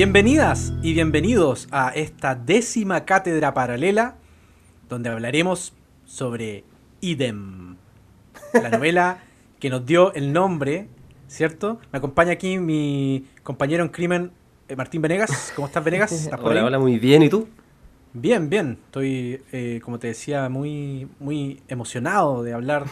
Bienvenidas 0.00 0.72
y 0.82 0.94
bienvenidos 0.94 1.68
a 1.72 1.90
esta 1.90 2.34
décima 2.34 3.04
cátedra 3.04 3.52
paralela 3.52 4.16
donde 4.88 5.10
hablaremos 5.10 5.74
sobre 6.06 6.64
Idem, 7.02 7.76
la 8.54 8.70
novela 8.70 9.18
que 9.58 9.68
nos 9.68 9.84
dio 9.84 10.14
el 10.14 10.32
nombre, 10.32 10.88
¿cierto? 11.28 11.80
Me 11.92 11.98
acompaña 11.98 12.32
aquí 12.32 12.58
mi 12.58 13.26
compañero 13.42 13.84
en 13.84 13.90
crimen, 13.90 14.30
eh, 14.68 14.76
Martín 14.76 15.02
Venegas. 15.02 15.52
¿Cómo 15.54 15.66
estás, 15.66 15.84
Venegas? 15.84 16.12
¿Estás 16.12 16.40
hola, 16.42 16.64
hola, 16.64 16.78
muy 16.78 16.98
bien. 16.98 17.22
¿Y 17.22 17.28
tú? 17.28 17.46
Bien, 18.12 18.50
bien. 18.50 18.78
Estoy, 18.86 19.42
eh, 19.52 19.80
como 19.84 19.98
te 19.98 20.08
decía, 20.08 20.48
muy, 20.48 21.08
muy 21.20 21.62
emocionado 21.68 22.42
de 22.42 22.52
hablar 22.52 22.86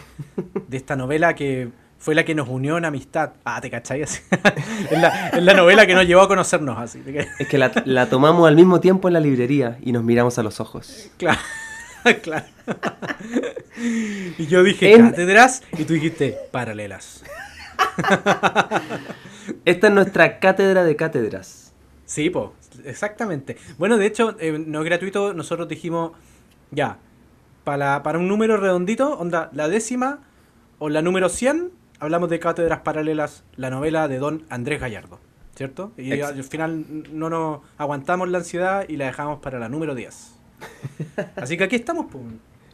de 0.67 0.77
esta 0.77 0.95
novela 0.95 1.35
que 1.35 1.69
fue 1.97 2.15
la 2.15 2.23
que 2.23 2.33
nos 2.33 2.47
unió 2.47 2.77
en 2.77 2.85
amistad. 2.85 3.31
Ah, 3.43 3.59
¿te 3.59 3.69
cacháis? 3.69 4.23
es, 4.91 5.41
la, 5.41 5.53
novela 5.53 5.85
que 5.85 5.93
nos 5.93 6.07
llevó 6.07 6.21
a 6.21 6.27
conocernos 6.29 6.77
así. 6.77 7.03
Es 7.37 7.47
que 7.47 7.57
la, 7.57 8.09
tomamos 8.09 8.47
al 8.47 8.55
mismo 8.55 8.79
tiempo 8.79 9.09
en 9.09 9.13
la 9.13 9.19
librería 9.19 9.77
y 9.81 9.91
nos 9.91 10.03
miramos 10.03 10.39
a 10.39 10.43
los 10.43 10.61
ojos. 10.61 11.11
Claro, 11.17 11.39
claro. 12.23 12.45
y 14.37 14.47
yo 14.47 14.63
dije 14.63 14.97
cátedras 14.97 15.63
y 15.77 15.83
tú 15.83 15.93
dijiste 15.93 16.37
paralelas. 16.51 17.25
Esta 19.65 19.87
es 19.87 19.93
nuestra 19.93 20.39
cátedra 20.39 20.85
de 20.85 20.95
cátedras. 20.95 21.73
Sí, 22.05 22.29
po, 22.29 22.53
exactamente. 22.85 23.57
Bueno, 23.77 23.97
de 23.97 24.05
hecho, 24.05 24.35
eh, 24.39 24.63
no 24.65 24.79
es 24.79 24.85
gratuito, 24.85 25.33
nosotros 25.33 25.67
dijimos, 25.67 26.11
ya, 26.71 26.97
para, 27.63 28.03
para 28.03 28.19
un 28.19 28.27
número 28.27 28.57
redondito, 28.57 29.17
onda, 29.17 29.49
la 29.53 29.67
décima 29.67 30.19
o 30.79 30.89
la 30.89 31.01
número 31.01 31.29
100, 31.29 31.71
hablamos 31.99 32.29
de 32.29 32.39
Cátedras 32.39 32.79
Paralelas, 32.79 33.43
la 33.55 33.69
novela 33.69 34.07
de 34.07 34.17
don 34.17 34.43
Andrés 34.49 34.79
Gallardo, 34.79 35.19
¿cierto? 35.55 35.91
Y 35.97 36.21
al 36.21 36.43
final 36.43 36.85
no 37.11 37.29
nos 37.29 37.61
aguantamos 37.77 38.29
la 38.29 38.39
ansiedad 38.39 38.85
y 38.87 38.97
la 38.97 39.05
dejamos 39.05 39.39
para 39.39 39.59
la 39.59 39.69
número 39.69 39.95
10. 39.95 40.35
Así 41.35 41.57
que 41.57 41.65
aquí 41.65 41.75
estamos. 41.75 42.07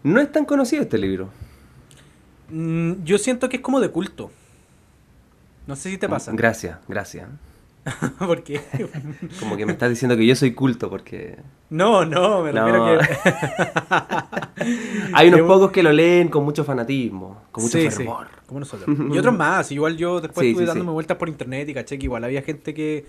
No 0.04 0.22
es 0.22 0.32
tan 0.32 0.46
conocido 0.46 0.84
este 0.84 0.98
libro. 0.98 1.30
Mm, 2.50 3.04
yo 3.04 3.18
siento 3.18 3.50
que 3.50 3.58
es 3.58 3.62
como 3.62 3.80
de 3.80 3.90
culto. 3.90 4.32
No 5.68 5.76
sé 5.76 5.90
si 5.90 5.98
te 5.98 6.08
pasa. 6.08 6.32
Gracias, 6.34 6.78
gracias. 6.88 7.28
¿Por 8.20 8.44
qué? 8.44 8.62
Como 9.40 9.56
que 9.56 9.66
me 9.66 9.74
estás 9.74 9.90
diciendo 9.90 10.18
que 10.18 10.26
yo 10.26 10.36
soy 10.36 10.54
culto 10.54 10.90
porque... 10.90 11.38
No, 11.70 12.04
no, 12.04 12.42
me 12.42 12.52
refiero 12.52 12.98
que... 12.98 13.06
Hay 15.14 15.28
unos 15.28 15.42
pocos 15.42 15.72
que 15.72 15.84
lo 15.84 15.92
leen 15.92 16.30
con 16.30 16.44
mucho 16.44 16.64
fanatismo, 16.64 17.44
con 17.52 17.64
mucho 17.64 17.78
fervor. 17.78 18.28
como 18.48 18.62
nosotros. 18.62 18.98
Y 19.14 19.18
otros 19.18 19.36
más. 19.36 19.72
Igual 19.72 19.98
yo 19.98 20.20
después 20.20 20.48
estuve 20.48 20.66
dándome 20.66 20.92
vueltas 20.92 21.18
por 21.18 21.30
internet 21.30 21.70
y 21.70 21.74
caché 21.74 22.00
que 22.00 22.06
igual 22.06 22.24
había 22.24 22.42
gente 22.42 22.74
que, 22.74 23.06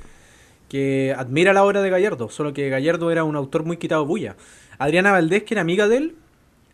que 0.69 1.15
admira 1.17 1.55
la 1.55 1.65
obra 1.65 1.81
de 1.81 1.89
Gallardo, 1.89 2.29
solo 2.29 2.53
que 2.53 2.69
Gallardo 2.69 3.11
era 3.11 3.25
un 3.25 3.37
autor 3.37 3.65
muy 3.65 3.79
quitado 3.79 4.05
bulla. 4.05 4.37
Adriana 4.79 5.11
Valdés, 5.11 5.45
que 5.45 5.55
era 5.55 5.63
amiga 5.63 5.89
de 5.89 5.97
él, 5.97 6.17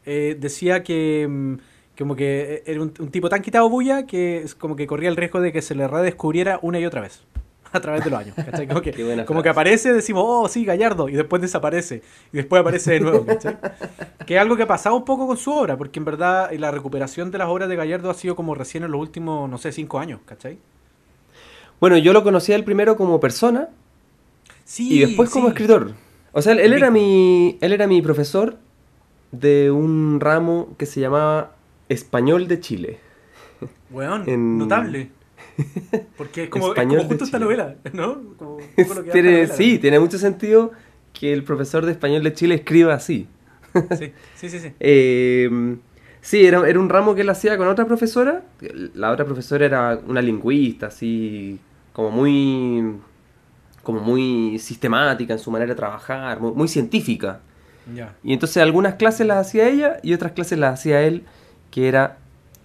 eh, 0.06 0.36
decía 0.40 0.82
que 0.82 1.28
mm, 1.30 1.54
como 1.96 2.16
que 2.16 2.64
era 2.66 2.82
un, 2.82 2.90
tipo 2.90 3.28
tan 3.28 3.42
quitado 3.42 3.68
bulla 3.68 4.06
que 4.06 4.44
como 4.58 4.74
que 4.74 4.88
corría 4.88 5.08
el 5.08 5.16
riesgo 5.16 5.40
de 5.40 5.52
que 5.52 5.62
se 5.62 5.76
le 5.76 5.86
redescubriera 5.86 6.58
una 6.62 6.80
y 6.80 6.86
otra 6.86 7.00
vez 7.00 7.22
a 7.74 7.80
través 7.80 8.04
de 8.04 8.10
los 8.10 8.20
años. 8.20 8.34
Como, 8.68 8.82
que, 8.82 9.24
como 9.26 9.42
que, 9.42 9.48
aparece, 9.48 9.92
decimos, 9.92 10.24
oh, 10.26 10.48
sí, 10.48 10.64
Gallardo, 10.64 11.08
y 11.08 11.14
después 11.14 11.40
desaparece, 11.40 12.02
y 12.32 12.36
después 12.36 12.60
aparece 12.60 12.92
de 12.92 13.00
nuevo. 13.00 13.26
que 14.26 14.34
es 14.34 14.40
algo 14.40 14.56
que 14.56 14.64
ha 14.64 14.66
pasado 14.66 14.96
un 14.96 15.04
poco 15.04 15.26
con 15.26 15.36
su 15.36 15.52
obra, 15.52 15.76
porque 15.76 15.98
en 15.98 16.04
verdad 16.04 16.50
la 16.52 16.70
recuperación 16.70 17.30
de 17.30 17.38
las 17.38 17.48
obras 17.48 17.68
de 17.68 17.76
Gallardo 17.76 18.10
ha 18.10 18.14
sido 18.14 18.36
como 18.36 18.54
recién 18.54 18.84
en 18.84 18.90
los 18.90 19.00
últimos, 19.00 19.48
no 19.48 19.58
sé, 19.58 19.72
cinco 19.72 19.98
años, 19.98 20.20
¿cachai? 20.24 20.58
Bueno, 21.80 21.96
yo 21.98 22.12
lo 22.12 22.22
conocía 22.22 22.56
el 22.56 22.64
primero 22.64 22.96
como 22.96 23.18
persona 23.18 23.68
sí, 24.64 24.94
y 24.94 24.98
después 25.00 25.30
como 25.30 25.48
escritor. 25.48 25.94
O 26.32 26.40
sea, 26.40 26.52
él 26.52 26.72
era, 26.72 26.90
mi, 26.90 27.58
él 27.60 27.72
era 27.72 27.86
mi 27.86 28.00
profesor 28.00 28.56
de 29.32 29.70
un 29.70 30.20
ramo 30.20 30.74
que 30.78 30.86
se 30.86 31.00
llamaba 31.00 31.56
Español 31.88 32.48
de 32.48 32.60
Chile. 32.60 33.00
Weón, 33.90 34.24
notable. 34.58 35.10
Porque 36.16 36.44
es 36.44 36.50
como, 36.50 36.74
justo 36.74 37.24
esta 37.24 37.38
novela, 37.38 37.76
¿no? 37.92 38.20
Sí, 39.56 39.78
tiene 39.78 40.00
mucho 40.00 40.18
sentido 40.18 40.72
que 41.12 41.32
el 41.32 41.44
profesor 41.44 41.84
de 41.86 41.92
español 41.92 42.22
de 42.22 42.32
Chile 42.32 42.54
escriba 42.56 42.94
así. 42.94 43.28
sí, 43.98 44.12
sí, 44.36 44.48
sí. 44.48 44.58
Sí, 44.58 44.72
em, 44.80 45.78
sí 46.20 46.46
era, 46.46 46.68
era, 46.68 46.78
un 46.78 46.88
ramo 46.88 47.14
que 47.14 47.22
él 47.22 47.30
hacía 47.30 47.56
con 47.56 47.68
otra 47.68 47.86
profesora. 47.86 48.42
La 48.94 49.10
otra 49.10 49.24
profesora 49.24 49.66
era 49.66 50.00
una 50.06 50.22
lingüista, 50.22 50.88
así, 50.88 51.58
como 51.92 52.10
muy 52.10 53.00
como 53.82 54.00
muy 54.00 54.58
sistemática 54.58 55.32
en 55.32 55.38
su 55.38 55.50
manera 55.50 55.70
de 55.70 55.76
trabajar, 55.76 56.40
muy, 56.40 56.68
científica. 56.68 57.40
Y 58.22 58.32
entonces 58.32 58.62
algunas 58.62 58.94
clases 58.94 59.26
las 59.26 59.44
hacía 59.44 59.68
ella 59.68 59.96
y 60.04 60.14
otras 60.14 60.32
clases 60.32 60.56
las 60.56 60.78
hacía 60.78 61.02
él, 61.02 61.24
que 61.72 61.88
era 61.88 62.18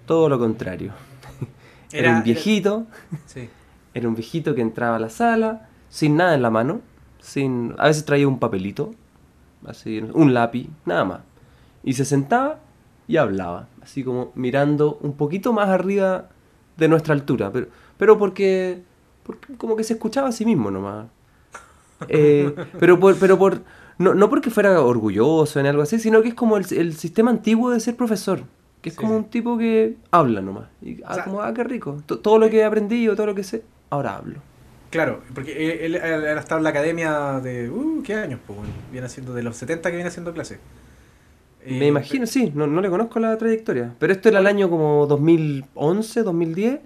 todo 0.05 0.29
lo 0.29 0.37
contrario. 0.37 0.93
Era, 1.91 2.17
un 2.17 2.23
viejito. 2.23 2.85
Era, 3.93 4.07
un 4.07 4.15
viejito 4.15 4.55
que 4.55 4.61
entraba 4.61 4.97
a 4.97 4.99
la 4.99 5.09
sala 5.09 5.69
sin 5.89 6.17
nada 6.17 6.35
en 6.35 6.41
la 6.41 6.49
mano. 6.49 6.81
Sin, 7.19 7.73
a 7.77 7.87
veces 7.87 8.05
traía 8.05 8.27
un 8.27 8.39
papelito, 8.39 8.93
así, 9.65 9.99
un 10.13 10.33
lápiz, 10.33 10.69
nada 10.85 11.03
más. 11.03 11.19
Y 11.83 11.93
se 11.93 12.05
sentaba 12.05 12.59
y 13.07 13.17
hablaba, 13.17 13.67
así 13.81 14.03
como 14.03 14.31
mirando 14.35 14.97
un 15.01 15.13
poquito 15.13 15.53
más 15.53 15.69
arriba 15.69 16.29
de 16.77 16.87
nuestra 16.87 17.13
altura. 17.13 17.51
Pero, 17.51 17.67
pero 17.97 18.17
porque, 18.17 18.83
porque 19.23 19.55
como 19.55 19.75
que 19.75 19.83
se 19.83 19.93
escuchaba 19.93 20.29
a 20.29 20.31
sí 20.31 20.45
mismo 20.45 20.71
nomás. 20.71 21.07
Eh, 22.09 22.53
pero 22.79 22.99
por, 22.99 23.17
pero 23.17 23.39
por, 23.39 23.63
no, 23.97 24.13
no 24.13 24.29
porque 24.29 24.51
fuera 24.51 24.79
orgulloso 24.81 25.59
en 25.59 25.65
algo 25.65 25.81
así, 25.81 25.97
sino 25.97 26.21
que 26.21 26.27
es 26.27 26.35
como 26.35 26.55
el, 26.57 26.65
el 26.71 26.95
sistema 26.95 27.31
antiguo 27.31 27.71
de 27.71 27.79
ser 27.79 27.95
profesor. 27.95 28.43
Que 28.81 28.89
es 28.89 28.95
como 28.95 29.15
un 29.15 29.25
tipo 29.25 29.57
que 29.57 29.95
habla 30.11 30.41
nomás. 30.41 30.65
Y 30.81 31.01
ah, 31.05 31.23
como, 31.23 31.41
ah, 31.41 31.53
qué 31.53 31.63
rico. 31.63 32.01
todo 32.05 32.37
lo 32.37 32.49
que 32.49 32.57
he 32.57 32.63
aprendido, 32.63 33.15
todo 33.15 33.27
lo 33.27 33.35
que 33.35 33.43
sé, 33.43 33.63
ahora 33.89 34.15
hablo. 34.17 34.39
Claro, 34.89 35.21
porque 35.33 35.85
él, 35.85 35.95
ha 35.95 36.39
estado 36.39 36.59
en 36.59 36.63
la 36.63 36.69
academia 36.69 37.39
de. 37.41 37.69
Uh, 37.69 38.01
¿Qué 38.03 38.13
años? 38.13 38.39
Pues, 38.45 38.59
viene 38.91 39.07
haciendo 39.07 39.33
de 39.33 39.43
los 39.43 39.57
70 39.57 39.89
que 39.89 39.95
viene 39.95 40.07
haciendo 40.07 40.33
clase. 40.33 40.59
Me 41.65 41.85
eh, 41.85 41.87
imagino, 41.87 42.25
sí, 42.25 42.51
no, 42.55 42.67
no, 42.67 42.79
le 42.79 42.89
conozco 42.89 43.19
la 43.19 43.37
trayectoria. 43.37 43.93
Pero 43.99 44.13
esto 44.13 44.29
era 44.29 44.39
el 44.39 44.47
año 44.47 44.69
como 44.69 45.05
2011, 45.07 46.23
2010, 46.23 46.79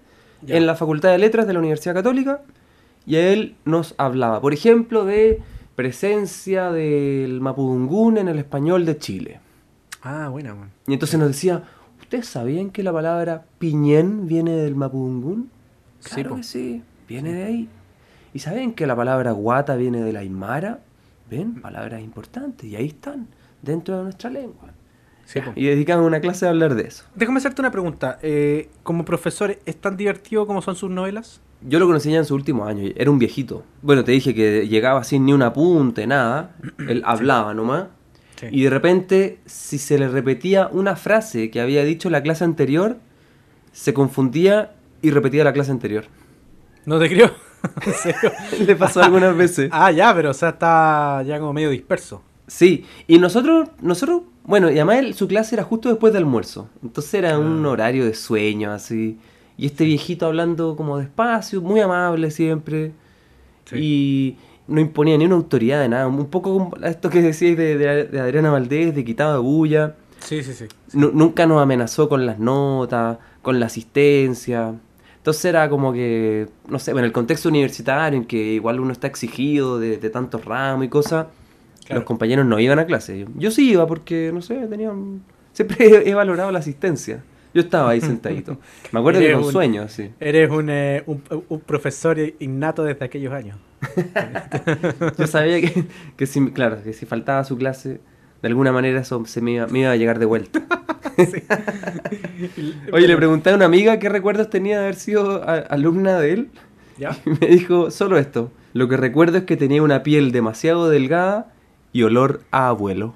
en 0.48 0.66
la 0.66 0.76
Facultad 0.76 1.12
de 1.12 1.20
Letras 1.20 1.46
de 1.46 1.54
la 1.54 1.60
Universidad 1.60 1.94
Católica. 1.94 2.42
Y 3.06 3.18
él 3.18 3.56
nos 3.66 3.94
hablaba, 3.98 4.42
por 4.42 4.54
ejemplo, 4.54 5.06
de 5.06 5.40
presencia 5.76 6.72
del 6.72 7.42
Mapudungún 7.42 8.18
en 8.18 8.28
el 8.28 8.40
español 8.40 8.86
de 8.86 8.98
Chile. 8.98 9.40
Ah, 10.02 10.30
buena, 10.30 10.56
Y 10.88 10.94
entonces 10.94 11.20
nos 11.20 11.28
decía, 11.28 11.64
¿Ustedes 12.12 12.28
sabían 12.28 12.72
que 12.72 12.84
la 12.84 12.92
palabra 12.92 13.46
piñén 13.58 14.28
viene 14.28 14.52
del 14.52 14.76
mapudungún? 14.76 15.50
Claro 16.04 16.32
sí, 16.32 16.36
que 16.36 16.44
sí, 16.44 16.84
viene 17.08 17.32
de 17.32 17.44
ahí. 17.46 17.70
¿Y 18.34 18.40
saben 18.40 18.74
que 18.74 18.86
la 18.86 18.98
palabra 18.98 19.32
guata 19.32 19.78
viene 19.78 20.02
de 20.02 20.12
la 20.12 20.20
aymara? 20.20 20.82
¿Ven? 21.30 21.62
Palabras 21.62 22.02
importantes. 22.02 22.70
Y 22.70 22.76
ahí 22.76 22.88
están, 22.88 23.28
dentro 23.62 23.96
de 23.96 24.04
nuestra 24.04 24.30
lengua. 24.30 24.74
Sí, 25.24 25.40
y 25.56 25.68
dedicamos 25.68 26.06
una 26.06 26.20
clase 26.20 26.46
a 26.46 26.50
hablar 26.50 26.76
de 26.76 26.84
eso. 26.84 27.06
Déjame 27.16 27.38
hacerte 27.38 27.62
una 27.62 27.72
pregunta. 27.72 28.20
Eh, 28.22 28.68
como 28.84 29.06
profesor, 29.06 29.58
¿es 29.66 29.78
tan 29.78 29.96
divertido 29.96 30.46
como 30.46 30.62
son 30.62 30.76
sus 30.76 30.90
novelas? 30.90 31.40
Yo 31.62 31.80
lo 31.80 31.88
conocí 31.88 32.12
ya 32.12 32.18
en 32.18 32.26
sus 32.26 32.36
últimos 32.36 32.68
años. 32.68 32.92
Era 32.98 33.10
un 33.10 33.20
viejito. 33.20 33.64
Bueno, 33.82 34.04
te 34.04 34.12
dije 34.12 34.36
que 34.36 34.68
llegaba 34.68 35.06
sin 35.06 35.26
ni 35.26 35.32
un 35.32 35.44
apunte, 35.44 36.06
nada. 36.08 36.58
Él 36.78 37.04
hablaba 37.06 37.54
nomás. 37.54 37.86
Y 38.50 38.64
de 38.64 38.70
repente, 38.70 39.40
si 39.46 39.78
se 39.78 40.00
le 40.00 40.08
repetía 40.08 40.68
una 40.72 40.96
frase 40.96 41.52
que 41.52 41.62
había 41.62 41.84
dicho 41.84 42.10
la 42.10 42.24
clase 42.24 42.44
anterior, 42.44 42.98
se 43.72 43.94
confundía 43.94 44.74
y 45.02 45.12
repetía 45.12 45.44
la 45.44 45.54
clase 45.54 45.72
anterior. 45.72 46.06
No 46.86 47.00
te 47.00 47.10
creo. 47.10 47.32
le 48.66 48.76
pasó 48.76 49.04
algunas 49.04 49.36
veces. 49.36 49.70
Ah, 49.74 49.92
ya, 49.92 50.14
pero 50.16 50.32
o 50.32 50.34
sea, 50.34 50.50
está 50.50 51.24
ya 51.24 51.40
como 51.40 51.54
medio 51.54 51.70
disperso. 51.70 52.24
Sí, 52.48 52.86
y 53.08 53.18
nosotros, 53.18 53.70
nosotros, 53.82 54.24
bueno, 54.44 54.70
y 54.70 54.80
además 54.80 55.16
su 55.16 55.28
clase 55.28 55.56
era 55.56 55.64
justo 55.64 55.90
después 55.90 56.12
del 56.14 56.24
almuerzo. 56.24 56.70
Entonces 56.84 57.14
era 57.14 57.40
un 57.40 57.66
ah. 57.66 57.70
horario 57.70 58.06
de 58.06 58.14
sueño, 58.14 58.72
así. 58.72 59.18
Y 59.58 59.68
este 59.68 59.86
viejito 59.86 60.26
hablando 60.26 60.76
como 60.76 60.98
despacio, 60.98 61.62
muy 61.62 61.80
amable 61.80 62.32
siempre. 62.32 62.94
Y, 63.74 64.36
no 64.72 64.82
imponía 64.82 65.18
ni 65.18 65.26
una 65.26 65.36
autoridad 65.36 65.82
de 65.82 65.90
nada. 65.90 66.08
Un 66.08 66.28
poco 66.28 66.54
como 66.54 66.76
esto 66.86 67.10
que 67.10 67.22
decíais 67.22 67.58
de, 67.58 68.20
Adriana 68.20 68.52
Valdés, 68.52 68.96
de 68.96 69.04
quitado 69.04 69.34
de 69.34 69.40
bulla. 69.40 69.96
Sí, 70.20 70.44
sí, 70.44 70.54
sí. 70.54 70.66
nunca 70.94 71.48
nos 71.48 71.62
amenazó 71.62 72.08
con 72.08 72.26
las 72.26 72.40
notas, 72.40 73.18
con 73.42 73.60
la 73.60 73.66
asistencia. 73.66 74.76
Entonces 75.22 75.46
era 75.46 75.70
como 75.70 75.94
que, 75.94 76.48
no 76.68 76.80
sé, 76.80 76.92
en 76.92 77.00
el 77.00 77.12
contexto 77.12 77.50
universitario, 77.50 78.18
en 78.18 78.26
que 78.26 78.54
igual 78.54 78.80
uno 78.80 78.92
está 78.92 79.06
exigido 79.06 79.78
de, 79.78 79.98
tantos 80.10 80.44
ramos 80.46 80.86
y 80.86 80.90
cosas, 80.90 81.28
los 81.90 82.04
compañeros 82.06 82.46
no 82.48 82.60
iban 82.60 82.80
a 82.80 82.86
clase. 82.86 83.28
Yo, 83.36 83.52
sí 83.52 83.72
iba 83.72 83.86
porque, 83.86 84.32
no 84.34 84.42
sé, 84.42 84.56
tenían... 84.68 85.22
Siempre 85.54 86.10
he, 86.10 86.14
valorado 86.16 86.52
la 86.52 86.58
asistencia. 86.58 87.24
Yo 87.54 87.62
estaba 87.62 87.92
ahí 87.92 88.02
sentadito. 88.02 88.58
Me 88.92 89.00
acuerdo 89.00 89.20
que 89.20 89.28
era 89.28 89.38
un 89.38 89.52
sueño, 89.52 89.88
sí. 89.88 90.12
Eres 90.20 90.50
eh, 90.52 91.04
un, 91.06 91.22
un, 91.50 91.60
profesor 91.62 92.18
innato 92.40 92.84
desde 92.84 93.06
aquellos 93.06 93.34
años. 93.34 93.58
Yo 95.18 95.28
sabía 95.28 95.60
que, 95.60 95.86
que, 96.16 96.26
si, 96.26 96.52
claro, 96.52 96.84
que 96.84 96.94
si 96.94 97.06
faltaba 97.06 97.44
su 97.44 97.58
clase, 97.58 98.00
de 98.42 98.48
alguna 98.48 98.72
manera 98.72 99.02
eso 99.02 99.24
se 99.26 99.42
me 99.42 99.52
iba, 99.54 99.68
me 99.68 99.80
iba 99.80 99.92
a 99.92 99.96
llegar 99.96 100.20
de 100.20 100.26
vuelta. 100.26 100.62
Oye, 102.92 103.08
le 103.08 103.18
pregunté 103.18 103.52
a 103.52 103.56
una 103.56 103.66
amiga 103.66 104.00
qué 104.00 104.10
recuerdos 104.10 104.50
tenía 104.50 104.78
de 104.78 104.84
haber 104.86 104.96
sido 104.96 105.44
alumna 105.70 106.20
de 106.20 106.34
él. 106.34 106.50
¿Ya? 106.98 107.18
Y 107.26 107.30
me 107.30 107.48
dijo 107.48 107.92
solo 107.92 108.18
esto. 108.18 108.52
Lo 108.74 108.88
que 108.88 108.98
recuerdo 108.98 109.38
es 109.40 109.44
que 109.44 109.58
tenía 109.58 109.84
una 109.84 110.04
piel 110.04 110.32
demasiado 110.32 110.90
delgada 110.90 111.54
y 111.94 112.04
olor 112.04 112.42
a 112.52 112.70
abuelo. 112.70 113.16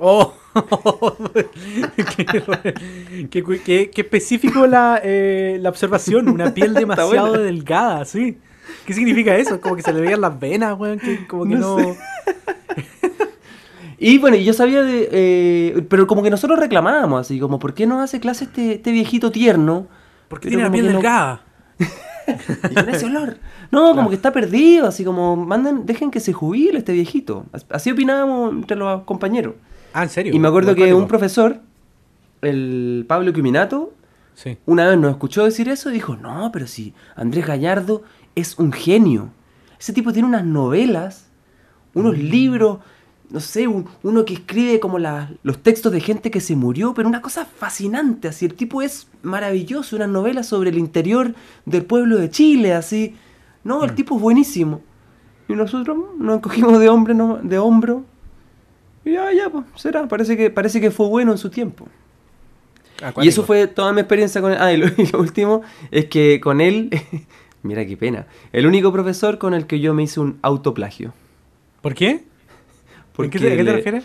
¡Oh! 0.00 0.32
qué, 3.30 3.90
específico 3.94 4.66
la, 4.66 5.00
eh, 5.04 5.58
la, 5.60 5.68
observación. 5.68 6.28
Una 6.28 6.52
piel 6.54 6.74
demasiado 6.74 7.34
delgada, 7.34 8.04
sí. 8.06 8.38
¿Qué 8.86 8.94
significa 8.94 9.36
eso? 9.36 9.60
Como 9.60 9.76
que 9.76 9.82
se 9.82 9.92
le 9.92 10.00
veían 10.00 10.22
las 10.22 10.40
venas, 10.40 10.78
weón. 10.78 11.00
como 11.28 11.44
que 11.44 11.54
no. 11.54 11.76
y 13.98 14.18
bueno, 14.18 14.36
yo 14.36 14.54
sabía 14.54 14.82
de. 14.82 15.08
Eh, 15.12 15.86
pero 15.88 16.06
como 16.06 16.22
que 16.22 16.30
nosotros 16.30 16.58
reclamábamos, 16.58 17.20
así 17.20 17.38
como, 17.38 17.58
¿por 17.58 17.74
qué 17.74 17.86
no 17.86 18.00
hace 18.00 18.20
clase 18.20 18.44
este, 18.44 18.74
este 18.74 18.92
viejito 18.92 19.30
tierno? 19.30 19.86
Porque 20.28 20.48
tiene 20.48 20.64
la 20.64 20.72
piel 20.72 20.86
delgada. 20.86 21.42
y 22.70 22.74
con 22.74 22.88
ese 22.88 23.06
olor. 23.06 23.38
No, 23.70 23.94
como 23.94 24.08
que 24.08 24.16
está 24.16 24.32
perdido, 24.32 24.86
así 24.86 25.04
como, 25.04 25.36
manden, 25.36 25.84
dejen 25.84 26.10
que 26.10 26.20
se 26.20 26.32
jubile 26.32 26.78
este 26.78 26.92
viejito. 26.92 27.44
Así 27.68 27.90
opinábamos 27.90 28.52
entre 28.52 28.76
los 28.76 29.02
compañeros. 29.02 29.56
Ah, 29.92 30.04
¿en 30.04 30.10
serio? 30.10 30.34
Y 30.34 30.38
me 30.38 30.48
acuerdo 30.48 30.74
que 30.74 30.94
un 30.94 31.08
profesor, 31.08 31.60
el 32.42 33.04
Pablo 33.08 33.32
Quiminato, 33.32 33.92
una 34.66 34.88
vez 34.88 34.98
nos 34.98 35.10
escuchó 35.10 35.44
decir 35.44 35.68
eso 35.68 35.90
y 35.90 35.94
dijo, 35.94 36.16
no, 36.16 36.50
pero 36.52 36.66
si 36.66 36.94
Andrés 37.16 37.46
Gallardo 37.46 38.02
es 38.34 38.58
un 38.58 38.72
genio. 38.72 39.30
Ese 39.78 39.92
tipo 39.92 40.12
tiene 40.12 40.28
unas 40.28 40.44
novelas, 40.44 41.26
unos 41.94 42.16
mm. 42.16 42.20
libros, 42.20 42.78
no 43.30 43.40
sé, 43.40 43.66
uno 43.68 44.24
que 44.24 44.34
escribe 44.34 44.80
como 44.80 44.98
los 44.98 45.58
textos 45.62 45.92
de 45.92 46.00
gente 46.00 46.30
que 46.30 46.40
se 46.40 46.56
murió, 46.56 46.94
pero 46.94 47.08
una 47.08 47.22
cosa 47.22 47.44
fascinante, 47.44 48.28
así, 48.28 48.46
el 48.46 48.54
tipo 48.54 48.82
es 48.82 49.08
maravilloso, 49.22 49.96
unas 49.96 50.08
novelas 50.08 50.46
sobre 50.46 50.70
el 50.70 50.78
interior 50.78 51.34
del 51.64 51.84
pueblo 51.84 52.16
de 52.16 52.30
Chile, 52.30 52.74
así. 52.74 53.14
No, 53.62 53.84
el 53.84 53.92
mm. 53.92 53.94
tipo 53.94 54.16
es 54.16 54.22
buenísimo. 54.22 54.80
Y 55.48 55.54
nosotros 55.54 55.98
nos 56.18 56.36
encogimos 56.36 56.78
de 56.78 56.88
hombre, 56.88 57.14
no, 57.14 57.38
de 57.42 57.58
hombro. 57.58 58.04
Y 59.10 59.14
ya, 59.14 59.32
ya, 59.32 59.50
pues, 59.50 59.64
será, 59.76 60.06
parece 60.06 60.36
que, 60.36 60.50
parece 60.50 60.80
que 60.80 60.90
fue 60.90 61.08
bueno 61.08 61.32
en 61.32 61.38
su 61.38 61.50
tiempo. 61.50 61.88
Y 63.22 63.28
eso 63.28 63.44
fue 63.44 63.66
toda 63.66 63.92
mi 63.92 64.00
experiencia 64.00 64.40
con 64.40 64.52
él. 64.52 64.58
Ah, 64.60 64.72
y 64.72 64.76
lo 64.76 64.88
último 65.18 65.62
es 65.90 66.04
que 66.06 66.38
con 66.40 66.60
él 66.60 66.90
Mira 67.62 67.84
qué 67.86 67.96
pena. 67.96 68.26
El 68.52 68.66
único 68.66 68.92
profesor 68.92 69.38
con 69.38 69.54
el 69.54 69.66
que 69.66 69.80
yo 69.80 69.92
me 69.92 70.02
hice 70.02 70.20
un 70.20 70.38
autoplagio. 70.42 71.12
¿Por 71.82 71.94
qué? 71.94 72.24
¿En 73.18 73.30
qué, 73.30 73.38
te, 73.38 73.56
qué 73.56 73.64
te 73.64 73.72
refieres? 73.72 74.04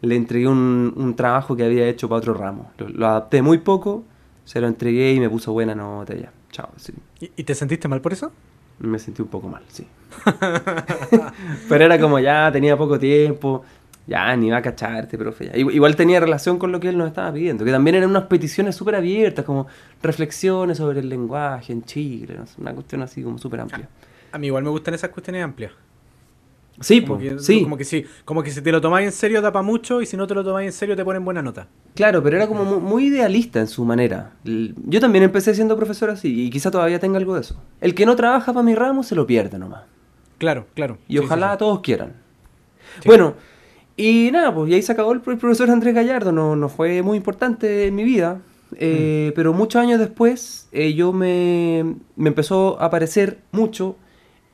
Le 0.00 0.14
entregué 0.14 0.46
un, 0.46 1.14
trabajo 1.16 1.56
que 1.56 1.64
había 1.64 1.88
hecho 1.88 2.08
para 2.08 2.18
otro 2.18 2.34
ramo. 2.34 2.70
Lo, 2.78 3.06
adapté 3.06 3.42
muy 3.42 3.58
poco, 3.58 4.04
se 4.44 4.60
lo 4.60 4.68
entregué 4.68 5.12
y 5.12 5.18
me 5.18 5.28
puso 5.28 5.52
buena 5.52 5.74
nota 5.74 6.14
ya. 6.14 6.32
Chao. 6.52 6.68
Sí. 6.76 6.92
¿Y, 7.18 7.42
te 7.42 7.54
sentiste 7.54 7.88
mal 7.88 8.00
por 8.00 8.12
eso? 8.12 8.30
Me 8.78 9.00
sentí 9.00 9.22
un 9.22 9.28
poco 9.28 9.48
mal, 9.48 9.64
sí. 9.68 9.86
Pero 11.68 11.84
era 11.84 11.98
como 11.98 12.20
ya, 12.20 12.50
tenía 12.52 12.76
poco 12.76 12.98
tiempo 12.98 13.64
ya, 14.06 14.36
ni 14.36 14.50
va 14.50 14.58
a 14.58 14.62
cacharte, 14.62 15.16
profe. 15.16 15.50
Igual 15.54 15.96
tenía 15.96 16.20
relación 16.20 16.58
con 16.58 16.72
lo 16.72 16.80
que 16.80 16.88
él 16.88 16.98
nos 16.98 17.08
estaba 17.08 17.32
pidiendo, 17.32 17.64
que 17.64 17.70
también 17.70 17.96
eran 17.96 18.10
unas 18.10 18.24
peticiones 18.24 18.76
súper 18.76 18.96
abiertas, 18.96 19.44
como 19.44 19.66
reflexiones 20.02 20.78
sobre 20.78 21.00
el 21.00 21.08
lenguaje 21.08 21.72
en 21.72 21.84
Chile, 21.84 22.38
una 22.58 22.74
cuestión 22.74 23.02
así 23.02 23.22
como 23.22 23.38
súper 23.38 23.60
amplia. 23.60 23.88
A 24.32 24.38
mí 24.38 24.48
igual 24.48 24.64
me 24.64 24.70
gustan 24.70 24.94
esas 24.94 25.10
cuestiones 25.10 25.42
amplias. 25.44 25.72
Sí, 26.80 27.02
como 27.02 27.20
que, 27.20 27.38
sí. 27.38 27.62
Como 27.62 27.76
que 27.76 27.84
sí, 27.84 28.04
como 28.24 28.42
que 28.42 28.50
si 28.50 28.60
te 28.60 28.72
lo 28.72 28.80
tomáis 28.80 29.06
en 29.06 29.12
serio 29.12 29.40
da 29.40 29.52
para 29.52 29.62
mucho 29.62 30.02
y 30.02 30.06
si 30.06 30.16
no 30.16 30.26
te 30.26 30.34
lo 30.34 30.42
tomáis 30.42 30.66
en 30.66 30.72
serio 30.72 30.96
te 30.96 31.04
ponen 31.04 31.24
buena 31.24 31.40
nota. 31.40 31.68
Claro, 31.94 32.20
pero 32.20 32.36
era 32.36 32.48
como 32.48 32.64
muy 32.80 33.06
idealista 33.06 33.60
en 33.60 33.68
su 33.68 33.84
manera. 33.84 34.32
Yo 34.42 35.00
también 35.00 35.22
empecé 35.22 35.54
siendo 35.54 35.76
profesor 35.76 36.10
así 36.10 36.46
y 36.46 36.50
quizá 36.50 36.72
todavía 36.72 36.98
tenga 36.98 37.18
algo 37.18 37.34
de 37.34 37.42
eso. 37.42 37.62
El 37.80 37.94
que 37.94 38.04
no 38.04 38.16
trabaja 38.16 38.52
para 38.52 38.64
mi 38.64 38.74
ramo 38.74 39.04
se 39.04 39.14
lo 39.14 39.24
pierde 39.24 39.56
nomás. 39.56 39.84
Claro, 40.38 40.66
claro. 40.74 40.98
Y 41.06 41.18
ojalá 41.18 41.56
todos 41.56 41.78
quieran. 41.78 42.14
Bueno, 43.04 43.34
y 43.96 44.30
nada, 44.32 44.54
pues 44.54 44.70
y 44.70 44.74
ahí 44.74 44.82
se 44.82 44.92
acabó 44.92 45.12
el, 45.12 45.20
profesor 45.20 45.70
Andrés 45.70 45.94
Gallardo, 45.94 46.32
no, 46.32 46.56
no 46.56 46.68
fue 46.68 47.02
muy 47.02 47.16
importante 47.16 47.86
en 47.86 47.94
mi 47.94 48.04
vida, 48.04 48.40
eh, 48.76 49.30
mm. 49.30 49.34
pero 49.36 49.52
muchos 49.52 49.80
años 49.80 50.00
después 50.00 50.68
eh, 50.72 50.94
yo 50.94 51.12
me, 51.12 51.96
me, 52.16 52.28
empezó 52.28 52.80
a 52.80 52.86
aparecer 52.86 53.38
mucho 53.52 53.96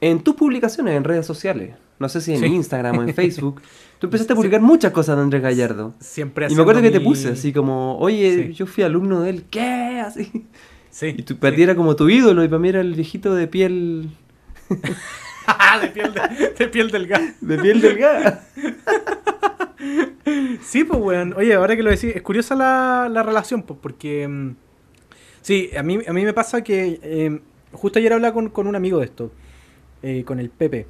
en 0.00 0.20
tus 0.20 0.34
publicaciones 0.34 0.94
en 0.94 1.04
redes 1.04 1.24
sociales, 1.24 1.74
no 1.98 2.08
sé 2.08 2.20
si 2.20 2.34
en 2.34 2.44
Instagram 2.44 2.98
o 2.98 3.02
en 3.02 3.14
Facebook. 3.14 3.62
Tú 3.98 4.06
empezaste 4.06 4.32
a 4.32 4.36
publicar 4.36 4.62
muchas 4.62 4.92
cosas 4.92 5.16
de 5.16 5.22
Andrés 5.22 5.42
Gallardo. 5.42 5.92
Siempre 6.00 6.46
Y 6.50 6.54
me 6.54 6.62
acuerdo 6.62 6.80
que 6.80 6.90
te 6.90 7.00
puse 7.00 7.28
así 7.28 7.52
como, 7.52 7.98
oye, 7.98 8.52
yo 8.54 8.66
fui 8.66 8.82
alumno 8.82 9.20
de 9.20 9.30
él, 9.30 9.44
¿qué? 9.50 10.00
Así. 10.04 10.46
Sí. 10.90 11.14
Y 11.18 11.22
tú, 11.22 11.36
para 11.36 11.54
ti 11.54 11.62
era 11.62 11.76
como 11.76 11.94
tu 11.96 12.08
ídolo 12.08 12.42
y 12.42 12.48
para 12.48 12.58
mí 12.58 12.68
era 12.68 12.80
el 12.80 12.94
viejito 12.94 13.34
de 13.34 13.46
piel... 13.46 14.10
de, 15.80 15.88
piel 15.88 16.14
de, 16.58 16.68
piel 16.68 16.90
delgada. 16.90 17.34
De 17.40 17.58
piel 17.58 17.80
delgada. 17.80 18.46
sí, 20.62 20.84
pues, 20.84 21.00
weón. 21.00 21.34
Oye, 21.36 21.54
ahora 21.54 21.76
que 21.76 21.82
lo 21.82 21.90
decís, 21.90 22.14
es 22.14 22.22
curiosa 22.22 22.54
la, 22.54 23.08
la 23.10 23.22
relación, 23.22 23.62
pues, 23.62 23.78
porque. 23.82 24.26
Mm, 24.28 24.56
sí, 25.40 25.70
a 25.76 25.82
mí, 25.82 25.98
a 26.06 26.12
mí 26.12 26.24
me 26.24 26.32
pasa 26.32 26.62
que. 26.62 27.00
Em, 27.02 27.40
justo 27.72 27.98
ayer 27.98 28.12
hablaba 28.12 28.34
con, 28.34 28.48
con, 28.50 28.66
un 28.66 28.76
amigo 28.76 28.98
de 28.98 29.06
esto, 29.06 29.32
eh, 30.02 30.24
con 30.24 30.40
el 30.40 30.50
Pepe, 30.50 30.86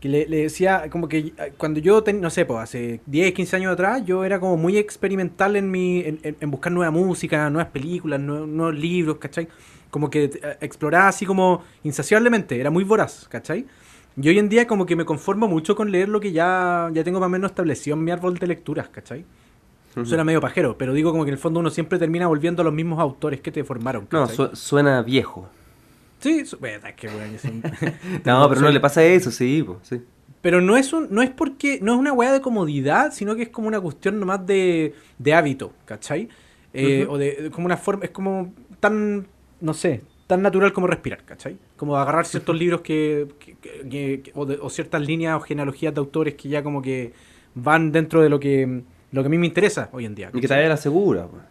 que 0.00 0.08
le, 0.08 0.26
decía, 0.26 0.88
como 0.90 1.08
que 1.08 1.18
eh, 1.18 1.52
cuando 1.56 1.80
yo, 1.80 2.02
no 2.14 2.30
sé, 2.30 2.44
pues, 2.44 2.60
hace 2.60 3.00
10, 3.06 3.32
15 3.32 3.56
años 3.56 3.72
atrás, 3.72 4.04
yo 4.04 4.24
era 4.24 4.40
como 4.40 4.56
muy 4.56 4.76
experimental 4.76 5.56
en, 5.56 5.70
mi, 5.70 6.04
en, 6.04 6.50
buscar 6.50 6.72
nueva 6.72 6.90
música, 6.90 7.48
nuevas 7.50 7.70
películas, 7.72 8.20
nuevos, 8.20 8.74
libros, 8.74 9.18
¿cachai? 9.18 9.48
Como 9.90 10.10
que 10.10 10.24
eh, 10.24 10.56
exploraba 10.60 11.08
así 11.08 11.24
como 11.24 11.62
insaciablemente, 11.84 12.58
era 12.58 12.70
muy 12.70 12.84
voraz, 12.84 13.26
¿cachai? 13.28 13.66
Yo 14.16 14.30
hoy 14.30 14.38
en 14.38 14.48
día 14.48 14.66
como 14.66 14.86
que 14.86 14.96
me 14.96 15.04
conformo 15.04 15.48
mucho 15.48 15.74
con 15.74 15.90
leer 15.90 16.08
lo 16.08 16.20
que 16.20 16.32
ya, 16.32 16.88
ya 16.92 17.02
tengo 17.02 17.18
más 17.18 17.26
o 17.26 17.30
menos 17.30 17.50
establecido 17.50 17.96
en 17.96 18.04
mi 18.04 18.10
árbol 18.10 18.38
de 18.38 18.46
lecturas, 18.46 18.88
¿cachai? 18.88 19.24
Suena 20.04 20.24
medio 20.24 20.40
pajero, 20.40 20.76
pero 20.76 20.92
digo 20.92 21.12
como 21.12 21.24
que 21.24 21.30
en 21.30 21.34
el 21.34 21.38
fondo 21.38 21.60
uno 21.60 21.70
siempre 21.70 22.00
termina 22.00 22.26
volviendo 22.26 22.62
a 22.62 22.64
los 22.64 22.74
mismos 22.74 22.98
autores 22.98 23.40
que 23.40 23.52
te 23.52 23.62
formaron. 23.62 24.08
No, 24.10 24.26
suena 24.54 25.02
viejo. 25.02 25.48
Sí, 26.18 26.40
es 26.40 26.56
que 26.96 27.08
bueno, 27.08 27.38
No, 28.24 28.48
pero 28.48 28.60
no 28.60 28.70
le 28.70 28.80
pasa 28.80 29.04
eso, 29.04 29.30
sí, 29.30 29.64
sí. 29.82 30.02
Pero 30.40 30.60
no 30.60 30.76
es 30.76 30.92
un, 30.92 31.08
no 31.10 31.22
es 31.22 31.30
porque, 31.30 31.78
no 31.80 31.94
es 31.94 31.98
una 31.98 32.12
weá 32.12 32.32
de 32.32 32.40
comodidad, 32.40 33.12
sino 33.12 33.36
que 33.36 33.42
es 33.42 33.48
como 33.50 33.68
una 33.68 33.80
cuestión 33.80 34.18
nomás 34.18 34.44
de, 34.46 34.94
de 35.18 35.34
hábito, 35.34 35.72
¿cachai? 35.84 36.28
Eh, 36.72 37.06
o 37.08 37.16
de, 37.18 37.50
como 37.52 37.66
una 37.66 37.76
forma, 37.76 38.04
es 38.04 38.10
como 38.10 38.52
tan, 38.80 39.26
no 39.60 39.74
sé, 39.74 40.02
tan 40.26 40.42
natural 40.42 40.72
como 40.72 40.86
respirar, 40.86 41.24
¿cachai? 41.24 41.58
Como 41.76 41.96
agarrar 41.96 42.26
ciertos 42.26 42.56
libros 42.56 42.80
que, 42.80 43.28
o, 44.34 44.70
ciertas 44.70 45.02
líneas 45.02 45.36
o 45.36 45.40
genealogías 45.40 45.94
de 45.94 46.00
autores 46.00 46.34
que 46.34 46.48
ya 46.48 46.62
como 46.62 46.80
que 46.80 47.12
van 47.54 47.92
dentro 47.92 48.22
de 48.22 48.28
lo 48.28 48.40
que, 48.40 48.82
lo 49.12 49.22
que 49.22 49.26
a 49.26 49.30
mí 49.30 49.38
me 49.38 49.46
interesa 49.46 49.90
hoy 49.92 50.06
en 50.06 50.14
día. 50.14 50.30
Y 50.32 50.40
que 50.40 50.48
te 50.48 50.68
la 50.68 50.76
segura. 50.76 51.26
Pues. 51.26 51.42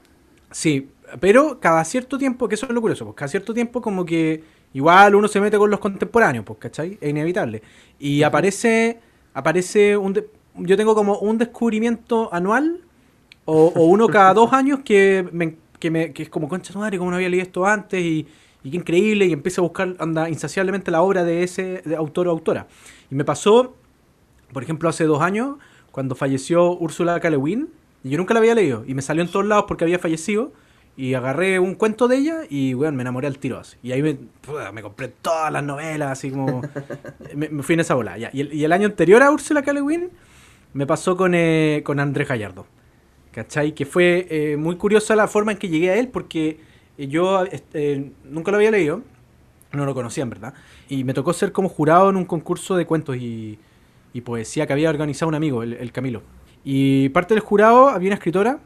Sí, 0.52 0.90
pero 1.20 1.60
cada 1.60 1.84
cierto 1.86 2.18
tiempo, 2.18 2.48
que 2.48 2.56
eso 2.56 2.66
es 2.66 2.72
lo 2.72 2.82
curioso, 2.82 3.06
pues 3.06 3.16
cada 3.16 3.28
cierto 3.28 3.54
tiempo 3.54 3.82
como 3.82 4.06
que 4.06 4.44
igual 4.74 5.16
uno 5.16 5.28
se 5.28 5.40
mete 5.40 5.58
con 5.58 5.70
los 5.70 5.80
contemporáneos, 5.80 6.44
pues, 6.46 6.60
¿cachai? 6.60 6.98
Es 7.00 7.10
inevitable. 7.10 7.62
Y 8.00 8.24
aparece, 8.24 9.00
aparece 9.34 9.96
un... 9.98 10.20
yo 10.56 10.78
tengo 10.78 10.96
como 10.96 11.20
un 11.20 11.38
descubrimiento 11.38 12.34
anual 12.34 12.82
o, 13.46 13.72
uno 13.76 14.08
cada 14.08 14.34
dos 14.34 14.52
años 14.52 14.80
que, 14.84 15.28
me, 15.32 15.58
que, 15.80 15.92
me, 15.92 16.12
que 16.12 16.24
es 16.24 16.30
como, 16.30 16.50
concha 16.50 16.78
madre, 16.78 16.98
como 16.98 17.12
no 17.12 17.18
había 17.18 17.30
leído 17.30 17.44
esto 17.44 17.66
antes 17.66 18.02
y 18.02 18.28
y 18.64 18.72
qué 18.72 18.78
increíble, 18.78 19.26
y 19.26 19.34
empiezo 19.34 19.62
a 19.62 19.64
buscar 19.64 19.96
anda, 20.00 20.30
insaciablemente 20.30 20.92
la 20.92 21.02
obra 21.02 21.24
de 21.24 21.44
ese 21.44 21.84
autor 21.98 22.28
o 22.28 22.32
autora. 22.32 22.68
Y 23.12 23.16
me 23.16 23.26
pasó, 23.26 23.76
por 24.52 24.64
ejemplo, 24.64 24.90
hace 24.90 25.04
dos 25.06 25.22
años, 25.22 25.58
cuando 25.92 26.16
falleció 26.16 26.72
Úrsula 26.72 27.20
K. 27.20 27.30
y 27.30 28.10
yo 28.10 28.18
nunca 28.18 28.34
la 28.34 28.40
había 28.40 28.56
leído, 28.56 28.84
y 28.88 28.94
me 28.94 29.02
salió 29.02 29.24
en 29.24 29.30
todos 29.30 29.46
lados 29.46 29.66
porque 29.68 29.84
había 29.84 30.00
fallecido, 30.00 30.54
y 30.96 31.16
agarré 31.16 31.60
un 31.60 31.76
cuento 31.76 32.08
de 32.08 32.18
ella 32.18 32.42
y, 32.50 32.74
bueno, 32.74 32.96
me 32.96 33.02
enamoré 33.02 33.28
al 33.28 33.40
tiro 33.40 33.58
así. 33.58 33.78
Y 33.82 33.92
ahí 33.92 34.04
me, 34.04 34.18
me 34.74 34.82
compré 34.82 35.08
todas 35.08 35.52
las 35.52 35.64
novelas, 35.64 36.12
así 36.12 36.30
como... 36.30 36.62
me, 37.36 37.64
fui 37.64 37.74
en 37.74 37.80
esa 37.80 37.96
bola. 37.96 38.18
Ya. 38.18 38.30
Y, 38.32 38.64
el, 38.64 38.72
año 38.72 38.86
anterior 38.86 39.24
a 39.24 39.32
Úrsula 39.32 39.64
K. 39.64 39.74
me 40.74 40.86
pasó 40.86 41.18
con, 41.18 41.34
eh, 41.34 41.82
con 41.84 42.00
Andrés 42.00 42.28
Gallardo. 42.28 42.68
¿Cachai? 43.32 43.74
Que 43.74 43.86
fue 43.86 44.28
eh, 44.30 44.58
muy 44.58 44.76
curiosa 44.76 45.16
la 45.16 45.28
forma 45.28 45.54
en 45.54 45.58
que 45.58 45.68
llegué 45.68 45.90
a 45.90 45.96
él 45.96 46.10
porque 46.10 46.60
yo 46.98 47.44
este, 47.46 48.12
nunca 48.24 48.52
lo 48.52 48.58
había 48.58 48.72
leído, 48.72 49.02
no 49.72 49.86
lo 49.86 49.94
conocía 49.94 50.26
verdad, 50.26 50.54
y 50.88 51.04
me 51.04 51.14
tocó 51.14 51.34
ser 51.34 51.52
como 51.52 51.70
jurado 51.70 52.10
en 52.10 52.16
un 52.16 52.26
concurso 52.26 52.76
de 52.76 52.86
cuentos 52.86 53.18
y, 53.18 53.58
y 54.14 54.22
poesía 54.22 54.68
que 54.68 54.74
había 54.74 54.90
organizado 54.90 55.30
un 55.30 55.36
amigo, 55.36 55.64
el, 55.64 55.92
Camilo. 55.92 56.22
Y 56.64 57.10
parte 57.10 57.34
del 57.34 57.42
jurado 57.42 57.90
había 57.90 58.10
una 58.10 58.16
escritora 58.16 58.60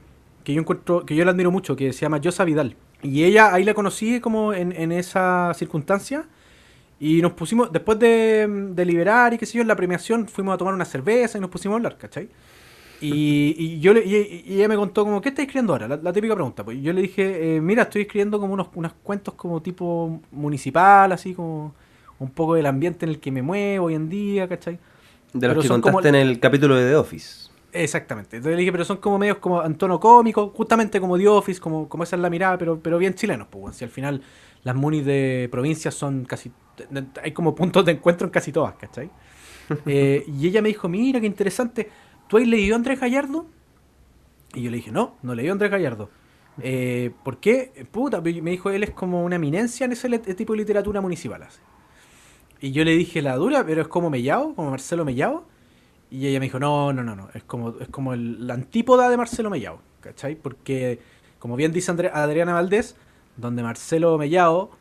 que 0.44 0.54
yo 0.54 0.62
encuentro, 0.62 1.06
que 1.06 1.16
yo 1.16 1.26
la 1.26 1.32
admiro 1.32 1.52
mucho, 1.52 1.76
que 1.76 1.94
se 1.94 2.02
llama 2.02 2.20
Yosa 2.20 2.44
Vidal. 2.44 2.76
Y 3.02 3.24
ella, 3.24 3.54
ahí 3.54 3.64
la 3.64 3.74
conocí 3.74 4.20
como 4.20 4.54
en, 4.54 4.72
en 4.72 4.92
esa 4.92 5.54
circunstancia. 5.56 6.26
Y 7.00 7.22
nos 7.22 7.34
pusimos, 7.34 7.72
después 7.72 8.00
de, 8.00 8.48
de, 8.74 8.86
liberar 8.86 9.34
y 9.34 9.38
qué 9.38 9.46
sé 9.46 9.58
yo, 9.58 9.62
en 9.62 9.68
la 9.68 9.76
premiación 9.76 10.28
fuimos 10.28 10.56
a 10.56 10.58
tomar 10.58 10.74
una 10.74 10.86
cerveza 10.86 11.38
y 11.38 11.42
nos 11.42 11.50
pusimos 11.50 11.76
a 11.76 11.78
hablar, 11.78 11.98
¿cachai? 11.98 12.30
Y, 13.00 13.80
yo 13.80 13.94
le, 13.94 14.06
y, 14.06 14.56
ella 14.56 14.68
me 14.68 14.76
contó 14.76 15.04
como, 15.04 15.22
¿qué 15.22 15.30
estás 15.30 15.44
escribiendo 15.44 15.74
ahora? 15.74 15.88
La, 15.88 16.14
típica 16.14 16.34
pregunta. 16.34 16.64
Pues 16.64 16.82
yo 16.82 16.94
le 16.94 17.02
dije, 17.02 17.58
eh, 17.58 17.62
mira, 17.62 17.84
estoy 17.84 18.04
escribiendo 18.04 18.40
como 18.40 18.54
unos, 18.54 18.68
unos 18.76 18.94
cuentos 19.04 19.34
como 19.36 19.62
tipo 19.62 20.22
municipal, 20.32 21.12
así 21.12 21.34
como 21.34 21.76
un 22.20 22.32
poco 22.32 22.56
del 22.56 22.66
ambiente 22.66 23.06
en 23.06 23.12
el 23.12 23.20
que 23.20 23.32
me 23.32 23.42
muevo 23.42 23.88
hoy 23.88 23.96
en 23.96 24.10
día, 24.10 24.48
¿cachai? 24.48 24.80
De 25.34 25.48
los 25.48 25.64
que 25.64 25.70
contaste 25.70 26.10
en 26.10 26.16
el 26.16 26.40
capítulo 26.40 26.76
de 26.76 26.90
The 26.90 26.96
Office. 26.96 27.50
Exactamente. 27.72 28.38
Entonces 28.38 28.56
le 28.56 28.62
dije, 28.62 28.72
pero 28.72 28.86
son 28.86 28.98
como 28.98 29.18
medios 29.18 29.38
como 29.38 29.64
en 29.64 29.76
tono 29.76 30.00
cómico, 30.00 30.52
justamente 30.56 31.00
como 31.00 31.18
The 31.18 31.28
Office, 31.28 31.60
como, 31.60 31.88
como 31.88 32.04
esa 32.04 32.16
es 32.16 32.22
la 32.22 32.30
mirada, 32.30 32.58
pero, 32.58 32.80
pero 32.80 32.98
bien 32.98 33.14
chilenos, 33.14 33.48
pues. 33.50 33.76
Si 33.76 33.84
al 33.84 33.92
final 33.92 34.22
las 34.64 34.76
munis 34.76 35.06
de 35.06 35.48
provincias 35.52 35.94
son 35.94 36.26
casi. 36.26 36.52
Hay 37.24 37.32
como 37.32 37.54
puntos 37.54 37.86
de 37.86 37.94
encuentro 37.94 38.26
en 38.26 38.32
casi 38.32 38.52
todas, 38.52 38.76
¿cachai? 38.76 39.10
Eh, 39.86 40.24
y 40.26 40.48
ella 40.48 40.62
me 40.62 40.70
dijo, 40.70 40.88
mira, 40.88 41.20
qué 41.20 41.26
interesante. 41.26 41.90
¿Tú 42.28 42.38
has 42.38 42.48
leído 42.48 42.76
a 42.76 42.78
Andrés 42.78 43.00
Gallardo? 43.00 43.46
Y 44.54 44.64
yo 44.64 44.72
le 44.72 44.78
dije, 44.78 44.92
no, 44.92 45.16
no 45.22 45.36
leí 45.36 45.48
a 45.48 45.52
Andrés 45.52 45.72
Gallardo. 45.72 46.10
Eh, 46.62 47.12
¿Por 47.24 47.38
qué? 47.38 47.86
Puta, 47.92 48.22
me 48.22 48.52
dijo, 48.52 48.70
él 48.70 48.84
es 48.84 48.92
como 48.92 49.24
una 49.24 49.36
eminencia 49.36 49.86
en 49.86 49.92
ese 49.92 50.10
tipo 50.20 50.54
de 50.54 50.60
literatura 50.60 51.02
municipal. 51.02 51.48
Y 52.60 52.72
yo 52.72 52.84
le 52.84 52.96
dije 52.96 53.22
la 53.22 53.36
dura, 53.36 53.66
pero 53.66 53.82
es 53.82 53.88
como 53.88 54.10
Mellao, 54.10 54.56
como 54.56 54.72
Marcelo 54.72 55.06
Mellao. 55.06 55.46
Y 56.10 56.28
ella 56.28 56.40
me 56.40 56.46
dijo, 56.46 56.60
no, 56.60 56.94
no, 56.94 57.04
no, 57.04 57.16
no, 57.16 57.30
es 57.34 57.44
como, 57.44 57.76
es 57.80 57.90
como 57.90 58.16
la 58.16 58.54
antípoda 58.54 59.10
de 59.10 59.18
Marcelo 59.18 59.50
Mellao, 59.50 59.82
¿cachai? 60.02 60.36
Porque, 60.36 61.00
como 61.38 61.56
bien 61.56 61.72
dice 61.74 61.92
Adriana 61.92 62.54
Valdés, 62.54 62.96
donde 63.36 63.62
Marcelo 63.62 64.18
Mellao 64.18 64.72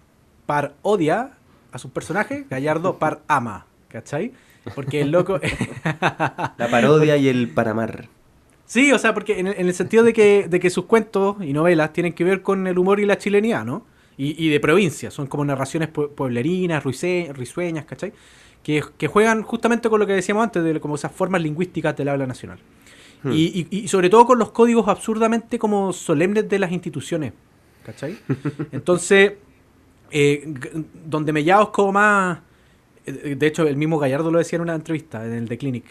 par 0.46 0.74
odia 0.82 1.32
a 1.72 1.78
sus 1.78 1.90
personajes, 1.90 2.48
Gallardo 2.48 2.98
par 2.98 3.22
ama, 3.26 3.66
¿cachai? 3.88 4.32
Porque 4.75 5.00
el 5.00 5.11
loco... 5.11 5.40
la 5.85 6.68
parodia 6.70 7.16
y 7.16 7.28
el 7.28 7.49
paramar. 7.49 8.08
Sí, 8.66 8.92
o 8.92 8.99
sea, 8.99 9.14
porque 9.14 9.38
en 9.38 9.46
el, 9.46 9.75
sentido 9.75 10.02
de 10.02 10.12
que, 10.12 10.49
de 10.49 10.61
que 10.61 10.70
sus 10.70 10.87
cuentos 10.87 11.37
y 11.40 11.52
novelas 11.52 11.92
tienen 11.92 12.12
que 12.12 12.25
ver 12.25 12.42
con 12.42 12.66
el 12.66 12.78
humor 12.78 12.99
y 12.99 13.06
la 13.06 13.16
chilenidad, 13.16 13.64
¿no? 13.64 13.85
y, 14.18 14.49
de 14.49 14.61
provincia. 14.61 15.11
Son 15.11 15.26
como 15.26 15.44
narraciones 15.44 15.88
pueblerinas, 15.88 16.82
risueñas, 16.85 17.85
¿cachai? 17.85 18.12
Que, 18.62 18.82
juegan 19.06 19.42
justamente 19.42 19.88
con 19.88 20.00
lo 20.00 20.06
que 20.06 20.14
decíamos 20.14 20.44
antes, 20.44 20.64
de 20.64 20.80
como 20.80 20.94
esas 20.94 21.12
formas 21.12 21.42
lingüísticas 21.42 21.96
del 21.96 22.08
habla 22.08 22.26
nacional. 22.26 22.58
Hmm. 23.23 23.32
Y, 23.32 23.88
sobre 23.88 24.08
todo 24.11 24.26
con 24.26 24.38
los 24.38 24.50
códigos 24.52 24.88
absurdamente 24.88 25.58
como 25.58 25.92
solemnes 25.92 26.49
de 26.49 26.58
las 26.58 26.73
instituciones, 26.73 27.32
¿cachai? 27.85 28.18
Entonces, 28.73 29.35
eh, 30.11 30.54
donde 31.04 31.32
Mellao 31.32 31.64
es 31.64 31.68
como 31.70 31.92
más... 31.92 32.38
Eh, 33.06 33.36
de 33.38 33.46
hecho, 33.46 33.66
el 33.66 33.76
mismo 33.76 33.98
Gallardo 33.98 34.30
lo 34.30 34.38
decía 34.38 34.56
en 34.56 34.62
una 34.62 34.75
entrevista, 34.75 35.25
en 35.25 35.32
el 35.32 35.48
The 35.48 35.58
Clinic. 35.58 35.84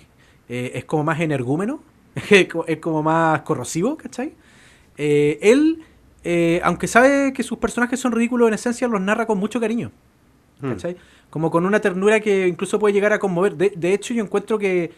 Eh, 0.50 0.74
es 0.76 0.86
como 0.86 1.04
más 1.04 1.20
energúmeno, 1.20 1.82
es 2.30 2.78
como 2.80 3.02
más 3.02 3.42
corrosivo, 3.42 3.98
¿cachai? 3.98 4.34
él 4.98 5.84
eh, 6.24 6.62
aunque 6.64 6.88
sabe 6.88 7.34
que 7.34 7.44
sus 7.44 7.58
personajes 7.58 8.00
son 8.00 8.12
ridículos 8.12 8.48
en 8.48 8.56
esencia, 8.56 8.88
los 8.88 9.02
narra 9.02 9.26
con 9.28 9.38
mucho 9.38 9.60
cariño. 9.60 9.92
Hmm. 10.62 10.72
¿Cachai? 10.72 10.98
Como 11.30 11.52
con 11.52 11.66
una 11.66 11.82
ternura 11.82 12.20
que 12.20 12.48
incluso 12.48 12.80
puede 12.80 12.94
llegar 12.94 13.14
a 13.14 13.20
conmover. 13.20 13.56
De, 13.56 13.94
hecho, 13.94 14.14
yo 14.14 14.24
encuentro 14.24 14.58
que, 14.58 14.94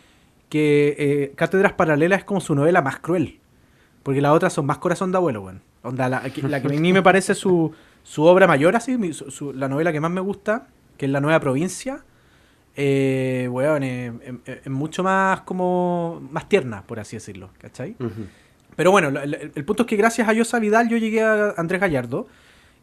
que 0.49 1.33
Cátedras 1.35 1.73
Paralelas 1.73 2.19
es 2.19 2.25
como 2.25 2.39
su 2.39 2.53
novela 2.55 2.81
más 2.81 2.99
cruel. 2.99 3.39
Porque 4.03 4.21
las 4.21 4.31
otras 4.31 4.53
son 4.53 4.65
más 4.65 4.77
corazón 4.77 5.11
de 5.11 5.17
abuelo, 5.17 5.41
weón. 5.41 5.61
Onda, 5.83 6.07
la, 6.07 6.21
que 6.21 6.41
a 6.45 6.59
mí 6.69 6.93
me 6.93 7.01
parece 7.01 7.33
su, 7.33 7.73
su 8.03 8.23
obra 8.23 8.47
mayor, 8.47 8.75
así, 8.75 8.97
la 9.53 9.67
novela 9.67 9.91
que 9.91 9.99
más 9.99 10.11
me 10.11 10.21
gusta, 10.21 10.67
que 10.97 11.05
es 11.05 11.11
La 11.11 11.21
Nueva 11.21 11.39
Provincia. 11.39 12.03
Eh, 12.75 13.47
weón, 13.49 13.83
es 13.83 14.69
mucho 14.69 15.03
más 15.03 15.41
como 15.41 16.21
más 16.31 16.47
tierna, 16.47 16.83
por 16.83 16.99
así 16.99 17.15
decirlo, 17.15 17.49
¿cachai? 17.57 17.95
Pero 18.75 18.91
bueno, 18.91 19.07
el, 19.19 19.65
punto 19.65 19.83
es 19.83 19.87
que 19.87 19.95
gracias 19.95 20.29
a 20.29 20.33
Yosa 20.33 20.59
Vidal 20.59 20.87
yo 20.87 20.97
llegué 20.97 21.23
a 21.23 21.55
Andrés 21.57 21.81
Gallardo. 21.81 22.27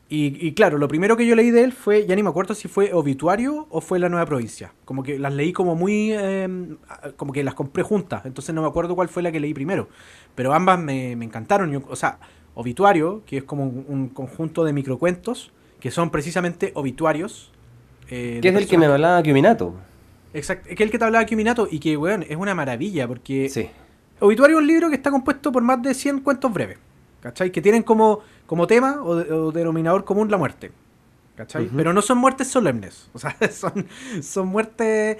Y, 0.08 0.52
claro, 0.52 0.78
lo 0.78 0.86
primero 0.86 1.16
que 1.16 1.26
yo 1.26 1.34
leí 1.34 1.50
de 1.50 1.64
él 1.64 1.72
fue, 1.72 2.06
ya 2.06 2.14
ni 2.14 2.22
me 2.22 2.28
acuerdo 2.28 2.54
si 2.54 2.68
fue 2.68 2.92
Obituario 2.92 3.66
o 3.70 3.80
fue 3.80 3.98
La 3.98 4.08
Nueva 4.08 4.26
Provincia. 4.26 4.72
Como 4.84 5.02
que 5.02 5.18
las 5.18 5.32
leí 5.32 5.52
como 5.52 5.74
muy, 5.74 6.12
em, 6.12 6.76
como 7.16 7.32
que 7.32 7.42
las 7.42 7.54
compré 7.54 7.82
juntas, 7.82 8.24
entonces 8.24 8.54
no 8.54 8.62
me 8.62 8.68
acuerdo 8.68 8.94
cuál 8.94 9.08
fue 9.08 9.24
la 9.24 9.32
que 9.32 9.40
leí 9.40 9.54
primero. 9.54 9.88
Pero 10.36 10.54
ambas 10.54 10.78
me, 10.78 11.12
encantaron. 11.12 11.84
o 11.88 11.96
sea, 11.96 12.20
Obituario, 12.54 13.22
que 13.26 13.38
es 13.38 13.44
como 13.44 13.64
un, 13.64 14.08
conjunto 14.08 14.64
de 14.64 14.72
microcuentos, 14.72 15.50
que 15.80 15.90
son 15.90 16.10
precisamente 16.10 16.70
obituarios. 16.74 17.50
Eh, 18.10 18.40
que 18.42 18.48
es 18.48 18.54
el 18.54 18.66
que 18.66 18.78
me 18.78 18.86
hablaba 18.86 19.22
Kiuminato. 19.22 19.74
Exacto, 20.32 20.68
que 20.68 20.74
es 20.74 20.80
el 20.80 20.90
que 20.90 20.98
te 20.98 21.04
hablaba 21.04 21.24
Kiuminato 21.24 21.68
y 21.70 21.78
que, 21.78 21.96
weón, 21.96 22.24
es 22.28 22.36
una 22.36 22.54
maravilla 22.54 23.06
porque... 23.06 23.48
Sí 23.48 23.68
Obituario 24.20 24.56
es 24.56 24.62
un 24.62 24.66
libro 24.66 24.88
que 24.88 24.96
está 24.96 25.10
compuesto 25.10 25.50
por 25.50 25.62
más 25.62 25.82
de 25.82 25.92
100 25.92 26.20
cuentos 26.20 26.52
breves, 26.52 26.78
¿cachai? 27.20 27.50
Que 27.50 27.60
tienen 27.60 27.82
como, 27.82 28.20
como 28.46 28.66
tema 28.66 29.02
o, 29.02 29.52
denominador 29.52 30.04
común 30.04 30.30
la 30.30 30.36
muerte, 30.36 30.70
¿cachai? 31.36 31.68
Pero 31.76 31.92
no 31.92 32.00
son 32.00 32.18
muertes 32.18 32.48
solemnes, 32.48 33.08
o 33.12 33.18
sea, 33.18 33.36
son, 33.50 33.86
son 34.22 34.48
muertes 34.48 35.18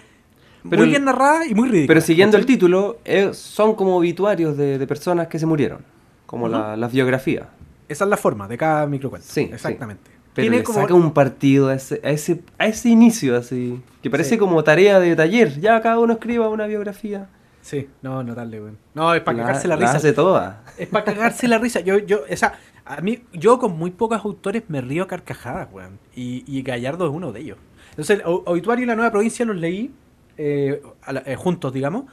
muy 0.62 0.88
bien 0.88 1.05
narradas 1.05 1.47
y 1.49 1.55
muy 1.55 1.69
ridículas. 1.69 1.88
Pero 1.88 2.00
siguiendo 2.00 2.37
el 2.38 2.47
título, 2.47 2.99
eh, 3.05 3.35
son 3.35 3.75
como 3.75 3.97
obituarios 3.97 4.57
de, 4.57 4.85
personas 4.87 5.29
que 5.29 5.38
se 5.38 5.47
murieron, 5.47 5.85
como 6.25 6.49
las 6.49 6.93
biografías. 6.93 7.49
Esa 7.87 8.05
es 8.05 8.11
la 8.11 8.17
forma 8.17 8.49
de 8.49 8.57
cada 8.57 8.87
microcuento. 8.87 9.26
Sí, 9.29 9.50
exactamente. 9.53 10.11
Pero 10.35 10.50
le 10.50 10.64
saca 10.64 10.95
un 10.95 11.12
partido 11.12 11.69
a 11.69 11.75
ese, 11.75 12.00
a 12.03 12.11
ese, 12.11 12.43
a 12.59 12.67
ese 12.67 12.88
inicio 12.88 13.37
así, 13.37 13.81
que 14.03 14.11
parece 14.11 14.37
como 14.37 14.62
tarea 14.64 14.99
de 14.99 15.14
taller. 15.14 15.61
Ya 15.61 15.81
cada 15.81 15.99
uno 15.99 16.14
escriba 16.14 16.49
una 16.49 16.67
biografía. 16.67 17.29
Sí, 17.62 17.88
no, 18.03 18.23
no 18.23 18.35
darle, 18.35 18.61
weón. 18.61 18.79
No, 18.95 19.14
es 19.14 19.23
para 19.23 19.38
cagarse 19.38 19.69
la, 19.69 19.76
risa. 19.76 19.97
hace 19.97 20.12
toda. 20.12 20.64
Es 20.76 20.88
para 20.88 21.05
cagarse 21.05 21.49
la 21.49 21.59
risa. 21.59 21.81
Yo, 21.81 21.99
yo, 21.99 22.25
o 22.31 22.37
sea, 22.37 22.59
a 22.85 23.00
mí, 23.00 23.23
yo 23.33 23.59
con 23.59 23.79
muy 23.79 23.91
pocos 23.91 24.23
autores 24.25 24.64
me 24.69 24.81
río 24.81 25.05
a 25.05 25.09
carcajadas, 25.09 25.69
weón. 25.73 25.99
Y, 26.14 26.45
y 26.47 26.62
Gallardo 26.62 27.07
es 27.07 27.12
uno 27.12 27.33
de 27.33 27.41
ellos. 27.41 27.59
Entonces, 27.91 28.21
Obituario 28.25 28.85
y 28.85 28.87
la 28.87 28.97
Nueva 28.97 29.12
Provincia 29.12 29.47
los 29.47 29.57
leí 29.57 29.93
eh, 30.37 30.83
eh, 31.26 31.37
juntos, 31.37 31.73
digamos. 31.73 32.05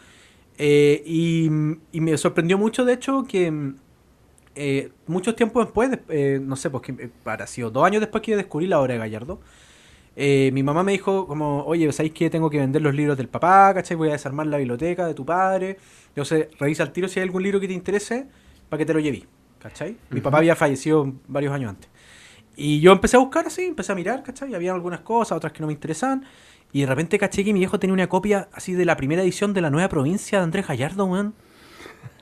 Eh, 0.57 1.01
y, 1.05 1.49
y, 1.91 2.01
me 2.01 2.15
sorprendió 2.17 2.57
mucho, 2.57 2.85
de 2.85 2.93
hecho, 2.93 3.23
que 3.23 3.73
muchos 5.07 5.35
tiempos 5.35 5.65
después, 5.65 5.89
no 6.41 6.55
sé, 6.55 6.69
pues 6.69 6.83
que 6.83 7.09
para 7.23 7.47
sido 7.47 7.71
dos 7.71 7.85
años 7.85 8.01
después 8.01 8.21
que 8.21 8.35
descubrí 8.35 8.67
la 8.67 8.79
obra 8.79 8.93
de 8.93 8.99
Gallardo, 8.99 9.39
eh, 10.15 10.51
mi 10.53 10.61
mamá 10.61 10.83
me 10.83 10.91
dijo 10.91 11.25
como, 11.25 11.63
oye, 11.63 11.91
¿sabéis 11.91 12.13
que 12.13 12.29
tengo 12.29 12.49
que 12.49 12.57
vender 12.59 12.81
los 12.81 12.93
libros 12.93 13.17
del 13.17 13.29
papá? 13.29 13.73
¿Cachai? 13.73 13.95
Voy 13.95 14.09
a 14.09 14.13
desarmar 14.13 14.47
la 14.47 14.57
biblioteca 14.57 15.07
de 15.07 15.13
tu 15.13 15.25
padre. 15.25 15.77
Entonces, 16.09 16.47
revisa 16.59 16.83
al 16.83 16.91
tiro 16.91 17.07
si 17.07 17.19
hay 17.19 17.23
algún 17.23 17.43
libro 17.43 17.59
que 17.59 17.67
te 17.67 17.73
interese 17.73 18.27
para 18.69 18.79
que 18.79 18.85
te 18.85 18.93
lo 18.93 18.99
lleves. 18.99 19.23
¿Cachai? 19.59 19.95
Mi 20.09 20.21
papá 20.21 20.39
había 20.39 20.55
fallecido 20.55 21.13
varios 21.27 21.53
años 21.53 21.69
antes. 21.69 21.89
Y 22.57 22.81
yo 22.81 22.91
empecé 22.91 23.15
a 23.15 23.19
buscar 23.19 23.47
así, 23.47 23.63
empecé 23.65 23.91
a 23.91 23.95
mirar, 23.95 24.23
¿cachai? 24.23 24.53
Había 24.53 24.73
algunas 24.73 24.99
cosas, 25.01 25.37
otras 25.37 25.53
que 25.53 25.61
no 25.61 25.67
me 25.67 25.73
interesaban. 25.73 26.25
Y 26.73 26.81
de 26.81 26.87
repente 26.87 27.17
caché 27.17 27.43
que 27.43 27.53
mi 27.53 27.59
viejo 27.59 27.79
tenía 27.79 27.93
una 27.93 28.09
copia 28.09 28.49
así 28.51 28.73
de 28.73 28.85
la 28.85 28.97
primera 28.97 29.21
edición 29.21 29.53
de 29.53 29.61
la 29.61 29.69
nueva 29.69 29.87
provincia 29.87 30.39
de 30.39 30.43
Andrés 30.43 30.67
Gallardo, 30.67 31.07
man. 31.07 31.33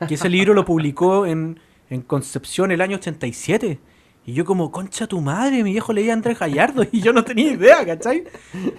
Que 0.07 0.15
ese 0.15 0.29
libro 0.29 0.53
lo 0.53 0.65
publicó 0.65 1.25
en, 1.25 1.59
en 1.89 2.01
Concepción 2.01 2.72
el 2.72 2.81
año 2.81 2.98
87. 2.98 3.79
Y 4.25 4.34
yo 4.34 4.46
como, 4.46 4.72
concha 4.72 5.08
tu 5.08 5.22
madre, 5.22 5.63
mi 5.63 5.72
viejo 5.72 5.91
leía 5.91 6.12
a 6.12 6.13
Andrés 6.13 6.38
Gallardo 6.38 6.84
y 6.91 7.01
yo 7.01 7.13
no 7.13 7.24
tenía 7.24 7.51
idea, 7.51 7.86
¿cachai? 7.86 8.25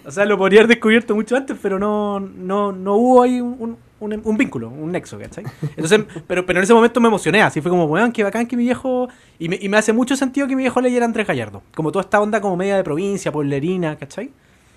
O 0.05 0.11
sea, 0.11 0.25
lo 0.25 0.39
podría 0.39 0.61
haber 0.61 0.69
descubierto 0.69 1.15
mucho 1.15 1.37
antes, 1.37 1.57
pero 1.61 1.79
no, 1.79 2.21
no, 2.21 2.71
no 2.71 2.95
hubo 2.95 3.23
ahí 3.23 3.41
un, 3.41 3.77
un, 3.99 4.37
vínculo, 4.37 4.69
un 4.69 4.93
nexo, 4.93 5.19
¿cachai? 5.19 5.45
Entonces, 5.63 6.05
pero, 6.27 6.47
pero 6.47 6.61
en 6.61 6.65
ese 6.65 6.75
momento 6.75 7.01
me 7.01 7.09
emocioné, 7.09 7.43
así 7.43 7.61
fue 7.61 7.71
como, 7.71 7.87
weón, 7.87 8.13
qué 8.13 8.23
bacán 8.23 8.47
que 8.47 8.57
mi 8.57 8.65
viejo... 8.65 9.09
Y 9.39 9.49
me, 9.49 9.59
y 9.61 9.69
me 9.69 9.77
hace 9.77 9.93
mucho 9.93 10.15
sentido 10.15 10.47
que 10.47 10.55
mi 10.55 10.63
viejo 10.63 10.81
leyera 10.81 11.05
a 11.05 11.09
Andrés 11.09 11.27
Gallardo. 11.27 11.63
Como 11.75 11.91
toda 11.91 12.03
esta 12.03 12.21
onda 12.21 12.41
como 12.41 12.57
media 12.57 12.77
de 12.77 12.85
provincia, 12.85 13.33
pueblerina, 13.33 13.97
¿cachai? 13.97 14.31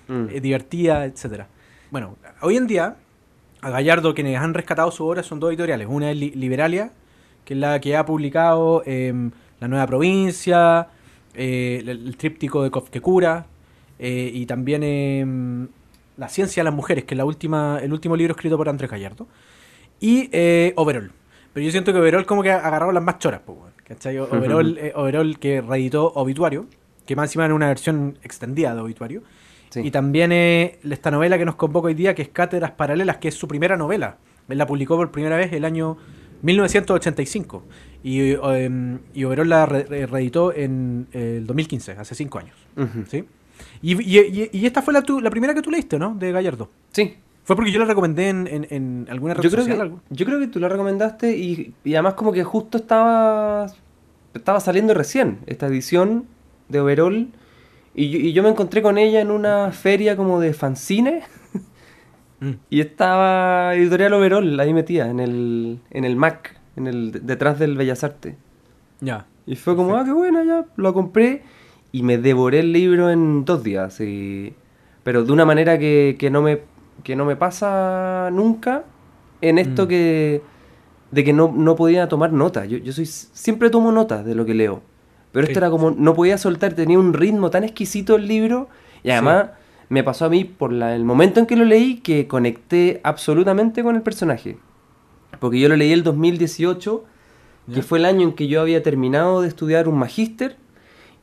Mm. 0.08 0.26
Eh, 0.30 0.40
divertida, 0.40 1.04
etcétera. 1.04 1.46
Bueno, 1.90 2.16
hoy 2.40 2.56
en 2.56 2.66
día, 2.66 2.96
a 3.60 3.70
Gallardo 3.70 4.14
quienes 4.14 4.38
han 4.38 4.54
rescatado 4.54 4.90
su 4.90 5.06
obra 5.06 5.22
son 5.22 5.38
dos 5.38 5.50
editoriales. 5.50 5.86
Una 5.88 6.10
es 6.10 6.16
Liberalia, 6.16 6.90
que 7.44 7.54
es 7.54 7.60
la 7.60 7.80
que 7.80 7.96
ha 7.96 8.04
publicado... 8.04 8.82
Eh, 8.86 9.30
la 9.64 9.68
Nueva 9.68 9.86
Provincia, 9.86 10.88
eh, 11.34 11.82
el, 11.86 12.16
tríptico 12.18 12.62
de 12.62 12.70
Kofkekura 12.70 13.46
eh, 13.98 14.30
y 14.32 14.44
también 14.44 14.82
em, 14.82 15.68
La 16.18 16.28
Ciencia 16.28 16.62
de 16.62 16.64
las 16.64 16.74
Mujeres, 16.74 17.04
que 17.04 17.14
es 17.14 17.18
la 17.18 17.24
última, 17.24 17.78
el 17.82 17.92
último 17.92 18.14
libro 18.14 18.32
escrito 18.32 18.58
por 18.58 18.68
Andrés 18.68 18.90
Gallardo, 18.90 19.26
y 20.00 20.28
eh, 20.32 20.74
Overall. 20.76 21.12
Pero 21.54 21.64
yo 21.64 21.70
siento 21.70 21.94
que 21.94 21.98
Overall 21.98 22.26
como 22.26 22.42
que 22.42 22.50
ha 22.50 22.58
agarrado 22.58 22.92
las 22.92 23.02
más 23.02 23.18
choras, 23.18 23.40
¿cachai? 23.84 24.18
Overall, 24.18 24.78
Overall 24.94 25.38
que 25.38 25.62
reeditó 25.62 26.12
Obituario, 26.14 26.66
que 27.06 27.16
más 27.16 27.30
encima 27.30 27.46
era 27.46 27.54
una 27.54 27.68
versión 27.68 28.18
extendida 28.22 28.74
de 28.74 28.80
Obituario. 28.82 29.22
Y 29.76 29.90
también 29.90 30.30
esta 30.30 31.10
novela 31.10 31.36
que 31.36 31.44
nos 31.44 31.56
convoca 31.56 31.86
hoy 31.86 31.94
día, 31.94 32.14
que 32.14 32.22
es 32.22 32.28
Cátedras 32.28 32.72
Paralelas, 32.72 33.16
que 33.16 33.28
es 33.28 33.34
su 33.34 33.48
primera 33.48 33.76
novela. 33.76 34.18
Él 34.48 34.58
la 34.58 34.66
publicó 34.66 34.96
por 34.96 35.10
primera 35.10 35.36
vez 35.36 35.52
el 35.52 35.64
año 35.64 35.96
1985. 36.44 37.62
Y, 38.02 38.32
em, 38.32 38.98
y 39.14 39.24
Oberón 39.24 39.48
la 39.48 39.66
reeditó 39.66 40.54
en 40.54 41.06
el 41.12 41.46
2015, 41.46 41.92
hace 41.92 42.14
cinco 42.14 42.38
años. 42.38 42.56
¿sí? 43.08 43.24
Y, 43.82 44.66
esta 44.66 44.82
fue 44.82 44.92
la, 44.92 45.02
la 45.22 45.30
primera 45.30 45.54
que 45.54 45.62
tú 45.62 45.70
leíste, 45.70 45.98
¿no? 45.98 46.14
De 46.14 46.32
Gallardo. 46.32 46.70
Sí. 46.92 47.16
Fue 47.44 47.56
porque 47.56 47.70
yo 47.70 47.78
la 47.78 47.84
recomendé 47.84 48.28
en, 48.28 48.66
en, 48.70 49.06
alguna 49.10 49.34
red 49.34 49.42
yo 49.42 49.50
creo 49.50 49.64
Que, 49.66 49.92
yo 50.10 50.26
creo 50.26 50.38
que 50.40 50.46
tú 50.46 50.60
la 50.60 50.68
recomendaste 50.68 51.36
y, 51.36 51.74
y, 51.84 51.94
además 51.94 52.14
como 52.14 52.32
que 52.32 52.42
justo 52.42 52.78
estaba, 52.78 53.66
estaba 54.32 54.60
saliendo 54.60 54.94
recién 54.94 55.40
esta 55.46 55.66
edición 55.66 56.24
de 56.68 56.80
Overall 56.80 57.28
y 57.96 58.32
yo, 58.32 58.42
me 58.42 58.48
encontré 58.48 58.82
con 58.82 58.98
ella 58.98 59.20
en 59.20 59.30
una 59.30 59.70
feria 59.70 60.16
como 60.16 60.40
de 60.40 60.52
fanzine 60.52 61.22
mm. 62.44 62.52
y 62.70 62.80
estaba 62.80 63.74
Editorial 63.74 64.12
Overall 64.14 64.60
ahí 64.60 64.72
metida 64.72 65.08
en 65.10 65.20
el, 65.20 65.80
en 65.90 66.04
el 66.04 66.16
Mac, 66.16 66.60
en 66.76 66.86
el, 66.86 67.26
detrás 67.26 67.58
del 67.58 67.76
Bellas 67.76 68.04
Artes. 68.04 68.34
Ya. 69.00 69.26
Y 69.46 69.56
fue 69.56 69.76
como, 69.76 69.96
ah, 69.96 70.04
qué 70.04 70.12
buena, 70.12 70.44
ya 70.44 70.64
lo 70.76 70.94
compré 70.94 71.42
y 71.92 72.02
me 72.02 72.18
devoré 72.18 72.60
el 72.60 72.72
libro 72.72 73.10
en 73.10 73.44
dos 73.44 73.62
días. 73.62 73.98
Pero 75.02 75.24
de 75.24 75.32
una 75.32 75.44
manera 75.44 75.78
que, 75.78 76.16
que 76.18 76.30
no 76.30 76.42
me 76.42 76.62
que 77.02 77.16
no 77.16 77.24
me 77.24 77.36
pasa 77.36 78.30
nunca 78.32 78.84
en 79.40 79.58
esto 79.58 79.84
mm. 79.84 79.88
que 79.88 80.42
de 81.10 81.24
que 81.24 81.32
no, 81.32 81.52
no 81.54 81.76
podía 81.76 82.08
tomar 82.08 82.32
notas. 82.32 82.68
Yo, 82.68 82.78
yo 82.78 82.92
soy 82.92 83.06
siempre 83.06 83.70
tomo 83.70 83.92
notas 83.92 84.24
de 84.24 84.34
lo 84.34 84.44
que 84.44 84.54
leo. 84.54 84.82
Pero 85.30 85.46
esto 85.46 85.58
era 85.58 85.70
como, 85.70 85.90
no 85.90 86.14
podía 86.14 86.38
soltar, 86.38 86.74
tenía 86.74 86.98
un 86.98 87.12
ritmo 87.12 87.50
tan 87.50 87.64
exquisito 87.64 88.16
el 88.16 88.26
libro. 88.26 88.68
Y 89.02 89.10
además 89.10 89.50
me 89.88 90.02
pasó 90.02 90.24
a 90.26 90.28
mí 90.28 90.44
por 90.44 90.72
el 90.72 91.04
momento 91.04 91.40
en 91.40 91.46
que 91.46 91.56
lo 91.56 91.64
leí 91.64 91.96
que 91.96 92.26
conecté 92.26 93.00
absolutamente 93.04 93.82
con 93.82 93.96
el 93.96 94.02
personaje. 94.02 94.56
Porque 95.40 95.60
yo 95.60 95.68
lo 95.68 95.76
leí 95.76 95.92
el 95.92 96.02
2018, 96.02 97.04
que 97.72 97.82
fue 97.82 97.98
el 97.98 98.04
año 98.04 98.22
en 98.22 98.32
que 98.34 98.46
yo 98.46 98.60
había 98.60 98.82
terminado 98.82 99.42
de 99.42 99.48
estudiar 99.48 99.88
un 99.88 99.98
magíster. 99.98 100.56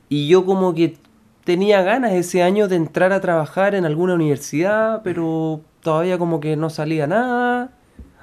Y 0.10 0.28
yo 0.28 0.46
como 0.46 0.74
que 0.74 0.98
tenía 1.44 1.82
ganas 1.82 2.14
ese 2.14 2.44
año 2.44 2.68
de 2.68 2.76
entrar 2.76 3.14
a 3.14 3.22
trabajar 3.22 3.76
en 3.76 3.86
alguna 3.86 4.14
universidad, 4.14 5.02
pero 5.04 5.62
todavía 5.82 6.18
como 6.18 6.40
que 6.40 6.56
no 6.56 6.70
salía 6.70 7.08
nada. 7.08 7.72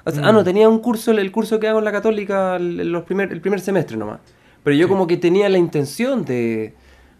Ah, 0.05 0.31
no, 0.31 0.41
mm. 0.41 0.43
tenía 0.43 0.69
un 0.69 0.79
curso, 0.79 1.11
el 1.11 1.31
curso 1.31 1.59
que 1.59 1.67
hago 1.67 1.79
en 1.79 1.85
la 1.85 1.91
católica 1.91 2.57
los 2.59 3.03
primer, 3.03 3.31
el 3.31 3.41
primer 3.41 3.59
semestre 3.59 3.97
nomás. 3.97 4.19
Pero 4.63 4.75
yo 4.75 4.87
como 4.87 5.07
que 5.07 5.17
tenía 5.17 5.49
la 5.49 5.57
intención 5.57 6.25
de, 6.25 6.73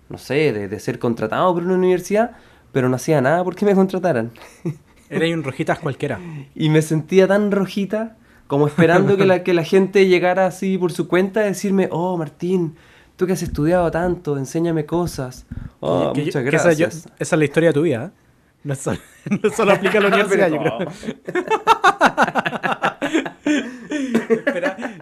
no 0.09 0.17
sé, 0.17 0.51
de, 0.53 0.79
ser 0.79 0.99
contratado 0.99 1.53
por 1.53 1.63
una 1.63 1.75
universidad, 1.75 2.31
pero 2.71 2.89
no 2.89 2.95
hacía 2.95 3.21
nada 3.21 3.43
porque 3.43 3.65
me 3.65 3.75
contrataran. 3.75 4.31
Era 5.09 5.25
un 5.33 5.43
rojitas 5.43 5.79
cualquiera. 5.79 6.19
y 6.53 6.69
me 6.69 6.81
sentía 6.81 7.27
tan 7.27 7.51
rojita, 7.51 8.17
como 8.47 8.67
esperando 8.67 9.17
que 9.17 9.25
la, 9.25 9.43
que 9.43 9.53
la 9.53 9.63
gente 9.63 10.07
llegara 10.07 10.45
así 10.45 10.77
por 10.77 10.91
su 10.91 11.07
cuenta 11.07 11.39
a 11.39 11.43
decirme, 11.43 11.89
oh 11.91 12.15
Martín, 12.17 12.75
tú 13.15 13.25
que 13.25 13.33
has 13.33 13.41
estudiado 13.41 13.89
tanto, 13.89 14.37
enséñame 14.37 14.85
cosas. 14.85 15.45
Oh, 15.79 16.13
muchas 16.15 16.43
gracias. 16.43 16.95
Esa, 17.17 17.35
es 17.35 17.39
la 17.39 17.45
historia 17.45 17.69
de 17.69 17.73
tu 17.73 17.81
vida. 17.81 18.11
¿eh? 18.13 18.19
No, 18.63 18.75
solo, 19.55 19.71
aplica 19.71 19.97
a 19.97 20.01
la 20.01 20.07
universidad, 20.09 20.49
yo 20.49 20.59
creo. 20.59 20.79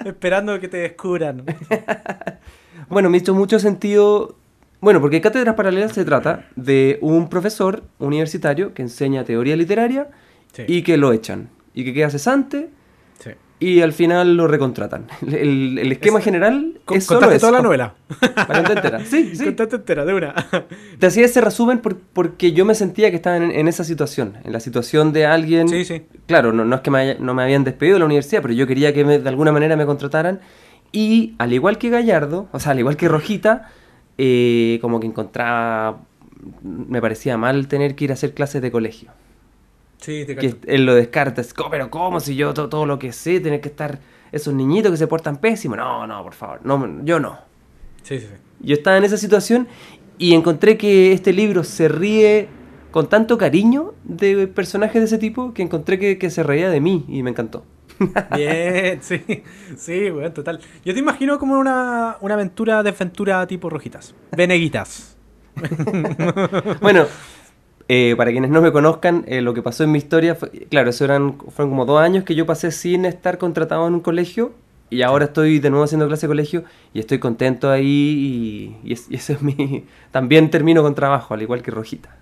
esperando 0.06 0.60
que 0.60 0.68
te 0.68 0.78
descubran. 0.78 1.44
bueno, 2.88 3.10
me 3.10 3.18
hizo 3.18 3.34
mucho 3.34 3.60
sentido. 3.60 4.38
Bueno, 4.80 5.02
porque 5.02 5.22
Cátedras 5.22 5.56
Paralelas 5.56 5.94
se 5.94 6.06
trata 6.06 6.48
de 6.56 7.00
un 7.02 7.30
profesor 7.30 7.84
universitario 8.00 8.74
que 8.74 8.84
enseña 8.84 9.24
teoría 9.24 9.56
literaria 9.56 10.10
y 10.68 10.84
que 10.84 10.98
lo 10.98 11.14
echan. 11.14 11.50
Y 11.74 11.84
que 11.84 11.94
queda 11.94 12.10
cesante 12.10 12.70
y 13.60 13.82
al 13.82 13.92
final 13.92 14.38
lo 14.38 14.48
recontratan. 14.48 15.08
El, 15.28 15.92
esquema 15.92 16.22
general 16.22 16.80
es 16.92 17.06
solo 17.06 17.28
toda 17.38 17.52
la 17.52 17.62
novela. 17.62 17.96
Para 18.36 18.60
entera. 18.60 19.04
Sí, 19.04 19.36
sí. 19.36 19.46
Contaste 19.46 19.78
entera, 19.78 20.06
de 20.06 20.13
una. 20.13 20.36
Te 21.00 21.08
hacía 21.08 21.26
ese 21.26 21.42
resumen 21.42 21.82
porque 22.13 22.52
yo 22.52 22.66
me 22.66 22.76
sentía 22.76 23.10
que 23.10 23.16
estaba 23.16 23.38
en, 23.38 23.68
esa 23.68 23.84
situación. 23.84 24.38
En 24.44 24.54
la 24.54 24.60
situación 24.60 25.12
de 25.12 25.26
alguien... 25.26 25.68
Sí, 25.70 25.86
sí. 25.86 26.04
Claro, 26.28 26.54
no, 26.54 26.76
es 26.76 26.82
que 26.82 26.92
me 26.92 27.16
no 27.16 27.34
me 27.34 27.44
habían 27.44 27.63
despedido 27.63 27.96
de 27.96 28.00
la 28.00 28.06
universidad, 28.06 28.42
pero 28.42 28.54
yo 28.54 28.68
quería 28.68 28.94
que 28.94 29.04
de 29.04 29.30
alguna 29.30 29.52
manera 29.52 29.76
me 29.76 29.86
contrataran. 29.86 30.40
Y 30.92 31.36
al 31.40 31.52
igual 31.52 31.80
que 31.80 31.90
Gallardo, 31.90 32.48
o 32.52 32.60
sea, 32.60 32.74
al 32.74 32.80
igual 32.80 32.96
que 32.96 33.08
Rojita, 33.08 33.72
eh, 34.17 34.80
como 34.82 34.99
que 34.99 35.08
encontraba... 35.08 36.01
Me 36.62 37.01
parecía 37.01 37.38
mal 37.38 37.67
tener 37.67 37.95
que 37.95 38.06
ir 38.06 38.12
a 38.12 38.13
hacer 38.13 38.34
clases 38.34 38.62
de 38.62 38.71
colegio. 38.71 39.12
Sí, 39.97 40.23
te 40.25 40.36
que 40.36 40.56
él 40.67 40.86
lo 40.86 40.93
descarta. 40.93 41.41
Es, 41.41 41.53
pero 41.71 41.89
¿cómo? 41.89 42.19
Si 42.19 42.36
yo 42.36 42.53
todo, 42.53 42.86
lo 42.86 42.99
que 42.99 43.12
sé, 43.12 43.39
tener 43.39 43.60
que 43.60 43.69
estar 43.69 43.99
esos 44.32 44.53
niñitos 44.53 44.91
que 44.91 44.97
se 44.97 45.08
portan 45.08 45.38
pésimo. 45.38 45.75
No, 45.75 46.06
no, 46.06 46.23
por 46.23 46.34
favor. 46.34 46.60
No, 46.63 47.03
yo 47.03 47.19
no. 47.19 47.39
Sí, 48.03 48.19
sí, 48.19 48.27
sí. 48.27 48.36
Yo 48.60 48.75
estaba 48.75 48.97
en 48.97 49.03
esa 49.03 49.17
situación 49.17 49.67
y 50.17 50.34
encontré 50.34 50.77
que 50.77 51.12
este 51.13 51.34
libro 51.34 51.63
se 51.63 51.88
ríe 51.88 52.47
con 52.91 53.10
tanto 53.10 53.38
cariño 53.38 53.93
de 54.03 54.47
personajes 54.47 55.01
de 55.01 55.06
ese 55.06 55.17
tipo 55.17 55.53
que 55.53 55.62
encontré 55.62 56.17
que, 56.17 56.30
se 56.30 56.43
reía 56.43 56.69
de 56.69 56.82
mí 56.82 57.06
y 57.08 57.23
me 57.23 57.30
encantó. 57.30 57.63
Bien, 58.36 59.02
sí, 59.02 59.44
sí, 59.78 60.10
bueno, 60.10 60.32
total. 60.32 60.60
Yo 60.86 60.94
te 60.94 61.00
imagino 61.00 61.40
como 61.40 61.58
una, 61.58 62.18
una 62.22 62.34
aventura 62.34 62.84
de 62.84 62.90
aventura 62.90 63.46
tipo 63.48 63.70
rojitas, 63.70 64.14
veneguitas. 64.32 65.18
bueno, 66.82 67.06
eh, 67.88 68.16
para 68.18 68.32
quienes 68.32 68.52
no 68.52 68.62
me 68.62 68.72
conozcan, 68.72 69.24
eh, 69.28 69.42
lo 69.42 69.54
que 69.54 69.62
pasó 69.62 69.84
en 69.84 69.92
mi 69.92 69.98
historia, 69.98 70.36
fue, 70.36 70.50
claro, 70.70 70.90
eso 70.90 71.06
eran, 71.06 71.38
fueron 71.38 71.70
como 71.70 71.86
dos 71.86 72.02
años 72.02 72.24
que 72.24 72.36
yo 72.36 72.46
pasé 72.46 72.72
sin 72.72 73.06
estar 73.06 73.38
contratado 73.38 73.88
en 73.88 73.96
un 73.96 74.02
colegio 74.02 74.54
y 74.90 75.02
ahora 75.02 75.26
estoy 75.26 75.60
de 75.60 75.70
nuevo 75.70 75.86
haciendo 75.86 76.08
clase 76.08 76.28
de 76.28 76.30
colegio 76.30 76.64
y 76.94 77.00
estoy 77.00 77.20
contento 77.20 77.70
ahí 77.70 78.78
y, 78.84 78.94
eso 78.94 79.34
es 79.34 79.42
mi... 79.42 79.86
También 80.12 80.50
termino 80.50 80.82
con 80.82 80.96
trabajo, 80.96 81.34
al 81.34 81.42
igual 81.42 81.62
que 81.62 81.72
Rojita. 81.72 82.16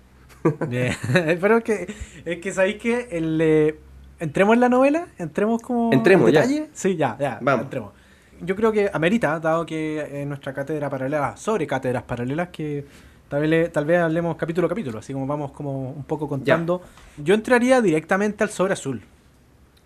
Bien. 0.68 0.94
Pero 1.12 1.58
es 1.58 1.64
que, 1.64 1.94
es 2.24 2.38
que 2.38 2.52
sabéis 2.52 2.76
que 2.76 3.08
el, 3.10 3.40
eh, 3.40 3.78
entremos 4.18 4.54
en 4.54 4.60
la 4.60 4.68
novela, 4.68 5.08
entremos 5.18 5.62
como 5.62 5.92
entremos, 5.92 6.32
Ya. 6.32 6.44
Sí, 6.72 6.96
ya, 6.96 7.16
ya, 7.18 7.38
Vamos. 7.40 7.64
entremos. 7.64 7.92
Yo 8.40 8.54
creo 8.54 8.70
que 8.70 8.90
amerita, 8.92 9.40
dado 9.40 9.64
que 9.64 10.22
en 10.22 10.28
nuestra 10.28 10.52
cátedra 10.52 10.90
paralela, 10.90 11.36
sobre 11.36 11.66
cátedras 11.66 12.02
paralelas, 12.02 12.48
que 12.48 12.84
Tal 13.28 13.48
vez, 13.48 13.72
tal 13.72 13.84
vez 13.84 13.98
hablemos 13.98 14.36
capítulo 14.36 14.66
a 14.66 14.68
capítulo, 14.68 15.00
así 15.00 15.12
como 15.12 15.26
vamos 15.26 15.50
como 15.50 15.90
un 15.90 16.04
poco 16.04 16.28
contando. 16.28 16.80
Yo 17.16 17.34
entraría 17.34 17.80
directamente 17.80 18.44
al 18.44 18.50
sobre 18.50 18.74
azul. 18.74 19.02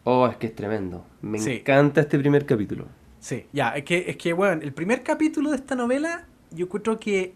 Oh, 0.05 0.27
es 0.27 0.37
que 0.37 0.49
es 0.49 0.55
tremendo. 0.55 1.07
Me 1.23 1.39
encanta 1.39 2.03
este 2.03 2.19
primer 2.19 2.45
capítulo. 2.45 2.87
Sí, 3.19 3.47
ya, 3.53 3.71
es 3.71 3.85
que, 3.85 4.11
es 4.11 4.17
que, 4.17 4.33
bueno, 4.35 4.61
el 4.63 4.73
primer 4.73 5.03
capítulo 5.03 5.51
de 5.51 5.57
esta 5.57 5.75
novela, 5.75 6.27
yo 6.51 6.69
creo 6.69 6.99
que 6.99 7.35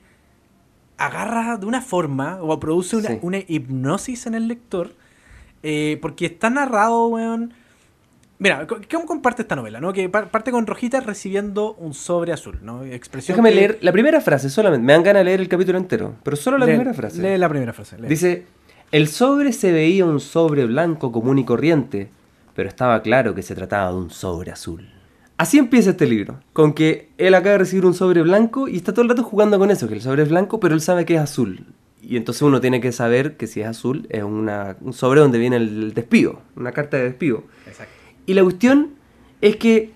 agarra 0.96 1.56
de 1.56 1.66
una 1.66 1.80
forma, 1.80 2.38
o 2.42 2.58
produce 2.60 3.18
una, 3.22 3.38
hipnosis 3.38 4.26
en 4.26 4.34
el 4.34 4.46
lector, 4.46 4.92
eh, 5.64 5.98
porque 6.00 6.26
está 6.26 6.50
narrado, 6.50 7.08
weón, 7.08 7.52
Mira, 8.38 8.66
¿cómo 8.66 9.06
comparte 9.06 9.42
esta 9.42 9.56
novela? 9.56 9.80
¿no? 9.80 9.92
Que 9.92 10.08
parte 10.08 10.50
con 10.50 10.66
Rojita 10.66 11.00
recibiendo 11.00 11.74
un 11.74 11.94
sobre 11.94 12.32
azul, 12.32 12.58
¿no? 12.62 12.84
Expresión 12.84 13.36
Déjame 13.36 13.54
leer 13.54 13.78
la 13.80 13.92
primera 13.92 14.20
frase 14.20 14.50
solamente. 14.50 14.84
Me 14.84 14.92
dan 14.92 15.02
ganas 15.02 15.20
de 15.20 15.24
leer 15.24 15.40
el 15.40 15.48
capítulo 15.48 15.78
entero, 15.78 16.16
pero 16.22 16.36
solo 16.36 16.58
la 16.58 16.66
primera 16.66 16.92
frase. 16.92 17.22
Lee 17.22 17.38
la 17.38 17.48
primera 17.48 17.72
frase. 17.72 17.96
Dice, 18.06 18.44
el 18.90 19.08
sobre 19.08 19.52
se 19.52 19.72
veía 19.72 20.04
un 20.04 20.20
sobre 20.20 20.66
blanco 20.66 21.12
común 21.12 21.38
y 21.38 21.44
corriente, 21.44 22.10
pero 22.54 22.68
estaba 22.68 23.00
claro 23.02 23.34
que 23.34 23.42
se 23.42 23.54
trataba 23.54 23.92
de 23.92 23.96
un 23.96 24.10
sobre 24.10 24.50
azul. 24.50 24.90
Así 25.36 25.58
empieza 25.58 25.90
este 25.90 26.06
libro, 26.06 26.40
con 26.52 26.74
que 26.74 27.10
él 27.18 27.34
acaba 27.34 27.52
de 27.52 27.58
recibir 27.58 27.86
un 27.86 27.94
sobre 27.94 28.22
blanco 28.22 28.68
y 28.68 28.76
está 28.76 28.92
todo 28.92 29.02
el 29.02 29.08
rato 29.08 29.22
jugando 29.22 29.58
con 29.58 29.70
eso, 29.70 29.88
que 29.88 29.94
el 29.94 30.02
sobre 30.02 30.22
es 30.22 30.28
blanco, 30.28 30.60
pero 30.60 30.74
él 30.74 30.80
sabe 30.80 31.04
que 31.04 31.14
es 31.14 31.20
azul. 31.20 31.66
Y 32.06 32.16
entonces 32.16 32.42
uno 32.42 32.60
tiene 32.60 32.80
que 32.80 32.92
saber 32.92 33.36
que 33.36 33.46
si 33.46 33.60
es 33.60 33.66
azul 33.66 34.06
es 34.10 34.22
una, 34.22 34.76
un 34.80 34.92
sobre 34.92 35.20
donde 35.20 35.38
viene 35.38 35.56
el 35.56 35.94
despido, 35.94 36.40
una 36.56 36.72
carta 36.72 36.96
de 36.96 37.04
despido. 37.04 37.44
Exacto. 37.66 37.92
Y 38.26 38.34
la 38.34 38.42
cuestión 38.42 38.90
es 39.40 39.56
que 39.56 39.92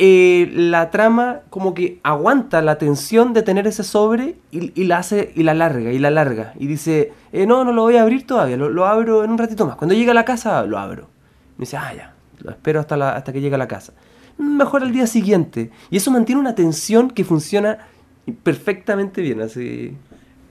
eh, 0.00 0.48
la 0.54 0.90
trama 0.90 1.40
como 1.50 1.74
que 1.74 1.98
aguanta 2.04 2.62
la 2.62 2.78
tensión 2.78 3.32
de 3.32 3.42
tener 3.42 3.66
ese 3.66 3.82
sobre 3.82 4.36
y, 4.52 4.84
la 4.84 4.98
hace 4.98 5.32
y 5.34 5.42
la 5.42 5.54
larga 5.54 5.90
y 5.90 5.98
la 5.98 6.10
larga. 6.10 6.52
Y 6.56 6.68
dice, 6.68 7.12
eh, 7.32 7.46
no, 7.46 7.64
no 7.64 7.72
lo 7.72 7.82
voy 7.82 7.96
a 7.96 8.02
abrir 8.02 8.24
todavía, 8.24 8.56
lo, 8.56 8.86
abro 8.86 9.24
en 9.24 9.30
un 9.32 9.38
ratito 9.38 9.66
más. 9.66 9.74
Cuando 9.74 9.94
llegue 9.94 10.12
a 10.12 10.14
la 10.14 10.24
casa, 10.24 10.62
lo 10.64 10.78
abro. 10.78 11.08
Y 11.56 11.62
dice, 11.62 11.76
ah, 11.76 11.92
ya, 11.96 12.14
lo 12.38 12.50
espero 12.52 12.78
hasta, 12.78 12.96
la, 12.96 13.16
hasta 13.16 13.32
que 13.32 13.40
llegue 13.40 13.56
a 13.56 13.58
la 13.58 13.66
casa. 13.66 13.92
Mejor 14.38 14.84
al 14.84 14.92
día 14.92 15.08
siguiente. 15.08 15.72
Y 15.90 15.96
eso 15.96 16.12
mantiene 16.12 16.40
una 16.40 16.54
tensión 16.54 17.10
que 17.10 17.24
funciona 17.24 17.88
perfectamente 18.44 19.20
bien. 19.20 19.40
Así. 19.40 19.96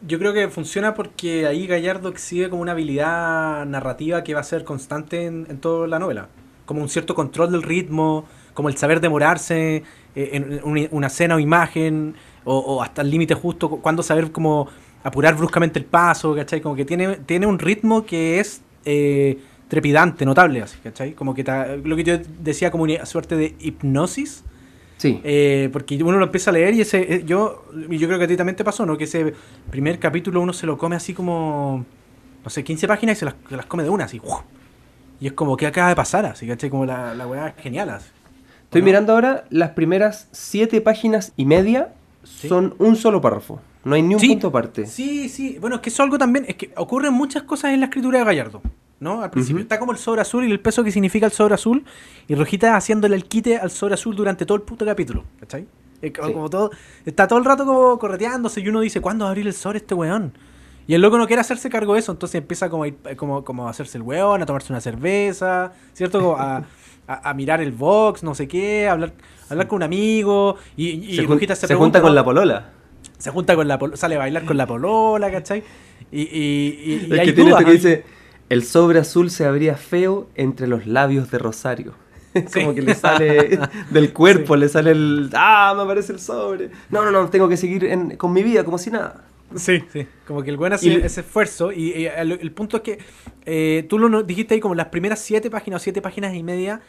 Yo 0.06 0.20
creo 0.20 0.32
que 0.32 0.48
funciona 0.50 0.94
porque 0.94 1.48
ahí 1.48 1.66
Gallardo 1.66 2.10
exhibe 2.10 2.50
como 2.50 2.62
una 2.62 2.74
habilidad 2.74 3.66
narrativa 3.66 4.24
que 4.24 4.34
va 4.34 4.42
a 4.42 4.44
ser 4.44 4.64
constante 4.64 5.26
en, 5.26 5.46
toda 5.60 5.88
la 5.88 5.98
novela. 5.98 6.30
Como 6.66 6.82
un 6.82 6.90
cierto 6.90 7.16
control 7.16 7.52
del 7.52 7.64
ritmo, 7.64 8.26
como 8.54 8.70
el 8.70 8.78
saber 8.78 9.02
demorarse 9.02 9.84
eh, 10.16 10.30
en 10.34 10.88
una 10.92 11.08
escena 11.08 11.36
o 11.36 11.40
imagen, 11.40 12.16
o, 12.44 12.82
hasta 12.82 13.02
el 13.02 13.10
límite 13.10 13.34
justo, 13.34 13.70
cuando 13.70 14.04
saber 14.04 14.32
cómo 14.32 14.68
apurar 15.04 15.36
bruscamente 15.36 15.80
el 15.80 15.86
paso, 15.86 16.36
¿cachai? 16.36 16.62
Como 16.62 16.76
que 16.76 16.86
tiene, 16.86 17.18
tiene 17.18 17.46
un 17.46 17.60
ritmo 17.60 18.06
que 18.06 18.40
es 18.40 18.62
eh, 18.86 19.38
trepidante, 19.68 20.26
notable, 20.26 20.62
así, 20.62 20.78
¿cachai? 20.82 21.14
Como 21.14 21.34
que 21.34 21.44
lo 21.84 21.96
que 21.96 22.04
yo 22.04 22.18
decía 22.40 22.72
como 22.72 22.84
una 22.84 23.06
suerte 23.06 23.36
de 23.36 23.56
hipnosis. 23.60 24.44
Sí. 24.98 25.22
Eh, 25.24 25.70
porque 25.72 26.02
uno 26.04 26.18
lo 26.18 26.26
empieza 26.26 26.50
a 26.50 26.54
leer 26.54 26.74
y 26.74 26.82
ese, 26.82 27.16
eh, 27.16 27.24
yo, 27.26 27.66
yo 27.90 28.08
creo 28.08 28.18
que 28.18 28.26
a 28.26 28.28
ti 28.28 28.36
también 28.36 28.56
te 28.56 28.64
pasó, 28.64 28.86
¿no? 28.86 28.98
Que 28.98 29.04
ese 29.04 29.34
primer 29.70 30.00
capítulo 30.00 30.42
uno 30.42 30.54
se 30.54 30.66
lo 30.66 30.78
come 30.78 30.96
así 30.96 31.14
como, 31.14 31.86
no 32.44 32.50
sé, 32.50 32.64
15 32.64 32.88
páginas 32.88 33.18
y 33.18 33.20
se 33.20 33.26
las, 33.26 33.36
se 33.48 33.56
las 33.56 33.66
come 33.68 33.84
de 33.84 33.90
una, 33.90 34.06
así. 34.06 34.20
Y 35.20 35.28
es 35.28 35.34
como, 35.34 35.56
que 35.56 35.68
acaba 35.68 35.90
de 35.90 35.96
pasar? 35.96 36.26
Así, 36.26 36.48
¿cachai? 36.48 36.70
Como 36.70 36.86
la, 36.86 37.14
la 37.14 37.28
weá 37.28 37.54
genial, 37.58 37.90
así. 37.92 38.10
Estoy 38.64 38.82
mirando 38.82 39.14
ahora 39.14 39.46
las 39.50 39.72
primeras 39.72 40.28
7 40.34 40.82
páginas 40.82 41.32
y 41.38 41.46
media 41.46 41.94
son 42.24 42.76
un 42.80 42.98
solo 42.98 43.22
párrafo. 43.22 43.62
No 43.86 43.96
hay 43.96 44.02
ni 44.02 44.16
un 44.16 44.22
punto 44.22 44.48
aparte. 44.48 44.86
Sí, 44.86 45.30
sí. 45.30 45.58
Bueno, 45.62 45.78
es 45.78 45.82
que 45.82 45.90
eso 45.90 46.04
algo 46.04 46.18
también. 46.18 46.44
Es 46.50 46.56
que 46.56 46.74
ocurren 46.76 47.14
muchas 47.14 47.44
cosas 47.44 47.72
en 47.74 47.80
la 47.80 47.86
escritura 47.86 48.20
de 48.20 48.26
Gallardo. 48.26 48.62
¿No? 49.00 49.22
Al 49.22 49.30
principio 49.30 49.62
está 49.62 49.78
como 49.78 49.92
el 49.92 49.98
sobre 49.98 50.22
azul 50.22 50.44
y 50.46 50.52
el 50.52 50.60
peso 50.60 50.84
que 50.84 50.92
significa 50.92 51.26
el 51.28 51.32
sobre 51.32 51.54
azul. 51.54 51.84
Y 52.28 52.36
Rojita 52.36 52.76
haciéndole 52.76 53.16
el 53.16 53.26
quite 53.26 53.58
al 53.58 53.70
sobre 53.70 53.94
azul 53.94 54.16
durante 54.16 54.46
todo 54.46 54.56
el 54.56 54.64
puto 54.64 54.86
capítulo. 54.86 55.24
¿Cachai? 55.40 55.68
como, 56.20 56.50
todo, 56.50 56.72
está 57.06 57.28
todo 57.28 57.40
el 57.40 57.46
rato 57.46 57.66
como 57.66 57.98
correteándose 57.98 58.62
y 58.62 58.68
uno 58.68 58.82
dice, 58.82 59.02
¿cuándo 59.02 59.26
va 59.26 59.30
a 59.30 59.32
abrir 59.32 59.48
el 59.48 59.54
sobre 59.54 59.80
este 59.80 59.96
weón? 59.96 60.34
Y 60.88 60.94
el 60.94 61.02
loco 61.02 61.18
no 61.18 61.28
quiere 61.28 61.42
hacerse 61.42 61.70
cargo 61.70 61.94
de 61.96 62.00
eso, 62.00 62.12
entonces 62.12 62.36
empieza 62.36 62.70
como 62.70 62.86
a, 62.86 62.90
como, 63.16 63.44
como 63.44 63.68
a 63.68 63.72
hacerse 63.72 63.98
el 63.98 64.04
weón, 64.04 64.42
a 64.42 64.46
tomarse 64.46 64.72
una 64.72 64.80
cerveza, 64.80 65.74
¿cierto? 65.94 66.38
a, 66.38 66.64
a, 67.08 67.34
mirar 67.34 67.62
el 67.62 67.72
box, 67.72 68.24
no 68.24 68.36
sé 68.36 68.48
qué, 68.48 68.88
a 68.88 68.94
hablar, 68.94 69.14
hablar 69.50 69.68
con 69.68 69.78
un 69.78 69.84
amigo. 69.84 70.56
Y, 70.78 71.16
se, 71.16 71.24
Rojita 71.24 71.56
se, 71.56 71.68
se 71.68 71.76
junta 71.76 72.02
con 72.02 72.14
la 72.14 72.24
polola 72.24 72.78
se 73.18 73.32
junta 73.32 73.56
con 73.56 73.68
la 73.68 73.80
sale 73.96 74.16
a 74.16 74.20
bailar 74.20 74.46
con 74.46 74.58
la 74.58 74.68
polola, 74.68 75.32
¿cachai? 75.32 75.64
Y, 76.12 76.22
y, 76.22 77.08
y, 77.10 77.20
hay 77.20 77.26
que 77.26 77.34
tiene 77.34 77.52
esto 77.52 77.66
que 77.66 77.72
dice, 77.72 78.04
el 78.50 78.64
sobre 78.64 79.00
azul 79.00 79.30
se 79.30 79.46
abría 79.46 79.76
feo 79.76 80.28
entre 80.36 80.68
los 80.68 80.88
labios 80.88 81.32
de 81.32 81.40
Rosario. 81.40 81.94
Como 82.54 82.74
que 82.74 82.82
le 82.82 82.96
sale 82.96 83.60
del 83.90 84.14
cuerpo, 84.14 84.56
le 84.56 84.70
sale 84.70 84.92
el, 84.92 85.30
ah, 85.34 85.74
me 85.76 85.84
aparece 85.84 86.14
el 86.14 86.20
sobre. 86.20 86.70
No, 86.90 87.04
no, 87.04 87.12
no, 87.12 87.30
tengo 87.30 87.50
que 87.50 87.58
seguir 87.58 88.18
con 88.18 88.34
mi 88.34 88.44
vida 88.44 88.64
como 88.64 88.78
si 88.78 88.92
nada. 88.92 89.24
Sí, 89.56 89.82
sí, 89.94 90.06
como 90.28 90.44
que 90.44 90.50
el 90.50 90.58
buen 90.58 90.74
hace 90.74 91.06
ese 91.06 91.22
esfuerzo 91.22 91.72
y, 91.72 92.06
el, 92.06 92.52
punto 92.52 92.78
es 92.78 92.84
que 92.84 93.00
eh, 93.46 93.86
tú 93.88 93.98
lo 93.98 94.22
dijiste 94.24 94.56
ahí 94.56 94.60
como 94.60 94.76
las 94.76 94.88
primeras 94.88 95.20
siete 95.20 95.50
páginas 95.50 95.82
o 95.82 95.84
siete 95.84 96.02
páginas 96.02 96.36
y 96.36 96.44
media 96.44 96.82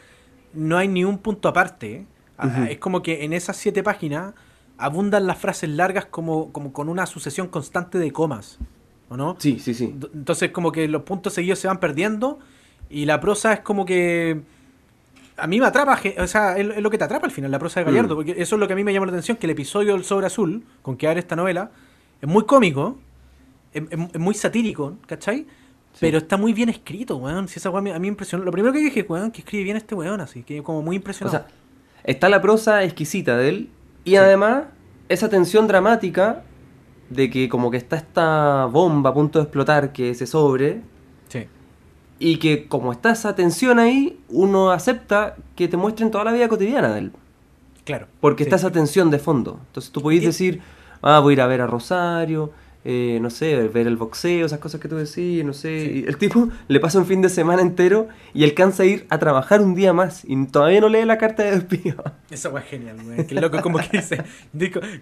no 0.53 0.77
hay 0.77 0.87
ni 0.87 1.05
un 1.05 1.19
punto 1.19 1.47
aparte. 1.47 2.05
Ah, 2.37 2.67
es 2.69 2.77
como 2.77 3.01
que 3.01 3.23
en 3.23 3.33
esas 3.33 3.57
siete 3.57 3.81
páginas 3.81 4.33
abundan 4.77 5.27
las 5.27 5.37
frases 5.37 5.69
largas 5.69 6.05
como, 6.05 6.51
como 6.51 6.71
con 6.71 6.89
una 6.89 7.05
sucesión 7.05 7.47
constante 7.47 7.97
de 7.97 8.11
comas, 8.11 8.59
¿o 9.09 9.17
no? 9.17 9.35
Sí, 9.39 9.59
sí, 9.59 9.73
sí. 9.73 9.93
Entonces 10.13 10.51
como 10.51 10.71
que 10.71 10.87
los 10.87 11.03
puntos 11.03 11.33
seguidos 11.33 11.59
se 11.59 11.67
van 11.67 11.79
perdiendo 11.79 12.39
y 12.89 13.05
la 13.05 13.19
prosa 13.19 13.53
es 13.53 13.59
como 13.59 13.85
que... 13.85 14.41
A 15.37 15.47
mí 15.47 15.59
me 15.59 15.65
atrapa, 15.65 15.97
o 16.17 16.27
sea, 16.27 16.57
es, 16.57 16.81
lo 16.81 16.89
que 16.89 16.97
te 16.97 17.05
atrapa 17.05 17.25
al 17.25 17.31
final, 17.31 17.49
la 17.49 17.59
prosa 17.59 17.79
de 17.79 17.85
Gallardo, 17.85 18.13
mm. 18.13 18.17
porque 18.17 18.31
eso 18.31 18.55
es 18.55 18.59
lo 18.59 18.67
que 18.67 18.73
a 18.73 18.75
mí 18.75 18.83
me 18.83 18.91
llama 18.91 19.05
la 19.05 19.13
atención, 19.13 19.37
que 19.37 19.47
el 19.47 19.51
episodio 19.51 19.93
del 19.93 20.03
Sobre 20.03 20.27
Azul, 20.27 20.63
con 20.81 20.97
que 20.97 21.07
abre 21.07 21.21
esta 21.21 21.37
novela, 21.37 21.71
es 22.21 22.27
muy 22.27 22.43
cómico, 22.45 22.97
es, 23.73 24.19
muy 24.19 24.33
satírico, 24.33 24.97
¿cachai? 25.07 25.47
Pero 26.01 26.17
está 26.17 26.35
muy 26.35 26.51
bien 26.51 26.67
escrito, 26.67 27.15
weón. 27.15 27.47
Si 27.47 27.59
esa 27.59 27.69
weón 27.69 27.87
a 27.87 27.93
mí 27.93 27.99
me 28.01 28.07
impresionó. 28.07 28.43
Lo 28.43 28.51
primero 28.51 28.73
que 28.73 28.79
dije, 28.79 29.05
weón, 29.07 29.31
que 29.31 29.39
escribe 29.39 29.63
bien 29.63 29.77
este 29.77 29.95
weón, 29.95 30.19
así, 30.19 30.43
que 30.43 30.61
como 30.61 30.81
muy 30.81 30.97
impresionado. 30.97 31.37
O 31.37 31.39
sea, 31.39 31.47
está 32.03 32.27
la 32.27 32.41
prosa 32.41 32.83
exquisita 32.83 33.37
de 33.37 33.49
él, 33.49 33.69
y 34.03 34.17
además, 34.17 34.65
esa 35.07 35.29
tensión 35.29 35.67
dramática 35.67 36.43
de 37.09 37.29
que 37.29 37.49
como 37.49 37.71
que 37.71 37.77
está 37.77 37.95
esta 37.95 38.65
bomba 38.65 39.09
a 39.09 39.13
punto 39.13 39.39
de 39.39 39.43
explotar 39.43 39.91
que 39.91 40.13
se 40.13 40.27
sobre. 40.27 40.81
Sí. 41.27 41.47
Y 42.19 42.37
que 42.37 42.67
como 42.67 42.91
está 42.91 43.11
esa 43.11 43.35
tensión 43.35 43.79
ahí, 43.79 44.19
uno 44.29 44.71
acepta 44.71 45.35
que 45.55 45.67
te 45.67 45.77
muestren 45.77 46.11
toda 46.11 46.23
la 46.25 46.31
vida 46.31 46.47
cotidiana 46.47 46.93
de 46.93 46.99
él. 46.99 47.11
Claro. 47.85 48.07
Porque 48.19 48.43
está 48.43 48.57
esa 48.57 48.71
tensión 48.71 49.09
de 49.09 49.19
fondo. 49.19 49.59
Entonces 49.67 49.91
tú 49.91 50.01
podés 50.01 50.23
decir, 50.23 50.61
ah, 51.01 51.19
voy 51.19 51.31
a 51.31 51.33
ir 51.33 51.41
a 51.41 51.47
ver 51.47 51.61
a 51.61 51.67
Rosario, 51.67 52.51
eh, 52.85 53.19
no 53.21 53.29
sé, 53.29 53.67
ver 53.67 53.87
el 53.87 53.97
boxeo, 53.97 54.45
esas 54.45 54.59
cosas 54.59 54.79
que 54.79 54.87
tú 54.87 54.95
decís, 54.95 55.43
no 55.43 55.53
sé. 55.53 55.99
el 56.07 56.17
tipo 56.17 56.47
le 56.67 56.79
pasa 56.79 56.97
un 56.97 57.05
fin 57.05 57.21
de 57.21 57.29
semana 57.29 57.61
entero 57.61 58.07
y 58.33 58.45
alcanza 58.45 58.83
a 58.83 58.85
ir 58.85 59.05
a 59.09 59.19
trabajar 59.19 59.61
un 59.61 59.75
día 59.75 59.91
más 59.91 60.23
y 60.25 60.45
todavía 60.45 60.79
no 60.79 60.87
lee 60.87 61.03
la 61.03 61.17
carta 61.17 61.43
de 61.43 61.59
despido. 61.59 62.03
Eso 62.29 62.51
fue 62.51 62.61
genial, 62.61 62.97
güey. 63.03 63.27
Que 63.27 63.35
loco, 63.35 63.61
como 63.61 63.79
que 63.79 63.97
dice, 63.97 64.23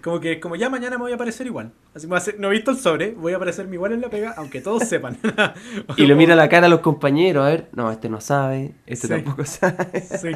como 0.02 0.18
que 0.18 0.40
como 0.40 0.56
ya 0.56 0.68
mañana 0.68 0.96
me 0.96 1.02
voy 1.02 1.12
a 1.12 1.14
aparecer 1.14 1.46
igual. 1.46 1.72
Así 1.94 2.06
me 2.06 2.10
voy 2.10 2.16
a 2.16 2.18
hacer, 2.18 2.40
no 2.40 2.48
he 2.48 2.50
visto 2.52 2.72
el 2.72 2.78
sobre, 2.78 3.12
voy 3.12 3.32
a 3.32 3.36
aparecerme 3.36 3.74
igual 3.74 3.92
en 3.92 4.00
la 4.00 4.10
pega, 4.10 4.34
aunque 4.36 4.60
todos 4.60 4.82
sepan. 4.84 5.16
y 5.96 6.06
le 6.06 6.14
mira 6.16 6.34
la 6.34 6.48
cara 6.48 6.66
a 6.66 6.70
los 6.70 6.80
compañeros, 6.80 7.46
a 7.46 7.48
ver, 7.48 7.68
no, 7.74 7.92
este 7.92 8.08
no 8.08 8.20
sabe, 8.20 8.74
este 8.86 9.06
tampoco 9.06 9.44
sabe. 9.44 10.00
sí. 10.00 10.30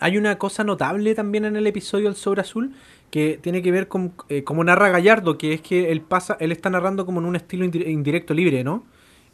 Hay 0.00 0.16
una 0.16 0.38
cosa 0.38 0.62
notable 0.62 1.14
también 1.16 1.44
en 1.44 1.56
el 1.56 1.66
episodio 1.66 2.04
del 2.04 2.14
sobre 2.14 2.42
azul 2.42 2.72
que 3.10 3.38
tiene 3.40 3.62
que 3.62 3.70
ver 3.70 3.88
con 3.88 4.12
eh, 4.28 4.44
como 4.44 4.62
narra 4.64 4.90
Gallardo, 4.90 5.38
que 5.38 5.54
es 5.54 5.60
que 5.60 5.90
él 5.90 6.02
pasa, 6.02 6.36
él 6.40 6.52
está 6.52 6.70
narrando 6.70 7.06
como 7.06 7.20
en 7.20 7.26
un 7.26 7.36
estilo 7.36 7.64
indirecto 7.64 8.34
libre, 8.34 8.64
¿no? 8.64 8.84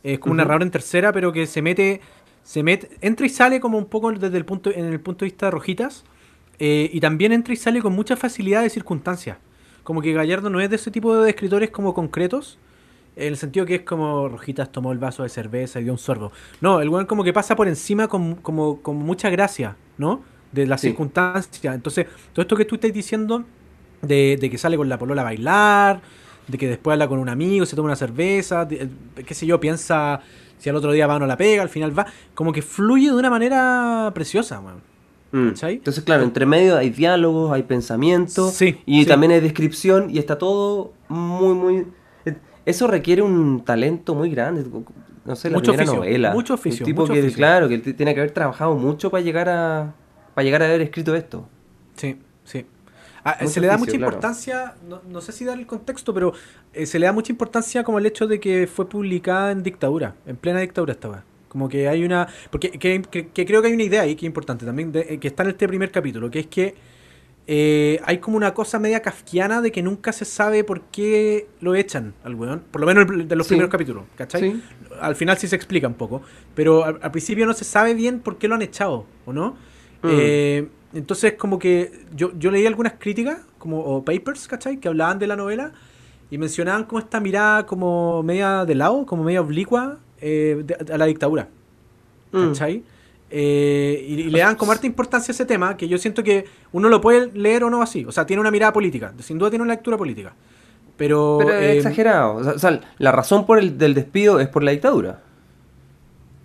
Es 0.03 0.19
como 0.19 0.33
un 0.33 0.37
narrador 0.37 0.63
en 0.63 0.71
tercera, 0.71 1.13
pero 1.13 1.33
que 1.33 1.47
se 1.47 1.63
mete, 1.63 2.01
se 2.43 2.63
mete, 2.63 2.91
entra 3.01 3.27
y 3.27 3.31
sale 3.31 3.59
como 3.59 3.79
un 3.79 3.87
poco 3.87 4.13
desde 4.13 4.37
el 4.37 4.45
punto, 4.45 4.71
en 4.71 4.85
el 4.85 5.01
punto 5.01 5.25
de 5.25 5.31
vista 5.31 5.47
de 5.47 5.51
Rojitas, 5.51 6.05
eh, 6.59 6.91
y 6.93 7.01
también 7.01 7.33
entra 7.33 7.55
y 7.55 7.57
sale 7.57 7.81
con 7.81 7.95
mucha 7.95 8.17
facilidad 8.17 8.63
de 8.63 8.71
circunstancias. 8.71 9.39
Como 9.83 10.03
que 10.03 10.13
Gallardo 10.13 10.51
no 10.51 10.61
es 10.61 10.71
de 10.71 10.77
ese 10.77 10.91
tipo 10.91 11.17
de 11.17 11.31
escritores 11.31 11.71
como 11.71 11.95
concretos, 11.95 12.59
en 13.17 13.29
el 13.29 13.37
sentido 13.37 13.65
que 13.65 13.77
es 13.77 13.83
como 13.83 14.29
Rojitas 14.29 14.71
tomó 14.73 14.93
el 14.93 14.99
vaso 14.99 15.23
de 15.23 15.29
cerveza 15.29 15.81
y 15.81 15.85
dio 15.85 15.93
un 15.93 15.99
sorbo. 15.99 16.33
No, 16.61 16.81
el 16.81 16.89
weón 16.89 17.07
como 17.07 17.25
que 17.25 17.33
pasa 17.33 17.57
por 17.57 17.69
encima 17.69 18.09
con, 18.09 18.37
como, 18.37 18.83
con 18.83 18.97
mucha 18.97 19.31
gracia, 19.31 19.77
¿no? 19.99 20.23
De 20.53 20.67
las 20.67 20.81
circunstancias. 20.81 21.75
Entonces, 21.75 22.07
todo 22.33 22.43
esto 22.43 22.57
que 22.57 22.65
tú 22.65 22.75
estás 22.77 22.93
diciendo 22.93 23.45
de, 24.07 24.39
que 24.51 24.59
sale 24.59 24.77
con 24.77 24.89
la 24.89 24.99
polola 24.99 25.23
a 25.23 25.25
bailar, 25.25 26.01
de 26.49 26.59
que 26.59 26.69
después 26.69 26.93
habla 26.93 27.09
con 27.09 27.19
un 27.19 27.29
amigo, 27.29 27.67
se 27.67 27.77
toma 27.77 27.87
una 27.87 27.97
cerveza, 27.97 28.67
eh, 28.71 28.89
qué 29.27 29.35
sé 29.35 29.47
yo, 29.47 29.61
piensa 29.61 30.21
si 30.59 30.71
al 30.71 30.77
otro 30.77 30.93
día 30.93 31.07
va 31.07 31.17
o 31.17 31.19
no 31.19 31.27
la 31.27 31.37
pega, 31.37 31.63
al 31.63 31.69
final 31.69 31.97
va, 31.99 32.07
como 32.35 32.53
que 32.53 32.63
fluye 32.63 33.09
de 33.09 33.17
una 33.17 33.31
manera 33.31 34.11
preciosa, 34.15 34.61
man. 34.61 34.77
Mm. 35.35 35.53
Entonces, 35.63 36.05
claro, 36.05 36.23
entre 36.23 36.47
medio 36.47 36.77
hay 36.77 36.91
diálogos, 36.91 37.53
hay 37.53 37.65
pensamiento 37.65 38.53
y 38.87 39.05
también 39.05 39.33
hay 39.33 39.41
descripción 39.41 40.09
y 40.09 40.19
está 40.19 40.39
todo 40.39 40.93
muy, 41.09 41.55
muy... 41.55 41.87
Eso 42.65 42.87
requiere 42.87 43.21
un 43.21 43.65
talento 43.65 44.15
muy 44.15 44.31
grande. 44.31 44.65
No 45.25 45.35
sé, 45.35 45.51
la 45.51 45.57
mucho 45.57 45.73
primera 45.73 45.93
novela. 45.93 46.33
Mucho 46.33 46.55
oficio. 46.55 46.85
Un 46.85 46.93
tipo 46.93 47.07
que, 47.07 47.33
claro, 47.33 47.69
que 47.69 47.79
tiene 47.79 48.15
que 48.15 48.21
haber 48.21 48.31
trabajado 48.31 48.77
mucho 48.77 49.11
para 49.11 49.25
llegar 49.25 49.49
a, 49.49 49.93
para 50.35 50.45
llegar 50.45 50.63
a 50.63 50.67
haber 50.67 50.83
escrito 50.83 51.17
esto. 51.17 51.49
Sí. 51.97 52.17
Ah, 53.25 53.47
se 53.47 53.59
le 53.59 53.69
da 53.69 53.79
mucha 53.79 53.97
importancia, 53.97 54.75
no, 54.87 55.21
sé 55.23 55.33
si 55.33 55.47
dar 55.47 55.59
el 55.59 55.67
contexto, 55.67 56.13
pero 56.13 56.35
eh, 56.75 56.85
se 56.85 56.99
le 56.99 57.07
da 57.07 57.13
mucha 57.13 57.33
importancia 57.33 57.83
como 57.83 57.99
el 57.99 58.05
hecho 58.05 58.27
de 58.27 58.39
que 58.39 58.67
fue 58.67 58.87
publicada 58.87 59.51
en 59.51 59.63
dictadura, 59.63 60.15
en 60.27 60.37
plena 60.37 60.61
dictadura 60.61 60.93
estaba. 60.93 61.25
Como 61.49 61.69
que 61.69 61.89
hay 61.89 62.05
una. 62.05 62.29
Porque 62.51 62.73
que, 62.73 63.01
creo 63.47 63.63
que 63.63 63.69
hay 63.69 63.75
una 63.75 63.85
idea 63.85 64.03
ahí 64.03 64.15
que 64.15 64.27
es 64.27 64.29
importante 64.29 64.67
también, 64.67 64.93
eh, 64.95 65.19
que 65.19 65.29
está 65.29 65.45
en 65.45 65.51
este 65.51 65.67
primer 65.69 65.91
capítulo, 65.91 66.31
que 66.31 66.41
es 66.41 66.47
que 66.49 66.75
eh, 67.47 68.01
hay 68.05 68.19
como 68.19 68.37
una 68.37 68.55
cosa 68.55 68.79
media 68.79 69.01
kafkiana 69.01 69.61
de 69.61 69.71
que 69.71 69.83
nunca 69.83 70.13
se 70.13 70.25
sabe 70.25 70.65
por 70.65 70.81
qué 70.83 71.47
lo 71.61 71.75
echan 71.75 72.15
al 72.25 72.35
weón. 72.35 72.63
Por 72.71 72.81
lo 72.81 72.87
menos 72.87 73.29
de 73.29 73.37
los 73.37 73.47
primeros 73.47 73.71
capítulos, 73.71 74.05
¿cachai? 74.17 74.61
Al 75.01 75.15
final 75.15 75.39
sí 75.39 75.47
se 75.47 75.57
explica 75.57 75.87
un 75.87 75.95
poco. 75.95 76.23
Pero 76.55 76.85
al, 76.85 77.11
principio 77.11 77.47
no 77.47 77.55
se 77.55 77.65
sabe 77.65 77.95
bien 77.95 78.21
por 78.21 78.39
qué 78.39 78.49
lo 78.49 78.55
han 78.55 78.63
echado, 78.63 79.07
¿o 79.25 79.33
no? 79.33 79.57
Mm. 80.03 80.09
Eh, 80.11 80.69
entonces, 80.95 81.35
como 81.35 81.59
que 81.59 81.93
yo, 82.15 82.33
yo 82.39 82.51
leí 82.51 82.67
algunas 82.67 82.95
críticas, 82.95 83.39
como 83.59 83.81
o 83.81 84.05
papers, 84.05 84.47
¿cachai? 84.47 84.79
Que 84.79 84.89
hablaban 84.89 85.19
de 85.19 85.27
la 85.27 85.37
novela 85.37 85.73
y 86.31 86.39
mencionaban 86.39 86.85
como 86.85 87.01
esta 87.01 87.21
mirada 87.21 87.67
como 87.67 88.23
media 88.23 88.65
de 88.65 88.75
lado, 88.75 89.05
como 89.07 89.25
media 89.25 89.41
oblicua 89.41 89.99
eh, 90.21 90.65
a 90.93 90.99
la 90.99 91.07
dictadura. 91.07 91.49
Mm. 92.33 92.49
¿Cachai? 92.49 92.83
Eh, 93.31 94.07
y, 94.09 94.31
le 94.31 94.39
dan 94.39 94.55
como 94.55 94.71
harta 94.71 94.87
importancia 94.87 95.33
a 95.33 95.35
ese 95.35 95.45
tema, 95.45 95.77
que 95.77 95.89
yo 95.89 95.99
siento 95.99 96.23
que 96.23 96.45
uno 96.73 96.89
lo 96.89 97.01
puede 97.01 97.33
leer 97.33 97.65
o 97.65 97.71
no 97.71 97.83
así. 97.83 98.05
O 98.05 98.13
sea, 98.13 98.27
tiene 98.27 98.41
una 98.41 98.51
mirada 98.51 98.73
política, 98.73 99.13
sin 99.19 99.39
duda 99.39 99.51
tiene 99.51 99.65
una 99.65 99.75
lectura 99.75 99.97
política. 99.97 100.35
Pero, 100.97 101.39
Pero 101.41 101.53
es 101.53 101.63
eh, 101.63 101.77
exagerado. 101.79 102.37
O 102.37 102.59
sea, 102.59 102.81
la 102.99 103.11
razón 103.11 103.45
por 103.47 103.59
el 103.59 103.77
del 103.77 103.95
despido 103.95 104.39
es 104.39 104.47
por 104.47 104.63
la 104.63 104.71
dictadura. 104.71 105.21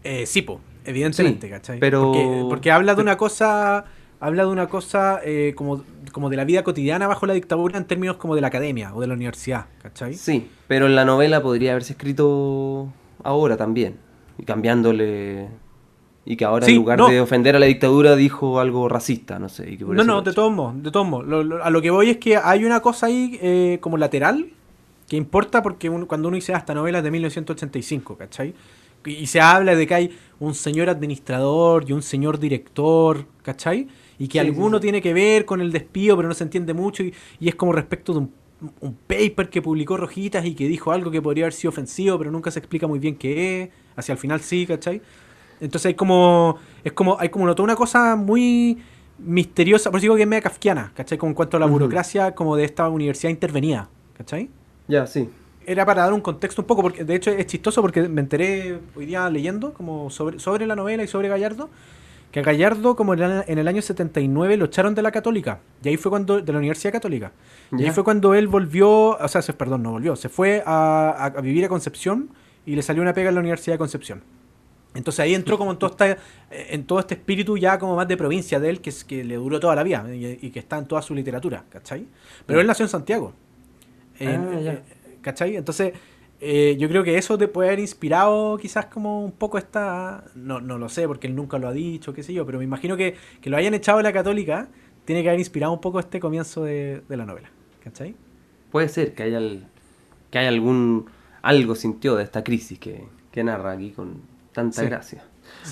Eh, 0.03 0.25
sí, 0.25 0.41
po, 0.41 0.59
evidentemente, 0.83 1.47
¿cachai? 1.49 1.79
Pero... 1.79 2.11
Porque, 2.11 2.45
porque 2.49 2.71
habla 2.71 2.95
de 2.95 3.01
una 3.03 3.17
cosa 3.17 3.85
habla 4.19 4.43
de 4.43 4.49
una 4.49 4.67
cosa 4.67 5.21
eh, 5.23 5.53
como, 5.55 5.83
como 6.11 6.29
de 6.29 6.37
la 6.37 6.45
vida 6.45 6.63
cotidiana 6.63 7.07
bajo 7.07 7.25
la 7.25 7.33
dictadura 7.33 7.77
en 7.77 7.85
términos 7.85 8.17
como 8.17 8.35
de 8.35 8.41
la 8.41 8.47
academia 8.47 8.93
o 8.93 9.01
de 9.01 9.07
la 9.07 9.13
universidad, 9.13 9.65
¿cachai? 9.81 10.13
Sí, 10.13 10.49
pero 10.67 10.87
en 10.87 10.95
la 10.95 11.05
novela 11.05 11.41
podría 11.41 11.71
haberse 11.71 11.93
escrito 11.93 12.91
ahora 13.23 13.57
también, 13.57 13.97
y 14.37 14.43
cambiándole... 14.43 15.47
Y 16.25 16.35
que 16.35 16.45
ahora 16.45 16.67
en 16.67 16.75
lugar 16.75 16.99
de 16.99 17.21
ofender 17.21 17.55
a 17.55 17.59
la 17.59 17.65
dictadura 17.65 18.15
dijo 18.15 18.59
algo 18.59 18.87
racista, 18.87 19.39
no 19.39 19.49
sé. 19.49 19.77
no, 19.79 20.03
no, 20.03 20.21
de 20.21 20.31
todos 20.31 20.51
modos, 20.51 20.83
de 20.83 20.91
todos 20.91 21.07
modos. 21.07 21.59
a 21.63 21.69
lo 21.71 21.81
que 21.81 21.89
voy 21.89 22.11
es 22.11 22.17
que 22.17 22.37
hay 22.37 22.65
una 22.65 22.81
cosa 22.81 23.07
ahí 23.07 23.39
eh, 23.41 23.79
como 23.81 23.97
lateral 23.97 24.45
que 25.09 25.17
importa 25.17 25.61
porque 25.61 25.89
cuando 26.07 26.27
uno 26.27 26.35
dice 26.35 26.53
hasta 26.53 26.73
novelas 26.73 27.03
de 27.03 27.11
1985, 27.11 28.15
¿cachai? 28.15 28.53
Y, 29.05 29.25
se 29.27 29.41
habla 29.41 29.75
de 29.75 29.87
que 29.87 29.93
hay 29.95 30.17
un 30.39 30.53
señor 30.53 30.89
administrador 30.89 31.85
y 31.87 31.93
un 31.93 32.03
señor 32.03 32.37
director, 32.37 33.25
¿cachai? 33.41 33.87
Y 34.19 34.27
que 34.27 34.39
alguno 34.39 34.79
tiene 34.79 35.01
que 35.01 35.13
ver 35.13 35.45
con 35.45 35.61
el 35.61 35.71
despido, 35.71 36.15
pero 36.15 36.27
no 36.27 36.35
se 36.35 36.43
entiende 36.43 36.73
mucho, 36.73 37.03
y, 37.03 37.13
es 37.39 37.55
como 37.55 37.71
respecto 37.71 38.13
de 38.13 38.19
un, 38.19 38.31
un, 38.81 38.93
paper 38.93 39.49
que 39.49 39.61
publicó 39.61 39.97
Rojitas 39.97 40.45
y 40.45 40.53
que 40.53 40.67
dijo 40.67 40.91
algo 40.91 41.09
que 41.09 41.21
podría 41.21 41.45
haber 41.45 41.53
sido 41.53 41.69
ofensivo, 41.69 42.17
pero 42.17 42.29
nunca 42.29 42.51
se 42.51 42.59
explica 42.59 42.85
muy 42.85 42.99
bien 42.99 43.15
qué 43.15 43.63
es, 43.63 43.69
hacia 43.95 44.11
el 44.13 44.17
final 44.17 44.41
sí, 44.41 44.67
¿cachai? 44.67 45.01
Entonces 45.61 45.87
hay 45.87 45.93
como, 45.93 46.57
es 46.83 46.91
como, 46.91 47.19
hay 47.19 47.29
como 47.29 47.53
toda 47.53 47.63
una 47.63 47.75
cosa 47.75 48.15
muy 48.15 48.77
misteriosa, 49.17 49.91
por 49.91 49.97
eso 49.97 50.03
digo 50.03 50.15
que 50.15 50.23
es 50.23 50.27
media 50.27 50.41
kafkiana, 50.41 50.91
¿cachai? 50.95 51.17
Como 51.17 51.31
en 51.31 51.35
cuanto 51.35 51.57
a 51.57 51.59
la 51.59 51.65
burocracia 51.65 52.33
como 52.33 52.55
de 52.55 52.63
esta 52.63 52.87
universidad 52.89 53.29
intervenida, 53.29 53.89
¿cachai? 54.17 54.49
Ya, 54.87 55.05
sí. 55.05 55.29
Era 55.65 55.85
para 55.85 56.03
dar 56.03 56.13
un 56.13 56.21
contexto 56.21 56.61
un 56.61 56.67
poco, 56.67 56.81
porque 56.81 57.03
de 57.03 57.15
hecho 57.15 57.31
es 57.31 57.45
chistoso 57.45 57.81
porque 57.81 58.07
me 58.07 58.21
enteré 58.21 58.79
hoy 58.95 59.05
día 59.05 59.29
leyendo 59.29 59.73
como 59.73 60.09
sobre, 60.09 60.39
sobre 60.39 60.65
la 60.65 60.75
novela 60.75 61.03
y 61.03 61.07
sobre 61.07 61.27
Gallardo, 61.27 61.69
que 62.31 62.39
a 62.41 62.43
Gallardo 62.43 62.95
como 62.95 63.13
en 63.13 63.59
el 63.59 63.67
año 63.67 63.81
79 63.81 64.57
lo 64.57 64.65
echaron 64.65 64.95
de 64.95 65.01
la 65.01 65.11
católica, 65.11 65.59
y 65.83 65.89
ahí 65.89 65.97
fue 65.97 66.09
cuando, 66.09 66.41
de 66.41 66.51
la 66.51 66.59
Universidad 66.59 66.91
Católica, 66.91 67.31
y 67.71 67.83
ahí 67.83 67.91
fue 67.91 68.03
cuando 68.03 68.33
él 68.33 68.47
volvió, 68.47 69.17
o 69.17 69.27
sea, 69.27 69.41
perdón, 69.57 69.83
no 69.83 69.91
volvió, 69.91 70.15
se 70.15 70.29
fue 70.29 70.63
a, 70.65 71.31
a 71.35 71.41
vivir 71.41 71.65
a 71.65 71.69
Concepción 71.69 72.29
y 72.65 72.75
le 72.75 72.81
salió 72.81 73.01
una 73.01 73.13
pega 73.13 73.29
en 73.29 73.35
la 73.35 73.41
Universidad 73.41 73.73
de 73.75 73.79
Concepción. 73.79 74.21
Entonces 74.95 75.19
ahí 75.19 75.35
entró 75.35 75.57
como 75.57 75.71
en 75.71 75.77
todo, 75.77 75.91
este, 75.91 76.17
en 76.49 76.83
todo 76.85 76.99
este 76.99 77.13
espíritu 77.13 77.57
ya 77.57 77.77
como 77.77 77.95
más 77.95 78.07
de 78.07 78.17
provincia 78.17 78.59
de 78.59 78.69
él, 78.69 78.81
que, 78.81 78.89
es, 78.89 79.03
que 79.03 79.23
le 79.23 79.35
duró 79.35 79.59
toda 79.59 79.75
la 79.75 79.83
vida 79.83 80.03
y, 80.13 80.49
que 80.49 80.59
está 80.59 80.77
en 80.77 80.85
toda 80.85 81.01
su 81.01 81.13
literatura, 81.13 81.63
¿cachai? 81.69 82.07
Pero 82.45 82.59
él 82.59 82.67
nació 82.67 82.85
en 82.85 82.89
Santiago. 82.89 83.33
Ah, 84.15 84.23
eh, 84.23 84.81
¿Cachai? 85.21 85.55
Entonces 85.55 85.93
eh, 86.41 86.77
yo 86.79 86.87
creo 86.87 87.03
que 87.03 87.17
eso 87.17 87.37
te 87.37 87.47
puede 87.47 87.69
haber 87.69 87.79
inspirado 87.79 88.57
quizás 88.57 88.85
como 88.85 89.23
un 89.23 89.31
poco 89.31 89.57
esta... 89.57 90.23
No, 90.35 90.61
no 90.61 90.77
lo 90.77 90.87
sé, 90.87 91.07
porque 91.07 91.27
él 91.27 91.35
nunca 91.35 91.57
lo 91.57 91.67
ha 91.67 91.73
dicho, 91.73 92.13
qué 92.13 92.23
sé 92.23 92.33
yo, 92.33 92.45
pero 92.45 92.59
me 92.59 92.63
imagino 92.63 92.95
que, 92.95 93.15
que 93.41 93.49
lo 93.49 93.57
hayan 93.57 93.73
echado 93.73 93.97
de 93.97 94.03
la 94.03 94.13
católica 94.13 94.69
tiene 95.03 95.23
que 95.23 95.29
haber 95.29 95.39
inspirado 95.39 95.73
un 95.73 95.81
poco 95.81 95.99
este 95.99 96.19
comienzo 96.19 96.63
de, 96.63 97.01
la 97.09 97.25
novela, 97.25 97.49
¿cachai? 97.83 98.15
Puede 98.71 98.87
ser 98.89 99.13
que 99.13 99.23
haya, 99.23 99.39
que 100.29 100.37
haya 100.37 100.49
algún... 100.49 101.07
algo 101.41 101.75
sintió 101.75 102.15
de 102.15 102.23
esta 102.23 102.43
crisis 102.43 102.79
que, 102.79 103.03
que 103.31 103.43
narra 103.43 103.71
aquí 103.71 103.91
con 103.91 104.21
tanta 104.53 104.83
gracia. 104.83 105.23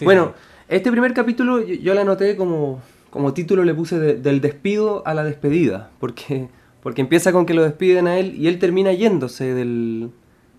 bueno, 0.01 0.34
este 0.67 0.91
primer 0.91 1.13
capítulo 1.13 1.62
yo, 1.62 1.93
le 1.93 2.01
anoté 2.01 2.36
como, 2.36 2.82
como 3.10 3.34
título, 3.34 3.63
le 3.63 3.73
puse 3.73 3.99
del 3.99 4.41
despido 4.41 5.06
a 5.06 5.13
la 5.13 5.23
despedida, 5.23 5.91
porque, 5.99 6.49
porque 6.84 7.01
empieza 7.01 7.32
con 7.32 7.45
que 7.45 7.53
lo 7.53 7.63
despiden 7.63 8.08
a 8.08 8.17
él 8.17 8.36
y 8.36 8.47
él 8.47 8.60
termina 8.60 8.91
yéndose 8.91 9.53
del, 9.53 10.10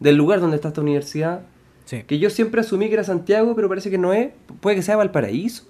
lugar 0.01 0.41
donde 0.41 0.57
está 0.57 0.69
esta 0.69 0.81
universidad. 0.81 1.43
Que 2.07 2.19
yo 2.19 2.29
siempre 2.29 2.61
asumí 2.61 2.89
que 2.89 2.95
era 2.95 3.05
Santiago, 3.05 3.55
pero 3.57 3.69
parece 3.69 3.91
que 3.91 3.97
no 3.97 4.13
es. 4.13 4.31
Puede 4.61 4.77
que 4.77 4.83
sea 4.83 4.97
Valparaíso. 4.97 5.65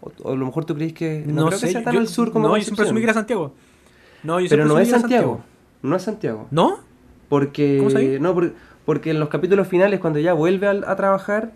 O, 0.00 0.30
a 0.30 0.36
lo 0.36 0.46
mejor 0.46 0.64
tú 0.64 0.74
crees 0.76 0.92
que. 0.92 1.24
No, 1.26 1.46
creo 1.46 1.58
sé, 1.58 1.66
que 1.66 1.72
sea 1.72 1.82
tan 1.82 1.96
al 1.96 2.06
sur 2.06 2.30
como. 2.30 2.46
No, 2.48 2.56
yo 2.56 2.62
siempre 2.62 2.84
asumí 2.84 3.00
que 3.00 3.04
era 3.04 3.14
Santiago. 3.14 3.52
No, 4.22 4.38
yo 4.38 4.48
pero 4.48 4.64
no 4.64 4.78
es 4.78 4.90
Santiago. 4.90 5.42
No 5.82 5.96
es 5.96 6.02
Santiago. 6.02 6.46
¿No? 6.50 6.78
Porque. 7.28 7.78
¿Cómo 7.78 7.90
No, 8.20 8.52
porque, 8.84 9.10
en 9.10 9.20
los 9.20 9.28
capítulos 9.28 9.66
finales, 9.68 10.00
cuando 10.00 10.18
ya 10.20 10.32
vuelve 10.32 10.66
a 10.68 10.96
trabajar, 10.96 11.52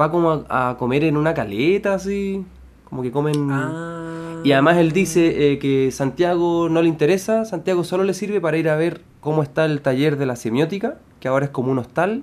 va 0.00 0.10
como 0.10 0.44
a, 0.48 0.76
comer 0.78 1.04
en 1.04 1.16
una 1.16 1.34
caleta, 1.34 1.94
así, 1.94 2.44
como 2.84 3.02
que 3.02 3.10
comen... 3.10 3.48
Ah. 3.50 4.35
Y 4.44 4.52
además 4.52 4.76
él 4.78 4.92
dice 4.92 5.52
eh, 5.52 5.58
que 5.58 5.90
Santiago 5.90 6.68
no 6.68 6.82
le 6.82 6.88
interesa, 6.88 7.44
Santiago 7.44 7.84
solo 7.84 8.04
le 8.04 8.14
sirve 8.14 8.40
para 8.40 8.56
ir 8.56 8.68
a 8.68 8.76
ver 8.76 9.02
cómo 9.20 9.42
está 9.42 9.64
el 9.64 9.80
taller 9.80 10.16
de 10.16 10.26
la 10.26 10.36
semiótica, 10.36 10.98
que 11.20 11.28
ahora 11.28 11.46
es 11.46 11.50
como 11.50 11.72
un 11.72 11.78
hostal, 11.78 12.22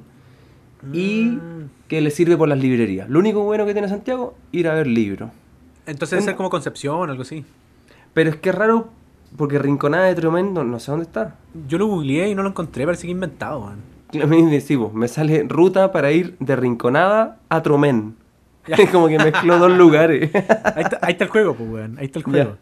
y 0.91 1.25
mm. 1.25 1.69
que 1.87 2.01
le 2.01 2.11
sirve 2.11 2.37
por 2.37 2.49
las 2.49 2.57
librerías. 2.57 3.09
Lo 3.09 3.19
único 3.19 3.43
bueno 3.43 3.65
que 3.65 3.73
tiene 3.73 3.87
Santiago, 3.87 4.35
ir 4.51 4.67
a 4.67 4.73
ver 4.73 4.87
libros. 4.87 5.29
Entonces 5.85 6.11
debe 6.11 6.23
ser 6.23 6.35
como 6.35 6.49
Concepción, 6.49 7.09
algo 7.09 7.21
así. 7.21 7.45
Pero 8.13 8.29
es 8.29 8.35
que 8.37 8.49
es 8.49 8.55
raro, 8.55 8.89
porque 9.37 9.59
Rinconada 9.59 10.05
de 10.05 10.15
Tremendo, 10.15 10.63
no 10.63 10.79
sé 10.79 10.91
dónde 10.91 11.05
está. 11.05 11.35
Yo 11.67 11.77
lo 11.77 11.87
googleé 11.87 12.29
y 12.29 12.35
no 12.35 12.43
lo 12.43 12.49
encontré, 12.49 12.85
parece 12.85 13.07
que 13.07 13.11
inventado, 13.11 13.61
man. 13.61 13.79
me 14.93 15.07
sale 15.07 15.43
ruta 15.47 15.91
para 15.91 16.11
ir 16.11 16.35
de 16.39 16.55
Rinconada 16.55 17.39
a 17.49 17.61
Tromén. 17.61 18.15
como 18.91 19.07
que 19.07 19.17
mezcló 19.17 19.59
dos 19.59 19.71
lugares. 19.71 20.29
ahí, 20.75 20.83
está, 21.13 21.23
el 21.25 21.29
juego, 21.29 21.55
pues, 21.55 21.69
weón. 21.69 21.97
Ahí 21.97 22.05
está 22.05 22.19
el 22.19 22.25
juego. 22.25 22.57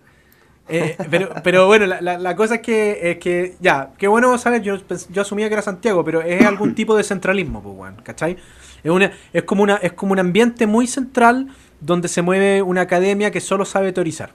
Eh, 0.70 0.96
pero, 1.10 1.30
pero 1.44 1.68
bueno, 1.68 1.86
la, 1.86 2.36
cosa 2.36 2.56
es 2.56 2.62
que, 2.62 3.12
es 3.12 3.18
que, 3.18 3.56
ya, 3.60 3.90
qué 3.98 4.08
bueno 4.08 4.38
saber, 4.38 4.62
yo, 4.62 4.78
yo 5.10 5.22
asumía 5.22 5.48
que 5.48 5.54
era 5.54 5.62
Santiago, 5.62 6.04
pero 6.04 6.22
es 6.22 6.46
algún 6.46 6.76
tipo 6.76 6.96
de 6.96 7.04
centralismo, 7.04 7.62
pues, 7.62 7.76
weón, 7.78 7.96
¿cachai? 8.04 8.38
Es, 8.84 8.90
una, 8.90 9.12
es, 9.34 9.44
como 9.44 9.64
una, 9.64 9.76
es 9.76 9.94
como 9.94 10.14
un 10.14 10.20
ambiente 10.20 10.68
muy 10.68 10.88
central 10.88 11.48
donde 11.82 12.08
se 12.08 12.22
mueve 12.22 12.62
una 12.62 12.82
academia 12.82 13.32
que 13.32 13.42
solo 13.42 13.66
sabe 13.66 13.92
teorizar. 13.92 14.32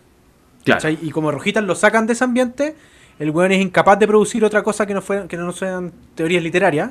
¿cachai? 0.64 0.98
Y 1.00 1.10
como 1.10 1.30
Rojitas 1.30 1.64
lo 1.64 1.74
sacan 1.74 2.06
de 2.06 2.12
ese 2.12 2.24
ambiente, 2.24 2.74
el 3.18 3.30
weón 3.30 3.52
es 3.52 3.62
incapaz 3.62 3.98
de 3.98 4.06
producir 4.06 4.44
otra 4.44 4.62
cosa 4.62 4.84
que 4.86 4.94
no, 4.94 5.00
fueran, 5.00 5.28
que 5.28 5.36
no 5.36 5.52
sean 5.52 5.92
teorías 6.14 6.42
literarias. 6.42 6.90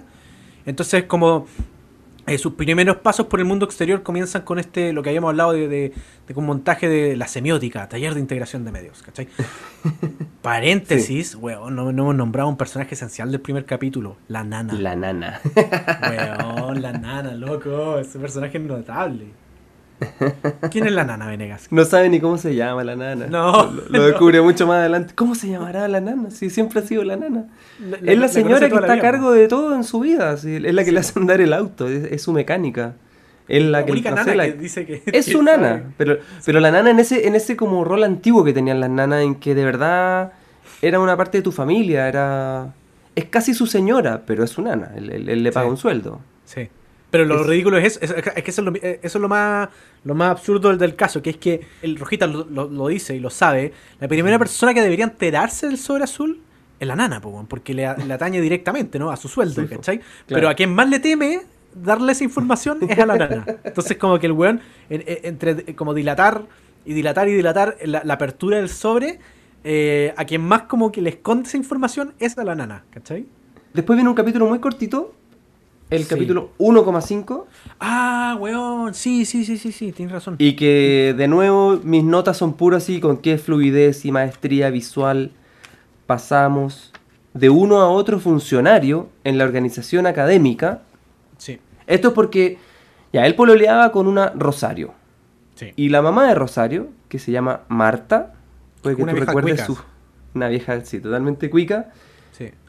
Entonces, 0.66 1.04
como 1.04 1.46
eh, 2.28 2.38
sus 2.38 2.54
primeros 2.54 2.98
pasos 2.98 3.28
por 3.28 3.40
el 3.40 3.46
mundo 3.46 3.66
exterior 3.66 4.02
comienzan 4.04 4.42
con 4.42 4.60
este, 4.60 4.94
lo 4.94 5.04
que 5.04 5.10
habíamos 5.10 5.30
hablado 5.30 5.52
de, 5.52 5.68
de, 5.68 5.94
un 6.34 6.46
montaje 6.46 6.90
de 6.90 7.16
la 7.16 7.28
semiótica, 7.28 7.88
taller 7.88 8.14
de 8.14 8.20
integración 8.20 8.66
de 8.66 8.72
medios, 8.72 9.04
¿cachai? 9.04 9.28
Paréntesis, 10.42 11.36
weón, 11.36 11.76
no, 11.76 11.90
hemos 11.90 12.16
nombrado 12.16 12.50
un 12.50 12.58
personaje 12.58 12.96
esencial 12.96 13.32
del 13.32 13.42
primer 13.42 13.66
capítulo, 13.66 14.18
la 14.28 14.44
nana. 14.44 14.74
La 14.74 14.96
nana. 14.96 15.40
weón, 16.10 16.82
la 16.82 16.94
nana, 16.94 17.34
loco, 17.36 18.00
ese 18.00 18.18
personaje 18.20 18.58
es 18.58 18.64
notable. 18.64 19.45
¿Quién 20.72 20.88
es 20.88 20.94
la 20.94 21.04
nana, 21.04 21.28
Venegas? 21.28 21.68
No 21.72 21.86
sabe 21.86 22.10
ni 22.10 22.20
cómo 22.20 22.38
se 22.38 22.56
llama 22.56 22.84
la 22.84 22.96
nana. 22.96 23.28
No. 23.28 23.72
Lo, 23.90 24.04
descubre 24.06 24.42
mucho 24.42 24.68
más 24.68 24.78
adelante. 24.78 25.14
¿Cómo 25.16 25.36
se 25.36 25.50
llamará 25.50 25.88
la 25.88 26.02
nana? 26.02 26.32
Si 26.32 26.50
siempre 26.50 26.80
ha 26.80 26.84
sido 26.84 27.04
la 27.04 27.16
nana. 27.16 27.46
es 28.04 28.18
la 28.18 28.28
señora 28.28 28.70
que 28.70 28.76
está 28.76 28.94
a 28.94 29.00
cargo 29.00 29.32
de 29.32 29.48
todo 29.48 29.76
en 29.76 29.84
su 29.84 30.00
vida. 30.00 30.34
es 30.34 30.46
la 30.46 30.84
que 30.84 30.92
le 30.92 31.00
hace 31.00 31.18
andar 31.20 31.42
el 31.42 31.54
auto. 31.54 31.88
Es, 31.88 32.22
su 32.22 32.34
mecánica. 32.34 32.96
Es 33.48 33.64
la, 33.64 33.86
que, 33.86 33.94
dice 34.60 34.86
que 34.86 35.04
Es 35.18 35.28
su 35.28 35.44
nana. 35.44 35.84
Pero, 35.98 36.18
pero 36.44 36.60
la 36.60 36.72
nana 36.72 36.90
en 36.90 37.00
ese, 37.00 37.28
en 37.28 37.36
ese 37.36 37.56
como 37.56 37.84
rol 37.84 38.04
antiguo 38.04 38.44
que 38.44 38.54
tenían 38.54 38.80
las 38.80 38.90
nanas, 38.90 39.24
en 39.24 39.36
que 39.36 39.54
de 39.54 39.64
verdad 39.64 40.34
era 40.82 41.00
una 41.00 41.16
parte 41.16 41.38
de 41.38 41.42
tu 41.44 41.52
familia. 41.52 42.08
Era. 42.08 42.74
Es 43.16 43.26
casi 43.26 43.54
su 43.54 43.66
señora, 43.68 44.24
pero 44.26 44.44
es 44.44 44.50
su 44.50 44.62
nana. 44.62 44.92
Él, 44.96 45.44
le 45.44 45.52
paga 45.52 45.68
un 45.68 45.78
sueldo. 45.78 46.20
Sí. 46.44 46.70
Pero 47.16 47.24
lo 47.24 47.44
ridículo 47.44 47.78
es, 47.78 47.98
es, 48.02 48.12
que 48.12 48.52
eso 48.52 48.62
es, 48.62 48.66
lo, 48.66 48.74
eso 48.76 49.00
es 49.02 49.16
lo 49.16 49.30
más 49.30 49.70
lo 50.04 50.16
más 50.16 50.32
absurdo 50.32 50.76
del, 50.76 50.96
caso, 50.98 51.22
que 51.22 51.30
es 51.30 51.38
que 51.38 51.62
el 51.82 51.98
Rojita 51.98 52.28
lo, 52.28 52.88
dice 52.90 53.16
y 53.16 53.22
lo 53.22 53.30
sabe. 53.30 53.72
La 54.02 54.10
primera 54.10 54.38
persona 54.38 54.74
que 54.74 54.82
debería 54.82 55.06
enterarse 55.06 55.66
del 55.68 55.78
sobre 55.78 56.04
azul 56.04 56.42
es 56.78 56.86
la 56.86 56.98
nana, 56.98 57.22
porque 57.22 57.74
le, 57.74 57.86
atañe 57.86 58.42
directamente, 58.42 59.00
¿no? 59.00 59.12
A 59.12 59.16
su 59.16 59.30
sueldo, 59.30 59.66
¿cachai? 59.66 60.02
Pero 60.28 60.50
a 60.50 60.56
quien 60.56 60.76
más 60.76 60.90
le 60.90 61.00
teme 61.00 61.40
darle 61.74 62.12
esa 62.12 62.26
información 62.26 62.80
es 62.86 63.00
a 63.00 63.06
la 63.06 63.16
nana. 63.18 63.46
Entonces, 63.64 63.96
como 63.96 64.20
que 64.20 64.26
el 64.26 64.34
weón, 64.34 64.60
entre 64.90 65.74
como 65.74 65.94
dilatar 65.94 66.44
y 66.84 66.94
dilatar 66.94 67.30
y 67.30 67.34
dilatar 67.34 67.78
la, 67.86 68.14
apertura 68.14 68.58
del 68.58 68.68
sobre, 68.68 69.20
eh, 69.64 70.14
a 70.18 70.26
quien 70.26 70.42
más 70.42 70.64
como 70.64 70.92
que 70.92 71.02
le 71.02 71.12
esconde 71.12 71.48
esa 71.48 71.56
información 71.56 72.14
es 72.20 72.38
a 72.38 72.44
la 72.44 72.56
nana, 72.56 72.84
¿cachai? 72.90 73.26
Después 73.74 73.96
viene 73.96 74.10
un 74.10 74.16
capítulo 74.16 74.48
muy 74.48 74.60
cortito 74.60 75.16
el 75.90 76.08
capítulo 76.08 76.52
1,5. 76.58 77.46
Ah, 77.80 78.38
weón, 78.40 78.94
sí, 78.94 79.26
sí, 79.26 79.46
sí, 79.46 79.58
sí, 79.58 79.72
sí, 79.72 79.92
tienes 79.92 80.14
razón. 80.14 80.36
Y 80.40 80.56
que 80.56 81.14
de 81.18 81.28
nuevo 81.28 81.80
mis 81.84 82.04
notas 82.04 82.38
son 82.38 82.54
puras 82.54 82.84
así, 82.84 83.00
con 83.00 83.18
qué 83.18 83.38
fluidez 83.38 84.06
y 84.06 84.12
maestría 84.12 84.70
visual 84.70 85.32
pasamos 86.08 86.92
de 87.34 87.50
uno 87.50 87.82
a 87.82 87.90
otro 87.90 88.20
funcionario 88.20 89.10
en 89.24 89.38
la 89.38 89.44
organización 89.44 90.08
académica. 90.08 90.82
Sí. 91.38 91.60
Esto 91.88 92.10
es 92.10 92.14
porque 92.14 92.58
ya 93.14 93.26
él 93.26 93.36
pololeaba 93.36 93.92
con 93.92 94.08
una 94.08 94.32
Rosario. 94.36 94.94
Sí. 95.56 95.72
Y 95.76 95.90
la 95.90 96.02
mamá 96.02 96.28
de 96.28 96.36
Rosario, 96.36 96.90
que 97.10 97.20
se 97.20 97.32
llama 97.32 97.62
Marta, 97.68 98.34
puede 98.82 98.96
que 98.96 99.04
una 99.04 99.14
tú 99.14 99.20
recuerdes 99.20 99.62
su 99.62 99.78
una 100.34 100.50
vieja 100.50 100.84
sí, 100.84 101.00
totalmente 101.00 101.50
cuica 101.50 101.92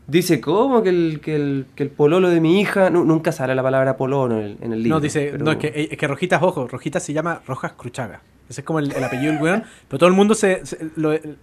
Dice, 0.07 0.41
¿cómo 0.41 0.83
que 0.83 0.91
el, 0.91 1.21
que 1.21 1.35
el, 1.35 1.67
que 1.75 1.83
el 1.83 1.91
pololo 1.91 2.31
de 2.31 2.41
mi 2.41 2.61
hija? 2.61 2.91
nunca 2.91 3.33
sale 3.33 3.55
la 3.55 3.63
palabra 3.63 3.97
pololo 3.97 4.41
en 4.41 4.73
el, 4.73 4.83
libro. 4.83 4.99
No, 4.99 5.01
dice, 5.01 5.37
no, 5.39 5.53
es 5.53 5.59
que, 5.59 5.89
es 5.91 5.99
que 5.99 6.07
Rojitas, 6.07 6.43
ojo, 6.43 6.69
Rojitas 6.69 7.03
se 7.03 7.13
llama 7.13 7.43
Rojas 7.47 7.73
Cruchaga. 7.73 8.21
Ese 8.49 8.61
es 8.61 8.65
como 8.65 8.79
el, 8.79 8.93
apellido 9.03 9.33
del 9.33 9.43
weón, 9.43 9.65
pero 9.89 9.99
todo 9.99 10.09
el 10.09 10.15
mundo 10.15 10.37
se, 10.37 10.63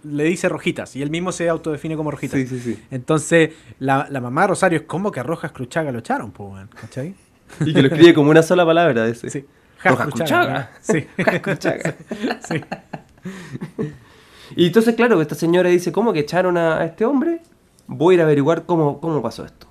le 0.04 0.24
dice 0.24 0.48
Rojitas 0.48 0.96
y 0.96 1.02
él 1.02 1.10
mismo 1.10 1.32
se 1.32 1.50
autodefine 1.50 1.96
como 1.96 2.10
Rojitas. 2.10 2.40
Sí, 2.40 2.46
sí, 2.46 2.58
sí. 2.58 2.82
Entonces, 2.90 3.50
la, 3.78 4.06
la 4.10 4.22
mamá 4.22 4.42
de 4.42 4.48
Rosario 4.48 4.78
es 4.78 4.84
como 4.86 5.12
que 5.12 5.20
a 5.20 5.22
Rojas 5.22 5.52
Cruchaga 5.52 5.92
lo 5.92 5.98
echaron, 5.98 6.30
pues, 6.30 6.52
weón, 6.54 6.70
¿cachai? 6.80 7.14
Y 7.60 7.74
que 7.74 7.82
lo 7.82 7.88
escribe 7.88 8.14
como 8.14 8.30
una 8.30 8.42
sola 8.42 8.64
palabra 8.64 9.06
ese. 9.06 9.28
Sí. 9.28 9.44
Rojas 9.84 10.08
Cruchaga. 10.08 10.70
Sí. 10.80 11.02
Cruchaga. 11.42 11.94
sí. 12.48 12.64
Y 14.56 14.66
entonces, 14.66 14.94
claro, 14.94 15.20
esta 15.20 15.34
señora 15.34 15.68
dice, 15.68 15.90
¿cómo 15.90 16.12
que 16.12 16.20
echaron 16.20 16.56
a 16.56 16.84
este 16.84 17.04
hombre? 17.04 17.40
Voy 17.86 18.14
a 18.14 18.16
ir 18.16 18.20
a 18.20 18.24
averiguar 18.24 18.66
cómo, 18.66 19.00
cómo 19.00 19.22
pasó 19.22 19.44
esto. 19.44 19.66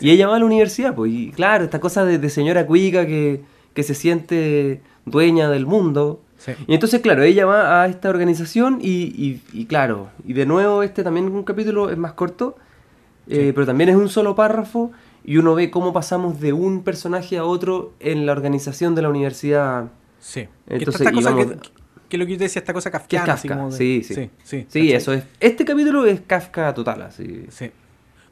Y 0.00 0.10
ella 0.10 0.26
va 0.26 0.36
a 0.36 0.38
la 0.38 0.44
universidad, 0.44 0.94
pues, 0.94 1.12
y 1.12 1.30
claro, 1.30 1.64
esta 1.64 1.80
cosa 1.80 2.04
de, 2.04 2.28
señora 2.28 2.66
cuica 2.66 3.06
que, 3.06 3.42
que, 3.74 3.82
se 3.82 3.94
siente 3.94 4.82
dueña 5.06 5.48
del 5.48 5.66
mundo. 5.66 6.20
Y 6.66 6.74
entonces, 6.74 7.00
claro, 7.00 7.22
ella 7.22 7.46
va 7.46 7.82
a 7.82 7.86
esta 7.86 8.10
organización 8.10 8.78
y, 8.82 9.40
y, 9.52 9.64
claro, 9.64 10.10
y 10.26 10.34
de 10.34 10.44
nuevo 10.44 10.82
este 10.82 11.02
también 11.02 11.26
un 11.26 11.42
capítulo 11.42 11.88
es 11.88 11.96
más 11.96 12.12
corto, 12.12 12.56
eh, 13.28 13.52
pero 13.54 13.66
también 13.66 13.88
es 13.88 13.96
un 13.96 14.10
solo 14.10 14.34
párrafo 14.34 14.90
y 15.24 15.38
uno 15.38 15.54
ve 15.54 15.70
cómo 15.70 15.94
pasamos 15.94 16.40
de 16.40 16.52
un 16.52 16.82
personaje 16.82 17.38
a 17.38 17.44
otro 17.44 17.94
en 17.98 18.26
la 18.26 18.32
organización 18.32 18.94
de 18.94 19.02
la 19.02 19.08
universidad. 19.08 19.90
Sí. 20.20 20.48
Entonces, 20.66 21.00
esta 21.00 21.12
cosa 21.12 21.34
que, 21.34 21.56
que, 22.08 22.18
lo 22.18 22.26
que 22.26 22.32
yo 22.32 22.38
decía, 22.38 22.60
esta 22.60 22.72
cosa 22.72 22.90
kafkiana. 22.90 23.36
sí, 23.36 24.02
sí. 24.02 24.30
Sí, 24.42 24.66
sí, 24.68 24.92
eso 24.92 25.12
es. 25.12 25.24
Este 25.40 25.64
capítulo 25.64 26.06
es 26.06 26.20
Kafka 26.20 26.72
total, 26.74 27.02
así. 27.02 27.46
Sí. 27.50 27.70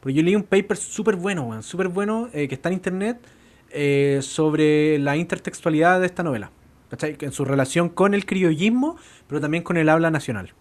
Porque 0.00 0.14
yo 0.14 0.22
leí 0.22 0.34
un 0.34 0.42
paper 0.42 0.76
súper 0.76 1.16
bueno, 1.16 1.62
súper 1.62 1.88
bueno, 1.88 2.28
eh, 2.32 2.48
que 2.48 2.54
está 2.54 2.68
en 2.68 2.74
internet, 2.74 3.18
eh, 3.70 4.18
sobre 4.22 4.98
la 4.98 5.16
intertextualidad 5.16 6.00
de 6.00 6.06
esta 6.06 6.22
novela. 6.22 6.50
¿Cachai? 6.90 7.16
En 7.20 7.32
su 7.32 7.44
relación 7.44 7.88
con 7.88 8.12
el 8.12 8.26
criollismo, 8.26 8.96
pero 9.26 9.40
también 9.40 9.62
con 9.62 9.76
el 9.76 9.88
habla 9.88 10.10
nacional. 10.10 10.52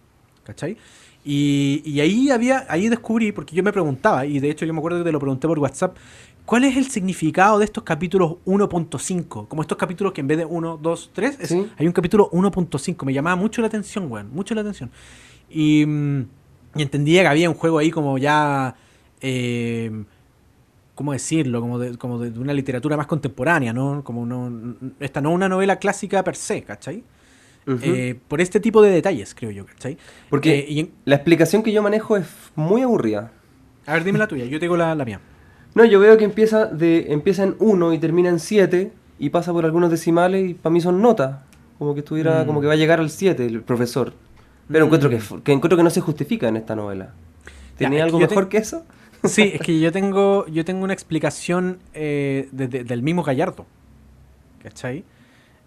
¿Cachai? 0.43 0.77
Y, 1.23 1.81
y, 1.85 1.99
ahí 1.99 2.31
había, 2.31 2.65
ahí 2.69 2.89
descubrí, 2.89 3.31
porque 3.31 3.55
yo 3.55 3.61
me 3.61 3.71
preguntaba, 3.71 4.25
y 4.25 4.39
de 4.39 4.49
hecho 4.49 4.65
yo 4.65 4.73
me 4.73 4.79
acuerdo 4.79 4.99
que 4.99 5.03
te 5.03 5.11
lo 5.11 5.19
pregunté 5.19 5.47
por 5.47 5.59
WhatsApp, 5.59 5.95
¿cuál 6.45 6.63
es 6.63 6.77
el 6.77 6.89
significado 6.89 7.59
de 7.59 7.65
estos 7.65 7.83
capítulos 7.83 8.35
1.5? 8.45 9.47
Como 9.47 9.61
estos 9.61 9.77
capítulos 9.77 10.13
que 10.13 10.21
en 10.21 10.27
vez 10.27 10.37
de 10.37 10.45
1, 10.45 10.79
2, 10.81 11.11
3, 11.13 11.55
hay 11.77 11.87
un 11.87 11.93
capítulo 11.93 12.29
1.5. 12.31 13.05
Me 13.05 13.13
llamaba 13.13 13.35
mucho 13.35 13.61
la 13.61 13.67
atención, 13.67 14.11
weón, 14.11 14.31
mucho 14.33 14.53
la 14.55 14.61
atención. 14.61 14.91
Y, 15.49 15.85
mm, 15.85 16.21
y 16.75 16.81
entendía 16.81 17.21
que 17.21 17.27
había 17.27 17.49
un 17.49 17.55
juego 17.55 17.77
ahí 17.77 17.91
como 17.91 18.17
ya 18.17 18.75
eh, 19.21 20.03
¿cómo 20.95 21.13
decirlo? 21.13 21.61
Como 21.61 21.79
de, 21.79 21.97
como 21.97 22.19
de 22.19 22.37
una 22.39 22.53
literatura 22.53 22.97
más 22.97 23.07
contemporánea, 23.07 23.73
¿no? 23.73 24.03
Como 24.03 24.25
no, 24.25 24.75
esta 24.99 25.21
no 25.21 25.29
es 25.29 25.35
una 25.35 25.49
novela 25.49 25.77
clásica 25.77 26.23
per 26.23 26.35
se, 26.35 26.63
¿cachai? 26.63 27.03
Eh, 27.67 28.19
por 28.27 28.41
este 28.41 28.59
tipo 28.59 28.81
de 28.81 28.91
detalles, 28.91 29.35
creo 29.35 29.51
yo, 29.51 29.65
¿cachai? 29.65 29.97
Porque 30.29 30.59
eh, 30.59 30.91
la 31.05 31.15
explicación 31.15 31.61
que 31.63 31.71
yo 31.71 31.81
manejo 31.81 32.17
es 32.17 32.27
muy 32.55 32.81
aburrida. 32.81 33.31
A 33.85 33.93
ver, 33.93 34.03
dime 34.03 34.19
la 34.19 34.27
tuya, 34.27 34.45
yo 34.45 34.59
tengo 34.59 34.77
la, 34.77 34.93
la 34.95 35.05
mía. 35.05 35.19
No, 35.73 35.85
yo 35.85 35.99
veo 35.99 36.17
que 36.17 36.25
empieza, 36.25 36.65
de, 36.65 37.13
empieza 37.13 37.43
en 37.43 37.55
1 37.59 37.93
y 37.93 37.99
termina 37.99 38.29
en 38.29 38.39
7 38.39 38.91
y 39.19 39.29
pasa 39.29 39.53
por 39.53 39.65
algunos 39.65 39.89
decimales 39.89 40.49
y 40.49 40.53
para 40.53 40.73
mí 40.73 40.81
son 40.81 41.01
notas. 41.01 41.39
Como 41.77 41.93
que 41.93 42.01
estuviera, 42.01 42.45
como 42.45 42.61
que 42.61 42.67
va 42.67 42.73
a 42.73 42.77
llegar 42.77 42.99
al 42.99 43.09
7 43.09 43.45
el 43.45 43.61
profesor. 43.61 44.13
Pero 44.69 44.85
encuentro, 44.85 45.09
que, 45.09 45.17
mm. 45.17 45.41
que, 45.41 45.51
encuentro 45.51 45.77
que 45.77 45.83
no 45.83 45.89
se 45.89 46.01
justifica 46.01 46.47
en 46.47 46.57
esta 46.57 46.75
novela. 46.75 47.13
¿Tenía 47.77 48.03
algo 48.03 48.19
mejor 48.19 48.49
que 48.49 48.57
eso? 48.57 48.85
Sí, 49.23 49.51
es 49.53 49.61
que 49.61 49.79
yo 49.79 49.91
tengo, 49.91 50.45
yo 50.47 50.63
tengo 50.65 50.83
una 50.83 50.93
explicación 50.93 51.79
eh, 51.93 52.47
del 52.51 53.01
mismo 53.01 53.23
Gallardo. 53.23 53.65
¿Cachai? 54.61 55.03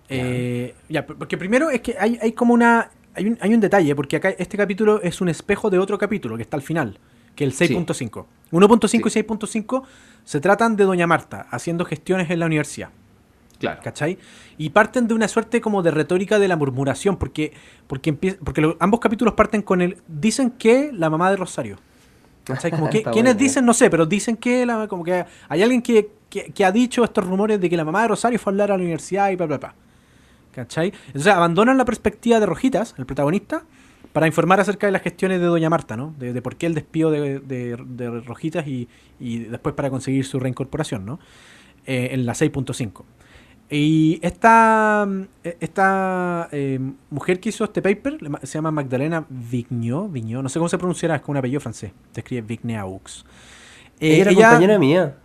Eh, 0.09 0.75
ya, 0.89 1.07
porque 1.07 1.37
primero 1.37 1.71
es 1.71 1.81
que 1.81 1.97
hay, 1.99 2.19
hay 2.21 2.33
como 2.33 2.55
una. 2.55 2.91
Hay 3.17 3.29
un, 3.29 3.39
hay 3.41 3.55
un, 3.55 3.61
detalle, 3.61 3.95
porque 3.95 4.17
acá 4.17 4.31
este 4.31 4.57
capítulo 4.57 5.01
es 5.01 5.21
un 5.21 5.29
espejo 5.29 5.71
de 5.71 5.79
otro 5.79 5.99
capítulo 5.99 6.37
que 6.37 6.43
está 6.43 6.57
al 6.57 6.63
final, 6.63 6.99
que 7.35 7.45
el 7.45 7.53
6.5. 7.53 8.27
1.5 8.53 8.95
y 8.95 9.23
6.5 9.23 9.83
se 10.25 10.41
tratan 10.41 10.77
de 10.77 10.85
Doña 10.85 11.07
Marta 11.07 11.47
haciendo 11.51 11.85
gestiones 11.85 12.31
en 12.31 12.41
la 12.41 12.47
universidad. 12.47 12.91
Claro. 13.59 13.81
¿Cachai? 13.83 14.19
Y 14.59 14.71
parten 14.71 15.07
de 15.07 15.15
una 15.15 15.29
suerte 15.29 15.61
como 15.61 15.83
de 15.83 15.91
retórica 15.91 16.39
de 16.39 16.49
la 16.49 16.57
murmuración, 16.57 17.17
porque, 17.17 17.53
porque, 17.87 18.13
porque 18.13 18.77
ambos 18.81 19.01
capítulos 19.01 19.35
parten 19.35 19.63
con 19.63 19.81
el. 19.81 19.99
Dicen 20.07 20.51
que 20.51 20.91
la 20.93 21.09
mamá 21.11 21.31
de 21.31 21.37
Rosario. 21.37 21.79
Como 22.71 22.91
que, 22.91 23.03
¿Quiénes 23.03 23.37
dicen? 23.37 23.65
No 23.65 23.73
sé, 23.73 23.91
pero 23.91 24.07
dicen 24.07 24.37
que 24.37 24.67
la, 24.67 24.87
como 24.89 25.05
que 25.05 25.25
hay 25.49 25.63
alguien 25.63 25.83
que, 25.83 26.11
ha 26.65 26.73
dicho 26.73 27.05
estos 27.05 27.25
rumores 27.25 27.61
de 27.61 27.71
que 27.71 27.77
la 27.77 27.85
mamá 27.85 28.03
de 28.03 28.09
Rosario 28.09 28.39
fue 28.39 28.51
a 28.51 28.53
hablar 28.53 28.73
a 28.73 28.77
la 28.77 28.83
universidad 28.83 29.31
y 29.31 29.37
bla, 29.37 29.47
bla, 29.47 29.59
bla. 29.59 29.75
¿Cachai? 30.53 30.93
Entonces 31.07 31.33
abandonan 31.33 31.79
la 31.79 31.85
perspectiva 31.85 32.39
de 32.39 32.47
Rojitas, 32.47 32.95
el 32.99 33.07
protagonista, 33.07 33.65
para 34.15 34.29
informar 34.29 34.61
acerca 34.61 34.87
de 34.87 34.93
las 34.93 35.03
gestiones 35.03 35.41
de 35.41 35.47
Doña 35.47 35.69
Marta, 35.69 35.97
¿no? 35.97 36.15
De, 36.17 36.41
por 36.41 36.55
qué 36.55 36.67
el 36.67 36.75
despido 36.75 37.11
de, 37.11 38.23
Rojitas 38.25 38.65
y, 38.69 38.89
después 39.19 39.75
para 39.75 39.91
conseguir 39.91 40.25
su 40.25 40.39
reincorporación, 40.39 41.05
¿no? 41.05 41.19
Eh, 41.85 42.11
en 42.13 42.25
la 42.25 42.33
6.5. 42.33 43.03
Y 43.71 44.21
esta, 44.23 45.09
esta 45.43 46.49
eh, 46.53 46.79
mujer 47.11 47.41
que 47.41 47.49
hizo 47.49 47.65
este 47.65 47.83
paper 47.83 48.19
se 48.45 48.55
llama 48.55 48.71
Magdalena 48.71 49.27
Vignot, 49.29 50.13
Vignot 50.13 50.45
no 50.45 50.49
sé 50.49 50.61
cómo 50.61 50.69
se 50.69 50.79
pronunciará, 50.79 51.17
es 51.17 51.21
como 51.21 51.33
un 51.33 51.39
apellido 51.39 51.61
francés, 51.61 51.91
se 52.13 52.21
escribe 52.21 52.43
Vigneaux. 52.43 53.27
Eh, 53.99 54.21
ella 54.21 54.31
era 54.31 54.35
compañera 54.35 54.79
mía. 54.79 55.17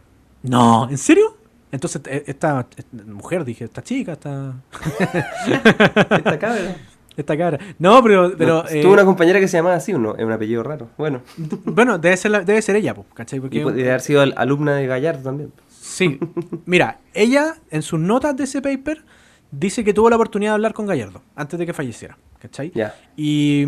No, 0.41 0.89
¿en 0.89 0.97
serio? 0.97 1.37
Entonces, 1.71 2.01
eh, 2.07 2.23
esta, 2.25 2.65
mujer, 3.05 3.45
dije, 3.45 3.65
esta 3.65 3.83
chica, 3.83 4.13
esta... 4.13 4.55
esta 6.09 6.39
cabra. 6.39 6.75
Esta 7.19 7.37
cabra. 7.37 7.59
No, 7.79 8.01
pero... 8.01 8.33
pero 8.37 8.63
tuvo 8.81 8.93
una 8.93 9.03
compañera 9.03 9.41
que 9.41 9.47
se 9.49 9.57
llamaba 9.57 9.75
así, 9.75 9.91
¿no? 9.91 10.15
Es 10.15 10.23
un 10.23 10.31
apellido 10.31 10.63
raro. 10.63 10.87
Bueno. 10.97 11.21
bueno, 11.65 11.97
debe 11.97 12.15
ser, 12.15 12.45
debe 12.45 12.61
ser 12.61 12.77
ella, 12.77 12.95
¿cachai? 13.13 13.41
Porque, 13.41 13.59
y 13.59 13.63
puede 13.63 13.89
haber 13.89 13.99
sido 13.99 14.21
alumna 14.21 14.75
de 14.75 14.87
Gallardo 14.87 15.23
también. 15.23 15.51
Sí, 15.67 16.17
mira, 16.65 16.99
ella 17.13 17.55
en 17.71 17.81
sus 17.81 17.99
notas 17.99 18.37
de 18.37 18.45
ese 18.45 18.61
paper 18.61 19.03
dice 19.51 19.83
que 19.83 19.93
tuvo 19.93 20.09
la 20.09 20.15
oportunidad 20.15 20.51
de 20.51 20.55
hablar 20.55 20.73
con 20.73 20.85
Gallardo 20.85 21.21
antes 21.35 21.59
de 21.59 21.65
que 21.65 21.73
falleciera, 21.73 22.17
¿cachai? 22.39 22.71
Y, 23.17 23.65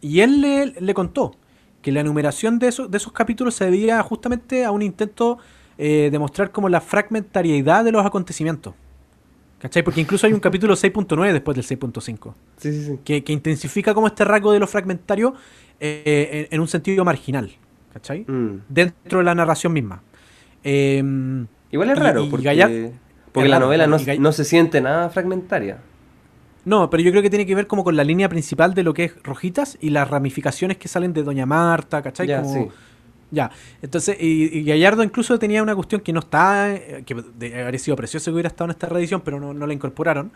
y, 0.00 0.20
él 0.20 0.72
le, 0.80 0.94
contó 0.94 1.36
que 1.82 1.92
la 1.92 2.00
enumeración 2.00 2.58
de 2.58 2.68
esos, 2.68 2.90
de 2.90 2.96
esos 2.96 3.12
capítulos 3.12 3.54
se 3.54 3.66
debía 3.66 4.02
justamente 4.02 4.64
a 4.64 4.70
un 4.70 4.80
intento 4.80 5.38
eh, 5.76 6.08
de 6.10 6.18
mostrar 6.18 6.52
como 6.52 6.70
la 6.70 6.80
fragmentariedad 6.80 7.84
de 7.84 7.92
los 7.92 8.06
acontecimientos. 8.06 8.72
¿Cachai? 9.58 9.82
Porque 9.82 10.00
incluso 10.00 10.26
hay 10.26 10.32
un 10.32 10.40
capítulo 10.40 10.74
6.9 10.74 11.32
después 11.32 11.56
del 11.56 11.78
6.5. 11.78 12.34
Sí, 12.58 12.72
sí, 12.72 12.84
sí. 12.84 13.22
Que, 13.22 13.32
intensifica 13.32 13.92
como 13.92 14.06
este 14.06 14.24
rasgo 14.24 14.52
de 14.52 14.60
lo 14.60 14.66
fragmentario 14.66 15.34
eh, 15.80 16.48
en, 16.50 16.60
un 16.60 16.68
sentido 16.68 17.04
marginal. 17.04 17.50
¿Cachai? 17.92 18.24
Mm. 18.26 18.62
Dentro 18.68 19.18
de 19.18 19.24
la 19.24 19.34
narración 19.34 19.72
misma. 19.72 20.02
Eh, 20.62 21.02
Igual 21.70 21.90
es 21.90 21.98
raro, 21.98 22.28
porque, 22.30 22.92
porque 23.32 23.48
la 23.48 23.58
novela 23.58 23.86
no, 23.86 24.32
se 24.32 24.44
siente 24.44 24.80
nada 24.80 25.10
fragmentaria. 25.10 25.78
No, 26.64 26.90
pero 26.90 27.02
yo 27.02 27.10
creo 27.10 27.22
que 27.22 27.30
tiene 27.30 27.46
que 27.46 27.54
ver 27.54 27.66
como 27.66 27.84
con 27.84 27.96
la 27.96 28.04
línea 28.04 28.28
principal 28.28 28.74
de 28.74 28.82
lo 28.82 28.94
que 28.94 29.04
es 29.04 29.22
Rojitas 29.22 29.78
y 29.80 29.90
las 29.90 30.08
ramificaciones 30.08 30.76
que 30.76 30.88
salen 30.88 31.12
de 31.12 31.22
Doña 31.22 31.46
Marta, 31.46 32.02
¿cachai? 32.02 32.26
Ya, 32.26 32.42
como, 32.42 32.70
ya. 33.30 33.50
Entonces, 33.82 34.16
y, 34.20 34.62
Gallardo 34.64 35.02
incluso 35.02 35.38
tenía 35.38 35.62
una 35.62 35.74
cuestión 35.74 36.00
que 36.00 36.12
no 36.12 36.20
está, 36.20 36.74
eh, 36.74 37.04
que 37.06 37.14
habría 37.60 37.78
sido 37.78 37.96
precioso 37.96 38.30
que 38.30 38.34
hubiera 38.34 38.48
estado 38.48 38.66
en 38.66 38.70
esta 38.72 38.88
reedición, 38.88 39.20
pero 39.24 39.40
no, 39.40 39.66
la 39.66 39.72
incorporaron, 39.72 40.32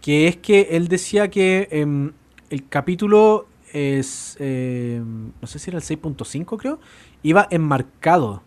que 0.00 0.28
es 0.28 0.36
que 0.36 0.68
él 0.72 0.88
decía 0.88 1.28
que 1.28 1.68
em, 1.70 2.12
el 2.50 2.68
capítulo 2.68 3.46
es, 3.72 4.36
em, 4.40 5.32
no 5.40 5.46
sé 5.46 5.58
si 5.58 5.70
era 5.70 5.78
el 5.78 5.84
6.5 5.84 6.56
creo, 6.58 6.80
iba 7.22 7.46
enmarcado 7.50 8.42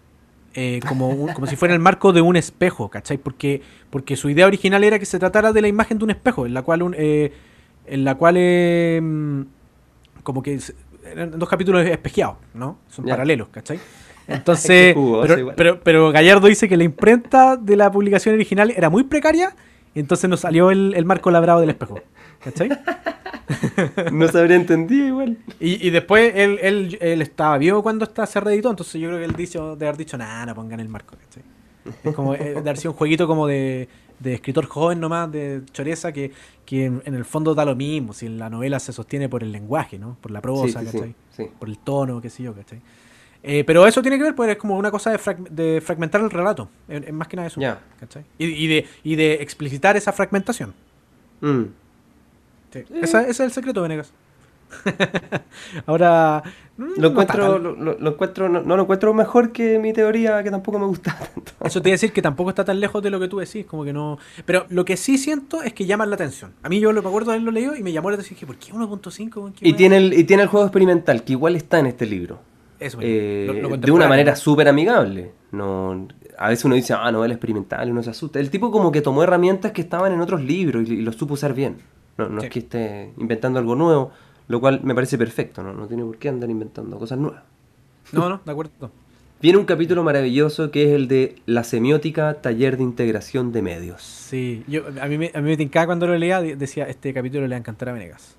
eh, 0.55 0.81
como, 0.87 1.33
como 1.33 1.47
si 1.47 1.55
fuera 1.55 1.73
el 1.73 1.79
marco 1.79 2.13
de 2.13 2.21
un 2.21 2.35
espejo, 2.35 2.89
¿cachai? 2.89 3.17
Porque, 3.17 3.61
porque 3.89 4.15
su 4.15 4.29
idea 4.29 4.45
original 4.45 4.83
era 4.83 4.99
que 4.99 5.05
se 5.05 5.17
tratara 5.17 5.51
de 5.51 5.61
la 5.61 5.67
imagen 5.67 5.97
de 5.97 6.03
un 6.03 6.11
espejo, 6.11 6.45
en 6.45 6.53
la 6.53 6.61
cual, 6.61 6.83
un, 6.83 6.95
eh, 6.95 7.33
en 7.87 8.03
la 8.03 8.15
cual 8.15 8.35
eh, 8.37 9.01
como 10.21 10.43
que 10.43 10.59
eran 11.05 11.37
dos 11.37 11.49
capítulos 11.49 11.85
espejeados, 11.85 12.37
¿no? 12.53 12.79
Son 12.89 13.05
paralelos, 13.05 13.49
¿cachai? 13.49 13.79
Entonces, 14.27 14.95
pero, 15.57 15.81
pero, 15.81 16.11
Gallardo 16.11 16.47
dice 16.47 16.69
que 16.69 16.77
la 16.77 16.85
imprenta 16.85 17.57
de 17.57 17.75
la 17.75 17.91
publicación 17.91 18.35
original 18.35 18.71
era 18.71 18.89
muy 18.89 19.03
precaria 19.03 19.53
y 19.93 19.99
entonces 19.99 20.29
nos 20.29 20.39
salió 20.39 20.71
el, 20.71 20.93
el 20.95 21.03
marco 21.03 21.29
labrado 21.29 21.59
del 21.59 21.71
espejo. 21.71 21.99
¿Cachai? 22.41 22.69
no 24.11 24.27
se 24.27 24.39
habría 24.39 24.55
entendido 24.55 25.07
igual. 25.07 25.37
Y, 25.59 25.85
y 25.85 25.89
después 25.89 26.33
él, 26.35 26.57
él, 26.61 26.97
él, 27.01 27.21
estaba 27.21 27.57
vivo 27.57 27.83
cuando 27.83 28.05
está, 28.05 28.25
se 28.25 28.39
reeditó, 28.39 28.69
entonces 28.69 28.99
yo 28.99 29.09
creo 29.09 29.19
que 29.19 29.25
él 29.25 29.35
dijo, 29.35 29.75
de 29.75 29.87
haber 29.87 29.97
dicho, 29.97 30.17
nada, 30.17 30.45
no 30.45 30.55
pongan 30.55 30.79
el 30.79 30.89
marco, 30.89 31.15
¿cachai? 31.17 31.43
Es 32.03 32.15
como 32.15 32.33
eh, 32.33 32.53
de 32.53 32.59
haber 32.59 32.77
sido 32.77 32.91
un 32.91 32.97
jueguito 32.97 33.27
como 33.27 33.45
de, 33.45 33.87
de 34.23 34.33
escritor 34.33 34.65
joven 34.65 34.99
nomás, 34.99 35.31
de 35.31 35.61
choreza, 35.71 36.11
que, 36.11 36.31
que 36.65 36.85
en, 36.85 37.01
el 37.05 37.25
fondo 37.25 37.53
da 37.53 37.65
lo 37.65 37.75
mismo, 37.75 38.13
si 38.13 38.29
la 38.29 38.49
novela 38.49 38.79
se 38.79 38.93
sostiene 38.93 39.29
por 39.29 39.43
el 39.43 39.51
lenguaje, 39.51 39.99
¿no? 39.99 40.17
Por 40.21 40.31
la 40.31 40.41
prosa, 40.41 40.83
¿cachai? 40.83 41.13
Por 41.59 41.69
el 41.69 41.77
tono, 41.77 42.21
qué 42.21 42.29
sé 42.29 42.43
yo, 42.43 42.53
¿cachai? 42.53 42.81
Eh, 43.43 43.65
pero 43.65 43.85
eso 43.85 44.01
tiene 44.01 44.17
que 44.17 44.23
ver, 44.23 44.35
pues 44.35 44.49
es 44.49 44.57
como 44.57 44.77
una 44.77 44.89
cosa 44.89 45.11
de, 45.11 45.19
de 45.49 45.81
fragmentar 45.81 46.21
el 46.21 46.31
relato, 46.31 46.69
es, 46.87 47.11
más 47.11 47.27
que 47.27 47.35
nada 47.35 47.47
eso, 47.47 47.59
¿cachai? 47.99 48.23
Y, 48.37 48.45
y, 48.45 48.67
de, 48.67 48.87
y 49.03 49.15
de 49.15 49.33
explicitar 49.33 49.97
esa 49.97 50.13
fragmentación. 50.13 50.73
Mm. 51.41 51.63
ese 52.71 53.29
es 53.29 53.39
el 53.41 53.51
secreto, 53.51 53.81
Venegas. 53.81 54.13
Ahora. 55.85 56.43
Mm, 56.75 56.93
lo 56.97 57.09
encuentro, 57.09 57.59
lo, 57.59 58.09
encuentro 58.09 58.49
no, 58.49 58.75
lo 58.75 58.81
encuentro 58.81 59.13
mejor 59.13 59.51
que 59.51 59.77
mi 59.77 59.93
teoría, 59.93 60.41
que 60.41 60.49
tampoco 60.49 60.79
me 60.79 60.85
gusta 60.85 61.15
tanto. 61.35 61.51
Eso 61.63 61.81
te 61.81 61.89
iba 61.89 61.93
a 61.93 61.97
decir 61.97 62.11
que 62.11 62.21
tampoco 62.21 62.49
está 62.49 62.65
tan 62.65 62.79
lejos 62.79 63.03
de 63.03 63.11
lo 63.11 63.19
que 63.19 63.27
tú 63.27 63.37
decís, 63.37 63.65
como 63.65 63.83
que 63.83 63.93
no. 63.93 64.17
Pero 64.45 64.65
lo 64.69 64.83
que 64.83 64.97
sí 64.97 65.17
siento 65.17 65.61
es 65.61 65.73
que 65.73 65.85
llama 65.85 66.05
la 66.05 66.15
atención. 66.15 66.53
A 66.63 66.69
mí 66.69 66.79
yo 66.79 66.91
lo, 66.91 67.01
me 67.01 67.09
acuerdo 67.09 67.31
de 67.31 67.37
haberlo 67.37 67.51
leído 67.51 67.75
y 67.75 67.83
me 67.83 67.91
llamó 67.91 68.09
la 68.09 68.15
atención. 68.15 68.35
Dije, 68.35 68.47
¿por 68.47 68.57
qué 68.57 68.73
1.5? 68.73 69.53
Y 69.61 69.73
tiene, 69.73 69.97
el, 69.97 70.13
y 70.13 70.23
tiene 70.23 70.43
el 70.43 70.49
juego 70.49 70.65
experimental, 70.65 71.23
que 71.23 71.33
igual 71.33 71.55
está 71.55 71.79
en 71.79 71.85
este 71.87 72.05
libro. 72.05 72.39
Eh, 72.99 73.77
de 73.79 73.91
una 73.91 74.07
manera 74.07 74.35
súper 74.35 74.67
amigable. 74.67 75.31
No, 75.51 76.07
a 76.37 76.49
veces 76.49 76.65
uno 76.65 76.75
dice, 76.75 76.93
ah, 76.93 77.11
novela 77.11 77.33
experimental, 77.33 77.87
y 77.87 77.91
uno 77.91 78.03
se 78.03 78.09
asusta. 78.09 78.39
El 78.39 78.49
tipo 78.49 78.71
como 78.71 78.91
que 78.91 79.01
tomó 79.01 79.23
herramientas 79.23 79.71
que 79.71 79.81
estaban 79.81 80.11
en 80.11 80.21
otros 80.21 80.41
libros 80.41 80.89
y, 80.89 80.97
los 80.97 81.15
supo 81.15 81.35
usar 81.35 81.53
bien. 81.53 81.77
No, 82.17 82.29
no 82.29 82.41
es 82.41 82.49
que 82.49 82.59
esté 82.59 83.13
inventando 83.17 83.59
algo 83.59 83.75
nuevo, 83.75 84.11
lo 84.47 84.59
cual 84.59 84.81
me 84.83 84.93
parece 84.93 85.17
perfecto, 85.17 85.63
¿no? 85.63 85.73
No 85.73 85.87
tiene 85.87 86.03
por 86.03 86.17
qué 86.17 86.29
andar 86.29 86.49
inventando 86.49 86.97
cosas 86.97 87.17
nuevas. 87.17 87.43
No, 88.11 88.29
no, 88.29 88.41
de 88.43 88.51
acuerdo. 88.51 88.91
Viene 89.41 89.57
un 89.57 89.65
capítulo 89.65 90.03
maravilloso 90.03 90.71
que 90.71 90.85
es 90.85 90.91
el 90.91 91.09
de 91.09 91.35
la 91.45 91.65
semiótica, 91.65 92.35
taller 92.35 92.77
de 92.77 92.83
integración 92.83 93.51
de 93.51 93.61
medios. 93.61 94.01
Sí, 94.01 94.63
yo, 94.67 94.83
a, 95.01 95.07
mí 95.07 95.17
me, 95.17 95.31
a 95.33 95.41
mí 95.41 95.49
me 95.49 95.57
tincaba 95.57 95.87
cuando 95.87 96.07
lo 96.07 96.17
leía, 96.17 96.41
decía, 96.41 96.85
este 96.85 97.13
capítulo 97.13 97.45
le 97.45 97.49
va 97.49 97.57
a 97.57 97.59
encantar 97.59 97.89
a 97.89 97.91
Venegas. 97.91 98.37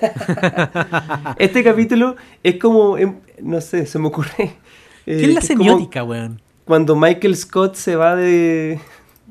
este 1.38 1.62
capítulo 1.62 2.16
es 2.42 2.56
como, 2.56 2.96
em, 2.96 3.16
no 3.42 3.60
sé, 3.60 3.84
se 3.84 3.98
me 3.98 4.08
ocurre. 4.08 4.56
¿Qué 5.04 5.24
es 5.24 5.34
la 5.34 5.42
semiótica, 5.42 6.04
weón? 6.04 6.40
Cuando 6.64 6.96
Michael 6.96 7.36
Scott 7.36 7.74
se 7.74 7.96
va 7.96 8.16
de, 8.16 8.80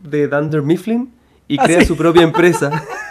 de 0.03 0.28
Dunder 0.28 0.62
Mifflin 0.62 1.12
y 1.47 1.60
ah, 1.60 1.64
crea 1.64 1.86
su 1.86 1.97
propia 1.97 2.22
empresa. 2.22 2.84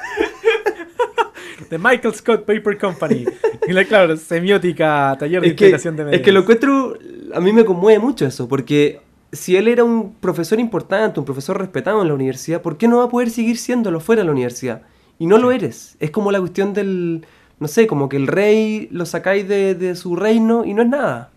The 1.68 1.78
Michael 1.78 2.14
Scott 2.14 2.44
Paper 2.44 2.78
Company. 2.78 3.24
Y 3.68 3.84
claro, 3.84 4.16
semiótica, 4.16 5.16
taller 5.18 5.42
de 5.42 5.48
integración 5.48 5.96
de 5.96 6.04
medios. 6.04 6.20
Es 6.20 6.24
que 6.24 6.32
lo 6.32 6.40
encuentro, 6.40 6.98
a 7.34 7.40
mí 7.40 7.52
me 7.52 7.64
conmueve 7.64 7.98
mucho 7.98 8.26
eso, 8.26 8.48
porque 8.48 9.00
si 9.32 9.56
él 9.56 9.68
era 9.68 9.84
un 9.84 10.14
profesor 10.14 10.58
importante, 10.58 11.20
un 11.20 11.26
profesor 11.26 11.58
respetado 11.58 12.00
en 12.00 12.08
la 12.08 12.14
universidad, 12.14 12.62
¿por 12.62 12.78
qué 12.78 12.88
no 12.88 12.98
va 12.98 13.04
a 13.04 13.08
poder 13.08 13.30
seguir 13.30 13.58
siéndolo 13.58 14.00
fuera 14.00 14.22
de 14.22 14.26
la 14.26 14.32
universidad? 14.32 14.82
Y 15.18 15.26
no 15.26 15.36
lo 15.38 15.52
eres. 15.52 15.96
Es 16.00 16.10
como 16.10 16.32
la 16.32 16.40
cuestión 16.40 16.72
del, 16.72 17.26
no 17.60 17.68
sé, 17.68 17.86
como 17.86 18.08
que 18.08 18.16
el 18.16 18.26
rey 18.26 18.88
lo 18.90 19.04
sacáis 19.04 19.46
de, 19.46 19.94
su 19.96 20.16
reino 20.16 20.64
y 20.64 20.74
no 20.74 20.82
es 20.82 20.88
nada. 20.88 21.30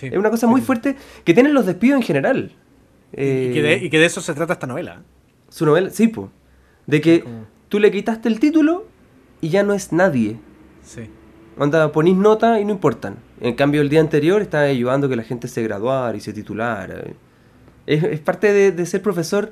es 0.00 0.16
una 0.16 0.30
cosa 0.30 0.46
muy 0.46 0.60
fuerte 0.60 0.96
que 1.24 1.34
tienen 1.34 1.54
los 1.54 1.66
despidos 1.66 1.96
en 1.96 2.02
general. 2.02 2.52
y, 3.12 3.16
que 3.16 3.62
de, 3.62 3.76
y, 3.82 3.90
que 3.90 3.98
de, 3.98 4.06
eso 4.06 4.20
se 4.20 4.34
trata 4.34 4.54
esta 4.54 4.66
novela. 4.66 5.02
Su 5.48 5.64
novela, 5.64 5.90
sí, 5.90 6.08
pues. 6.08 6.28
De 6.86 7.00
que 7.00 7.24
tú 7.68 7.78
le 7.78 7.90
quitaste 7.90 8.28
el 8.28 8.40
título 8.40 8.86
y 9.40 9.48
ya 9.50 9.62
no 9.62 9.74
es 9.74 9.92
nadie. 9.92 10.38
Sí. 10.82 11.08
Onda, 11.58 11.90
ponís 11.92 12.16
nota 12.16 12.60
y 12.60 12.64
no 12.64 12.72
importan. 12.72 13.16
En 13.40 13.54
cambio, 13.54 13.82
el 13.82 13.88
día 13.88 14.00
anterior 14.00 14.42
estaba 14.42 14.64
ayudando 14.64 15.06
a 15.06 15.10
que 15.10 15.16
la 15.16 15.22
gente 15.22 15.48
se 15.48 15.62
graduara 15.62 16.16
y 16.16 16.20
se 16.20 16.32
titulara. 16.32 17.02
Es, 17.86 18.20
parte 18.20 18.72
de, 18.72 18.86
ser 18.86 19.02
profesor, 19.02 19.50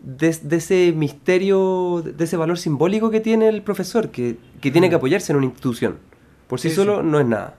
de, 0.00 0.28
ese 0.28 0.92
misterio, 0.94 2.02
de 2.02 2.24
ese 2.24 2.36
valor 2.36 2.58
simbólico 2.58 3.10
que 3.10 3.20
tiene 3.20 3.48
el 3.48 3.62
profesor, 3.62 4.10
que, 4.10 4.36
tiene 4.60 4.88
que 4.88 4.96
mm. 4.96 4.98
apoyarse 4.98 5.32
en 5.32 5.38
una 5.38 5.46
institución. 5.46 5.98
Por 6.46 6.60
sí, 6.60 6.70
solo 6.70 7.02
no 7.02 7.20
es 7.20 7.26
nada. 7.26 7.56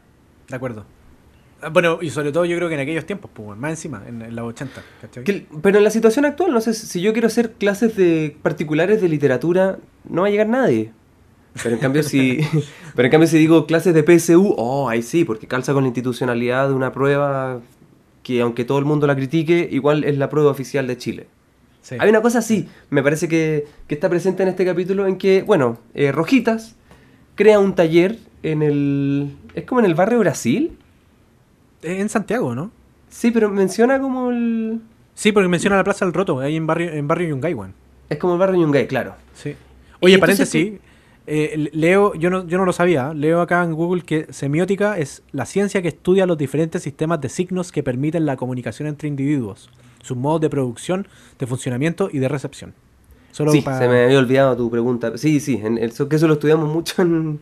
De 0.48 0.56
acuerdo. 0.56 0.86
Ah, 1.62 1.70
bueno, 1.70 2.00
y 2.02 2.10
sobre 2.10 2.32
todo 2.32 2.46
yo 2.46 2.56
creo 2.58 2.70
que 2.70 2.76
en 2.76 2.82
aquellos 2.82 3.06
tiempos, 3.06 3.32
pues, 3.34 3.58
más 3.58 3.72
encima, 3.72 4.04
en, 4.08 4.22
en 4.22 4.36
los 4.36 4.50
80. 4.50 4.82
pero 5.62 5.78
en 5.78 5.84
la 5.84 5.90
situación 5.90 6.26
actual, 6.26 6.52
no 6.52 6.62
sé, 6.62 6.74
si 6.74 7.02
yo 7.02 7.14
quiero 7.14 7.28
hacer 7.28 7.54
clases 7.54 7.96
de 7.96 8.36
particulares 8.42 9.02
de 9.02 9.10
literatura, 9.10 9.78
no 10.08 10.22
va 10.22 10.28
a 10.28 10.32
llegar 10.32 10.48
nadie. 10.48 10.92
Pero 11.62 11.76
en 11.76 11.82
cambio 11.82 12.04
si, 12.04 12.40
pero 12.96 13.06
en 13.06 13.12
cambio 13.12 13.28
si 13.28 13.38
digo 13.38 13.68
clases 13.68 13.94
de 13.94 14.04
PSU, 14.04 14.56
oh, 14.58 14.90
ahí 14.90 15.02
sí, 15.02 15.24
porque 15.24 15.48
calza 15.48 15.74
con 15.74 15.84
la 15.84 15.88
institucionalidad 15.88 16.70
de 16.70 16.74
una 16.74 16.92
prueba 16.92 17.62
que 18.24 18.42
aunque 18.42 18.66
todo 18.66 18.80
el 18.80 18.86
mundo 18.86 19.06
la 19.06 19.16
critique, 19.16 19.68
igual 19.72 20.04
es 20.04 20.18
la 20.18 20.30
prueba 20.30 20.50
oficial 20.50 20.88
de 20.88 20.98
Chile. 20.98 21.28
Hay 22.00 22.10
una 22.10 22.22
cosa 22.22 22.40
así, 22.40 22.70
me 22.90 23.04
parece 23.04 23.28
que, 23.28 23.68
está 23.90 24.10
presente 24.10 24.42
en 24.42 24.50
este 24.50 24.66
capítulo 24.66 25.06
en 25.06 25.18
que, 25.18 25.44
bueno, 25.44 25.78
eh, 25.94 26.12
Rojitas 26.12 26.76
crea 27.36 27.60
un 27.60 27.76
taller 27.76 28.18
en 28.42 28.62
el... 28.62 29.36
¿Es 29.54 29.66
como 29.66 29.82
en 29.82 29.86
el 29.86 29.94
barrio 29.94 30.20
Brasil? 30.20 30.78
En 31.82 32.08
Santiago, 32.08 32.56
¿no? 32.56 32.72
Sí, 33.10 33.32
pero 33.32 33.50
menciona 33.50 34.00
como 34.00 34.32
el... 34.32 34.80
Sí, 35.14 35.32
porque 35.32 35.50
menciona 35.50 35.76
la 35.76 35.84
Plaza 35.84 36.06
del 36.06 36.14
Roto, 36.14 36.40
ahí 36.40 36.56
en 36.56 36.66
barrio, 36.66 36.92
en 36.92 37.08
barrio 37.08 37.30
Yungay, 37.30 37.56
Es 38.10 38.18
como 38.18 38.34
el 38.34 38.40
barrio 38.40 38.62
Yungay, 38.62 38.88
claro. 38.88 39.16
Sí. 39.36 39.56
Oye, 40.00 40.18
paréntesis, 40.18 40.80
eh, 41.26 41.70
leo, 41.72 42.14
yo 42.16 42.30
no, 42.30 42.46
yo 42.46 42.58
no 42.58 42.66
lo 42.66 42.74
sabía, 42.74 43.14
leo 43.14 43.42
acá 43.42 43.64
en 43.64 43.74
Google 43.74 44.02
que 44.02 44.28
semiótica 44.34 44.98
es 44.98 45.24
la 45.32 45.46
ciencia 45.46 45.82
que 45.82 45.88
estudia 45.88 46.26
los 46.26 46.38
diferentes 46.38 46.84
sistemas 46.84 47.22
de 47.22 47.30
signos 47.30 47.72
que 47.72 47.82
permiten 47.82 48.26
la 48.26 48.36
comunicación 48.36 48.90
entre 48.90 49.08
individuos, 49.08 49.70
sus 50.02 50.18
modos 50.18 50.42
de 50.42 50.50
producción, 50.50 51.08
de 51.40 51.48
funcionamiento 51.48 52.10
y 52.12 52.20
de 52.20 52.28
recepción. 52.28 52.74
Solo 53.32 53.52
sí, 53.52 53.62
se 53.62 53.88
me 53.88 54.04
había 54.04 54.20
olvidado 54.20 54.56
tu 54.58 54.70
pregunta. 54.70 55.18
Sí, 55.18 55.40
sí, 55.40 55.60
en 55.64 55.78
que 55.78 56.16
eso 56.16 56.28
lo 56.28 56.34
estudiamos 56.34 56.72
mucho 56.72 57.02
en, 57.02 57.40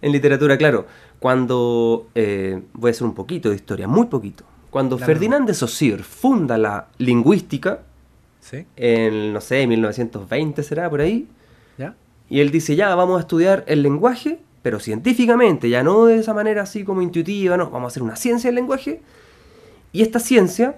literatura, 0.00 0.56
claro. 0.56 0.86
Cuando, 1.18 2.06
eh, 2.14 2.62
voy 2.72 2.88
a 2.88 2.92
hacer 2.92 3.04
un 3.04 3.14
poquito 3.14 3.50
de 3.50 3.56
historia, 3.56 3.88
muy 3.88 4.06
poquito. 4.06 4.44
Cuando 4.70 4.96
Ferdinand 4.96 5.46
de 5.46 5.54
Saussure 5.54 6.02
funda 6.02 6.56
la 6.56 6.88
lingüística, 6.98 7.80
¿Sí? 8.40 8.64
en, 8.76 9.32
no 9.32 9.40
sé, 9.40 9.66
1920 9.66 10.62
será, 10.62 10.88
por 10.88 11.00
ahí, 11.00 11.26
y 12.30 12.40
él 12.40 12.50
dice, 12.50 12.76
ya, 12.76 12.94
vamos 12.94 13.16
a 13.18 13.20
estudiar 13.20 13.64
el 13.66 13.82
lenguaje, 13.82 14.40
pero 14.62 14.80
científicamente, 14.80 15.70
ya 15.70 15.82
no 15.82 16.04
de 16.04 16.16
esa 16.16 16.34
manera 16.34 16.62
así 16.62 16.84
como 16.84 17.00
intuitiva, 17.00 17.56
no, 17.56 17.70
vamos 17.70 17.84
a 17.84 17.92
hacer 17.92 18.02
una 18.02 18.16
ciencia 18.16 18.48
del 18.48 18.56
lenguaje. 18.56 19.00
Y 19.92 20.02
esta 20.02 20.18
ciencia 20.18 20.76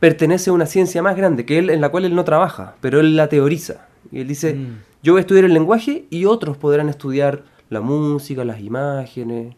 pertenece 0.00 0.50
a 0.50 0.54
una 0.54 0.66
ciencia 0.66 1.02
más 1.02 1.16
grande, 1.16 1.44
que 1.44 1.58
él, 1.58 1.70
en 1.70 1.80
la 1.80 1.90
cual 1.90 2.04
él 2.04 2.14
no 2.14 2.24
trabaja, 2.24 2.76
pero 2.80 3.00
él 3.00 3.16
la 3.16 3.28
teoriza. 3.28 3.86
Y 4.10 4.20
él 4.20 4.28
dice, 4.28 4.54
mm. 4.54 4.78
yo 5.02 5.12
voy 5.12 5.20
a 5.20 5.22
estudiar 5.22 5.44
el 5.44 5.52
lenguaje 5.52 6.06
y 6.08 6.24
otros 6.24 6.56
podrán 6.56 6.88
estudiar 6.88 7.44
la 7.68 7.82
música, 7.82 8.44
las 8.44 8.60
imágenes, 8.60 9.54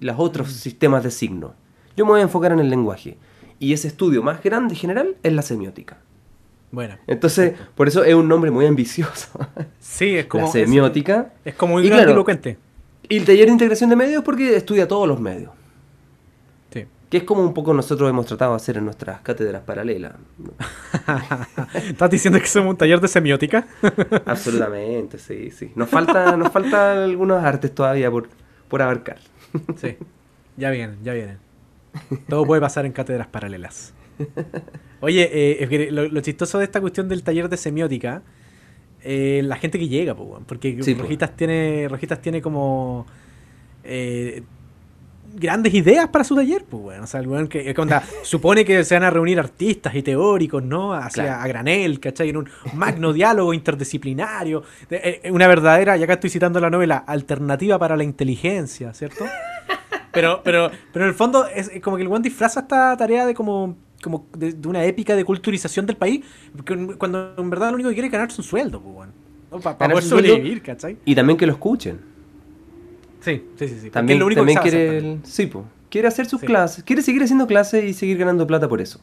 los 0.00 0.16
otros 0.18 0.48
mm. 0.48 0.50
sistemas 0.50 1.04
de 1.04 1.12
signos. 1.12 1.52
Yo 1.96 2.04
me 2.04 2.12
voy 2.12 2.20
a 2.20 2.24
enfocar 2.24 2.50
en 2.52 2.58
el 2.58 2.70
lenguaje. 2.70 3.16
Y 3.60 3.72
ese 3.72 3.86
estudio 3.86 4.22
más 4.22 4.42
grande 4.42 4.74
general 4.74 5.16
es 5.22 5.32
la 5.32 5.42
semiótica. 5.42 5.98
Bueno. 6.74 6.96
Entonces, 7.06 7.54
por 7.76 7.86
eso 7.86 8.02
es 8.02 8.14
un 8.14 8.28
nombre 8.28 8.50
muy 8.50 8.66
ambicioso. 8.66 9.28
Sí, 9.78 10.16
es 10.16 10.26
como. 10.26 10.46
La 10.46 10.50
semiótica. 10.50 11.32
Es, 11.44 11.54
como 11.54 11.74
muy 11.74 11.86
y 11.86 11.88
grandilocuente. 11.88 12.58
y 13.08 13.18
el 13.18 13.24
taller 13.24 13.46
de 13.46 13.52
integración 13.52 13.90
de 13.90 13.94
medios 13.94 14.24
porque 14.24 14.56
estudia 14.56 14.88
todos 14.88 15.06
los 15.06 15.20
medios. 15.20 15.52
Sí. 16.72 16.86
Que 17.08 17.18
es 17.18 17.22
como 17.22 17.42
un 17.42 17.54
poco 17.54 17.72
nosotros 17.72 18.10
hemos 18.10 18.26
tratado 18.26 18.52
de 18.52 18.56
hacer 18.56 18.76
en 18.78 18.86
nuestras 18.86 19.20
cátedras 19.20 19.62
paralelas. 19.62 20.14
¿Estás 21.74 22.10
diciendo 22.10 22.40
que 22.40 22.46
somos 22.46 22.70
un 22.70 22.76
taller 22.76 23.00
de 23.00 23.06
semiótica? 23.06 23.68
Absolutamente, 24.26 25.18
sí, 25.18 25.52
sí. 25.52 25.70
Nos 25.76 25.88
falta, 25.88 26.36
nos 26.36 26.50
faltan 26.50 26.98
algunos 26.98 27.44
artes 27.44 27.72
todavía 27.72 28.10
por, 28.10 28.28
por 28.68 28.82
abarcar. 28.82 29.18
sí. 29.76 29.96
Ya 30.56 30.70
vienen, 30.70 30.98
ya 31.04 31.12
vienen. 31.12 31.38
Todo 32.28 32.44
puede 32.46 32.60
pasar 32.60 32.84
en 32.84 32.90
cátedras 32.90 33.28
paralelas. 33.28 33.94
Oye, 35.04 35.28
eh, 35.32 35.90
lo, 35.90 36.20
chistoso 36.22 36.58
de 36.58 36.64
esta 36.64 36.80
cuestión 36.80 37.10
del 37.10 37.22
taller 37.22 37.50
de 37.50 37.58
semiótica, 37.58 38.22
eh, 39.02 39.42
la 39.44 39.56
gente 39.56 39.78
que 39.78 39.86
llega, 39.86 40.14
porque 40.14 40.80
Rojitas, 40.96 41.36
tiene, 41.36 41.88
Rojitas 41.90 42.22
tiene 42.22 42.40
como 42.40 43.04
eh, 43.84 44.42
grandes 45.34 45.74
ideas 45.74 46.08
para 46.08 46.24
su 46.24 46.34
taller, 46.34 46.64
pues 46.64 46.82
bueno, 46.82 47.04
o 47.04 47.06
sea, 47.06 47.20
el 47.20 47.48
que 47.50 47.74
supone 48.22 48.64
que 48.64 48.82
se 48.82 48.94
van 48.94 49.02
a 49.02 49.10
reunir 49.10 49.38
artistas 49.38 49.94
y 49.94 50.02
teóricos, 50.02 50.62
¿no? 50.62 50.94
Hacia, 50.94 51.42
A 51.42 51.46
granel, 51.48 52.00
¿cachai? 52.00 52.30
En 52.30 52.38
un 52.38 52.48
magno 52.72 53.12
diálogo 53.12 53.52
interdisciplinario, 53.52 54.62
una 55.30 55.46
verdadera, 55.46 55.98
ya 55.98 56.04
acá 56.04 56.14
estoy 56.14 56.30
citando 56.30 56.60
la 56.60 56.70
novela, 56.70 56.96
alternativa 56.96 57.78
para 57.78 57.94
la 57.94 58.04
inteligencia, 58.04 58.94
¿cierto? 58.94 59.26
Pero, 60.12 60.40
pero, 60.42 60.70
pero 60.94 61.04
en 61.04 61.10
el 61.10 61.14
fondo 61.14 61.46
es 61.46 61.70
como 61.82 61.96
que 61.96 62.04
el 62.04 62.08
buen 62.08 62.22
disfraza 62.22 62.60
esta 62.60 62.96
tarea 62.96 63.26
de 63.26 63.34
como 63.34 63.83
como 64.04 64.26
de, 64.36 64.54
una 64.68 64.84
épica 64.84 65.16
de 65.16 65.24
culturización 65.24 65.86
del 65.86 65.96
país, 65.96 66.24
cuando 66.98 67.34
en 67.38 67.50
verdad 67.50 67.70
lo 67.70 67.76
único 67.76 67.88
que 67.88 67.94
quiere 67.94 68.08
es 68.08 68.12
ganarse 68.12 68.40
un 68.40 68.46
sueldo, 68.46 68.80
pues, 68.80 68.94
bueno, 68.94 69.12
para 69.62 69.88
poder 69.88 70.04
sobrevivir, 70.04 70.62
¿cachai? 70.62 70.98
Y 71.04 71.14
también 71.14 71.38
que 71.38 71.46
lo 71.46 71.52
escuchen. 71.52 71.98
Sí, 73.20 73.42
sí, 73.58 73.68
sí. 73.68 73.78
sí. 73.80 73.90
También, 73.90 74.18
lo 74.18 74.26
único 74.26 74.44
que 74.44 74.54
quiere, 74.56 75.18
sí, 75.22 75.46
pues, 75.46 75.64
quiere 75.88 76.08
hacer 76.08 76.26
sus 76.26 76.40
clases, 76.40 76.84
quiere 76.84 77.00
seguir 77.00 77.22
haciendo 77.22 77.46
clases 77.46 77.84
y 77.84 77.94
seguir 77.94 78.18
ganando 78.18 78.46
plata 78.46 78.68
por 78.68 78.80
eso. 78.80 79.00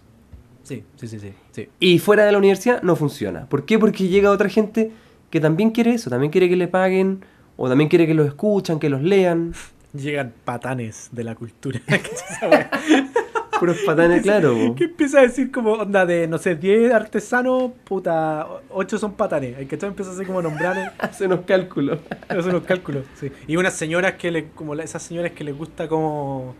Sí, 0.63 0.83
sí, 0.95 1.07
sí, 1.07 1.19
sí, 1.19 1.33
sí. 1.51 1.69
Y 1.79 1.99
fuera 1.99 2.23
de 2.23 2.31
la 2.31 2.37
universidad 2.37 2.83
no 2.83 2.95
funciona. 2.95 3.47
¿Por 3.47 3.65
qué? 3.65 3.79
Porque 3.79 4.07
llega 4.07 4.29
otra 4.29 4.47
gente 4.47 4.91
que 5.31 5.39
también 5.39 5.71
quiere 5.71 5.93
eso, 5.93 6.09
también 6.09 6.31
quiere 6.31 6.47
que 6.49 6.55
le 6.55 6.67
paguen, 6.67 7.25
o 7.57 7.67
también 7.67 7.89
quiere 7.89 8.05
que 8.05 8.13
los 8.13 8.27
escuchan, 8.27 8.79
que 8.79 8.89
los 8.89 9.01
lean. 9.01 9.53
Llegan 9.93 10.33
patanes 10.45 11.09
de 11.11 11.23
la 11.23 11.35
cultura. 11.35 11.81
puros 13.61 13.77
patanes, 13.85 14.23
claro. 14.23 14.73
Que 14.75 14.85
empieza 14.85 15.19
a 15.19 15.21
decir 15.21 15.51
como, 15.51 15.73
onda, 15.73 16.03
de, 16.03 16.27
no 16.27 16.39
sé, 16.39 16.55
10 16.55 16.91
artesanos, 16.91 17.71
puta, 17.83 18.47
8 18.71 18.97
son 18.97 19.13
patanes. 19.13 19.55
El 19.59 19.67
que 19.67 19.77
todo 19.77 19.91
empieza 19.91 20.11
así 20.11 20.25
como 20.25 20.41
nombrar. 20.41 20.95
Hace 20.97 21.27
unos 21.27 21.41
cálculos. 21.41 21.99
Hace 22.27 22.49
unos 22.49 22.63
cálculos, 22.63 23.05
sí. 23.13 23.31
Y 23.45 23.57
unas 23.57 23.73
señoras 23.73 24.13
que 24.13 24.31
le, 24.31 24.47
como 24.49 24.73
esas 24.73 25.03
señoras 25.03 25.33
que 25.33 25.43
les 25.43 25.55
gusta 25.55 25.87
como 25.87 26.55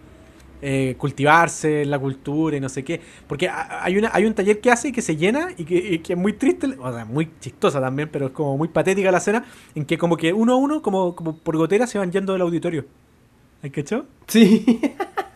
eh, 0.62 0.94
cultivarse 1.00 1.86
la 1.86 1.98
cultura 1.98 2.58
y 2.58 2.60
no 2.60 2.70
sé 2.70 2.84
qué. 2.84 3.02
Porque 3.26 3.50
hay, 3.50 3.98
una, 3.98 4.12
hay 4.14 4.26
un 4.26 4.36
taller 4.36 4.62
que 4.62 4.70
hace 4.70 4.90
y 4.90 4.92
que 4.92 5.02
se 5.02 5.16
llena 5.16 5.48
y 5.58 5.66
que, 5.66 6.04
es 6.08 6.18
muy 6.18 6.34
triste, 6.34 6.68
o 6.80 6.94
sea, 6.94 7.04
muy 7.06 7.32
chistosa 7.40 7.82
también, 7.82 8.10
pero 8.12 8.28
es 8.28 8.32
como 8.32 8.60
muy 8.60 8.68
patética 8.68 9.12
la 9.12 9.18
escena, 9.18 9.44
en 9.74 9.86
que 9.86 9.98
como 9.98 10.18
que 10.18 10.34
uno 10.34 10.54
a 10.54 10.56
uno, 10.58 10.84
como, 10.84 11.16
como 11.16 11.36
por 11.36 11.58
gotera, 11.58 11.88
se 11.88 11.98
van 11.98 12.12
yendo 12.12 12.34
del 12.34 12.44
auditorio. 12.44 12.86
¿Hay 13.64 13.72
cachado? 13.72 14.06
Sí. 14.28 14.80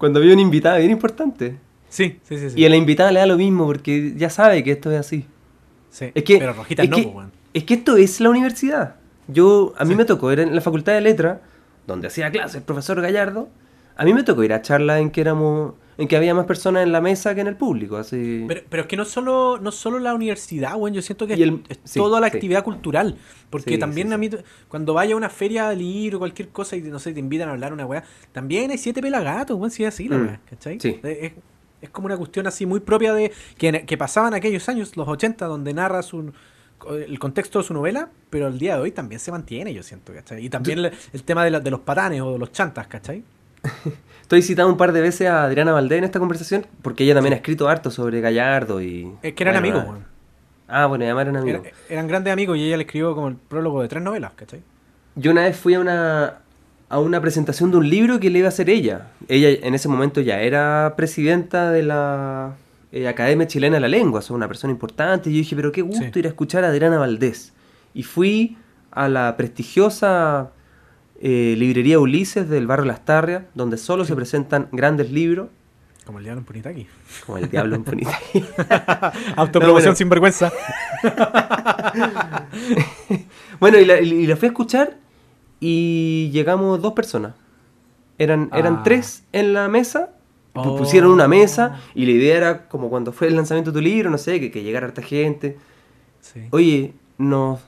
Cuando 0.00 0.18
había 0.18 0.32
un 0.32 0.40
invitado 0.40 0.78
bien 0.78 0.90
importante. 0.90 1.58
Sí, 1.90 2.18
sí, 2.22 2.38
sí, 2.38 2.58
Y 2.58 2.64
a 2.64 2.70
la 2.70 2.76
invitada 2.76 3.12
le 3.12 3.20
da 3.20 3.26
lo 3.26 3.36
mismo 3.36 3.66
porque 3.66 4.14
ya 4.16 4.30
sabe 4.30 4.64
que 4.64 4.72
esto 4.72 4.90
es 4.90 4.98
así. 4.98 5.26
Sí, 5.90 6.06
es 6.14 6.24
que, 6.24 6.38
pero 6.38 6.54
Rojita 6.54 6.84
no, 6.84 6.96
que, 6.96 7.12
Es 7.52 7.64
que 7.64 7.74
esto 7.74 7.98
es 7.98 8.18
la 8.18 8.30
universidad. 8.30 8.96
Yo, 9.28 9.74
a 9.76 9.84
mí 9.84 9.94
me 9.94 10.06
tocó, 10.06 10.30
era 10.30 10.42
en 10.42 10.54
la 10.54 10.62
facultad 10.62 10.94
de 10.94 11.02
letras, 11.02 11.40
donde 11.86 12.06
hacía 12.06 12.30
clases 12.30 12.56
el 12.56 12.62
profesor 12.62 13.02
Gallardo, 13.02 13.50
a 13.94 14.04
mí 14.06 14.14
me 14.14 14.22
tocó 14.22 14.42
ir 14.42 14.54
a 14.54 14.62
charlas 14.62 15.02
en 15.02 15.10
que 15.10 15.20
éramos 15.20 15.74
en 16.00 16.08
que 16.08 16.16
había 16.16 16.34
más 16.34 16.46
personas 16.46 16.82
en 16.82 16.92
la 16.92 17.02
mesa 17.02 17.34
que 17.34 17.42
en 17.42 17.46
el 17.46 17.56
público. 17.56 17.98
Así. 17.98 18.46
Pero, 18.48 18.62
pero 18.70 18.82
es 18.82 18.88
que 18.88 18.96
no 18.96 19.04
solo, 19.04 19.58
no 19.60 19.70
solo 19.70 19.98
la 19.98 20.14
universidad, 20.14 20.74
bueno, 20.76 20.96
yo 20.96 21.02
siento 21.02 21.26
que 21.26 21.34
es, 21.34 21.92
toda 21.92 22.20
la 22.20 22.28
actividad 22.28 22.64
cultural. 22.64 23.18
Porque 23.50 23.76
también 23.76 24.10
a 24.14 24.16
mí, 24.16 24.30
cuando 24.68 24.94
vaya 24.94 25.12
a 25.12 25.16
una 25.18 25.28
feria 25.28 25.68
de 25.68 25.76
libro 25.76 26.16
o 26.16 26.20
cualquier 26.20 26.48
cosa 26.48 26.74
y 26.74 26.80
no 26.80 26.98
sé, 26.98 27.12
te 27.12 27.20
invitan 27.20 27.50
a 27.50 27.52
hablar 27.52 27.74
una 27.74 27.84
weá, 27.84 28.02
también 28.32 28.70
hay 28.70 28.78
siete 28.78 29.02
pelagatos, 29.02 29.58
bueno, 29.58 29.70
si 29.70 29.84
es 29.84 29.92
así 29.92 30.08
la 30.08 30.16
mm, 30.16 30.22
weá, 30.22 30.40
¿cachai? 30.48 30.78
Es, 30.82 31.32
es, 31.82 31.90
como 31.90 32.06
una 32.06 32.16
cuestión 32.16 32.46
así 32.46 32.64
muy 32.64 32.80
propia 32.80 33.12
de 33.12 33.30
que, 33.58 33.84
que 33.84 33.98
pasaban 33.98 34.32
aquellos 34.32 34.66
años, 34.70 34.96
los 34.96 35.06
80, 35.06 35.44
donde 35.46 35.74
narras 35.74 36.14
un 36.14 36.32
el 36.88 37.18
contexto 37.18 37.58
de 37.58 37.64
su 37.66 37.74
novela, 37.74 38.08
pero 38.30 38.46
el 38.46 38.58
día 38.58 38.76
de 38.76 38.80
hoy 38.80 38.90
también 38.90 39.20
se 39.20 39.30
mantiene, 39.30 39.74
yo 39.74 39.82
siento, 39.82 40.14
¿cachai? 40.14 40.46
Y 40.46 40.48
también 40.48 40.78
el, 40.78 41.22
tema 41.24 41.44
de, 41.44 41.60
de, 41.60 41.70
los 41.70 41.80
patanes 41.80 42.22
o 42.22 42.32
de 42.32 42.38
los 42.38 42.52
chantas, 42.52 42.86
¿cachai? 42.86 43.22
Estoy 44.30 44.42
citando 44.42 44.70
un 44.70 44.76
par 44.76 44.92
de 44.92 45.00
veces 45.00 45.26
a 45.26 45.42
Adriana 45.42 45.72
Valdés 45.72 45.98
en 45.98 46.04
esta 46.04 46.20
conversación 46.20 46.64
porque 46.82 47.02
ella 47.02 47.14
también 47.14 47.32
ha 47.32 47.36
escrito 47.38 47.68
harto 47.68 47.90
sobre 47.90 48.20
Gallardo 48.20 48.80
y... 48.80 49.10
Es 49.22 49.32
que 49.32 49.42
eran 49.42 49.56
amigos, 49.56 49.84
Ah, 50.68 50.86
bueno, 50.86 51.04
además 51.04 51.22
eran 51.22 51.36
amigos. 51.38 51.62
eran 51.88 52.06
grandes 52.06 52.32
amigos 52.32 52.56
y 52.56 52.68
ella 52.68 52.76
le 52.76 52.84
escribió 52.84 53.12
como 53.16 53.26
el 53.26 53.34
prólogo 53.34 53.82
de 53.82 53.88
tres 53.88 54.04
novelas, 54.04 54.30
¿cachai? 54.36 54.62
Yo 55.16 55.32
una 55.32 55.42
vez 55.42 55.56
fui 55.56 55.74
a 55.74 55.80
una, 55.80 56.42
a 56.88 57.00
una 57.00 57.20
presentación 57.20 57.72
de 57.72 57.78
un 57.78 57.90
libro 57.90 58.20
que 58.20 58.30
le 58.30 58.38
iba 58.38 58.46
a 58.46 58.50
hacer 58.50 58.70
ella. 58.70 59.08
Ella 59.26 59.48
en 59.66 59.74
ese 59.74 59.88
momento 59.88 60.20
ya 60.20 60.40
era 60.40 60.94
presidenta 60.96 61.72
de 61.72 61.82
la 61.82 62.52
eh, 62.92 63.08
Academia 63.08 63.48
Chilena 63.48 63.78
de 63.78 63.80
la 63.80 63.88
Lengua, 63.88 64.20
o 64.30 64.34
una 64.34 64.46
persona 64.46 64.72
importante. 64.72 65.28
Y 65.30 65.32
yo 65.32 65.38
dije, 65.38 65.56
pero 65.56 65.72
qué 65.72 65.82
gusto 65.82 66.20
ir 66.20 66.26
a 66.26 66.28
escuchar 66.28 66.62
a 66.62 66.68
Adriana 66.68 66.98
Valdés. 66.98 67.52
Y 67.94 68.04
fui 68.04 68.56
a 68.92 69.08
la 69.08 69.36
prestigiosa 69.36 70.52
eh, 71.22 71.54
librería 71.58 71.98
Ulises 71.98 72.48
del 72.48 72.66
barrio 72.66 72.86
Las 72.86 73.04
Tarrias, 73.04 73.44
donde 73.54 73.76
solo 73.76 74.06
se 74.06 74.16
presentan 74.16 74.68
grandes 74.72 75.12
libros. 75.12 75.48
Como 76.06 76.18
el 76.18 76.24
diablo 76.24 76.40
en 76.40 76.46
Punitaqui. 76.46 76.86
Como 77.26 77.38
el 77.38 77.50
diablo 77.50 77.76
en 77.76 77.84
Punitaqui. 77.84 78.42
Autopromoción 79.36 79.94
sin 79.96 80.08
vergüenza. 80.08 80.50
bueno, 83.60 83.78
y 83.78 83.84
la, 83.84 84.36
fui 84.36 84.46
a 84.46 84.50
escuchar 84.50 84.96
y 85.60 86.30
llegamos 86.32 86.80
dos 86.80 86.94
personas. 86.94 87.34
Eran, 88.16 88.50
eran 88.54 88.76
ah. 88.76 88.82
tres 88.82 89.24
en 89.32 89.52
la 89.52 89.68
mesa. 89.68 90.10
Pusieron 90.54 91.12
una 91.12 91.28
mesa 91.28 91.78
oh. 91.78 91.90
y 91.94 92.06
la 92.06 92.10
idea 92.12 92.36
era 92.36 92.68
como 92.68 92.88
cuando 92.88 93.12
fue 93.12 93.28
el 93.28 93.36
lanzamiento 93.36 93.70
de 93.70 93.78
tu 93.78 93.84
libro, 93.84 94.10
no 94.10 94.18
sé, 94.18 94.40
que, 94.40 94.50
que 94.50 94.62
llegara 94.62 94.86
harta 94.86 95.02
gente. 95.02 95.58
Oye, 96.50 96.94
nos 97.18 97.60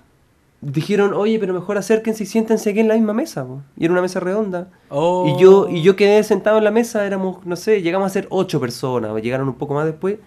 dijeron, 0.63 1.13
oye, 1.13 1.39
pero 1.41 1.53
mejor 1.53 1.77
acérquense 1.77 2.23
y 2.23 2.27
siéntense 2.27 2.71
aquí 2.71 2.81
en 2.81 2.89
la 2.89 2.95
misma 2.95 3.13
mesa. 3.13 3.45
Y 3.77 3.85
era 3.85 3.93
una 3.93 4.01
mesa 4.01 4.21
redonda. 4.21 4.71
Y, 4.91 5.43
yo, 5.43 5.69
y 5.69 5.83
yo 5.83 5.97
quedé 5.97 6.23
sentado 6.23 6.59
en 6.59 6.65
la 6.65 6.71
mesa, 6.71 7.05
éramos, 7.05 7.45
no 7.45 7.57
sé, 7.57 7.83
llegamos 7.83 8.07
a 8.07 8.11
ser 8.11 8.29
ocho 8.31 8.61
personas, 8.61 9.21
llegaron 9.21 9.49
un 9.49 9.55
poco 9.55 9.75
más 9.75 9.85
después. 9.85 10.19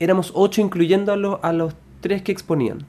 Éramos 0.00 0.32
ocho 0.34 0.60
incluyendo 0.60 1.12
a 1.12 1.16
los, 1.16 1.38
a 1.42 1.52
los 1.52 1.74
tres 2.00 2.22
que 2.22 2.32
exponían. 2.32 2.86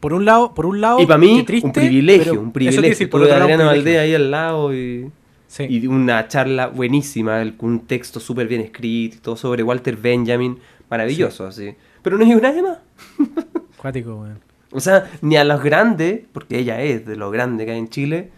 Por 0.00 0.12
un 0.12 0.26
lado, 0.26 0.54
por 0.54 0.66
un 0.66 0.80
lado, 0.80 1.00
y 1.00 1.06
para 1.06 1.18
mí, 1.18 1.44
un 1.62 1.72
privilegio, 1.72 2.38
un 2.38 2.52
privilegio. 2.52 3.10
por 3.10 3.22
Adriana 3.22 3.64
Valdés 3.64 3.98
ahí 3.98 4.14
al 4.14 4.30
lado 4.30 4.74
y, 4.74 5.10
y 5.58 5.86
una 5.86 6.28
charla 6.28 6.68
buenísima, 6.68 7.42
un 7.60 7.80
texto 7.80 8.20
súper 8.20 8.46
bien 8.46 8.60
escrito, 8.60 9.16
todo 9.22 9.36
sobre 9.36 9.62
Walter 9.62 9.96
Benjamin, 9.96 10.58
maravilloso 10.90 11.46
así. 11.46 11.74
Pero 12.02 12.18
no 12.18 12.24
hay 12.24 12.34
nadie 12.34 12.62
más. 12.62 12.78
Cuático, 13.78 14.16
weón. 14.16 14.45
O 14.72 14.80
sea, 14.80 15.10
ni 15.22 15.36
a 15.36 15.44
los 15.44 15.62
grandes, 15.62 16.22
porque 16.32 16.58
ella 16.58 16.82
es 16.82 17.06
de 17.06 17.16
lo 17.16 17.30
grande 17.30 17.64
que 17.64 17.72
hay 17.72 17.78
en 17.78 17.88
Chile, 17.88 18.30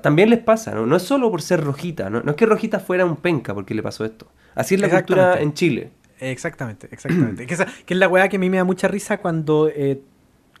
también 0.00 0.30
les 0.30 0.38
pasa, 0.38 0.74
¿no? 0.74 0.86
No 0.86 0.96
es 0.96 1.02
solo 1.02 1.30
por 1.30 1.42
ser 1.42 1.62
rojita, 1.62 2.08
¿no? 2.08 2.22
no 2.22 2.30
es 2.30 2.36
que 2.36 2.46
rojita 2.46 2.80
fuera 2.80 3.04
un 3.04 3.16
penca 3.16 3.54
porque 3.54 3.74
le 3.74 3.82
pasó 3.82 4.04
esto. 4.04 4.26
Así 4.54 4.76
es 4.76 4.80
la 4.80 4.88
cultura 4.88 5.40
en 5.40 5.52
Chile. 5.52 5.90
Exactamente, 6.20 6.88
exactamente. 6.90 7.46
que, 7.46 7.54
es 7.54 7.96
la 7.98 8.08
weá 8.08 8.28
que 8.28 8.36
a 8.36 8.38
mí 8.38 8.48
me 8.48 8.56
da 8.56 8.64
mucha 8.64 8.88
risa 8.88 9.18
cuando 9.18 9.68
eh, 9.68 10.00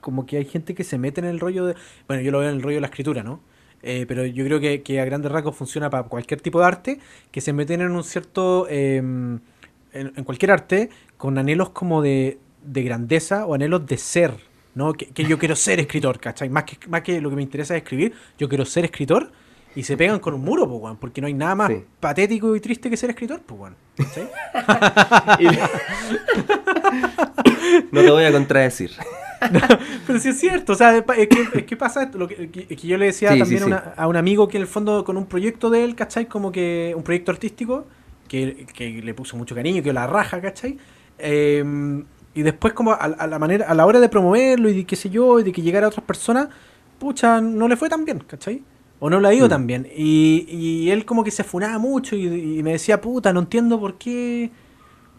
como 0.00 0.26
que 0.26 0.36
hay 0.36 0.44
gente 0.44 0.74
que 0.74 0.84
se 0.84 0.98
mete 0.98 1.20
en 1.20 1.26
el 1.26 1.40
rollo 1.40 1.66
de... 1.66 1.74
Bueno, 2.06 2.22
yo 2.22 2.30
lo 2.32 2.40
veo 2.40 2.50
en 2.50 2.56
el 2.56 2.62
rollo 2.62 2.76
de 2.76 2.80
la 2.82 2.88
escritura, 2.88 3.22
¿no? 3.22 3.40
Eh, 3.82 4.04
pero 4.06 4.26
yo 4.26 4.44
creo 4.44 4.60
que, 4.60 5.00
a 5.00 5.04
grandes 5.04 5.30
rasgos 5.30 5.56
funciona 5.56 5.90
para 5.90 6.04
cualquier 6.04 6.40
tipo 6.40 6.60
de 6.60 6.66
arte, 6.66 7.00
que 7.30 7.40
se 7.40 7.52
meten 7.52 7.80
en 7.80 7.92
un 7.92 8.04
cierto... 8.04 8.66
Em, 8.68 9.40
en, 9.92 10.24
cualquier 10.24 10.50
arte 10.50 10.90
con 11.16 11.38
anhelos 11.38 11.70
como 11.70 12.02
de, 12.02 12.38
de 12.64 12.82
grandeza 12.82 13.46
o 13.46 13.54
anhelos 13.54 13.86
de 13.86 13.96
ser, 13.96 14.34
¿no? 14.74 14.92
Que, 14.92 15.24
yo 15.24 15.38
quiero 15.38 15.56
ser 15.56 15.80
escritor, 15.80 16.18
¿cachai? 16.18 16.48
Más 16.48 16.64
que, 16.64 16.78
más 16.88 17.02
que 17.02 17.20
lo 17.20 17.30
que 17.30 17.36
me 17.36 17.42
interesa 17.42 17.76
es 17.76 17.82
escribir, 17.82 18.12
yo 18.38 18.48
quiero 18.48 18.64
ser 18.64 18.84
escritor 18.84 19.30
y 19.76 19.82
se 19.82 19.96
pegan 19.96 20.20
con 20.20 20.34
un 20.34 20.42
muro, 20.42 20.68
pues, 20.68 20.96
porque 21.00 21.20
no 21.20 21.26
hay 21.26 21.34
nada 21.34 21.54
más 21.54 21.72
patético 22.00 22.54
y 22.54 22.60
triste 22.60 22.90
que 22.90 22.96
ser 22.96 23.10
escritor, 23.10 23.42
pues, 23.42 23.72
no 27.92 28.00
te 28.00 28.10
voy 28.10 28.24
a 28.24 28.32
contradecir. 28.32 28.92
pero 30.06 30.18
sí 30.18 30.30
es 30.30 30.40
cierto, 30.40 30.72
o 30.72 30.76
sea, 30.76 30.96
es 30.96 31.64
que, 31.66 31.76
pasa 31.76 32.04
esto, 32.04 32.18
lo 32.18 32.28
que, 32.28 32.78
yo 32.82 32.96
le 32.96 33.06
decía 33.06 33.36
también 33.36 33.74
a, 33.96 34.08
un 34.08 34.16
amigo 34.16 34.48
que 34.48 34.56
en 34.56 34.62
el 34.62 34.68
fondo 34.68 35.04
con 35.04 35.16
un 35.16 35.26
proyecto 35.26 35.70
de 35.70 35.84
él, 35.84 35.94
¿cachai? 35.94 36.26
Como 36.26 36.50
que 36.50 36.94
un 36.96 37.02
proyecto 37.02 37.30
artístico 37.30 37.86
que, 38.26 38.66
que 38.72 39.02
le 39.02 39.14
puso 39.14 39.36
mucho 39.36 39.54
cariño, 39.54 39.82
que 39.82 39.92
la 39.92 40.06
raja, 40.06 40.40
¿cachai? 40.40 40.78
Eh, 41.18 41.62
y 42.34 42.42
después 42.42 42.74
como 42.74 42.92
a, 42.92 43.26
la 43.26 43.38
manera, 43.38 43.66
a 43.68 43.74
la 43.74 43.86
hora 43.86 44.00
de 44.00 44.08
promoverlo 44.08 44.68
y 44.68 44.74
de 44.74 44.84
qué 44.84 44.96
sé 44.96 45.08
yo, 45.08 45.38
y 45.38 45.44
de 45.44 45.52
que 45.52 45.62
llegara 45.62 45.86
a 45.86 45.88
otras 45.88 46.04
personas, 46.04 46.48
pucha, 46.98 47.40
no 47.40 47.68
le 47.68 47.76
fue 47.76 47.88
tan 47.88 48.04
bien, 48.04 48.18
¿cachai? 48.26 48.62
O 48.98 49.08
no 49.08 49.20
le 49.20 49.28
ha 49.28 49.34
ido 49.34 49.46
mm. 49.46 49.50
tan 49.50 49.66
bien. 49.66 49.88
Y, 49.96 50.46
y, 50.48 50.90
él 50.90 51.04
como 51.04 51.22
que 51.22 51.30
se 51.30 51.42
afunaba 51.42 51.78
mucho 51.78 52.16
y, 52.16 52.62
me 52.62 52.72
decía, 52.72 53.00
puta, 53.00 53.32
no 53.32 53.40
entiendo 53.40 53.78
por 53.78 53.98
qué, 53.98 54.50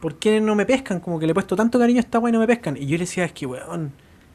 por 0.01 0.15
qué 0.15 0.41
no 0.41 0.55
me 0.55 0.65
pescan, 0.65 0.99
como 0.99 1.19
que 1.19 1.25
le 1.25 1.31
he 1.31 1.33
puesto 1.33 1.55
tanto 1.55 1.79
cariño 1.79 1.99
a 1.99 2.01
esta 2.01 2.19
weá 2.19 2.31
y 2.31 2.33
no 2.33 2.39
me 2.39 2.47
pescan. 2.47 2.75
Y 2.75 2.85
yo 2.85 2.97
le 2.97 3.05
decía, 3.05 3.23
es 3.23 3.31
que, 3.31 3.45
weón, 3.45 3.93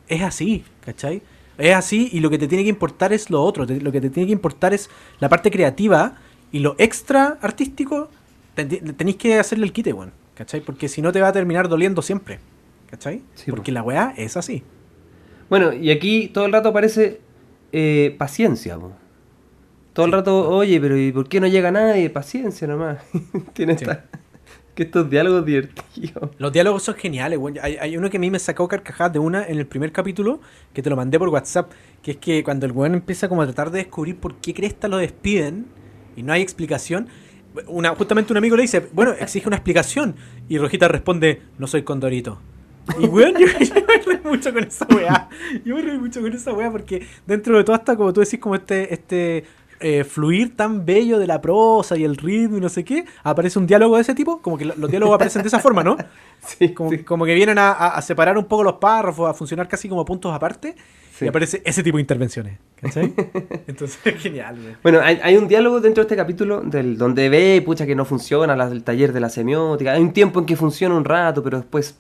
es 0.09 0.23
así, 0.23 0.65
¿cachai? 0.85 1.23
Es 1.59 1.75
así 1.75 2.09
y 2.13 2.21
lo 2.21 2.31
que 2.31 2.39
te 2.39 2.49
tiene 2.49 2.65
que 2.65 2.71
importar 2.71 3.13
es 3.13 3.29
lo 3.29 3.43
otro, 3.43 3.67
lo 3.67 3.93
que 3.93 4.01
te 4.01 4.09
tiene 4.09 4.29
que 4.29 4.33
importar 4.33 4.73
es 4.73 4.89
la 5.19 5.29
parte 5.29 5.51
creativa 5.51 6.15
y 6.51 6.61
lo 6.61 6.75
extra 6.79 7.37
artístico, 7.43 8.09
tenéis 8.55 9.17
que 9.17 9.39
hacerle 9.39 9.67
el 9.67 9.73
quite, 9.73 9.93
weón, 9.93 10.13
¿cachai? 10.35 10.63
Porque 10.63 10.89
si 10.89 11.03
no 11.03 11.13
te 11.13 11.21
va 11.21 11.29
a 11.29 11.33
terminar 11.33 11.69
doliendo 11.69 12.01
siempre. 12.01 12.41
¿Cachai? 12.91 13.23
Porque 13.49 13.73
la 13.73 13.83
weá 13.83 14.15
es 14.17 14.37
así. 14.37 14.63
Bueno, 15.49 15.73
y 15.73 15.91
aquí 15.91 16.29
todo 16.29 16.47
el 16.47 16.53
rato 16.53 16.71
aparece 16.71 17.21
eh, 17.73 18.15
paciencia. 18.19 18.79
Todo 19.93 20.07
el 20.07 20.13
rato, 20.13 20.49
oye, 20.49 20.81
pero 20.81 20.97
¿y 20.97 21.13
por 21.13 21.29
qué 21.29 21.41
no 21.41 21.47
llega 21.47 21.71
nadie? 21.71 22.11
Paciencia 22.11 22.67
nomás. 22.67 22.99
Tiene 23.53 23.77
que 23.77 23.87
estos 24.83 25.11
diálogos 25.11 25.45
divertidos. 25.45 26.31
Los 26.39 26.53
diálogos 26.53 26.83
son 26.83 26.95
geniales, 26.95 27.39
Hay, 27.63 27.97
uno 27.97 28.11
que 28.11 28.17
a 28.17 28.21
mí 28.21 28.31
me 28.31 28.39
sacó 28.39 28.69
carcajadas 28.69 29.13
de 29.13 29.19
una 29.19 29.47
en 29.47 29.59
el 29.59 29.67
primer 29.67 29.93
capítulo, 29.93 30.41
que 30.73 30.83
te 30.83 30.91
lo 30.91 30.97
mandé 30.97 31.19
por 31.19 31.29
WhatsApp, 31.29 31.71
que 32.03 32.13
es 32.13 32.17
que 32.17 32.43
cuando 32.43 32.67
el 32.67 32.73
weón 32.73 32.95
empieza 32.95 33.29
como 33.29 33.43
a 33.43 33.47
tratar 33.47 33.71
de 33.71 33.79
descubrir 33.79 34.17
por 34.17 34.37
qué 34.37 34.55
Cresta 34.55 34.89
lo 34.89 34.97
despiden 34.99 35.67
y 36.17 36.23
no 36.23 36.33
hay 36.33 36.43
explicación, 36.43 37.09
una, 37.67 37.95
justamente 37.95 38.33
un 38.33 38.37
amigo 38.37 38.57
le 38.57 38.63
dice, 38.63 38.89
bueno, 38.93 39.13
exige 39.13 39.49
una 39.49 39.57
explicación. 39.57 40.17
Y 40.49 40.59
Rojita 40.59 40.89
responde, 40.89 41.43
no 41.59 41.67
soy 41.67 41.83
Condorito. 41.83 42.41
Y 42.99 43.07
weón, 43.07 43.35
yo, 43.39 43.47
me 43.47 43.99
reí 44.05 44.21
mucho 44.25 44.53
con 44.53 44.65
esa 44.65 44.87
weá. 44.95 45.29
Yo 45.65 45.77
me 45.77 45.83
reí 45.83 45.99
mucho 45.99 46.21
con 46.21 46.33
esa 46.33 46.53
weá 46.53 46.71
porque 46.71 47.07
dentro 47.27 47.57
de 47.57 47.65
todo 47.65 47.77
hasta 47.77 47.97
como 47.97 48.13
tú 48.13 48.21
decís, 48.21 48.41
como 48.41 48.55
este, 48.55 48.93
este 48.93 49.45
eh, 49.83 50.05
fluir 50.05 50.57
tan 50.57 50.85
bello 50.85 51.19
de 51.19 51.27
la 51.27 51.41
prosa 51.41 51.97
y 51.97 52.05
el 52.05 52.17
ritmo 52.17 52.59
y 52.59 52.61
no 52.61 52.69
sé 52.69 52.85
qué, 52.85 53.07
aparece 53.23 53.59
un 53.59 53.67
diálogo 53.67 53.97
de 53.97 54.03
ese 54.03 54.15
tipo, 54.15 54.43
como 54.43 54.59
que 54.59 54.67
los 54.67 54.91
diálogos 54.91 55.15
aparecen 55.15 55.41
de 55.41 55.49
esa 55.49 55.59
forma, 55.59 55.83
¿no? 55.83 55.97
Sí, 56.41 56.73
como, 56.73 56.91
como 57.05 57.27
que 57.27 57.35
vienen 57.35 57.59
a, 57.59 58.01
separar 58.01 58.39
un 58.39 58.47
poco 58.47 58.65
los 58.65 58.75
párrafos, 58.75 59.29
a 59.29 59.35
funcionar 59.35 59.69
casi 59.69 59.91
como 59.91 60.07
puntos 60.07 60.33
aparte. 60.35 60.75
Y 61.21 61.29
aparece 61.29 61.61
ese 61.67 61.83
tipo 61.83 61.99
de 61.99 62.01
intervenciones. 62.01 62.59
¿Cachai? 62.77 63.13
Entonces 63.67 63.99
es 64.05 64.15
genial. 64.23 64.79
Bueno, 64.83 65.01
hay, 65.03 65.21
hay, 65.23 65.37
un 65.37 65.49
diálogo 65.49 65.83
dentro 65.83 66.03
de 66.03 66.07
este 66.07 66.17
capítulo 66.17 66.63
del, 66.63 66.97
donde 66.97 67.29
ve, 67.29 67.63
pucha, 67.63 67.85
que 67.85 67.95
no 67.95 68.07
funciona 68.07 68.57
la, 68.57 68.69
el 68.69 68.83
taller 68.85 69.13
de 69.13 69.21
la 69.21 69.29
semiótica. 69.29 69.93
Hay 69.93 70.01
un 70.01 70.15
tiempo 70.15 70.41
en 70.41 70.47
que 70.47 70.57
funciona 70.57 70.95
un 70.95 71.05
rato, 71.05 71.43
pero 71.43 71.59
después 71.59 71.99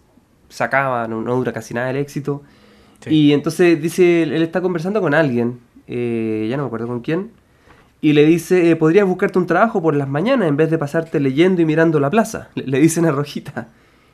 se 0.50 0.62
acaba, 0.62 1.08
no, 1.08 1.22
dura 1.22 1.52
casi 1.52 1.72
nada 1.72 1.88
el 1.90 1.96
éxito. 1.96 2.42
Y 3.06 3.32
entonces 3.32 3.80
dice, 3.80 4.24
él 4.24 4.42
está 4.42 4.60
conversando 4.60 5.00
con 5.00 5.14
alguien, 5.14 5.58
eh, 5.86 6.46
ya 6.50 6.58
no 6.58 6.64
me 6.64 6.66
acuerdo 6.66 6.88
con 6.88 7.00
quién, 7.00 7.30
y 8.02 8.12
le 8.12 8.24
dice, 8.24 8.70
eh, 8.70 8.76
podrías 8.76 9.06
buscarte 9.06 9.38
un 9.38 9.46
trabajo 9.46 9.82
por 9.82 9.94
las 9.94 10.08
mañanas 10.08 10.48
en 10.48 10.56
vez 10.56 10.70
de 10.70 10.78
pasarte 10.78 11.20
leyendo 11.20 11.60
y 11.60 11.66
mirando 11.66 12.00
la 12.00 12.10
plaza. 12.10 12.48
Le, 12.54 12.80
dicen 12.80 13.04
a 13.04 13.10
Rojita. 13.10 13.68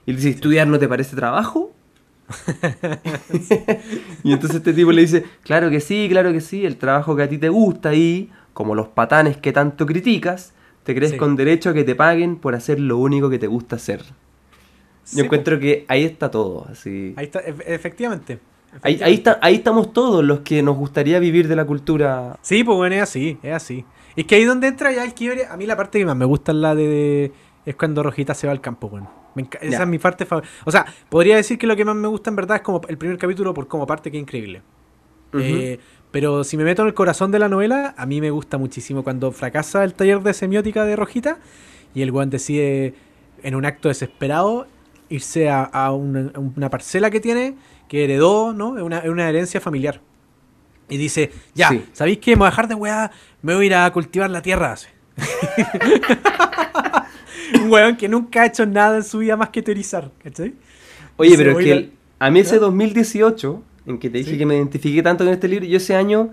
Y 0.07 0.13
le 0.13 0.17
dice, 0.19 0.31
¿estudiar 0.31 0.67
no 0.67 0.79
te 0.79 0.89
parece 0.89 1.15
trabajo? 1.15 1.73
y 4.25 4.33
entonces 4.33 4.57
este 4.57 4.73
tipo 4.73 4.91
le 4.91 5.03
dice, 5.03 5.25
claro 5.45 5.71
que 5.71 5.81
sí, 5.81 6.09
claro 6.11 6.33
que 6.33 6.41
sí, 6.41 6.67
el 6.67 6.77
trabajo 6.77 7.15
que 7.15 7.23
a 7.23 7.29
ti 7.29 7.39
te 7.39 7.49
gusta 7.49 7.95
y, 7.95 8.31
como 8.53 8.75
los 8.75 8.89
patanes 8.89 9.37
que 9.37 9.53
tanto 9.53 9.87
criticas, 9.87 10.53
te 10.83 10.95
crees 10.95 11.15
con 11.15 11.37
derecho 11.37 11.71
a 11.71 11.75
que 11.75 11.85
te 11.85 11.95
paguen 11.95 12.37
por 12.37 12.57
hacer 12.57 12.81
lo 12.81 12.99
único 12.99 13.31
que 13.31 13.39
te 13.39 13.47
gusta 13.47 13.77
hacer. 13.77 14.03
Yo 15.13 15.25
encuentro 15.25 15.59
que 15.59 15.85
ahí 15.89 16.05
está 16.05 16.31
todo, 16.31 16.67
así. 16.71 17.15
Ahí 17.17 17.27
está, 17.27 17.41
efectivamente. 17.41 18.41
Ahí, 18.83 19.01
ahí, 19.03 19.15
está, 19.15 19.39
ahí 19.41 19.57
estamos 19.57 19.93
todos 19.93 20.23
los 20.25 20.41
que 20.41 20.63
nos 20.63 20.77
gustaría 20.77 21.19
vivir 21.19 21.49
de 21.49 21.57
la 21.57 21.65
cultura. 21.65 22.39
Sí, 22.43 22.65
pues 22.65 22.77
bueno, 22.77 22.97
es 22.97 23.03
así, 23.03 23.39
es 23.43 23.55
así. 23.55 23.85
Es 24.17 24.25
que 24.27 24.35
ahí 24.35 24.45
donde 24.45 24.67
entra 24.67 24.93
ya 24.93 25.05
el 25.05 25.15
quiebre, 25.15 25.47
a 25.47 25.57
mí 25.57 25.67
la 25.67 25.77
parte 25.77 25.99
que 25.99 26.07
más 26.07 26.17
me 26.17 26.25
gusta 26.25 26.53
es 26.53 26.59
la 26.59 26.75
de... 26.75 27.33
es 27.65 27.77
cuando 27.77 28.03
Rojita 28.03 28.35
se 28.35 28.47
va 28.47 28.53
al 28.53 28.61
campo, 28.61 28.89
bueno. 28.89 29.11
esa 29.61 29.83
es 29.83 29.89
mi 29.89 29.99
parte 29.99 30.27
favorita. 30.27 30.53
O 30.65 30.71
sea, 30.71 30.87
podría 31.09 31.37
decir 31.37 31.59
que 31.59 31.67
lo 31.67 31.77
que 31.77 31.85
más 31.85 31.97
me 31.97 32.09
gusta 32.09 32.31
en 32.31 32.37
verdad 32.37 32.57
es 32.57 32.63
como 32.63 32.81
el 32.89 32.99
primer 32.99 33.19
capítulo 33.19 33.55
por 33.55 33.69
como 33.69 33.87
parte 33.87 34.11
que 34.11 34.17
es 34.17 34.23
increíble. 34.23 34.63
eh, 35.35 35.79
pero 36.11 36.45
si 36.45 36.57
me 36.57 36.65
meto 36.65 36.83
en 36.83 36.89
el 36.89 36.95
corazón 36.95 37.31
de 37.31 37.39
la 37.39 37.49
novela, 37.49 37.95
a 37.97 38.07
mí 38.07 38.21
me 38.21 38.31
gusta 38.31 38.57
muchísimo 38.59 39.05
cuando 39.05 39.33
fracasa 39.33 39.85
el 39.85 39.95
taller 39.95 40.21
de 40.21 40.33
semiótica 40.33 40.85
de 40.85 40.97
Rojita 40.97 41.39
y 41.95 42.03
el 42.03 42.11
weón 42.11 42.31
decide, 42.31 42.95
en 43.43 43.55
un 43.55 43.67
acto 43.67 43.89
desesperado, 43.89 44.67
irse 45.09 45.49
a, 45.51 45.93
una, 45.93 46.71
parcela 46.71 47.11
que 47.11 47.21
tiene, 47.21 47.55
que 47.89 48.05
heredó, 48.05 48.53
¿no? 48.53 48.77
Es 48.77 48.83
una, 48.83 49.03
una, 49.07 49.29
herencia 49.29 49.61
familiar. 49.61 50.01
Y 50.89 50.97
dice, 50.97 51.33
ya, 51.55 51.71
¿sabéis 51.93 52.19
qué? 52.19 52.33
Me 52.33 52.41
voy 52.41 52.47
a 52.47 52.51
dejar 52.51 52.69
de 52.69 52.75
weá, 52.75 53.11
me 53.43 53.55
voy 53.55 53.65
a 53.65 53.67
ir 53.67 53.75
a 53.75 53.93
cultivar 53.93 54.31
la 54.31 54.43
tierra. 54.43 54.77
un 57.55 57.71
weón 57.71 57.97
que 57.97 58.09
nunca 58.09 58.43
ha 58.43 58.47
hecho 58.47 58.67
nada 58.67 58.99
en 58.99 59.05
su 59.05 59.19
vida 59.19 59.37
más 59.37 59.51
que 59.51 59.63
teorizar, 59.63 60.11
¿cachai? 60.23 60.55
Oye, 61.17 61.37
pero 61.37 61.59
es 61.59 61.65
que 61.65 61.91
a 62.19 62.31
mí 62.31 62.41
ese 62.41 62.59
2018 62.59 63.63
en 63.87 63.99
que 63.99 64.11
te 64.11 64.19
dije 64.19 64.37
que 64.37 64.45
me 64.45 64.57
identifiqué 64.57 65.03
tanto 65.03 65.25
con 65.25 65.33
este 65.33 65.49
libro. 65.49 65.65
Yo 65.65 65.77
ese 65.77 65.95
año, 65.95 66.31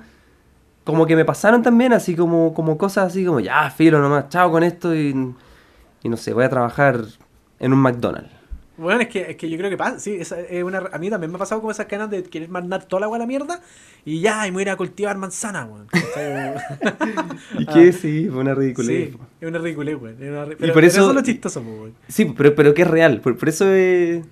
como 0.83 1.05
que 1.05 1.15
me 1.15 1.23
pasaron 1.23 1.61
también 1.61 1.93
así 1.93 2.15
como, 2.15 2.53
como 2.53 2.77
cosas 2.77 3.07
así 3.07 3.23
como, 3.23 3.39
ya, 3.39 3.69
filo 3.69 3.99
nomás, 3.99 4.29
chao 4.29 4.51
con 4.51 4.63
esto 4.63 4.95
y, 4.95 5.33
y 6.01 6.09
no 6.09 6.17
sé, 6.17 6.33
voy 6.33 6.43
a 6.43 6.49
trabajar 6.49 6.99
en 7.59 7.73
un 7.73 7.79
McDonald's. 7.79 8.32
Bueno, 8.77 9.01
es 9.01 9.07
que, 9.07 9.31
es 9.31 9.35
que 9.35 9.49
yo 9.49 9.57
creo 9.57 9.69
que 9.69 9.77
pasa, 9.77 9.99
sí, 9.99 10.17
es 10.19 10.63
una, 10.63 10.79
a 10.91 10.97
mí 10.97 11.09
también 11.09 11.31
me 11.31 11.35
ha 11.35 11.39
pasado 11.39 11.61
como 11.61 11.71
esas 11.71 11.87
ganas 11.87 12.09
de 12.09 12.23
querer 12.23 12.49
mandar 12.49 12.85
toda 12.85 13.01
la 13.01 13.05
agua 13.05 13.17
a 13.17 13.19
la 13.19 13.27
mierda 13.27 13.61
y 14.03 14.21
ya, 14.21 14.47
y 14.47 14.51
me 14.51 14.55
voy 14.55 14.61
a 14.61 14.63
ir 14.63 14.69
a 14.71 14.75
cultivar 14.75 15.17
manzana, 15.17 15.65
weón. 15.65 15.87
y 17.59 17.65
que 17.67 17.93
sí, 17.93 18.27
fue 18.31 18.39
una 18.41 18.55
ridiculez. 18.55 19.11
Sí, 19.11 19.17
es 19.41 19.47
una 19.47 19.59
ridiculez, 19.59 19.97
weón. 20.01 20.55
y 20.59 20.71
por 20.71 20.83
eso, 20.83 21.09
es 21.09 21.15
lo 21.15 21.21
chistoso, 21.21 21.61
weón. 21.61 21.93
Sí, 22.07 22.33
pero, 22.35 22.55
pero 22.55 22.73
que 22.73 22.81
es 22.81 22.87
real, 22.87 23.21
por, 23.21 23.37
por 23.37 23.49
eso 23.49 23.71
es 23.71 24.23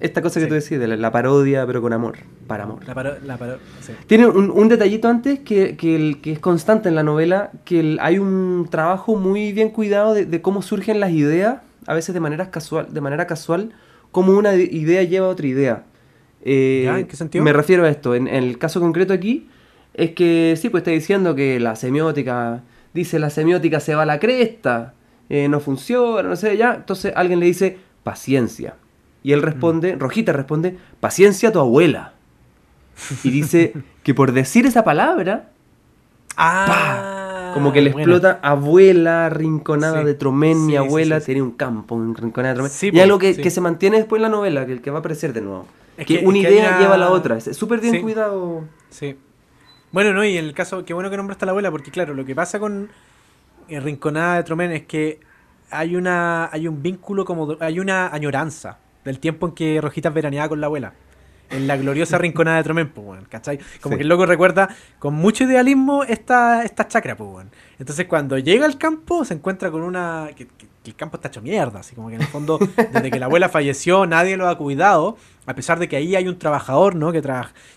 esta 0.00 0.20
cosa 0.20 0.40
que 0.40 0.46
tú 0.46 0.54
decís, 0.54 0.78
de 0.78 0.86
la, 0.86 1.10
parodia, 1.10 1.66
pero 1.66 1.80
con 1.80 1.92
amor, 1.92 2.18
para 2.46 2.64
amor. 2.64 2.80
Tiene 4.06 4.26
un, 4.26 4.68
detallito 4.68 5.08
antes 5.08 5.40
que, 5.40 5.76
que, 5.76 6.32
es 6.32 6.38
constante 6.38 6.88
en 6.88 6.94
la 6.94 7.02
novela, 7.02 7.50
que 7.64 7.96
hay 8.00 8.18
un 8.18 8.68
trabajo 8.70 9.16
muy 9.16 9.52
bien 9.52 9.70
cuidado 9.70 10.14
de, 10.14 10.42
cómo 10.42 10.60
surgen 10.60 11.00
las 11.00 11.12
ideas, 11.12 11.60
a 11.86 11.94
veces 11.94 12.14
de 12.14 12.20
manera 12.20 12.50
casual, 12.50 12.92
de 12.92 13.00
manera 13.00 13.26
casual, 13.26 13.72
cómo 14.12 14.32
una 14.32 14.54
idea 14.54 15.02
lleva 15.02 15.26
a 15.26 15.30
otra 15.30 15.46
idea. 15.46 15.84
Eh, 16.42 16.86
¿En 16.86 17.06
qué 17.06 17.16
sentido? 17.16 17.44
Me 17.44 17.52
refiero 17.52 17.84
a 17.84 17.88
esto. 17.88 18.14
En, 18.14 18.28
el 18.28 18.58
caso 18.58 18.80
concreto 18.80 19.12
aquí, 19.12 19.48
es 19.94 20.12
que 20.12 20.54
sí, 20.60 20.68
pues 20.68 20.82
está 20.82 20.90
diciendo 20.90 21.34
que 21.34 21.60
la 21.60 21.76
semiótica, 21.76 22.62
dice 22.94 23.18
la 23.18 23.30
semiótica 23.30 23.80
se 23.80 23.94
va 23.94 24.02
a 24.02 24.06
la 24.06 24.18
cresta, 24.18 24.94
eh, 25.28 25.48
no 25.48 25.60
funciona, 25.60 26.28
no 26.28 26.36
sé, 26.36 26.56
ya. 26.56 26.74
Entonces 26.74 27.12
alguien 27.16 27.40
le 27.40 27.46
dice 27.46 27.78
paciencia 28.02 28.76
y 29.26 29.32
él 29.32 29.42
responde, 29.42 29.96
mm. 29.96 29.98
Rojita 29.98 30.32
responde, 30.32 30.78
paciencia 31.00 31.48
a 31.48 31.52
tu 31.52 31.58
abuela. 31.58 32.12
Y 33.24 33.30
dice 33.30 33.72
que 34.04 34.14
por 34.14 34.30
decir 34.30 34.66
esa 34.66 34.84
palabra, 34.84 35.50
ah, 36.36 37.25
como 37.56 37.72
que 37.72 37.80
le 37.80 37.90
explota 37.90 38.38
abuela, 38.42 39.28
rinconada 39.28 40.04
de 40.04 40.14
Tromén, 40.14 40.66
mi 40.66 40.76
abuela, 40.76 41.20
tiene 41.20 41.42
un 41.42 41.52
campo 41.52 41.96
en 41.96 42.14
rinconada 42.14 42.54
de 42.54 42.68
Tromén. 42.68 42.96
y 42.96 43.00
algo 43.00 43.18
que, 43.18 43.36
que, 43.36 43.50
se 43.50 43.60
mantiene 43.60 43.96
después 43.96 44.18
en 44.18 44.24
la 44.24 44.28
novela, 44.28 44.66
que, 44.66 44.72
el 44.72 44.82
que 44.82 44.90
va 44.90 44.98
a 44.98 45.00
aparecer 45.00 45.32
de 45.32 45.40
nuevo. 45.40 45.66
que, 46.06 46.22
una 46.24 46.38
idea 46.38 46.78
lleva 46.78 46.94
a 46.94 46.98
la 46.98 47.10
otra. 47.10 47.36
Es 47.38 47.56
súper 47.56 47.80
bien 47.80 48.02
cuidado. 48.02 48.64
Sí. 48.90 49.16
Bueno, 49.92 50.12
no, 50.12 50.24
y 50.24 50.36
en 50.36 50.44
el 50.44 50.52
caso, 50.52 50.84
qué 50.84 50.92
bueno 50.92 51.10
que 51.10 51.16
nombraste 51.16 51.44
a 51.44 51.46
la 51.46 51.52
abuela, 51.52 51.70
porque 51.70 51.90
claro, 51.90 52.12
lo 52.12 52.24
que 52.24 52.34
pasa 52.34 52.58
con 52.58 52.90
eh, 53.68 53.80
Rinconada 53.80 54.36
de 54.36 54.42
Tromén 54.42 54.72
es 54.72 54.86
que 54.86 55.20
hay 55.70 55.96
una 55.96 56.48
hay 56.52 56.68
un 56.68 56.82
vínculo 56.82 57.24
como 57.24 57.56
hay 57.60 57.80
una 57.80 58.08
añoranza 58.08 58.78
del 59.04 59.18
tiempo 59.18 59.46
en 59.46 59.52
que 59.52 59.80
Rojitas 59.80 60.12
veraneaba 60.12 60.48
con 60.48 60.60
la 60.60 60.66
abuela. 60.66 60.92
En 61.50 61.66
la 61.66 61.76
gloriosa 61.76 62.18
rinconada 62.18 62.58
de 62.58 62.64
Tromén, 62.64 62.88
pues, 62.88 63.20
¿cachai? 63.28 63.58
Como 63.80 63.96
que 63.96 64.02
el 64.02 64.08
loco 64.08 64.26
recuerda 64.26 64.68
con 64.98 65.14
mucho 65.14 65.44
idealismo 65.44 66.02
esta, 66.04 66.64
esta 66.64 66.88
chacra, 66.88 67.16
pues, 67.16 67.46
Entonces, 67.78 68.06
cuando 68.06 68.38
llega 68.38 68.66
al 68.66 68.78
campo, 68.78 69.24
se 69.24 69.34
encuentra 69.34 69.70
con 69.70 69.82
una. 69.82 70.30
Que, 70.34 70.48
el 70.84 70.94
campo 70.94 71.16
está 71.16 71.28
hecho 71.28 71.42
mierda, 71.42 71.80
así 71.80 71.96
como 71.96 72.08
que 72.08 72.14
en 72.14 72.20
el 72.20 72.28
fondo, 72.28 72.58
desde 72.92 73.10
que 73.10 73.18
la 73.18 73.26
abuela 73.26 73.48
falleció, 73.48 74.06
nadie 74.06 74.36
lo 74.36 74.48
ha 74.48 74.56
cuidado, 74.56 75.16
a 75.44 75.54
pesar 75.54 75.80
de 75.80 75.88
que 75.88 75.96
ahí 75.96 76.14
hay 76.14 76.28
un 76.28 76.38
trabajador, 76.38 76.94
¿no? 76.94 77.10
Que, 77.10 77.22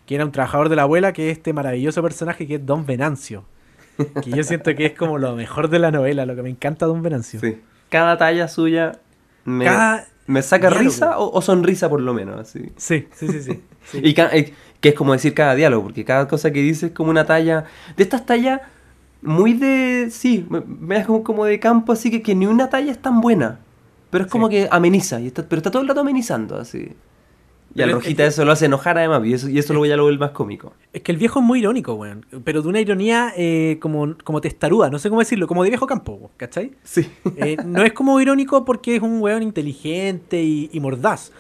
que 0.06 0.16
era 0.16 0.26
un 0.26 0.32
trabajador 0.32 0.70
de 0.70 0.76
la 0.76 0.84
abuela, 0.84 1.12
que 1.12 1.32
es 1.32 1.38
este 1.38 1.52
maravilloso 1.52 2.04
personaje 2.04 2.46
que 2.46 2.56
es 2.56 2.66
Don 2.66 2.86
Venancio. 2.86 3.46
Que 4.24 4.30
yo 4.32 4.44
siento 4.44 4.74
que 4.76 4.86
es 4.86 4.94
como 4.94 5.18
lo 5.18 5.36
mejor 5.36 5.70
de 5.70 5.80
la 5.80 5.92
novela, 5.92 6.26
lo 6.26 6.36
que 6.36 6.44
me 6.44 6.50
encanta 6.50 6.86
Don 6.86 7.02
Venancio. 7.02 7.40
Sí. 7.40 7.62
Cada 7.90 8.18
talla 8.18 8.48
suya 8.48 9.00
me, 9.44 9.66
¿Me 10.30 10.44
saca 10.44 10.70
risa 10.70 11.18
o, 11.18 11.42
sonrisa 11.42 11.90
por 11.90 12.02
lo 12.02 12.14
menos? 12.14 12.40
Así. 12.40 12.72
Sí, 12.78 13.08
sí, 13.16 13.28
sí, 13.30 13.42
sí. 13.42 13.64
y 14.04 14.10
eh, 14.22 14.54
que 14.80 14.90
es 14.90 14.96
como 14.96 15.14
decir 15.14 15.34
cada 15.34 15.56
diálogo, 15.56 15.86
porque 15.86 16.06
cada 16.06 16.28
cosa 16.28 16.52
que 16.52 16.62
dices 16.62 16.84
es 16.84 16.92
como 16.92 17.10
una 17.10 17.26
talla. 17.26 17.66
De 17.98 18.04
estas 18.04 18.28
tallas 18.28 18.62
muy 19.24 19.54
de. 19.54 20.10
Sí, 20.12 20.46
me, 20.48 21.00
da 21.00 21.04
como, 21.04 21.46
de 21.46 21.60
campo, 21.60 21.94
así 21.94 22.12
que, 22.12 22.22
que 22.22 22.36
ni 22.36 22.46
una 22.46 22.70
talla 22.70 22.92
es 22.92 23.00
tan 23.00 23.22
buena. 23.22 23.58
Pero 24.12 24.26
es 24.26 24.30
como 24.30 24.50
que 24.50 24.68
ameniza, 24.70 25.20
y 25.20 25.28
está, 25.28 25.48
pero 25.48 25.58
está 25.58 25.72
todo 25.72 25.82
el 25.82 25.88
rato 25.88 26.02
amenizando, 26.02 26.60
así. 26.60 26.90
Y 27.76 27.82
al 27.82 27.92
Rojita 27.92 28.26
eso 28.26 28.44
lo 28.46 28.52
hace 28.52 28.66
enojar 28.66 28.98
además, 28.98 29.22
y 29.26 29.34
eso, 29.34 29.48
y 29.48 29.60
eso 29.60 29.86
ya 29.86 29.96
lo 29.96 30.04
vuelve 30.04 30.20
más 30.20 30.32
cómico. 30.32 30.74
Es 30.92 31.02
que 31.02 31.12
el 31.12 31.18
viejo 31.18 31.40
es 31.40 31.46
muy 31.46 31.60
irónico, 31.60 31.94
weón. 31.94 32.26
Pero 32.44 32.62
de 32.62 32.68
una 32.68 32.80
ironía 32.80 33.32
eh, 33.38 33.78
como, 33.80 34.16
como 34.24 34.42
testaruda, 34.42 34.90
no 34.90 34.98
sé 34.98 35.10
cómo 35.10 35.22
decirlo, 35.22 35.48
como 35.48 35.64
de 35.64 35.70
viejo 35.70 35.86
campo, 35.86 36.32
¿cachai? 36.38 36.72
Sí. 36.84 37.10
Eh, 37.38 37.58
no 37.64 37.84
es 37.84 37.94
como 37.94 38.20
irónico 38.20 38.66
porque 38.66 38.96
es 38.96 39.02
un 39.02 39.22
weón 39.22 39.44
inteligente 39.44 40.42
y, 40.42 40.80
mordaz. 40.80 41.32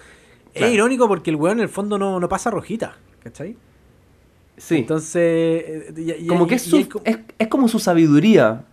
Es 0.53 0.71
irónico 0.71 1.07
porque 1.07 1.31
el 1.31 1.35
weón 1.35 1.57
en 1.57 1.63
el 1.63 1.69
fondo 1.69 1.97
no, 1.97 2.19
no 2.19 2.29
pasa 2.29 2.51
rojita, 2.51 2.97
¿cachai? 3.23 3.55
Sí. 4.57 4.77
Entonces. 4.77 5.93
Eh, 5.97 6.25
como 6.27 6.45
que 6.45 6.55
es, 6.55 6.73
es, 7.37 7.47
como 7.47 7.67
su 7.67 7.79
sabiduría. 7.79 8.65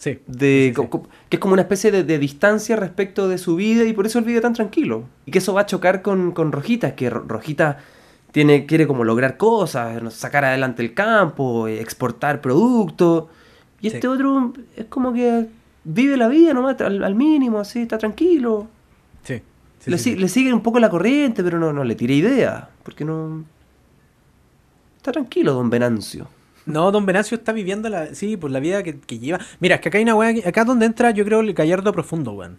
Sí. 0.00 0.18
De, 0.26 0.74
que 1.28 1.36
es 1.36 1.40
como 1.40 1.52
una 1.52 1.60
especie 1.60 1.92
de, 1.92 2.18
distancia 2.18 2.74
respecto 2.74 3.28
de 3.28 3.36
su 3.36 3.56
vida 3.56 3.84
y 3.84 3.92
por 3.92 4.06
eso 4.06 4.18
él 4.18 4.24
vive 4.24 4.40
tan 4.40 4.54
tranquilo. 4.54 5.04
Y 5.26 5.30
que 5.30 5.40
eso 5.40 5.52
va 5.52 5.60
a 5.60 5.66
chocar 5.66 6.00
con, 6.00 6.32
con 6.32 6.52
Rojita, 6.52 6.94
que 6.94 7.10
Rojita 7.10 7.76
tiene, 8.32 8.64
quiere 8.64 8.86
como 8.86 9.04
lograr 9.04 9.36
cosas, 9.36 10.14
sacar 10.14 10.46
adelante 10.46 10.82
el 10.82 10.94
campo, 10.94 11.68
exportar 11.68 12.40
productos. 12.40 13.26
Y 13.82 13.88
este 13.88 14.08
otro 14.08 14.54
es 14.74 14.86
como 14.86 15.12
que 15.12 15.48
vive 15.84 16.16
la 16.16 16.28
vida 16.28 16.54
nomás 16.54 16.80
al, 16.80 17.14
mínimo, 17.14 17.58
así, 17.58 17.80
está 17.80 17.98
tranquilo. 17.98 18.68
Sí. 19.22 19.42
le, 19.84 20.28
sigue 20.28 20.50
un 20.54 20.62
poco 20.62 20.80
la 20.80 20.88
corriente, 20.88 21.44
pero 21.44 21.58
no, 21.58 21.74
no 21.74 21.84
le 21.84 21.94
tire 21.94 22.14
idea, 22.14 22.70
porque 22.82 23.04
no... 23.04 23.44
Está 24.96 25.12
tranquilo, 25.12 25.52
don 25.52 25.68
Venancio. 25.68 26.26
No, 26.70 26.90
Don 26.92 27.06
Venancio 27.06 27.36
está 27.36 27.52
viviendo 27.52 27.88
la, 27.88 28.14
sí, 28.14 28.36
pues 28.36 28.52
la 28.52 28.60
vida 28.60 28.82
que, 28.82 29.18
lleva. 29.18 29.38
Mira, 29.60 29.76
es 29.76 29.80
que 29.80 29.88
acá 29.88 29.98
hay 29.98 30.04
una 30.04 30.14
weá, 30.14 30.34
acá 30.46 30.64
donde 30.64 30.86
entra 30.86 31.10
yo 31.10 31.24
creo 31.24 31.40
el 31.40 31.52
gallardo 31.54 31.92
profundo, 31.92 32.32
weón. 32.32 32.58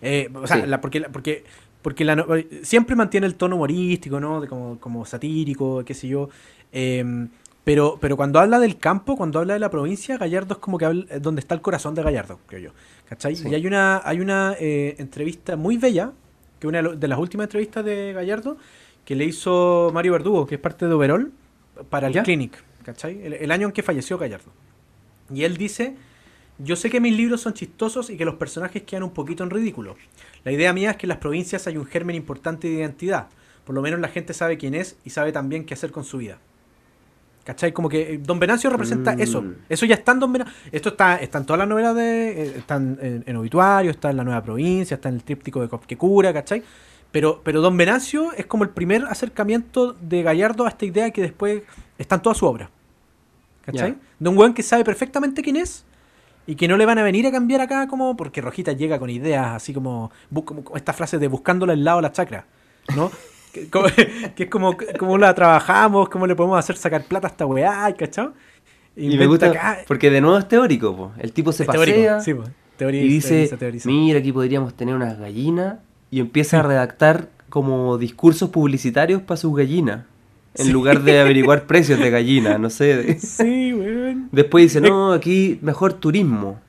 Eh, 0.00 0.28
o 0.34 0.46
sea, 0.46 0.66
la, 0.66 0.80
porque, 0.80 1.02
porque, 1.02 1.44
porque 1.80 2.04
la, 2.04 2.26
siempre 2.62 2.96
mantiene 2.96 3.26
el 3.26 3.36
tono 3.36 3.56
humorístico, 3.56 4.18
¿no? 4.18 4.40
De 4.40 4.48
como, 4.48 4.78
como 4.80 5.04
satírico, 5.04 5.84
qué 5.84 5.94
sé 5.94 6.08
yo. 6.08 6.28
Em, 6.72 7.28
pero, 7.64 7.98
pero 8.00 8.16
cuando 8.16 8.40
habla 8.40 8.58
del 8.58 8.78
campo, 8.78 9.16
cuando 9.16 9.38
habla 9.38 9.54
de 9.54 9.60
la 9.60 9.70
provincia, 9.70 10.16
Gallardo 10.16 10.54
es 10.54 10.58
como 10.58 10.78
que 10.78 10.84
habla, 10.84 11.04
donde 11.20 11.40
está 11.40 11.54
el 11.54 11.60
corazón 11.60 11.94
de 11.94 12.02
Gallardo, 12.02 12.40
creo 12.46 12.60
yo. 12.60 12.70
¿Cachai? 13.08 13.36
Y 13.48 13.54
hay 13.54 13.66
una, 13.66 14.00
hay 14.04 14.20
una 14.20 14.56
eh, 14.58 14.96
entrevista 14.98 15.54
muy 15.54 15.76
bella, 15.76 16.12
que 16.58 16.66
una 16.66 16.82
de 16.82 17.08
las 17.08 17.18
últimas 17.18 17.44
entrevistas 17.44 17.84
de 17.84 18.12
Gallardo, 18.12 18.56
que 19.04 19.14
le 19.14 19.24
hizo 19.24 19.90
Mario 19.94 20.12
Verdugo, 20.12 20.46
que 20.46 20.56
es 20.56 20.60
parte 20.60 20.86
de 20.86 20.94
Overall, 20.94 21.30
para 21.88 22.08
el 22.08 22.22
Clinic. 22.22 22.62
¿Cachai? 22.84 23.20
El, 23.22 23.50
año 23.50 23.66
en 23.66 23.72
que 23.72 23.82
falleció 23.82 24.18
Gallardo. 24.18 24.52
Y 25.32 25.44
él 25.44 25.56
dice, 25.56 25.96
yo 26.58 26.76
sé 26.76 26.90
que 26.90 27.00
mis 27.00 27.16
libros 27.16 27.40
son 27.40 27.54
chistosos 27.54 28.10
y 28.10 28.16
que 28.16 28.24
los 28.24 28.34
personajes 28.34 28.82
quedan 28.82 29.04
un 29.04 29.10
poquito 29.10 29.44
en 29.44 29.50
ridículo. 29.50 29.96
La 30.44 30.52
idea 30.52 30.72
mía 30.72 30.92
es 30.92 30.96
que 30.96 31.06
en 31.06 31.10
las 31.10 31.18
provincias 31.18 31.66
hay 31.66 31.76
un 31.76 31.86
germen 31.86 32.16
importante 32.16 32.68
de 32.68 32.74
identidad. 32.74 33.28
Por 33.64 33.74
lo 33.74 33.82
menos 33.82 34.00
la 34.00 34.08
gente 34.08 34.34
sabe 34.34 34.58
quién 34.58 34.74
es 34.74 34.96
y 35.04 35.10
sabe 35.10 35.32
también 35.32 35.64
qué 35.64 35.74
hacer 35.74 35.92
con 35.92 36.04
su 36.04 36.18
vida. 36.18 36.38
¿Cachai? 37.44 37.72
Como 37.72 37.88
que 37.88 38.14
eh, 38.14 38.18
Don 38.18 38.38
Venancio 38.38 38.70
representa 38.70 39.16
mm. 39.16 39.20
eso. 39.20 39.44
Eso 39.68 39.86
ya 39.86 39.96
está 39.96 40.12
en 40.12 40.20
Don 40.20 40.32
Venancio. 40.32 40.54
Esto 40.70 40.90
está, 40.90 41.16
está 41.16 41.38
en 41.38 41.46
todas 41.46 41.58
las 41.58 41.68
novelas 41.68 41.94
de. 41.96 42.42
Eh, 42.42 42.54
están 42.58 42.98
en, 43.00 43.36
Obituario, 43.36 43.90
está 43.90 44.10
en 44.10 44.16
La 44.16 44.24
Nueva 44.24 44.42
Provincia, 44.42 44.94
está 44.94 45.08
en 45.08 45.16
el 45.16 45.24
tríptico 45.24 45.60
de 45.60 45.68
que 45.86 45.96
cura, 45.96 46.32
¿cachai? 46.32 46.62
Pero, 47.12 47.42
pero 47.44 47.60
Don 47.60 47.76
Venancio 47.76 48.32
es 48.32 48.46
como 48.46 48.64
el 48.64 48.70
primer 48.70 49.04
acercamiento 49.04 49.92
de 49.92 50.22
Gallardo 50.22 50.64
a 50.64 50.68
esta 50.68 50.86
idea 50.86 51.10
que 51.10 51.22
después 51.22 51.62
está 51.98 52.16
en 52.16 52.22
toda 52.22 52.34
su 52.34 52.46
obra. 52.46 52.70
¿Cachai? 53.64 53.96
De 54.18 54.28
un 54.28 54.36
weón 54.36 54.54
que 54.54 54.62
sabe 54.62 54.82
perfectamente 54.82 55.42
quién 55.42 55.56
es 55.56 55.84
y 56.46 56.56
que 56.56 56.66
no 56.66 56.76
le 56.76 56.84
van 56.84 56.98
a 56.98 57.04
venir 57.04 57.26
a 57.26 57.30
cambiar 57.30 57.60
acá 57.60 57.86
como 57.86 58.16
porque 58.16 58.40
Rojita 58.40 58.72
llega 58.72 58.98
con 58.98 59.08
ideas 59.08 59.54
así 59.54 59.72
como, 59.72 60.10
como 60.44 60.64
esta 60.74 60.92
frase 60.92 61.18
de 61.18 61.28
buscándole 61.28 61.74
el 61.74 61.84
lado 61.84 61.98
a 61.98 62.02
la 62.02 62.10
chacra, 62.10 62.46
¿no? 62.96 63.10
que, 63.52 64.44
es 64.44 64.48
como, 64.48 64.76
como 64.98 65.18
la 65.18 65.34
trabajamos, 65.34 66.08
cómo 66.08 66.26
le 66.26 66.34
podemos 66.34 66.58
hacer 66.58 66.76
sacar 66.76 67.04
plata 67.04 67.28
a 67.28 67.30
esta 67.30 67.46
weá, 67.46 67.94
¿cachao? 67.96 68.32
Y 68.96 69.16
me 69.16 69.26
gusta 69.26 69.84
porque 69.86 70.10
de 70.10 70.20
nuevo 70.20 70.38
es 70.38 70.48
teórico, 70.48 70.96
po. 70.96 71.12
el 71.18 71.32
tipo 71.32 71.52
se 71.52 71.64
pasea 71.64 72.18
y 72.78 73.08
dice, 73.08 73.50
mira, 73.84 74.18
aquí 74.18 74.32
podríamos 74.32 74.74
tener 74.74 74.94
unas 74.94 75.18
gallinas 75.18 75.76
y 76.12 76.20
empieza 76.20 76.60
a 76.60 76.62
redactar 76.62 77.30
como 77.48 77.98
discursos 77.98 78.50
publicitarios 78.50 79.22
para 79.22 79.36
sus 79.36 79.56
gallinas. 79.56 80.04
En 80.54 80.70
lugar 80.70 81.02
de 81.02 81.18
averiguar 81.18 81.62
precios 81.66 81.98
de 81.98 82.10
gallinas, 82.10 82.60
no 82.60 82.70
sé. 82.70 83.18
Sí, 83.18 83.72
weón. 83.72 84.28
Después 84.30 84.66
dice, 84.66 84.80
no, 84.80 85.12
aquí 85.12 85.58
mejor 85.62 85.94
turismo. 85.94 86.60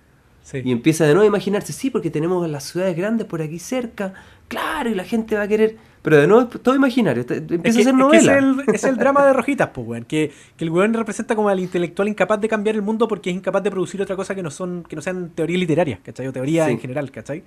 Y 0.53 0.71
empieza 0.71 1.05
de 1.05 1.13
nuevo 1.13 1.25
a 1.25 1.27
imaginarse, 1.27 1.73
sí, 1.73 1.89
porque 1.89 2.09
tenemos 2.09 2.49
las 2.49 2.63
ciudades 2.63 2.95
grandes 2.95 3.27
por 3.27 3.41
aquí 3.41 3.59
cerca, 3.59 4.13
claro, 4.47 4.89
y 4.89 4.95
la 4.95 5.03
gente 5.03 5.35
va 5.35 5.43
a 5.43 5.47
querer 5.47 5.77
pero 6.03 6.17
de 6.17 6.27
nuevo, 6.27 6.47
todo 6.47 6.75
imaginario. 6.75 7.25
Empieza 7.29 7.79
a 7.79 7.83
ser 7.83 7.93
novela. 7.95 8.37
Es, 8.73 8.83
el, 8.83 8.97
drama 8.97 9.25
de 9.25 9.31
Rojitas, 9.33 9.69
pues, 9.73 9.87
weón. 9.87 10.03
Que, 10.03 10.31
el 10.59 10.69
weón 10.69 10.93
representa 10.93 11.33
como 11.33 11.47
al 11.47 11.61
intelectual 11.61 12.09
incapaz 12.09 12.41
de 12.41 12.49
cambiar 12.49 12.75
el 12.75 12.81
mundo 12.81 13.07
porque 13.07 13.29
es 13.29 13.35
incapaz 13.37 13.63
de 13.63 13.71
producir 13.71 14.01
otra 14.01 14.17
cosa 14.17 14.35
que 14.35 14.43
no 14.43 14.51
son 14.51 14.83
que 14.83 14.97
no 14.97 15.01
sean 15.01 15.29
teorías 15.29 15.59
literarias, 15.61 15.99
¿cachai? 16.03 16.27
O 16.27 16.33
teoría 16.33 16.69
en 16.69 16.77
general, 16.77 17.09
¿cachai? 17.09 17.43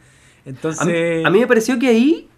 Entonces. 0.47 1.27
A 1.27 1.31
mí, 1.31 1.41
me 1.41 1.47
pareció 1.47 1.79
que 1.79 1.89
ahí, 1.89 2.29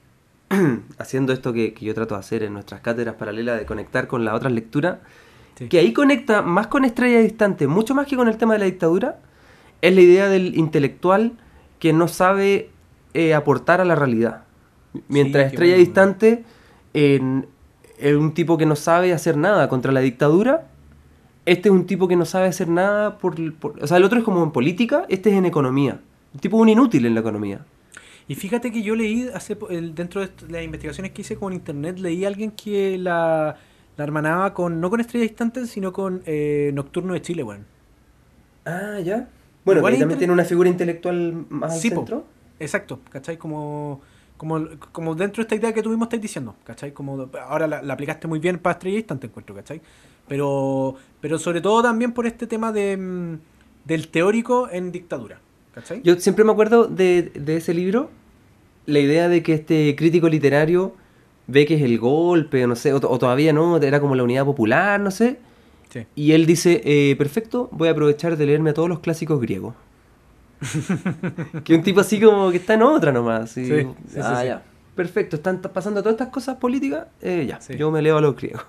haciendo 0.98 1.32
esto 1.32 1.52
que, 1.52 1.74
yo 1.80 1.94
trato 1.94 2.14
de 2.14 2.20
hacer 2.20 2.42
en 2.42 2.54
nuestras 2.54 2.80
cátedras 2.80 3.14
paralelas, 3.14 3.60
de 3.60 3.66
conectar 3.66 4.08
con 4.08 4.24
la 4.24 4.34
otra 4.34 4.50
lectura, 4.50 5.00
que 5.68 5.78
ahí 5.78 5.92
conecta 5.92 6.40
más 6.40 6.68
con 6.68 6.84
Estrella 6.84 7.18
Distante, 7.20 7.66
mucho 7.66 7.94
más 7.94 8.06
que 8.06 8.16
con 8.16 8.28
el 8.28 8.36
tema 8.36 8.54
de 8.54 8.60
la 8.60 8.64
dictadura, 8.64 9.18
es 9.82 9.94
la 9.94 10.00
idea 10.00 10.28
del 10.28 10.56
intelectual 10.56 11.32
que 11.80 11.92
no 11.92 12.08
sabe 12.08 12.70
eh, 13.12 13.34
aportar 13.34 13.80
a 13.80 13.84
la 13.84 13.94
realidad. 13.94 14.44
Mientras 15.08 15.52
Estrella 15.52 15.76
Distante 15.76 16.44
es 16.94 17.20
un 18.14 18.32
tipo 18.34 18.56
que 18.56 18.66
no 18.66 18.76
sabe 18.76 19.12
hacer 19.12 19.36
nada 19.36 19.68
contra 19.68 19.92
la 19.92 20.00
dictadura. 20.00 20.68
Este 21.44 21.68
es 21.68 21.74
un 21.74 21.86
tipo 21.86 22.08
que 22.08 22.16
no 22.16 22.24
sabe 22.24 22.46
hacer 22.46 22.68
nada 22.68 23.18
por, 23.18 23.36
O 23.80 23.86
sea, 23.86 23.96
el 23.96 24.04
otro 24.04 24.18
es 24.18 24.24
como 24.24 24.42
en 24.42 24.52
política, 24.52 25.04
este 25.08 25.30
es 25.30 25.36
en 25.36 25.46
economía. 25.46 26.00
Un 26.34 26.40
tipo 26.40 26.56
un 26.56 26.68
inútil 26.68 27.04
en 27.06 27.14
la 27.14 27.20
economía. 27.20 27.64
Y 28.28 28.34
fíjate 28.34 28.70
que 28.70 28.82
yo 28.82 28.94
leí, 28.94 29.28
hace 29.32 29.56
dentro 29.94 30.20
de 30.20 30.30
las 30.48 30.62
investigaciones 30.62 31.12
que 31.12 31.22
hice 31.22 31.36
con 31.36 31.52
internet, 31.52 31.98
leí 31.98 32.24
a 32.24 32.28
alguien 32.28 32.50
que 32.50 32.98
la, 32.98 33.56
la 33.96 34.04
hermanaba 34.04 34.52
con, 34.54 34.80
no 34.80 34.90
con 34.90 35.00
Estrella 35.00 35.22
Distante, 35.22 35.66
sino 35.66 35.92
con 35.92 36.22
eh, 36.26 36.70
Nocturno 36.74 37.14
de 37.14 37.22
Chile, 37.22 37.42
bueno. 37.42 37.64
Ah, 38.66 39.00
ya. 39.02 39.28
Bueno, 39.64 39.82
que 39.82 39.96
también 39.96 40.18
tiene 40.18 40.32
una 40.32 40.44
figura 40.44 40.68
intelectual 40.68 41.46
más 41.48 41.72
al 41.72 41.80
centro. 41.80 42.26
exacto, 42.60 43.00
¿cachai? 43.10 43.38
Como 43.38 44.02
como, 44.38 44.66
como 44.92 45.14
dentro 45.14 45.42
de 45.42 45.46
esta 45.46 45.56
idea 45.56 45.74
que 45.74 45.82
tuvimos 45.82 46.06
estáis 46.06 46.22
diciendo, 46.22 46.54
¿cachai? 46.64 46.92
Como 46.92 47.28
ahora 47.46 47.66
la, 47.66 47.92
aplicaste 47.92 48.26
muy 48.26 48.38
bien 48.38 48.58
para 48.58 48.74
Estrella 48.74 48.96
Distante, 48.96 49.26
encuentro, 49.26 49.54
¿cachai? 49.54 49.82
Pero, 50.26 50.94
pero 51.20 51.38
sobre 51.38 51.60
todo 51.60 51.82
también 51.82 52.12
por 52.12 52.26
este 52.26 52.46
tema 52.46 52.72
de, 52.72 52.96
mm, 52.96 53.38
del 53.84 54.08
teórico 54.08 54.70
en 54.70 54.92
dictadura, 54.92 55.40
¿cachai? 55.74 56.00
Yo 56.02 56.18
siempre 56.20 56.44
me 56.44 56.52
acuerdo 56.52 56.86
de, 56.86 57.32
ese 57.48 57.74
libro, 57.74 58.10
la 58.88 59.00
idea 59.00 59.28
de 59.28 59.42
que 59.42 59.52
este 59.52 59.94
crítico 59.96 60.30
literario 60.30 60.94
ve 61.46 61.66
que 61.66 61.74
es 61.74 61.82
el 61.82 61.98
golpe, 61.98 62.66
no 62.66 62.74
sé, 62.74 62.94
o, 62.94 63.00
todavía 63.00 63.52
no, 63.52 63.76
era 63.76 64.00
como 64.00 64.14
la 64.14 64.22
unidad 64.22 64.46
popular, 64.46 64.98
no 64.98 65.10
sé. 65.10 65.38
Y 66.14 66.32
él 66.32 66.46
dice, 66.46 66.80
eh, 66.84 67.14
perfecto, 67.16 67.68
voy 67.72 67.88
a 67.88 67.90
aprovechar 67.92 68.36
de 68.36 68.46
leerme 68.46 68.70
a 68.70 68.74
todos 68.74 68.88
los 68.88 69.00
clásicos 69.00 69.40
griegos. 69.40 69.74
que 71.64 71.74
un 71.74 71.82
tipo 71.82 72.00
así 72.00 72.18
como 72.18 72.50
que 72.50 72.56
está 72.56 72.74
en 72.74 72.82
otra 72.82 73.12
nomás. 73.12 73.50
Sí, 73.50 73.70
ah, 74.22 74.44
ya. 74.44 74.62
Perfecto, 74.94 75.36
están 75.36 75.60
pasando 75.60 76.02
todas 76.02 76.14
estas 76.14 76.28
cosas 76.28 76.56
políticas. 76.56 77.06
Eh, 77.20 77.46
ya, 77.46 77.58
yo 77.76 77.90
me 77.90 78.00
leo 78.00 78.16
a 78.16 78.20
los 78.22 78.36
griegos. 78.36 78.62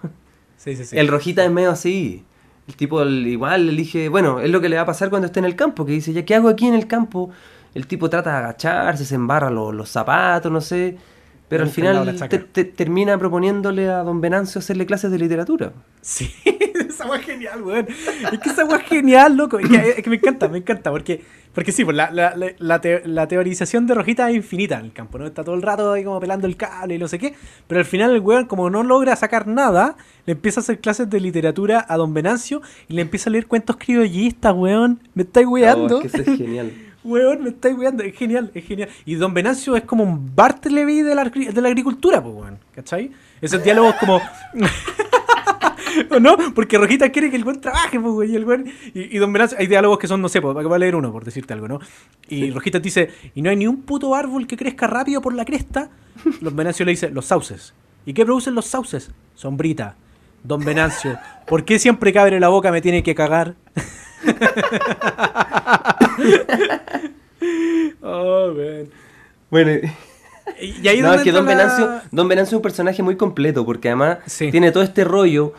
El 0.92 1.08
rojita 1.08 1.46
es 1.46 1.52
medio 1.52 1.72
así. 1.72 2.26
El 2.68 2.76
tipo 2.76 3.04
igual 3.06 3.70
elige, 3.70 4.10
bueno, 4.10 4.42
es 4.42 4.50
lo 4.50 4.60
que 4.60 4.68
le 4.68 4.76
va 4.76 4.82
a 4.82 4.86
pasar 4.86 5.10
cuando 5.10 5.28
esté 5.28 5.40
en 5.40 5.46
el 5.46 5.56
campo, 5.56 5.86
que 5.86 5.94
dice, 5.94 6.12
ya, 6.12 6.26
¿qué 6.26 6.36
hago 6.36 6.50
aquí 6.50 6.68
en 6.68 6.74
el 6.74 6.88
campo? 6.88 7.32
El 7.74 7.88
tipo 7.88 8.10
trata 8.10 8.32
de 8.32 8.38
agacharse, 8.38 9.06
se 9.06 9.16
embarra 9.16 9.50
los, 9.50 9.90
zapatos, 9.90 10.52
no 10.52 10.62
sé. 10.62 10.98
Pero 11.48 11.64
al 11.64 11.70
final 11.70 12.16
termina 12.76 13.18
proponiéndole 13.18 13.90
a 13.90 14.04
don 14.04 14.22
Venancio 14.22 14.60
hacerle 14.60 14.86
clases 14.86 15.10
de 15.10 15.18
literatura. 15.18 15.74
Sí, 16.00 16.32
esa 16.46 17.16
es 17.16 17.26
genial, 17.26 17.64
weón. 17.64 17.88
Es 18.32 18.40
que 18.40 18.50
esa 18.50 18.64
es 18.64 18.84
genial, 18.84 19.36
loco. 19.36 19.58
Es 19.58 19.68
que, 19.68 19.90
es 19.98 20.04
que, 20.04 20.10
me 20.12 20.18
encanta, 20.18 20.48
me 20.48 20.60
encanta, 20.60 20.92
porque 20.92 21.24
porque 21.54 21.72
sí, 21.72 21.84
pues 21.84 21.98
la, 21.98 22.12
la, 22.12 22.34
la, 22.60 23.28
teorización 23.28 23.88
de 23.88 23.96
Rojita 23.96 24.30
es 24.30 24.36
infinita 24.36 24.78
en 24.78 24.86
el 24.86 24.94
campo, 24.94 25.18
¿no? 25.18 25.26
Está 25.26 25.44
todo 25.44 25.56
el 25.56 25.64
rato 25.64 25.92
ahí 25.92 26.04
como 26.04 26.20
pelando 26.20 26.46
el 26.46 26.56
cable 26.56 26.96
y 26.96 26.98
no 27.00 27.08
sé 27.08 27.18
qué. 27.18 27.34
Pero 27.68 27.80
al 27.80 27.86
final 27.86 28.12
el 28.12 28.20
weón, 28.20 28.46
como 28.46 28.70
no 28.70 28.84
logra 28.84 29.16
sacar 29.16 29.48
nada, 29.48 29.98
le 30.26 30.34
empieza 30.34 30.60
a 30.60 30.64
hacer 30.64 30.80
clases 30.80 31.10
de 31.10 31.20
literatura 31.20 31.84
a 31.90 31.98
don 31.98 32.14
Venancio 32.14 32.62
y 32.88 32.94
le 32.94 33.02
empieza 33.02 33.30
a 33.30 33.34
leer 33.34 33.48
cuentos 33.48 33.78
criollistas, 33.78 34.54
weón. 34.56 35.02
Me 35.16 35.24
estáis 35.24 35.48
weando. 35.48 35.98
Oh, 35.98 36.02
es 36.02 36.12
que 36.12 36.22
es 36.22 36.38
genial. 36.38 36.72
weón, 37.04 37.44
me 37.44 37.50
estáis 37.50 37.78
weando. 37.78 38.04
Es 38.04 38.16
genial, 38.16 38.52
es 38.54 38.66
genial. 38.66 38.90
Y 39.06 39.16
don 39.16 39.34
Venancio 39.34 39.76
es 39.76 39.84
como 39.84 40.04
un 40.04 40.36
Bartleby 40.36 41.02
de 41.02 41.16
la, 41.16 41.26
de 41.26 41.62
la 41.62 41.68
agricultura, 41.68 42.22
pues, 42.22 42.36
weón. 42.36 42.60
¿Cachai? 42.74 43.12
Esos 43.42 43.64
diálogos 43.64 43.96
como... 43.96 44.22
¿O 46.12 46.20
no? 46.20 46.38
Porque 46.54 46.78
Rojita 46.78 47.10
quiere 47.10 47.30
que 47.30 47.36
el 47.36 47.44
buen 47.44 47.62
trabaje, 47.62 48.00
pues, 48.00 48.14
güey. 48.14 48.32
Y, 48.32 48.36
el 48.36 48.46
buen, 48.46 48.72
y, 48.94 49.18
Don 49.18 49.32
Venancio, 49.32 49.58
hay 49.60 49.68
diálogos 49.68 50.00
que 50.00 50.08
son, 50.08 50.22
no 50.22 50.30
sé, 50.30 50.42
pues, 50.42 50.56
va 50.56 50.76
a 50.76 50.80
leer 50.80 50.96
uno, 50.96 51.12
por 51.12 51.24
decirte 51.24 51.54
algo, 51.54 51.68
¿no? 51.68 51.80
Y 52.28 52.52
Rojita 52.52 52.80
dice, 52.80 53.10
y 53.36 53.42
no 53.42 53.50
hay 53.50 53.56
ni 53.56 53.68
un 53.68 53.82
puto 53.84 54.14
árbol 54.16 54.48
que 54.48 54.58
crezca 54.58 54.88
rápido 54.88 55.22
por 55.22 55.34
la 55.34 55.46
cresta. 55.46 55.90
Don 56.42 56.56
Venancio 56.56 56.86
le 56.86 56.92
dice, 56.92 57.10
los 57.10 57.26
sauces. 57.26 57.74
¿Y 58.06 58.14
qué 58.14 58.26
producen 58.26 58.56
los 58.56 58.66
sauces? 58.66 59.12
Sombrita. 59.36 59.96
Don 60.44 60.64
Venancio, 60.64 61.18
¿por 61.48 61.66
qué 61.66 61.80
siempre 61.80 62.14
que 62.14 62.20
abre 62.20 62.40
la 62.40 62.48
boca 62.48 62.72
me 62.72 62.82
tiene 62.82 63.04
que 63.04 63.14
cagar? 63.14 63.56
oh, 68.02 68.54
man. 68.56 68.90
Bueno, 69.50 69.72
y 70.62 70.88
ahí 70.88 71.02
no, 71.02 71.14
es 71.14 71.22
que 71.22 71.32
Don 71.32 71.46
Venancio, 71.46 72.02
Don 72.12 72.28
Venancio 72.28 72.56
es 72.56 72.58
un 72.58 72.62
personaje 72.62 73.02
muy 73.04 73.16
completo, 73.16 73.66
porque 73.66 73.90
además 73.90 74.20
tiene 74.38 74.72
todo 74.72 74.84
este 74.84 75.04
rollo 75.04 75.54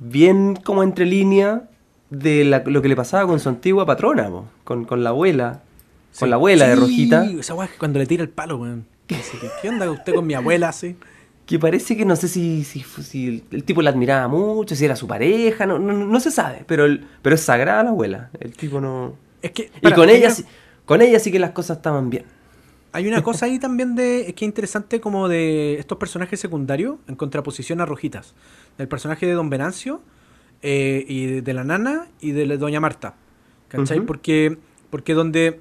bien 0.00 0.56
como 0.56 0.82
entre 0.82 1.04
línea 1.06 1.64
de 2.10 2.44
lo 2.44 2.82
que 2.82 2.88
le 2.88 2.96
pasaba 2.96 3.26
con 3.26 3.40
su 3.40 3.48
antigua 3.48 3.86
patrona, 3.86 4.30
con, 4.64 4.86
la 5.02 5.10
abuela. 5.10 5.62
Con 6.18 6.30
la 6.30 6.36
abuela 6.36 6.66
de 6.66 6.76
Rojita. 6.76 7.24
Esa 7.24 7.54
weá 7.54 7.68
cuando 7.78 7.98
le 7.98 8.06
tira 8.06 8.22
el 8.22 8.30
palo, 8.30 8.56
weón. 8.58 8.86
¿Qué 9.06 9.68
onda 9.68 9.90
usted 9.90 10.14
con 10.14 10.26
mi 10.26 10.34
abuela 10.34 10.68
así? 10.68 10.96
Que 11.46 11.58
parece 11.60 11.96
que 11.96 12.04
no 12.04 12.16
sé 12.16 12.26
si, 12.26 12.64
si, 12.64 13.44
el 13.52 13.62
tipo 13.62 13.80
la 13.80 13.90
admiraba 13.90 14.26
mucho, 14.26 14.74
si 14.74 14.84
era 14.84 14.96
su 14.96 15.06
pareja, 15.06 15.64
no, 15.64 15.78
no, 15.78 16.20
se 16.20 16.32
sabe, 16.32 16.64
pero, 16.66 16.86
pero 17.22 17.36
es 17.36 17.40
sagrada 17.40 17.84
la 17.84 17.90
abuela. 17.90 18.30
El 18.40 18.52
tipo 18.56 18.80
no. 18.80 19.14
Es 19.42 19.52
que, 19.52 19.70
y 19.80 19.92
con 19.92 20.10
ella, 20.10 20.34
con 20.84 21.02
ella 21.02 21.20
sí 21.20 21.30
que 21.30 21.38
las 21.38 21.52
cosas 21.52 21.76
estaban 21.76 22.10
bien. 22.10 22.24
Hay 22.96 23.06
una 23.06 23.22
cosa 23.22 23.46
ahí 23.46 23.58
también 23.58 23.94
de 23.94 24.32
que 24.34 24.44
es 24.44 24.48
interesante 24.48 25.00
como 25.00 25.28
de 25.28 25.78
estos 25.78 25.98
personajes 25.98 26.40
secundarios 26.40 26.96
en 27.08 27.14
contraposición 27.14 27.80
a 27.82 27.86
Rojitas. 27.86 28.34
Del 28.78 28.88
personaje 28.88 29.26
de 29.26 29.32
Don 29.32 29.50
Venancio 29.50 30.00
eh, 30.62 31.04
y 31.06 31.42
de, 31.42 31.52
la 31.52 31.62
nana 31.62 32.06
y 32.20 32.30
de 32.30 32.56
Doña 32.56 32.80
Marta. 32.80 33.14
¿Cachai? 33.68 34.00
porque, 34.00 34.56
porque 34.90 35.12
donde 35.12 35.60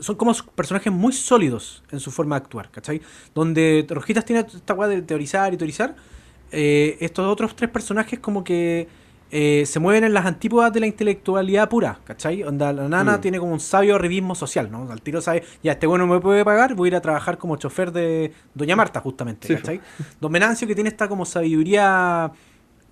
son 0.00 0.16
como 0.16 0.34
personajes 0.54 0.92
muy 0.92 1.12
sólidos 1.12 1.82
en 1.90 2.00
su 2.00 2.10
forma 2.10 2.38
de 2.38 2.44
actuar, 2.44 2.70
¿cachai? 2.70 3.00
Donde 3.34 3.86
Rojitas 3.88 4.24
tiene 4.24 4.40
esta 4.40 4.74
guay 4.74 4.96
de 4.96 5.02
teorizar 5.02 5.52
y 5.54 5.56
teorizar. 5.56 5.96
Eh, 6.50 6.96
estos 7.00 7.26
otros 7.26 7.54
tres 7.54 7.70
personajes 7.70 8.18
como 8.18 8.42
que 8.42 8.88
eh, 9.30 9.64
se 9.66 9.78
mueven 9.78 10.04
en 10.04 10.14
las 10.14 10.24
antípodas 10.24 10.72
de 10.72 10.80
la 10.80 10.86
intelectualidad 10.86 11.68
pura, 11.68 12.00
¿cachai? 12.04 12.42
Onda, 12.42 12.72
la 12.72 12.88
nana 12.88 13.18
mm. 13.18 13.20
tiene 13.20 13.38
como 13.38 13.52
un 13.52 13.60
sabio 13.60 13.96
arribismo 13.96 14.34
social, 14.34 14.70
¿no? 14.70 14.90
Al 14.90 15.02
tiro 15.02 15.20
sabe, 15.20 15.44
ya, 15.62 15.72
este 15.72 15.86
bueno 15.86 16.06
me 16.06 16.18
puede 16.20 16.44
pagar, 16.44 16.74
voy 16.74 16.86
a 16.86 16.88
ir 16.88 16.96
a 16.96 17.02
trabajar 17.02 17.36
como 17.36 17.56
chofer 17.56 17.92
de 17.92 18.32
Doña 18.54 18.74
Marta, 18.74 19.00
justamente, 19.00 19.54
¿cachai? 19.54 19.80
Don 20.20 20.32
Venancio 20.32 20.66
que 20.66 20.74
tiene 20.74 20.88
esta 20.88 21.08
como 21.08 21.26
sabiduría 21.26 22.32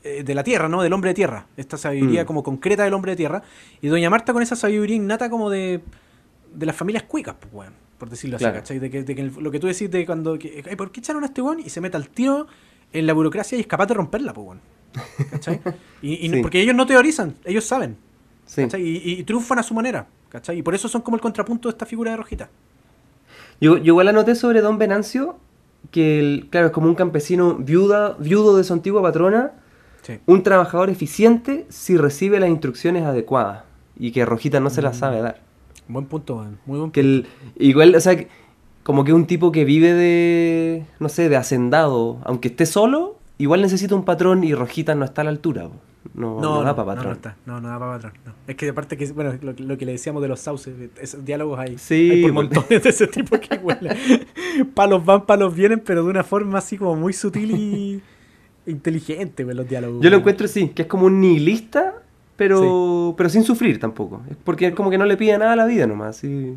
eh, 0.04 0.22
de 0.24 0.34
la 0.34 0.44
tierra, 0.44 0.68
¿no? 0.68 0.82
Del 0.82 0.92
hombre 0.92 1.10
de 1.10 1.14
tierra, 1.14 1.46
esta 1.56 1.78
sabiduría 1.78 2.24
mm. 2.24 2.26
como 2.26 2.42
concreta 2.42 2.84
del 2.84 2.92
hombre 2.92 3.12
de 3.12 3.16
tierra, 3.16 3.42
y 3.80 3.88
Doña 3.88 4.10
Marta 4.10 4.34
con 4.34 4.42
esa 4.42 4.56
sabiduría 4.56 4.96
innata 4.96 5.30
como 5.30 5.48
de, 5.48 5.80
de 6.56 6.66
las 6.66 6.74
familias 6.74 7.04
cuicas, 7.04 7.36
pues, 7.38 7.52
bueno, 7.52 7.72
por 7.98 8.10
decirlo 8.10 8.36
así, 8.36 8.44
¿cachai? 8.44 8.78
De 8.78 8.90
que, 8.90 9.30
lo 9.38 9.50
que 9.50 9.60
tú 9.60 9.66
decís 9.66 9.90
de 9.90 10.04
cuando, 10.06 10.38
que, 10.38 10.62
¿por 10.76 10.90
qué 10.90 11.00
echaron 11.00 11.22
a 11.22 11.26
este 11.26 11.42
weón? 11.42 11.60
Y 11.60 11.70
se 11.70 11.80
mete 11.80 11.96
al 11.96 12.08
tiro 12.08 12.46
en 12.92 13.06
la 13.06 13.12
burocracia 13.12 13.56
y 13.56 13.60
es 13.60 13.66
capaz 13.66 13.86
de 13.86 13.94
romperla, 13.94 14.32
pues, 14.32 14.44
bueno. 14.44 14.60
¿cachai? 15.30 15.60
Y, 16.02 16.40
Porque 16.40 16.60
ellos 16.60 16.74
no 16.74 16.86
teorizan, 16.86 17.34
ellos 17.44 17.64
saben. 17.64 17.96
Y, 18.78 19.24
triunfan 19.24 19.58
a 19.58 19.62
su 19.62 19.74
manera, 19.74 20.06
¿cachai? 20.28 20.58
Y 20.58 20.62
por 20.62 20.74
eso 20.74 20.88
son 20.88 21.02
como 21.02 21.16
el 21.16 21.20
contrapunto 21.20 21.68
de 21.68 21.72
esta 21.72 21.84
figura 21.86 22.12
de 22.12 22.16
Rojita. 22.18 22.48
Yo, 23.60 23.78
yo 23.78 23.84
igual 23.84 24.08
anoté 24.08 24.34
sobre 24.34 24.60
Don 24.60 24.78
Venancio 24.78 25.38
que, 25.90 26.46
claro, 26.50 26.66
es 26.66 26.72
como 26.72 26.88
un 26.88 26.94
campesino 26.94 27.54
viuda, 27.54 28.16
viudo 28.18 28.56
de 28.56 28.64
su 28.64 28.72
antigua 28.72 29.02
patrona, 29.02 29.52
un 30.26 30.42
trabajador 30.44 30.88
eficiente 30.88 31.66
si 31.68 31.96
recibe 31.96 32.38
las 32.38 32.48
instrucciones 32.48 33.04
adecuadas. 33.04 33.64
y 33.98 34.12
que 34.12 34.24
Rojita 34.24 34.60
no 34.60 34.70
se 34.70 34.82
la 34.82 34.90
mm. 34.90 34.94
sabe 34.94 35.20
dar. 35.20 35.40
Buen 35.88 36.06
punto, 36.06 36.36
muy 36.66 36.78
buen 36.78 36.90
punto. 36.90 36.92
Que 36.92 37.24
igual, 37.58 37.94
o 37.94 38.00
sea, 38.00 38.16
como 38.82 39.04
que 39.04 39.12
un 39.12 39.26
tipo 39.26 39.52
que 39.52 39.64
vive 39.64 39.92
de, 39.92 40.84
no 41.00 41.08
sé, 41.08 41.28
de 41.28 41.36
hacendado, 41.36 42.18
aunque 42.24 42.48
esté 42.48 42.66
solo, 42.66 43.16
igual 43.38 43.60
necesita 43.62 43.94
un 43.94 44.04
patrón 44.04 44.44
y 44.44 44.54
Rojita 44.54 44.94
no 44.94 45.04
está 45.04 45.22
a 45.22 45.24
la 45.24 45.30
altura. 45.30 45.68
No, 46.14 46.40
no, 46.40 46.62
da 46.62 46.74
para 46.74 46.94
patrón. 46.94 47.18
No, 47.46 47.60
no, 47.60 47.68
da 47.68 47.78
para 47.78 47.92
patrón. 47.92 48.12
Es 48.46 48.56
que 48.56 48.68
aparte 48.68 48.96
que, 48.96 49.06
bueno, 49.12 49.36
lo, 49.42 49.76
que 49.76 49.86
le 49.86 49.92
decíamos 49.92 50.22
de 50.22 50.28
los 50.28 50.40
sauces, 50.40 50.74
esos 51.00 51.24
diálogos 51.24 51.58
hay, 51.58 51.78
sí, 51.78 52.10
hay 52.10 52.22
por 52.22 52.32
montones 52.32 52.82
de 52.82 52.88
ese 52.88 53.06
tipo 53.06 53.38
que 53.40 53.56
huele. 53.56 53.96
palos 54.74 55.04
van, 55.04 55.26
palos 55.26 55.54
vienen, 55.54 55.80
pero 55.80 56.04
de 56.04 56.10
una 56.10 56.24
forma 56.24 56.58
así 56.58 56.78
como 56.78 56.94
muy 56.96 57.12
sutil 57.12 57.50
y 57.50 58.02
inteligente, 58.66 59.44
los 59.44 59.68
diálogos. 59.68 60.02
Yo 60.02 60.10
lo 60.10 60.16
encuentro 60.18 60.48
sí, 60.48 60.68
que 60.68 60.82
es 60.82 60.88
como 60.88 61.06
un 61.06 61.20
nihilista, 61.20 61.94
pero, 62.36 63.14
pero 63.16 63.28
sin 63.28 63.44
sufrir 63.44 63.78
tampoco. 63.80 64.22
Es 64.30 64.36
porque 64.44 64.72
como 64.72 64.90
que 64.90 64.98
no 64.98 65.04
le 65.06 65.16
pide 65.16 65.36
nada 65.38 65.52
a 65.52 65.56
la 65.56 65.66
vida 65.66 65.86
nomás. 65.86 66.16
Sí. 66.16 66.56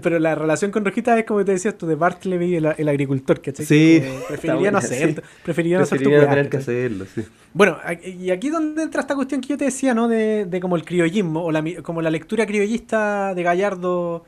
Pero 0.00 0.18
la 0.18 0.34
relación 0.34 0.70
con 0.70 0.84
Rojita 0.84 1.18
es 1.18 1.26
como 1.26 1.44
te 1.44 1.52
decías 1.52 1.76
tú, 1.76 1.86
de 1.86 1.96
Bartleby, 1.96 2.56
el, 2.56 2.66
el 2.78 2.88
agricultor, 2.88 3.42
¿cachai? 3.42 3.66
Sí. 3.66 4.02
preferiría 4.28 4.70
no 4.70 4.78
hacer, 4.78 5.22
preferiría 5.44 5.78
no 5.78 5.82
hacer 5.82 6.02
tu 6.02 6.08
tener 6.08 6.48
que 6.48 6.56
hacerlo, 6.56 7.04
sí. 7.14 7.22
Bueno, 7.52 7.76
y 8.02 8.30
aquí 8.30 8.48
donde 8.48 8.84
entra 8.84 9.02
esta 9.02 9.14
cuestión 9.14 9.42
que 9.42 9.48
yo 9.48 9.58
te 9.58 9.66
decía, 9.66 9.92
¿no? 9.92 10.08
De, 10.08 10.46
de 10.46 10.60
como 10.60 10.76
el 10.76 10.84
criollismo, 10.84 11.44
o 11.44 11.52
la, 11.52 11.62
como 11.82 12.00
la 12.00 12.10
lectura 12.10 12.46
criollista 12.46 13.34
de 13.34 13.42
Gallardo, 13.42 14.24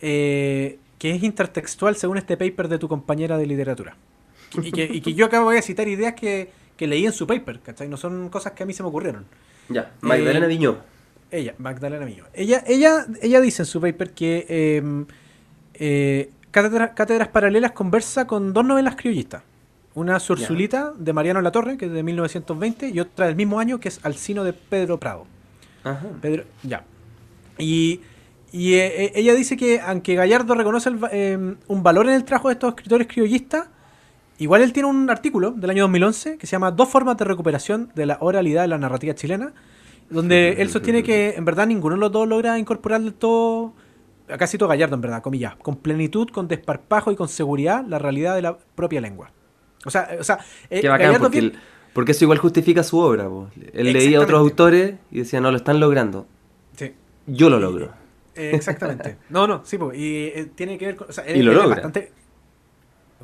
eh, 0.00 0.78
que 0.98 1.10
es 1.10 1.22
intertextual 1.24 1.96
según 1.96 2.18
este 2.18 2.36
paper 2.36 2.68
de 2.68 2.78
tu 2.78 2.86
compañera 2.86 3.36
de 3.36 3.46
literatura. 3.46 3.96
Y 4.62 4.70
que, 4.70 4.84
y 4.84 5.00
que 5.00 5.14
yo 5.14 5.26
acabo 5.26 5.50
de 5.50 5.62
citar 5.62 5.88
ideas 5.88 6.14
que, 6.14 6.50
que 6.76 6.86
leí 6.86 7.06
en 7.06 7.12
su 7.12 7.26
paper, 7.26 7.60
¿cachai? 7.60 7.88
No 7.88 7.96
son 7.96 8.28
cosas 8.28 8.52
que 8.52 8.62
a 8.62 8.66
mí 8.66 8.72
se 8.72 8.82
me 8.82 8.88
ocurrieron. 8.88 9.24
Ya, 9.70 9.92
Magdalena 10.00 10.46
eh, 10.46 10.76
ella, 11.30 11.54
Magdalena 11.58 12.04
Miño. 12.04 12.24
Ella, 12.34 12.62
ella, 12.66 13.06
ella 13.22 13.40
dice 13.40 13.62
en 13.62 13.66
su 13.66 13.80
paper 13.80 14.10
que 14.12 14.46
em, 14.48 15.06
eh, 15.74 16.30
Cátedras 16.50 17.28
Paralelas 17.28 17.72
conversa 17.72 18.26
con 18.26 18.52
dos 18.52 18.64
novelas 18.64 18.96
criollistas. 18.96 19.42
Una 19.94 20.18
Sursulita 20.20 20.92
de 20.96 21.12
Mariano 21.12 21.40
Latorre, 21.40 21.76
que 21.76 21.86
es 21.86 21.92
de 21.92 22.02
1920, 22.02 22.90
y 22.90 23.00
otra 23.00 23.26
del 23.26 23.36
mismo 23.36 23.58
año, 23.60 23.78
que 23.78 23.88
es 23.88 24.04
Alcino 24.04 24.44
de 24.44 24.52
Pedro 24.52 24.98
Prado. 24.98 25.26
Ajá. 25.84 26.06
Pedro, 26.20 26.44
ya. 26.62 26.84
Y, 27.58 28.00
y 28.52 28.74
eh, 28.74 29.12
ella 29.14 29.34
dice 29.34 29.56
que 29.56 29.80
aunque 29.80 30.14
Gallardo 30.14 30.54
reconoce 30.54 30.90
em, 31.12 31.56
un 31.68 31.82
valor 31.82 32.08
en 32.08 32.14
el 32.14 32.24
trabajo 32.24 32.48
de 32.48 32.54
estos 32.54 32.70
escritores 32.70 33.06
criollistas, 33.06 33.68
igual 34.40 34.62
él 34.62 34.72
tiene 34.72 34.88
un 34.88 35.08
artículo 35.10 35.52
del 35.52 35.70
año 35.70 35.84
2011 35.84 36.38
que 36.38 36.46
se 36.46 36.52
llama 36.52 36.72
Dos 36.72 36.88
formas 36.88 37.16
de 37.16 37.24
recuperación 37.24 37.92
de 37.94 38.06
la 38.06 38.18
oralidad 38.20 38.62
de 38.62 38.68
la 38.68 38.78
narrativa 38.78 39.14
chilena, 39.14 39.52
donde 40.08 40.56
él 40.58 40.70
sostiene 40.70 41.02
que 41.02 41.34
en 41.36 41.44
verdad 41.44 41.66
ninguno 41.66 41.94
de 41.94 42.00
los 42.00 42.10
dos 42.10 42.26
logra 42.26 42.58
incorporar 42.58 43.00
del 43.00 43.14
todo, 43.14 43.74
casi 44.38 44.58
todo 44.58 44.68
Gallardo 44.68 44.96
en 44.96 45.02
verdad, 45.02 45.22
comillas, 45.22 45.56
con 45.56 45.76
plenitud, 45.76 46.28
con 46.30 46.48
desparpajo 46.48 47.12
y 47.12 47.16
con 47.16 47.28
seguridad 47.28 47.84
la 47.86 47.98
realidad 47.98 48.34
de 48.34 48.42
la 48.42 48.56
propia 48.74 49.00
lengua. 49.00 49.30
O 49.84 49.90
sea, 49.90 50.08
o 50.18 50.24
sea 50.24 50.38
eh, 50.68 50.82
porque, 51.92 52.12
eso 52.12 52.24
igual 52.24 52.38
justifica 52.38 52.82
su 52.82 52.98
obra. 52.98 53.28
Él 53.72 53.92
leía 53.92 54.18
a 54.18 54.22
otros 54.22 54.40
autores 54.40 54.94
y 55.10 55.18
decía, 55.18 55.40
no, 55.40 55.50
lo 55.50 55.56
están 55.56 55.80
logrando. 55.80 56.26
Sí. 56.76 56.92
Yo 57.26 57.50
lo 57.50 57.58
logro. 57.58 57.90
Eh, 58.34 58.52
exactamente. 58.54 59.16
No, 59.28 59.46
no, 59.46 59.62
sí, 59.64 59.76
y 59.94 60.26
eh, 60.26 60.50
tiene 60.54 60.78
que 60.78 60.86
ver 60.86 60.96
con... 60.96 61.08
y 61.34 61.42
lo 61.42 61.52
logra. 61.52 61.68
Bastante, 61.68 62.12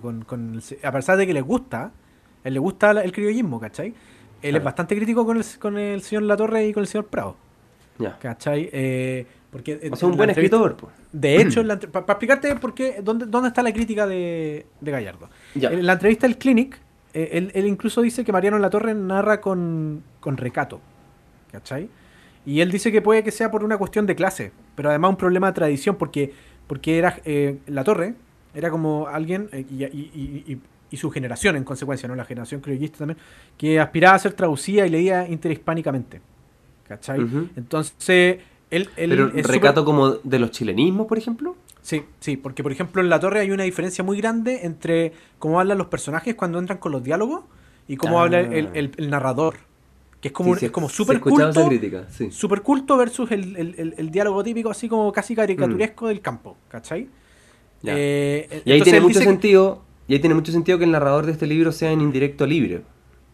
con, 0.01 0.61
a 0.83 0.93
pesar 0.93 1.17
de 1.17 1.27
que 1.27 1.33
le 1.33 1.41
gusta, 1.41 1.93
él 2.45 2.55
le 2.55 2.61
gusta 2.61 2.91
el 2.91 3.13
criollismo, 3.13 3.59
¿cachai? 3.59 3.95
él 4.43 4.57
es 4.57 4.65
bastante 4.65 4.97
crítico 4.97 5.25
con 5.25 5.37
el, 5.37 5.45
con 5.59 5.79
el 5.79 6.03
señor 6.03 6.25
Latorre 6.25 6.67
y 6.69 6.73
con 6.73 6.83
el 6.83 6.87
señor 6.87 7.07
Prado. 7.07 7.37
Ya. 7.99 8.19
¿Cachai? 8.19 8.69
Eh, 8.73 9.27
porque 9.51 9.79
es 9.83 10.03
un 10.03 10.17
buen 10.17 10.31
escritor. 10.31 10.77
Pues. 10.77 10.93
De 11.13 11.41
hecho, 11.41 11.63
para 11.91 12.05
explicarte 12.07 12.55
por 12.57 12.75
qué, 12.75 13.01
dónde, 13.03 13.27
dónde 13.27 13.49
está 13.49 13.63
la 13.63 13.73
crítica 13.73 14.07
de, 14.07 14.67
de 14.81 14.91
Gallardo. 14.91 15.31
En 15.55 15.87
la 15.87 15.95
entrevista 15.95 16.27
del 16.27 16.37
Clinic, 16.37 16.79
eh, 17.15 17.31
él, 17.33 17.51
él, 17.55 17.67
incluso 17.67 18.03
dice 18.03 18.25
que 18.25 18.33
Mariano 18.33 18.59
Latorre 18.59 18.95
narra 18.95 19.41
con, 19.41 20.03
con 20.21 20.37
recato. 20.37 20.81
¿Cachai? 21.51 21.89
Y 22.45 22.61
él 22.61 22.71
dice 22.71 22.93
que 22.93 23.01
puede 23.01 23.25
que 23.25 23.33
sea 23.33 23.51
por 23.51 23.65
una 23.65 23.79
cuestión 23.79 24.07
de 24.07 24.15
clase, 24.15 24.53
pero 24.75 24.91
además 24.91 25.11
un 25.11 25.17
problema 25.17 25.49
de 25.49 25.55
tradición, 25.55 25.97
porque, 25.97 26.33
porque 26.67 26.99
era 26.99 27.19
eh, 27.25 27.59
La 27.67 27.83
Torre, 27.83 28.15
era 28.57 28.71
como 28.71 29.07
alguien, 29.07 29.49
eh, 29.53 29.65
y, 29.71 29.85
y, 29.85 30.61
y 30.91 30.97
su 30.97 31.11
generación 31.11 31.57
en 31.57 31.65
consecuencia, 31.65 32.09
¿no? 32.09 32.15
La 32.15 32.25
generación 32.25 32.61
criollista 32.61 32.99
también, 32.99 33.19
que 33.57 33.81
aspiraba 33.81 34.17
a 34.17 34.19
ser 34.19 34.33
traducida 34.33 34.87
y 34.87 34.91
leía 34.91 35.29
interhispánicamente. 35.29 36.21
¿Cachai? 36.89 37.21
Entonces, 37.57 38.39
él... 38.71 38.89
¿Pero 38.95 39.29
recato 39.29 39.85
como 39.85 40.11
de 40.11 40.39
los 40.39 40.53
chilenismos, 40.53 41.07
por 41.07 41.19
ejemplo? 41.19 41.57
Sí, 41.83 42.05
sí, 42.21 42.37
porque 42.37 42.63
por 42.63 42.73
ejemplo 42.73 43.01
en 43.01 43.09
La 43.09 43.21
Torre 43.21 43.41
hay 43.41 43.51
una 43.53 43.63
diferencia 43.63 44.03
muy 44.03 44.19
grande 44.19 44.67
entre 44.67 45.13
cómo 45.39 45.61
hablan 45.61 45.79
los 45.79 45.87
personajes 45.87 46.35
cuando 46.35 46.59
entran 46.59 46.79
con 46.79 46.91
los 46.91 47.03
diálogos 47.03 47.45
y 47.87 47.97
cómo 47.97 48.21
habla 48.21 48.41
el, 48.41 48.93
el, 48.97 49.11
narrador. 49.11 49.55
Que 50.21 50.29
es 50.29 50.35
como, 50.35 50.57
es 50.57 50.71
como 50.71 50.89
súper 50.89 51.21
culto. 51.21 51.71
Super 52.31 52.63
culto 52.63 52.97
versus 52.97 53.31
el, 53.31 54.11
diálogo 54.11 54.43
típico, 54.43 54.71
así 54.71 54.89
como 54.89 55.13
casi 55.13 55.37
caricaturesco 55.37 56.07
mm. 56.07 56.09
del 56.09 56.21
campo, 56.21 56.57
¿cachai? 56.69 57.09
Eh, 57.85 58.63
y 58.65 58.73
ahí 58.73 58.83
tiene 58.83 59.01
mucho 59.01 59.21
sentido 59.21 59.83
y 60.09 60.15
ahí 60.15 60.21
tiene 60.21 60.35
mucho 60.35 60.53
sentido 60.53 60.79
que 60.79 60.85
el 60.85 60.93
narrador 60.93 61.27
de 61.27 61.33
este 61.33 61.47
libro 61.47 61.73
sea 61.73 61.91
en 61.91 62.01
indirecto 62.01 62.47
libre. 62.47 62.83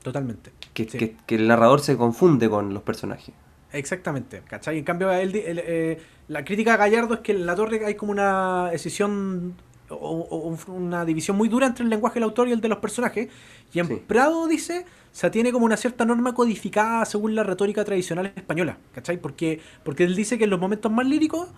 Totalmente. 0.03 0.53
Que, 0.75 1.17
el 1.29 1.49
narrador 1.49 1.81
se 1.81 1.97
confunde 1.97 2.49
con 2.49 2.73
los 2.73 2.83
personajes. 2.83 3.35
Exactamente, 3.73 4.43
¿cachai? 4.47 4.79
En 4.79 4.85
cambio, 4.85 5.11
eh, 5.13 5.99
la 6.29 6.45
crítica 6.45 6.75
a 6.75 6.77
Gallardo 6.77 7.15
es 7.15 7.21
que 7.21 7.33
en 7.33 7.47
la 7.47 7.55
torre 7.55 7.85
hay 7.85 7.95
como 7.95 8.13
una 8.13 8.71
decisión 8.71 9.55
o, 9.89 10.57
una 10.69 11.05
división 11.05 11.37
muy 11.37 11.49
dura 11.49 11.67
entre 11.67 11.85
el 11.85 11.91
lenguaje 11.91 12.15
del 12.15 12.25
autor 12.25 12.49
y 12.49 12.53
el 12.53 12.61
de 12.61 12.69
los 12.69 12.79
personajes. 12.79 13.29
Y 13.73 13.79
en 13.79 13.99
Prado 14.01 14.47
dice, 14.49 14.85
se 15.11 15.31
tiene 15.31 15.53
como 15.53 15.67
una 15.67 15.77
cierta 15.77 16.05
norma 16.05 16.35
codificada 16.35 17.05
según 17.05 17.35
la 17.35 17.43
retórica 17.43 17.85
tradicional 17.85 18.33
española, 18.35 18.79
¿cachai? 18.95 19.19
Porque, 19.19 19.61
porque 19.85 20.05
él 20.05 20.17
dice 20.17 20.39
que 20.39 20.45
en 20.45 20.51
los 20.51 20.61
momentos 20.61 20.91
más 20.91 21.07
líricos 21.07 21.49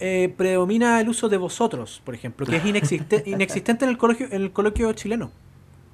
eh, 0.00 0.32
predomina 0.36 1.00
el 1.00 1.08
uso 1.08 1.28
de 1.28 1.36
vosotros, 1.36 2.00
por 2.04 2.14
ejemplo, 2.14 2.46
que 2.46 2.56
es 2.56 2.64
inexistente 3.26 3.84
en 3.84 3.90
el 3.90 3.98
coloquio, 3.98 4.26
en 4.30 4.42
el 4.42 4.52
coloquio 4.52 4.92
chileno. 4.92 5.30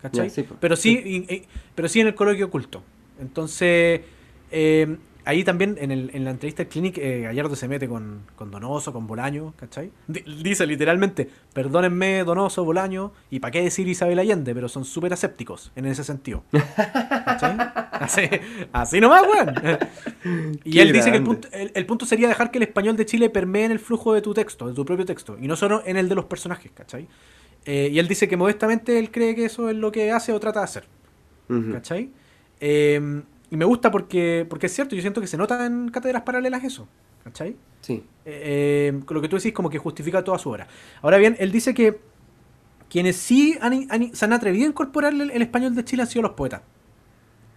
¿Cachai? 0.02 0.30
Pues, 0.30 0.46
pero 0.60 0.76
sí, 0.76 1.46
pero 1.74 1.88
sí 1.88 2.00
en 2.00 2.08
el 2.08 2.14
coloquio 2.14 2.46
oculto. 2.46 2.82
Entonces, 3.18 4.02
eh, 4.50 4.96
ahí 5.24 5.44
también 5.44 5.76
en, 5.80 5.90
el, 5.90 6.10
en 6.14 6.24
la 6.24 6.30
entrevista 6.30 6.62
del 6.62 6.70
Clinic, 6.70 6.98
eh, 6.98 7.20
Gallardo 7.22 7.56
se 7.56 7.68
mete 7.68 7.88
con, 7.88 8.22
con, 8.36 8.50
Donoso, 8.50 8.92
con 8.92 9.06
Bolaño, 9.06 9.54
¿cachai? 9.56 9.90
dice 10.06 10.66
literalmente, 10.66 11.28
perdónenme 11.52 12.24
Donoso, 12.24 12.64
Bolaño, 12.64 13.12
y 13.30 13.40
para 13.40 13.52
qué 13.52 13.62
decir 13.62 13.88
Isabel 13.88 14.18
Allende, 14.18 14.54
pero 14.54 14.68
son 14.68 14.84
súper 14.84 15.12
asépticos 15.12 15.72
en 15.76 15.86
ese 15.86 16.04
sentido. 16.04 16.44
¿Cachai? 16.52 17.56
Así, 17.94 18.22
así 18.72 19.00
nomás, 19.00 19.22
weón. 19.22 19.54
y 20.64 20.80
él 20.80 20.92
dice 20.92 21.12
que 21.12 21.18
el 21.18 21.22
punto, 21.22 21.48
el, 21.52 21.86
punto, 21.86 22.04
sería 22.04 22.26
dejar 22.26 22.50
que 22.50 22.58
el 22.58 22.64
español 22.64 22.96
de 22.96 23.06
Chile 23.06 23.30
permee 23.30 23.64
en 23.64 23.70
el 23.70 23.78
flujo 23.78 24.12
de 24.12 24.20
tu 24.20 24.34
texto, 24.34 24.66
de 24.66 24.74
tu 24.74 24.84
propio 24.84 25.06
texto, 25.06 25.38
y 25.40 25.46
no 25.46 25.54
solo 25.54 25.80
en 25.86 25.96
el 25.96 26.08
de 26.08 26.16
los 26.16 26.24
personajes, 26.24 26.72
¿cachai? 26.74 27.06
Eh, 27.64 27.88
y 27.92 27.98
él 28.00 28.08
dice 28.08 28.26
que 28.26 28.36
modestamente 28.36 28.98
él 28.98 29.12
cree 29.12 29.36
que 29.36 29.44
eso 29.44 29.70
es 29.70 29.76
lo 29.76 29.92
que 29.92 30.10
hace 30.10 30.32
o 30.32 30.40
trata 30.40 30.58
de 30.58 30.64
hacer. 30.64 30.84
¿Cachai? 31.72 32.10
Eh, 32.60 33.22
y 33.50 33.56
me 33.56 33.64
gusta 33.64 33.90
porque, 33.90 34.46
porque 34.48 34.66
es 34.66 34.74
cierto, 34.74 34.96
yo 34.96 35.02
siento 35.02 35.20
que 35.20 35.26
se 35.26 35.36
nota 35.36 35.66
en 35.66 35.88
cátedras 35.88 36.22
paralelas 36.22 36.64
eso. 36.64 36.88
¿Cachai? 37.22 37.56
Sí. 37.80 38.04
Eh, 38.24 38.92
eh 38.94 39.00
lo 39.08 39.20
que 39.20 39.28
tú 39.28 39.36
decís 39.36 39.52
como 39.52 39.70
que 39.70 39.78
justifica 39.78 40.22
toda 40.24 40.38
su 40.38 40.50
obra. 40.50 40.66
Ahora 41.02 41.18
bien, 41.18 41.36
él 41.38 41.52
dice 41.52 41.74
que 41.74 42.00
quienes 42.88 43.16
sí 43.16 43.58
se 44.12 44.24
han 44.24 44.32
atrevido 44.32 44.66
a 44.66 44.68
incorporar 44.68 45.12
el, 45.12 45.30
español 45.42 45.74
de 45.74 45.84
Chile 45.84 46.02
han 46.02 46.08
sido 46.08 46.22
los 46.22 46.32
poetas. 46.32 46.62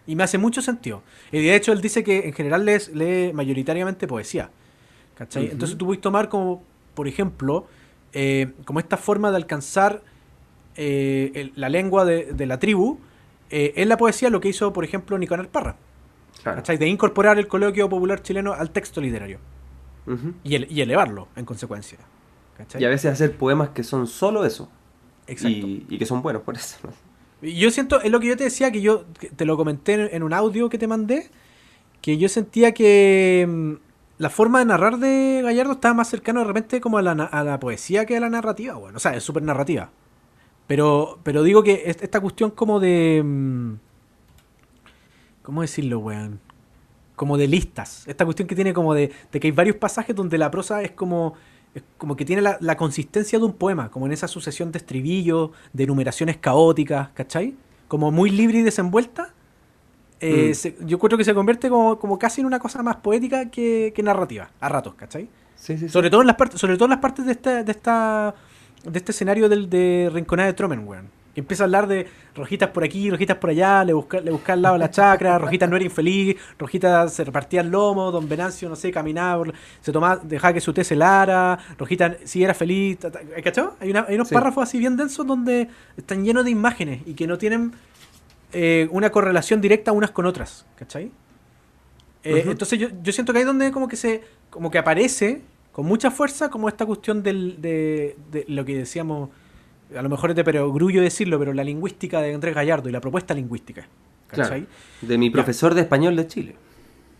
Y 0.06 0.16
me 0.16 0.24
hace 0.24 0.38
mucho 0.38 0.62
sentido. 0.62 1.04
Y 1.32 1.42
de 1.42 1.56
hecho 1.56 1.74
él 1.74 1.82
dice 1.82 2.04
que 2.04 2.28
en 2.28 2.34
general 2.34 2.66
lee, 2.66 3.34
mayoritariamente 3.34 4.08
poesía. 4.08 4.50
¿Cachai? 5.16 5.50
Entonces 5.52 5.78
tú 5.78 5.86
puedes 5.86 6.02
tomar 6.02 6.30
como, 6.30 6.64
por 6.94 7.08
ejemplo, 7.08 7.68
eh, 8.14 8.54
como 8.66 8.80
esta 8.80 8.98
forma 8.98 9.32
de 9.32 9.38
alcanzar 9.38 10.02
eh, 10.76 11.52
la 11.56 11.70
lengua 11.70 12.06
de, 12.06 12.34
de, 12.34 12.46
la 12.46 12.60
tribu 12.60 13.00
en 13.50 13.90
la 13.90 13.98
poesía 13.98 14.30
lo 14.30 14.40
que 14.40 14.50
hizo, 14.50 14.74
por 14.74 14.84
ejemplo, 14.84 15.18
Nicanor 15.18 15.48
Parra. 15.50 15.78
De 16.66 16.88
incorporar 16.88 17.38
el 17.40 17.48
coloquio 17.48 17.90
popular 17.90 18.22
chileno 18.22 18.54
al 18.54 18.72
texto 18.72 19.02
literario. 19.02 19.40
y, 20.44 20.82
elevarlo, 20.82 21.28
en 21.36 21.46
consecuencia. 21.46 21.98
Y 22.78 22.86
a 22.86 22.90
veces 22.90 23.12
hacer 23.12 23.36
poemas 23.38 23.70
que 23.70 23.84
son 23.84 24.08
solo 24.08 24.46
eso. 24.46 24.70
Y, 25.28 25.98
que 25.98 26.06
son 26.06 26.22
buenos 26.22 26.44
por 26.44 26.56
eso. 26.56 26.78
Yo 27.42 27.70
siento, 27.70 28.02
es 28.02 28.12
lo 28.12 28.20
que 28.20 28.28
yo 28.28 28.38
te 28.38 28.46
decía, 28.46 28.72
que 28.72 28.82
yo 28.82 29.06
te 29.36 29.46
lo 29.46 29.58
comenté 29.58 30.16
en, 30.16 30.24
un 30.24 30.34
audio 30.34 30.70
que 30.70 30.78
te 30.78 30.88
mandé, 30.88 31.30
que 32.02 32.18
yo 32.18 32.30
sentía 32.30 32.74
que 32.74 33.46
mm, 33.48 33.74
la 34.18 34.30
forma 34.30 34.60
de 34.60 34.66
narrar 34.66 34.98
de 34.98 35.42
Gallardo 35.44 35.74
estaba 35.74 35.94
más 35.94 36.10
cercano 36.10 36.40
de 36.40 36.48
repente 36.48 36.82
como 36.82 36.98
a 36.98 37.02
la, 37.04 37.60
poesía 37.60 38.06
que 38.06 38.18
a 38.18 38.20
la 38.20 38.30
narrativa, 38.30 38.74
bueno, 38.76 38.98
o 38.98 39.00
sea, 39.00 39.16
es 39.16 39.24
súper 39.24 39.44
narrativa. 39.44 39.92
Pero, 40.68 41.20
pero 41.24 41.44
digo 41.44 41.64
que 41.64 41.84
esta 41.86 42.20
cuestión 42.20 42.52
como 42.52 42.80
de... 42.80 43.22
Mm, 43.24 43.74
¿Cómo 45.44 45.62
decirlo, 45.62 46.00
weón? 46.00 46.40
como 47.16 47.36
de 47.36 47.48
listas. 47.48 48.08
Esta 48.08 48.26
cuestión 48.26 48.48
que 48.48 48.54
tiene 48.54 48.74
como 48.76 48.94
de, 48.94 49.12
de 49.32 49.40
que 49.40 49.48
hay 49.48 49.52
varios 49.52 49.78
pasajes 49.78 50.16
donde 50.16 50.38
la 50.38 50.52
prosa 50.52 50.84
es 50.84 50.92
como 50.92 51.34
como 51.98 52.16
que 52.16 52.26
tiene 52.26 52.42
la, 52.42 52.78
consistencia 52.78 53.40
de 53.40 53.46
un 53.46 53.54
poema, 53.54 53.90
como 53.90 54.06
en 54.06 54.12
esa 54.12 54.28
sucesión 54.28 54.72
de 54.72 54.78
estribillos, 54.78 55.52
de 55.74 55.86
numeraciones 55.86 56.38
caóticas, 56.38 57.10
¿cachai? 57.14 57.56
Como 57.88 58.12
muy 58.12 58.30
libre 58.30 58.60
y 58.60 58.62
desenvuelta. 58.64 59.34
Eh, 60.20 60.54
mm. 60.54 60.86
yo 60.86 61.00
creo 61.00 61.18
que 61.18 61.24
se 61.24 61.34
convierte 61.34 61.70
como, 61.70 62.20
casi 62.20 62.42
en 62.42 62.48
una 62.48 62.60
cosa 62.60 62.82
más 62.82 62.98
poética 62.98 63.50
que, 63.50 63.94
narrativa, 64.04 64.50
a 64.60 64.70
ratos, 64.70 64.96
¿cachai? 64.96 65.30
Sí, 65.56 65.78
sí, 65.78 65.90
sobre, 65.90 66.10
Todo 66.10 66.22
en 66.22 66.28
las 66.28 66.36
partes, 66.36 66.60
sobre 66.60 66.76
todo 66.76 66.86
en 66.86 66.92
las 66.92 67.00
partes 67.00 67.26
de 67.26 67.32
esta, 67.32 67.64
de 67.64 67.72
esta 67.72 68.36
de 68.84 68.98
este 68.98 69.12
escenario 69.12 69.50
del, 69.50 69.70
de 69.70 70.10
Rinconada 70.14 70.48
de 70.48 70.54
Tromen, 70.54 70.88
weón 70.88 71.18
empieza 71.40 71.64
a 71.64 71.66
hablar 71.66 71.88
de 71.88 72.08
rojitas 72.36 72.70
por 72.72 72.84
aquí, 72.84 73.10
rojitas 73.10 73.38
por 73.38 73.52
allá, 73.52 73.84
le 73.84 73.94
busca, 73.94 74.20
le 74.20 74.32
busca 74.32 74.54
al 74.54 74.62
lado 74.62 74.74
de 74.74 74.80
la 74.80 74.90
chacra, 74.90 75.38
Rojita 75.40 75.68
no 75.68 75.76
era 75.76 75.86
infeliz, 75.86 76.36
Rojita 76.58 77.08
se 77.08 77.24
repartía 77.24 77.62
el 77.62 77.70
lomo, 77.70 78.12
Don 78.12 78.28
Venancio, 78.28 78.68
no 78.68 78.76
sé, 78.76 78.92
caminaba, 78.92 79.46
se 79.82 79.92
tomaba, 79.92 80.18
dejaba 80.24 80.54
que 80.54 80.62
su 80.62 80.74
té 80.74 80.84
se 80.84 80.96
lara, 80.96 81.58
Rojita 81.78 82.18
sí 82.24 82.44
era 82.44 82.54
feliz, 82.54 82.98
¿cachó? 83.44 83.76
Hay, 83.80 83.94
hay 83.94 84.16
unos 84.16 84.30
párrafos 84.30 84.64
así 84.64 84.80
bien 84.80 84.98
densos 84.98 85.26
donde 85.26 85.70
están 85.96 86.26
llenos 86.26 86.44
de 86.44 86.52
imágenes 86.52 87.02
y 87.06 87.14
que 87.14 87.28
no 87.28 87.38
tienen 87.38 87.72
eh, 88.54 88.88
una 88.92 89.12
correlación 89.12 89.62
directa 89.62 89.92
unas 89.92 90.12
con 90.12 90.26
otras, 90.26 90.66
¿cachai? 90.76 91.12
Eh, 92.24 92.44
entonces 92.48 92.80
yo, 92.80 92.90
yo 93.04 93.14
siento 93.14 93.32
que 93.32 93.40
ahí 93.40 93.46
donde 93.46 93.72
como 93.72 93.88
que 93.88 93.96
se, 93.96 94.22
como 94.50 94.72
que 94.72 94.80
aparece 94.80 95.42
con 95.78 95.86
mucha 95.86 96.10
fuerza 96.10 96.50
como 96.50 96.70
esta 96.70 96.88
cuestión 96.88 97.22
del, 97.22 97.62
de, 97.62 98.18
de 98.32 98.46
lo 98.48 98.66
que 98.66 98.76
decíamos 98.76 99.30
a 99.96 100.02
lo 100.02 100.10
mejor 100.10 100.32
es 100.32 100.36
de 100.36 100.44
perogrullo 100.44 101.04
decirlo, 101.04 101.38
pero 101.38 101.54
la 101.54 101.64
lingüística 101.64 102.20
de 102.20 102.34
Andrés 102.34 102.56
Gallardo 102.56 102.90
y 102.90 102.92
la 102.92 103.00
propuesta 103.00 103.36
lingüística. 103.36 103.88
¿cachai? 104.26 104.66
de 105.02 105.18
mi 105.20 105.30
profesor 105.30 105.76
de 105.76 105.82
español 105.82 106.16
de 106.16 106.26
Chile. 106.26 106.56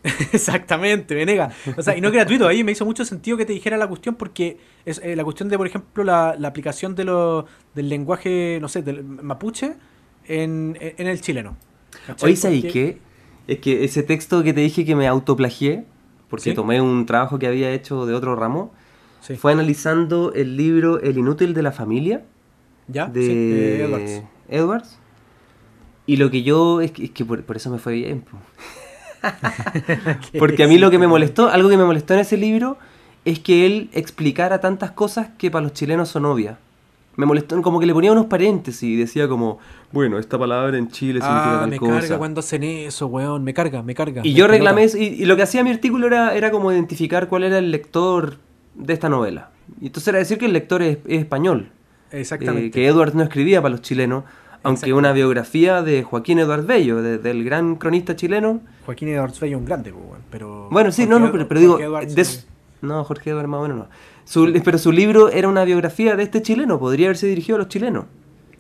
Exactamente, 0.34 1.14
Venega. 1.14 1.52
O 1.78 1.84
sea, 1.84 1.96
y 1.96 2.02
no 2.02 2.10
gratuito, 2.10 2.48
ahí 2.48 2.64
me 2.64 2.72
hizo 2.72 2.84
mucho 2.84 3.06
sentido 3.06 3.38
que 3.38 3.46
te 3.46 3.54
dijera 3.54 3.78
la 3.78 3.88
cuestión 3.88 4.16
porque 4.16 4.58
es 4.86 5.00
eh, 5.04 5.16
la 5.16 5.24
cuestión 5.24 5.50
de, 5.50 5.58
por 5.58 5.68
ejemplo, 5.68 6.04
la, 6.04 6.32
aplicación 6.32 6.96
de 6.96 7.04
lo, 7.04 7.46
del 7.76 7.90
lenguaje, 7.90 8.58
no 8.60 8.70
sé, 8.70 8.82
del 8.82 9.04
mapuche 9.04 9.76
en, 10.26 10.76
el 10.80 11.22
chileno. 11.22 11.58
Oye, 12.24 12.36
¿sabes 12.36 12.66
qué? 12.74 12.98
Es 13.48 13.60
que 13.60 13.84
ese 13.84 14.02
texto 14.02 14.42
que 14.42 14.52
te 14.52 14.62
dije 14.62 14.84
que 14.84 14.96
me 14.96 15.08
autoplagié, 15.08 15.86
porque 16.30 16.54
tomé 16.54 16.82
un 16.82 17.06
trabajo 17.06 17.40
que 17.40 17.48
había 17.48 17.72
hecho 17.72 18.06
de 18.06 18.14
otro 18.14 18.36
ramo, 18.36 18.72
fue 19.38 19.52
analizando 19.52 20.32
el 20.34 20.56
libro 20.56 21.02
El 21.02 21.18
inútil 21.18 21.54
de 21.54 21.62
la 21.62 21.72
familia 21.72 22.24
de, 22.88 24.24
Edwards. 24.48 25.00
Y 26.06 26.16
lo 26.16 26.32
que 26.32 26.44
yo, 26.44 26.80
es 26.80 26.92
que, 26.92 27.26
por, 27.26 27.44
eso 27.56 27.70
me 27.70 27.80
fue 27.80 27.94
bien. 27.94 28.24
Porque 30.40 30.64
a 30.64 30.68
mí 30.68 30.78
lo 30.78 30.90
que 30.90 30.98
me 30.98 31.08
molestó, 31.08 31.50
algo 31.50 31.70
que 31.70 31.78
me 31.78 31.84
molestó 31.84 32.14
en 32.14 32.22
ese 32.22 32.38
libro, 32.38 32.78
es 33.26 33.40
que 33.40 33.66
él 33.66 33.90
explicara 33.92 34.62
tantas 34.62 34.92
cosas 34.92 35.28
que 35.38 35.52
para 35.52 35.64
los 35.64 35.74
chilenos 35.74 36.10
son 36.10 36.26
obvias. 36.26 36.58
Me 37.18 37.26
molestó, 37.26 37.60
como 37.62 37.80
que 37.80 37.86
le 37.86 37.94
ponía 37.94 38.12
unos 38.12 38.28
paréntesis 38.28 38.84
y 38.84 38.96
decía 38.96 39.28
como, 39.28 39.60
bueno, 39.92 40.20
esta 40.20 40.38
palabra 40.38 40.78
en 40.78 40.88
Chile 40.88 41.20
significa 41.20 41.64
ah, 41.64 41.68
me 41.68 41.80
carga 41.80 42.18
cuando 42.18 42.40
hacen 42.40 42.64
eso, 42.64 43.08
weón, 43.08 43.44
me 43.44 43.54
carga, 43.54 43.84
me 43.84 43.96
carga. 43.96 44.22
Y 44.24 44.34
yo 44.34 44.48
reclamé, 44.48 44.86
y, 44.96 45.04
y, 45.04 45.26
lo 45.26 45.36
que 45.36 45.42
hacía 45.42 45.64
mi 45.64 45.72
artículo 45.72 46.08
era, 46.08 46.36
era 46.36 46.52
como 46.52 46.72
identificar 46.72 47.28
cuál 47.28 47.44
era 47.44 47.58
el 47.58 47.72
lector 47.72 48.38
de 48.76 48.94
esta 48.94 49.10
novela. 49.10 49.50
Y 49.82 49.88
entonces 49.88 50.08
era 50.10 50.20
decir 50.20 50.38
que 50.38 50.46
el 50.46 50.54
lector 50.54 50.82
es 50.82 51.00
español. 51.08 51.72
Exactamente. 52.12 52.68
Eh, 52.68 52.72
que 52.72 52.88
Edward 52.88 53.16
no 53.16 53.24
escribía 53.24 53.62
para 53.62 53.72
los 53.72 53.82
chilenos, 53.82 54.24
aunque 54.64 54.94
una 54.94 55.12
biografía 55.12 55.82
de 55.82 56.04
Joaquín 56.04 56.40
Edward 56.40 56.66
Bello, 56.66 57.02
del 57.02 57.44
gran 57.44 57.76
cronista 57.76 58.16
chileno. 58.16 58.62
Joaquín 58.86 59.10
Edward 59.10 59.34
Bello, 59.40 59.58
un 59.58 59.66
grande, 59.66 59.92
pues, 59.92 60.22
pero. 60.30 60.68
Bueno, 60.72 60.92
sí, 60.92 61.06
no, 61.06 61.20
no, 61.20 61.32
pero, 61.32 61.60
digo. 61.60 61.80
No, 62.82 63.04
Jorge 63.04 63.32
Edward 63.32 63.48
más 63.48 63.60
bueno 63.60 63.76
no. 63.76 63.88
Pero 64.64 64.78
su 64.78 64.92
libro 64.92 65.30
era 65.30 65.48
una 65.48 65.64
biografía 65.64 66.16
de 66.16 66.24
este 66.24 66.42
chileno, 66.42 66.80
podría 66.80 67.08
haberse 67.08 67.28
dirigido 67.28 67.56
a 67.56 67.60
los 67.60 67.68
chilenos. 67.68 68.06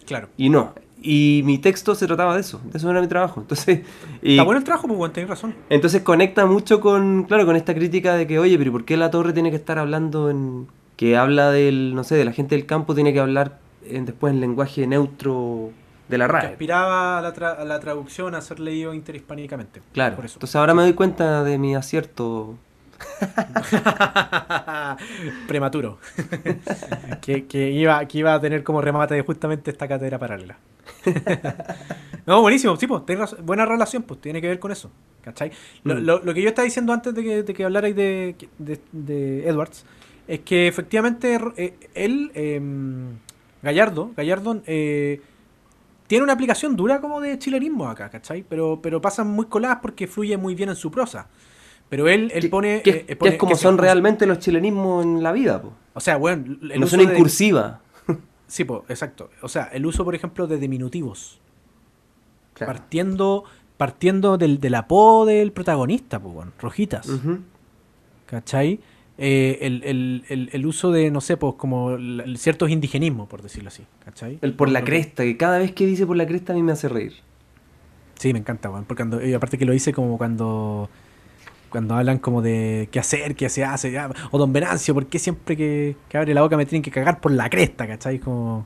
Claro. 0.05 0.29
Y 0.37 0.49
no. 0.49 0.73
Y 1.01 1.41
mi 1.45 1.59
texto 1.59 1.93
se 1.93 2.07
trataba 2.07 2.33
de 2.33 2.41
eso, 2.41 2.59
de 2.65 2.77
eso 2.77 2.89
era 2.89 3.01
mi 3.01 3.07
trabajo. 3.07 3.39
Entonces, 3.41 3.81
Está 4.21 4.43
bueno 4.43 4.57
el 4.57 4.63
trabajo, 4.63 4.87
pues 4.87 4.97
bueno, 4.97 5.13
tenés 5.13 5.29
razón. 5.29 5.53
Entonces 5.69 6.01
conecta 6.01 6.45
mucho 6.45 6.81
con, 6.81 7.23
claro, 7.25 7.45
con 7.45 7.55
esta 7.55 7.75
crítica 7.75 8.15
de 8.15 8.25
que, 8.25 8.39
oye, 8.39 8.57
pero 8.57 8.71
¿por 8.71 8.85
qué 8.85 8.97
la 8.97 9.11
torre 9.11 9.33
tiene 9.33 9.51
que 9.51 9.57
estar 9.57 9.77
hablando 9.77 10.29
en, 10.29 10.67
que 10.97 11.15
habla 11.15 11.51
del, 11.51 11.93
no 11.95 12.03
sé, 12.03 12.15
de 12.15 12.25
la 12.25 12.33
gente 12.33 12.55
del 12.55 12.65
campo, 12.65 12.95
tiene 12.95 13.13
que 13.13 13.19
hablar 13.19 13.59
en, 13.87 14.05
después 14.05 14.33
en 14.33 14.41
lenguaje 14.41 14.87
neutro 14.87 15.69
de 16.09 16.17
la 16.17 16.27
RAE. 16.27 16.41
Que 16.41 16.47
aspiraba 16.53 17.19
a 17.19 17.21
la, 17.21 17.65
la, 17.65 17.79
traducción 17.79 18.33
a 18.35 18.41
ser 18.41 18.59
leído 18.59 18.93
interhispánicamente. 18.93 19.81
Claro. 19.93 20.15
Por 20.15 20.25
eso. 20.25 20.35
Entonces 20.37 20.55
ahora 20.55 20.73
me 20.73 20.81
doy 20.81 20.93
cuenta 20.93 21.43
de 21.43 21.57
mi 21.57 21.75
acierto. 21.75 22.55
Prematuro. 25.47 25.99
que, 27.21 27.45
que, 27.45 27.71
iba, 27.71 28.05
que 28.05 28.17
iba 28.19 28.33
a 28.33 28.39
tener 28.39 28.63
como 28.63 28.81
remate 28.81 29.21
justamente 29.21 29.71
esta 29.71 29.87
cátedra 29.87 30.19
paralela. 30.19 30.57
no, 32.25 32.41
buenísimo, 32.41 32.75
sí, 32.75 32.87
pues, 32.87 33.03
buena 33.43 33.65
relación, 33.65 34.03
pues 34.03 34.21
tiene 34.21 34.41
que 34.41 34.47
ver 34.47 34.59
con 34.59 34.71
eso. 34.71 34.91
¿Cachai? 35.21 35.51
Lo, 35.83 35.95
mm. 35.95 36.25
lo, 36.25 36.33
que 36.33 36.41
yo 36.41 36.49
estaba 36.49 36.63
diciendo 36.63 36.93
antes 36.93 37.13
de 37.13 37.23
que, 37.23 37.43
de 37.43 37.53
que 37.53 37.65
hablarais 37.65 37.95
de, 37.95 38.35
de, 38.57 38.79
de 38.91 39.47
Edwards 39.47 39.85
es 40.27 40.39
que 40.41 40.67
efectivamente 40.67 41.39
eh, 41.55 41.73
él, 41.93 42.31
em, 42.33 43.17
Gallardo, 43.61 44.11
Gallardo 44.15 44.61
eh, 44.65 45.21
tiene 46.07 46.23
una 46.23 46.33
aplicación 46.33 46.75
dura 46.75 47.01
como 47.01 47.21
de 47.21 47.37
chilenismo 47.39 47.87
acá, 47.87 48.09
¿cachai? 48.09 48.43
Pero, 48.47 48.79
pero 48.81 49.01
pasan 49.01 49.27
muy 49.27 49.45
coladas 49.45 49.79
porque 49.81 50.07
fluye 50.07 50.37
muy 50.37 50.55
bien 50.55 50.69
en 50.69 50.75
su 50.75 50.91
prosa. 50.91 51.27
Pero 51.89 52.07
él, 52.07 52.31
él 52.33 52.49
pone, 52.49 52.81
que, 52.81 53.05
eh, 53.07 53.17
es 53.19 53.35
como 53.35 53.55
son 53.55 53.77
realmente 53.77 54.25
los 54.25 54.39
chilenismos 54.39 55.05
en 55.05 55.23
la 55.23 55.31
vida, 55.31 55.61
po. 55.61 55.73
O 55.93 55.99
sea, 55.99 56.17
bueno... 56.17 56.57
El 56.69 56.79
no 56.79 56.87
son 56.87 57.01
incursiva. 57.01 57.81
sí, 58.47 58.65
pues, 58.65 58.81
exacto. 58.89 59.29
O 59.41 59.47
sea, 59.47 59.65
el 59.65 59.85
uso, 59.85 60.03
por 60.03 60.13
ejemplo, 60.13 60.47
de 60.47 60.57
diminutivos. 60.57 61.39
Partiendo, 62.59 63.45
partiendo 63.77 64.37
del, 64.37 64.59
del 64.59 64.75
apodo 64.75 65.27
del 65.27 65.51
protagonista, 65.51 66.19
pues, 66.19 66.33
bueno, 66.33 66.51
Rojitas. 66.59 67.07
¿Cachai? 68.25 68.79
Eh, 69.19 69.57
el, 69.61 70.23
el, 70.51 70.65
uso 70.67 70.91
de, 70.91 71.09
no 71.09 71.21
sé, 71.21 71.37
pues 71.37 71.55
como 71.55 71.97
ciertos 72.35 72.69
indigenismos, 72.69 73.27
por 73.27 73.41
decirlo 73.41 73.69
así, 73.69 73.83
¿cachai? 74.05 74.37
El 74.43 74.53
por 74.53 74.69
la 74.69 74.83
cresta, 74.83 75.23
que 75.23 75.37
cada 75.37 75.57
vez 75.57 75.71
que 75.71 75.87
dice 75.87 76.05
por 76.05 76.17
la 76.17 76.27
cresta 76.27 76.53
a 76.53 76.55
mí 76.55 76.61
me 76.61 76.71
hace 76.71 76.87
reír. 76.87 77.13
Sí, 78.19 78.31
me 78.31 78.39
encanta, 78.39 78.69
porque 78.69 78.95
cuando, 78.95 79.25
y 79.25 79.33
aparte 79.33 79.57
que 79.57 79.65
lo 79.65 79.73
dice 79.73 79.91
como 79.91 80.19
cuando 80.19 80.87
cuando 81.69 81.95
hablan 81.95 82.19
como 82.19 82.41
de 82.41 82.89
qué 82.91 82.99
hacer, 82.99 83.35
qué 83.35 83.49
se 83.49 83.63
hace, 83.63 83.97
o 84.31 84.37
don 84.37 84.53
Venancio, 84.53 84.93
¿por 84.93 85.07
qué 85.07 85.19
siempre 85.19 85.55
que, 85.57 85.95
abre 86.13 86.33
la 86.33 86.41
boca 86.41 86.57
me 86.57 86.65
tienen 86.65 86.81
que 86.81 86.91
cagar 86.91 87.19
por 87.19 87.31
la 87.31 87.49
cresta, 87.49 87.87
¿cachai? 87.87 88.19
Como... 88.19 88.65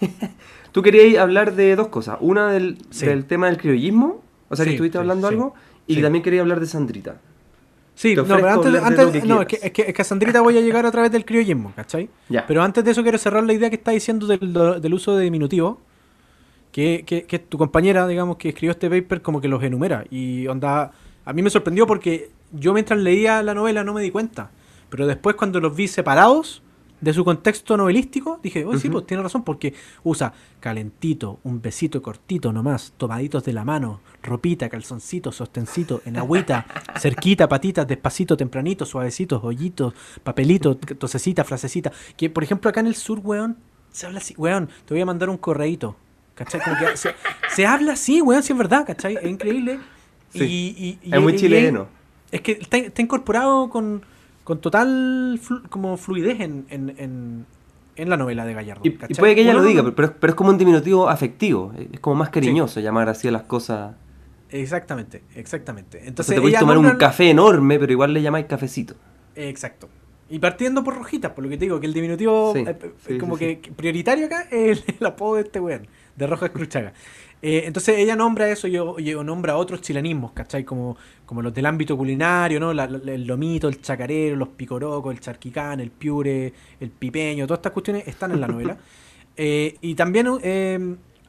Tú 0.72 0.82
querías 0.82 1.22
hablar 1.22 1.54
de 1.54 1.76
dos 1.76 1.88
cosas, 1.88 2.18
una 2.20 2.50
del, 2.50 2.78
del 3.00 3.24
tema 3.26 3.46
del 3.46 3.58
criollismo, 3.58 4.22
o 4.48 4.56
sea 4.56 4.64
que 4.64 4.72
estuviste 4.72 4.98
hablando 4.98 5.28
algo, 5.28 5.54
y 5.86 6.00
también 6.00 6.22
quería 6.22 6.40
hablar 6.40 6.60
de 6.60 6.66
Sandrita. 6.66 7.20
Sí, 7.94 8.16
no, 8.16 8.24
pero 8.24 8.48
antes, 8.48 8.82
antes 8.82 9.24
no, 9.24 9.42
es 9.42 9.46
que, 9.46 9.58
es, 9.62 9.70
que, 9.70 9.82
es 9.82 9.94
que 9.94 10.02
a 10.02 10.04
Sandrita 10.04 10.40
voy 10.40 10.58
a 10.58 10.60
llegar 10.60 10.84
a 10.84 10.90
través 10.90 11.12
del 11.12 11.24
criollismo, 11.24 11.72
¿cachai? 11.76 12.08
Pero 12.48 12.62
antes 12.62 12.84
de 12.84 12.90
eso 12.90 13.02
quiero 13.02 13.18
cerrar 13.18 13.44
la 13.44 13.52
idea 13.52 13.70
que 13.70 13.76
está 13.76 13.92
diciendo 13.92 14.26
del, 14.26 14.52
del 14.52 14.94
uso 14.94 15.16
de 15.16 15.24
diminutivo, 15.24 15.80
que, 16.72 17.04
que, 17.06 17.22
que, 17.22 17.38
tu 17.38 17.56
compañera, 17.56 18.08
digamos, 18.08 18.36
que 18.36 18.48
escribió 18.48 18.72
este 18.72 18.90
paper 18.90 19.22
como 19.22 19.40
que 19.40 19.46
los 19.46 19.62
enumera. 19.62 20.04
Y 20.10 20.48
onda, 20.48 20.90
a 21.24 21.32
mí 21.32 21.42
me 21.42 21.50
sorprendió 21.50 21.86
porque 21.86 22.30
yo 22.52 22.72
mientras 22.72 22.98
leía 22.98 23.42
la 23.42 23.54
novela 23.54 23.84
no 23.84 23.94
me 23.94 24.02
di 24.02 24.10
cuenta, 24.10 24.50
pero 24.90 25.06
después 25.06 25.36
cuando 25.36 25.60
los 25.60 25.74
vi 25.74 25.88
separados, 25.88 26.62
de 27.04 27.12
su 27.12 27.24
contexto 27.24 27.76
novelístico, 27.76 28.40
dije, 28.42 28.64
oh, 28.64 28.78
sí, 28.78 28.88
pues 28.88 29.06
tiene 29.06 29.22
razón, 29.22 29.44
porque 29.44 29.74
usa 30.02 30.32
calentito, 30.58 31.38
un 31.44 31.60
besito 31.60 32.00
cortito 32.00 32.52
nomás, 32.52 32.94
tomaditos 32.96 33.44
de 33.44 33.52
la 33.52 33.64
mano, 33.64 34.00
ropita, 34.22 34.70
calzoncito, 34.70 35.30
sostencito, 35.30 36.00
en 36.06 36.16
agüita, 36.16 36.66
cerquita, 36.98 37.46
patitas, 37.46 37.86
despacito, 37.86 38.36
tempranito, 38.36 38.86
suavecitos, 38.86 39.44
hoyitos, 39.44 39.92
papelito, 40.22 40.76
tosecita, 40.76 41.44
frasecita. 41.44 41.92
Que, 42.16 42.30
por 42.30 42.42
ejemplo, 42.42 42.70
acá 42.70 42.80
en 42.80 42.86
el 42.86 42.94
sur, 42.94 43.20
weón, 43.22 43.58
se 43.92 44.06
habla 44.06 44.18
así, 44.18 44.34
weón, 44.38 44.70
te 44.86 44.94
voy 44.94 45.02
a 45.02 45.06
mandar 45.06 45.28
un 45.28 45.36
correíto. 45.36 45.96
¿Cachai? 46.34 46.60
se, 47.54 47.66
habla 47.66 47.92
así, 47.92 48.20
weón, 48.20 48.42
si 48.42 48.52
es 48.52 48.58
verdad, 48.58 48.84
¿cachai? 48.86 49.16
Es 49.16 49.24
increíble. 49.24 49.78
Y, 50.34 50.98
es 51.02 51.20
muy 51.20 51.36
chileno. 51.36 51.88
es 52.30 52.40
que 52.40 52.52
está 52.52 53.02
incorporado 53.02 53.70
con 53.70 54.02
con 54.44 54.60
total 54.60 55.40
como 55.70 55.96
fluidez 55.96 56.40
en, 56.40 56.66
en, 56.68 57.46
en, 57.96 58.08
la 58.10 58.16
novela 58.16 58.44
de 58.44 58.52
Gallardo. 58.52 58.82
Y, 58.84 58.90
puede 58.90 59.34
que 59.34 59.40
ella 59.40 59.54
lo 59.54 59.64
diga, 59.64 59.82
pero, 59.94 60.14
pero, 60.14 60.30
es 60.30 60.34
como 60.34 60.50
un 60.50 60.58
diminutivo 60.58 61.08
afectivo, 61.08 61.72
es 61.92 61.98
como 62.00 62.16
más 62.16 62.28
cariñoso 62.28 62.80
llamar 62.80 63.08
así 63.08 63.26
a 63.26 63.30
las 63.30 63.44
cosas. 63.44 63.96
Exactamente, 64.50 65.22
exactamente. 65.34 66.02
Entonces, 66.06 66.34
te 66.36 66.40
puedes 66.40 66.60
tomar 66.60 66.78
un 66.78 66.90
café 66.90 67.30
enorme, 67.30 67.78
pero 67.78 67.90
igual 67.90 68.12
le 68.12 68.22
llamáis 68.22 68.46
cafecito. 68.46 68.94
Exacto. 69.34 69.88
Y 70.28 70.38
partiendo 70.38 70.84
por 70.84 70.96
Rojitas, 70.96 71.32
por 71.32 71.44
lo 71.44 71.50
que 71.50 71.56
te 71.56 71.64
digo, 71.64 71.80
que 71.80 71.86
el 71.86 71.92
diminutivo 71.92 72.54
eh, 72.56 72.76
eh, 73.08 73.18
como 73.18 73.36
que 73.36 73.60
prioritario 73.76 74.26
acá 74.26 74.46
es 74.50 74.84
el, 75.00 75.06
apodo 75.06 75.36
de 75.36 75.42
este 75.42 75.60
weón, 75.60 75.86
de 76.16 76.26
Rojas 76.26 76.50
Cruchaga. 76.50 76.92
Eh, 77.46 77.64
entonces 77.66 77.98
ella 77.98 78.16
nombra 78.16 78.48
eso, 78.48 78.68
yo, 78.68 78.98
yo 78.98 79.22
nombra 79.22 79.58
otros 79.58 79.82
chilenismos, 79.82 80.32
¿cachai? 80.32 80.64
Como, 80.64 80.96
como 81.26 81.42
los 81.42 81.52
del 81.52 81.66
ámbito 81.66 81.94
culinario, 81.94 82.58
¿no? 82.58 82.70
el 82.70 83.26
lomito, 83.26 83.68
el 83.68 83.82
chacarero, 83.82 84.34
los 84.34 84.48
picorocos, 84.48 85.12
el 85.12 85.20
charquicán, 85.20 85.78
el 85.78 85.90
piure, 85.90 86.54
el 86.80 86.88
pipeño, 86.88 87.46
todas 87.46 87.58
estas 87.58 87.72
cuestiones 87.72 88.08
están 88.08 88.32
en 88.32 88.40
la 88.40 88.46
novela. 88.48 88.78
y 89.36 89.94
también 89.94 90.26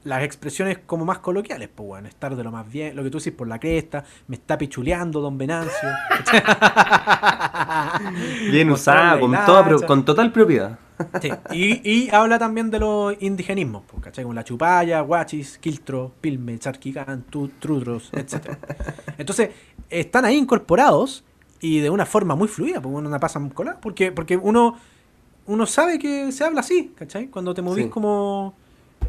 las 0.06 0.24
expresiones 0.24 0.78
como 0.86 1.04
más 1.04 1.20
coloquiales, 1.20 1.68
pues 1.74 1.88
bueno, 1.88 2.08
estar 2.08 2.36
de 2.36 2.44
lo 2.44 2.52
más 2.52 2.72
bien, 2.72 2.96
lo 2.96 3.04
que 3.04 3.10
tú 3.10 3.18
dices 3.18 3.34
por 3.34 3.48
la 3.48 3.60
cresta, 3.60 4.06
me 4.28 4.36
está 4.36 4.56
pichuleando 4.56 5.20
don 5.20 5.36
Venancio. 5.36 5.90
bien 8.52 8.70
usada, 8.70 9.20
con, 9.20 9.32
toda, 9.32 9.88
con 9.88 10.06
total 10.06 10.32
propiedad. 10.32 10.78
sí. 11.20 11.82
y, 11.84 12.10
habla 12.12 12.38
también 12.38 12.70
de 12.70 12.80
los 12.80 13.16
indigenismos, 13.20 13.82
pues, 13.88 14.04
¿cachai? 14.04 14.24
Como 14.24 14.36
la 14.36 14.44
chupaya, 14.44 15.02
guachis, 15.02 15.58
quiltro, 15.58 16.12
pilme, 16.22 16.60
charquicán, 16.60 17.26
trudros, 17.60 18.12
etc. 18.14 18.58
Entonces, 19.18 19.50
están 19.90 20.24
ahí 20.24 20.38
incorporados 20.38 21.24
y 21.60 21.80
de 21.80 21.90
una 21.90 22.06
forma 22.06 22.36
muy 22.36 22.48
fluida, 22.48 22.80
porque 22.80 22.96
uno 22.96 23.10
no 23.10 23.20
pasa 23.20 23.42
porque, 23.82 24.12
porque 24.12 24.38
uno, 24.38 24.78
uno 25.48 25.66
sabe 25.66 25.98
que 25.98 26.32
se 26.32 26.44
habla 26.44 26.60
así, 26.60 26.94
¿cachai? 26.96 27.28
Cuando 27.28 27.56
te 27.56 27.64
movís 27.64 27.88
como 27.88 28.54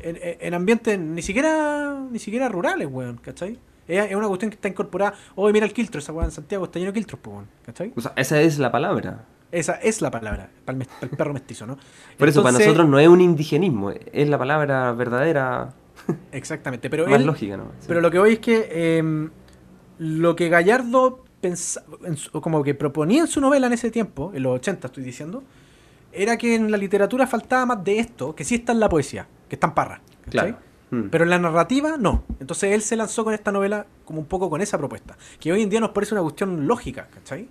en, 0.02 0.54
ambientes 0.54 0.98
ni 0.98 1.22
siquiera 1.22 2.00
ni 2.10 2.18
siquiera 2.18 2.48
rurales, 2.48 2.88
weón, 2.90 3.18
¿cachai? 3.18 3.58
Es, 3.88 4.14
una 4.14 4.28
cuestión 4.28 4.50
que 4.50 4.56
está 4.56 4.68
incorporada. 4.68 5.14
Oye, 5.34 5.52
mira 5.52 5.66
el 5.66 5.72
quiltro, 5.72 5.98
esa 5.98 6.12
weón 6.12 6.26
en 6.26 6.32
Santiago 6.32 6.64
está 6.64 6.78
lleno 6.78 6.92
de 6.92 6.94
quiltros, 6.94 7.20
pues, 7.20 7.34
weón, 7.34 7.48
¿cachai? 7.64 7.92
O 7.96 8.00
sea, 8.00 8.12
esa 8.16 8.40
es 8.40 8.58
la 8.58 8.70
palabra. 8.72 9.24
Esa 9.52 9.74
es 9.74 10.02
la 10.02 10.10
palabra, 10.10 10.50
para 10.64 10.78
el, 11.00 11.10
perro 11.10 11.32
mestizo, 11.32 11.66
¿no? 11.66 11.78
Por 12.18 12.28
eso, 12.28 12.42
para 12.42 12.58
nosotros 12.58 12.88
no 12.88 12.98
es 12.98 13.08
un 13.08 13.20
indigenismo, 13.20 13.90
es 13.90 14.28
la 14.28 14.38
palabra 14.38 14.92
verdadera. 14.92 15.72
Exactamente, 16.32 16.90
pero. 16.90 17.06
Más 17.08 17.24
lógica, 17.24 17.56
¿no? 17.56 17.72
Pero 17.86 18.00
lo 18.00 18.10
que 18.10 18.18
voy 18.18 18.32
es 18.34 18.38
que 18.40 18.98
em, 18.98 19.30
lo 19.98 20.34
que 20.34 20.48
Gallardo 20.48 21.24
pensaba, 21.40 21.86
como 22.40 22.64
que 22.64 22.74
proponía 22.74 23.20
en 23.20 23.28
su 23.28 23.40
novela 23.40 23.68
en 23.68 23.72
ese 23.72 23.90
tiempo, 23.90 24.32
en 24.34 24.42
los 24.42 24.56
80 24.56 24.88
estoy 24.88 25.04
diciendo, 25.04 25.44
era 26.12 26.36
que 26.36 26.56
en 26.56 26.70
la 26.70 26.76
literatura 26.76 27.26
faltaba 27.26 27.66
más 27.66 27.84
de 27.84 28.00
esto, 28.00 28.34
que 28.34 28.44
sí 28.44 28.56
está 28.56 28.72
en 28.72 28.80
la 28.80 28.88
poesía 28.88 29.28
que 29.48 29.56
están 29.56 29.74
parras. 29.74 30.00
Claro. 30.30 30.56
Mm. 30.90 31.08
Pero 31.10 31.24
en 31.24 31.30
la 31.30 31.38
narrativa 31.38 31.96
no. 31.98 32.24
Entonces 32.40 32.72
él 32.72 32.82
se 32.82 32.96
lanzó 32.96 33.24
con 33.24 33.34
esta 33.34 33.52
novela 33.52 33.86
como 34.04 34.20
un 34.20 34.26
poco 34.26 34.48
con 34.48 34.60
esa 34.60 34.78
propuesta. 34.78 35.16
Que 35.40 35.52
hoy 35.52 35.62
en 35.62 35.70
día 35.70 35.80
nos 35.80 35.90
parece 35.90 36.14
una 36.14 36.22
cuestión 36.22 36.66
lógica, 36.66 37.08
¿cachai? 37.12 37.48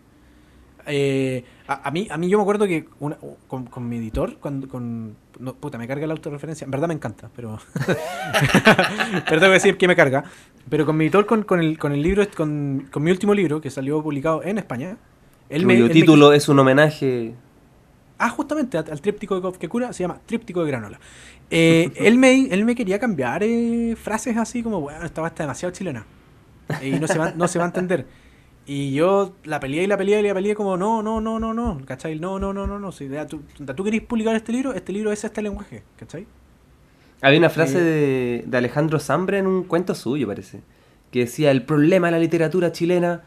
Eh, 0.87 1.43
a, 1.67 1.89
mí, 1.89 2.07
a 2.11 2.17
mí 2.17 2.29
yo 2.29 2.37
me 2.37 2.43
acuerdo 2.43 2.67
que 2.67 2.85
con, 2.85 3.89
mi 3.89 3.97
editor, 3.97 4.37
cuando, 4.37 4.67
con, 4.67 5.15
puta, 5.59 5.77
me 5.77 5.87
carga 5.87 6.05
la 6.05 6.13
autorreferencia. 6.13 6.65
En 6.65 6.71
verdad 6.71 6.87
me 6.87 6.93
encanta, 6.93 7.29
pero. 7.35 7.59
pero 7.85 9.23
tengo 9.25 9.47
que 9.47 9.49
decir 9.49 9.77
que 9.77 9.87
me 9.87 9.95
carga. 9.95 10.23
Pero 10.69 10.85
con 10.85 10.95
mi 10.95 11.05
editor, 11.05 11.25
con, 11.25 11.43
con, 11.43 11.59
el, 11.59 11.77
con 11.79 11.91
el 11.91 12.01
libro, 12.01 12.23
con, 12.35 12.87
con 12.91 13.03
mi 13.03 13.11
último 13.11 13.33
libro, 13.33 13.61
que 13.61 13.71
salió 13.71 14.01
publicado 14.03 14.43
en 14.43 14.59
España. 14.59 14.97
El 15.49 15.91
título 15.91 16.33
es 16.33 16.49
un 16.49 16.59
homenaje. 16.59 17.35
Ah, 18.17 18.29
justamente 18.29 18.77
al, 18.77 19.01
tríptico 19.01 19.39
de 19.39 19.57
que 19.57 19.67
cura, 19.67 19.91
se 19.91 20.03
llama 20.03 20.19
Tríptico 20.25 20.63
de 20.63 20.71
Granola. 20.71 20.99
Eh, 21.49 21.91
él, 21.97 22.17
me, 22.17 22.47
él 22.47 22.63
me 22.65 22.75
quería 22.75 22.99
cambiar 22.99 23.43
eh, 23.43 23.95
frases 24.01 24.37
así 24.37 24.63
como, 24.63 24.79
bueno, 24.81 25.05
estaba 25.05 25.27
hasta 25.27 25.43
demasiado 25.43 25.73
chilena. 25.73 26.05
Y 26.81 26.91
no 26.91 27.07
se, 27.07 27.17
va, 27.17 27.31
no 27.31 27.47
se 27.47 27.59
va 27.59 27.65
a 27.65 27.67
entender. 27.67 28.05
Y 28.65 28.93
yo 28.93 29.33
la 29.43 29.59
peleé 29.59 29.83
y 29.83 29.87
la 29.87 29.97
peleé 29.97 30.19
y 30.21 30.23
la 30.23 30.33
peleé 30.33 30.55
como, 30.55 30.77
no, 30.77 31.03
no, 31.03 31.21
no, 31.21 31.39
no, 31.39 31.53
no, 31.53 31.79
¿cachai? 31.85 32.19
No, 32.19 32.39
no, 32.39 32.53
no, 32.53 32.65
no, 32.65 32.79
no. 32.79 32.91
Si 32.91 33.07
tú, 33.29 33.43
tú 33.75 33.83
querés 33.83 34.01
publicar 34.01 34.35
este 34.35 34.51
libro, 34.51 34.73
este 34.73 34.91
libro 34.91 35.11
es 35.11 35.23
este 35.23 35.41
lenguaje, 35.41 35.83
¿cachai? 35.97 36.25
Había 37.21 37.39
una 37.39 37.49
frase 37.49 37.79
de, 37.79 38.43
de 38.45 38.57
Alejandro 38.57 38.99
Sambre 38.99 39.37
en 39.37 39.47
un 39.47 39.63
cuento 39.63 39.93
suyo, 39.93 40.27
parece, 40.27 40.61
que 41.11 41.19
decía, 41.19 41.51
el 41.51 41.63
problema 41.63 42.07
de 42.07 42.11
la 42.11 42.19
literatura 42.19 42.71
chilena 42.71 43.21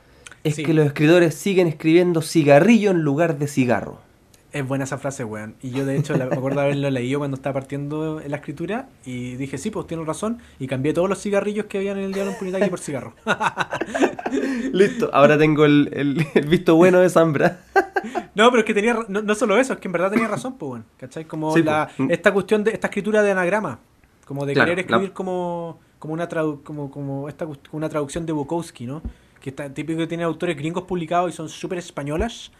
es 0.45 0.57
que 0.57 0.74
los 0.74 0.86
escritores 0.86 1.34
siguen 1.34 1.66
escribiendo 1.66 2.22
cigarrillo 2.22 2.91
en 2.91 3.03
lugar 3.03 3.39
de 3.39 3.47
cigarro. 3.47 4.07
Es 4.51 4.66
buena 4.66 4.84
esa 4.84 4.96
frase, 4.96 5.24
weón. 5.24 5.57
Y 5.61 5.70
yo, 5.70 5.84
de 5.84 5.96
hecho, 5.96 6.16
me 6.16 6.24
acuerdo 6.24 6.61
de 6.61 6.66
haberlo 6.66 6.90
leído 6.90 7.18
cuando 7.18 7.36
estaba 7.36 7.53
partiendo 7.53 8.20
en 8.20 8.30
la 8.30 8.38
escritura. 8.38 8.88
Y 9.05 9.36
dije, 9.36 9.59
sí, 9.59 9.70
pues 9.70 9.86
tiene 9.86 10.05
razón. 10.05 10.38
Y 10.59 10.66
cambié 10.66 10.94
todos 10.94 11.09
los 11.09 11.20
cigarrillos 11.20 11.66
que 11.66 11.78
había 11.78 11.92
en 11.92 11.99
el 11.99 12.14
diablo 12.14 12.32
en 12.40 12.70
por 12.70 12.78
cigarro. 12.78 13.12
Listo, 14.72 15.11
ahora 15.12 15.36
tengo 15.36 15.66
el, 15.66 16.26
visto 16.49 16.76
bueno 16.76 17.01
de 17.01 17.11
Zambra. 17.11 17.61
no, 18.34 18.49
pero 18.51 18.61
es 18.61 18.64
que 18.64 18.72
tenía. 18.72 18.99
No, 19.09 19.34
solo 19.34 19.59
eso, 19.59 19.74
es 19.74 19.80
que 19.80 19.88
en 19.88 19.92
verdad 19.92 20.11
tenía 20.11 20.28
razón, 20.28 20.57
pues, 20.57 20.70
weón. 20.70 20.84
¿Cachai? 20.96 21.26
Como 21.26 21.55
la, 21.59 21.90
pues. 21.94 22.11
esta 22.11 22.32
cuestión 22.32 22.64
de. 22.64 22.70
Esta 22.70 22.86
escritura 22.86 23.22
de 23.22 23.32
anagrama. 23.32 23.80
Como 24.24 24.46
de 24.46 24.55
querer 24.55 24.78
escribir 24.78 25.12
como. 25.12 25.78
Como 25.99 26.14
una, 26.14 26.28
como, 26.28 26.90
como 26.92 27.28
esta, 27.28 27.46
una 27.72 27.88
traducción 27.88 28.24
de 28.24 28.32
Bukowski, 28.32 28.86
¿no? 28.86 29.03
Que 29.40 29.51
está 29.51 29.68
típico 29.74 29.99
que 29.99 30.07
tiene 30.07 30.22
autores 30.22 30.57
gringos 30.57 30.84
publicados 30.84 31.32
y 31.32 31.36
son 31.36 31.49
súper 31.49 31.78
españolas 31.78 32.53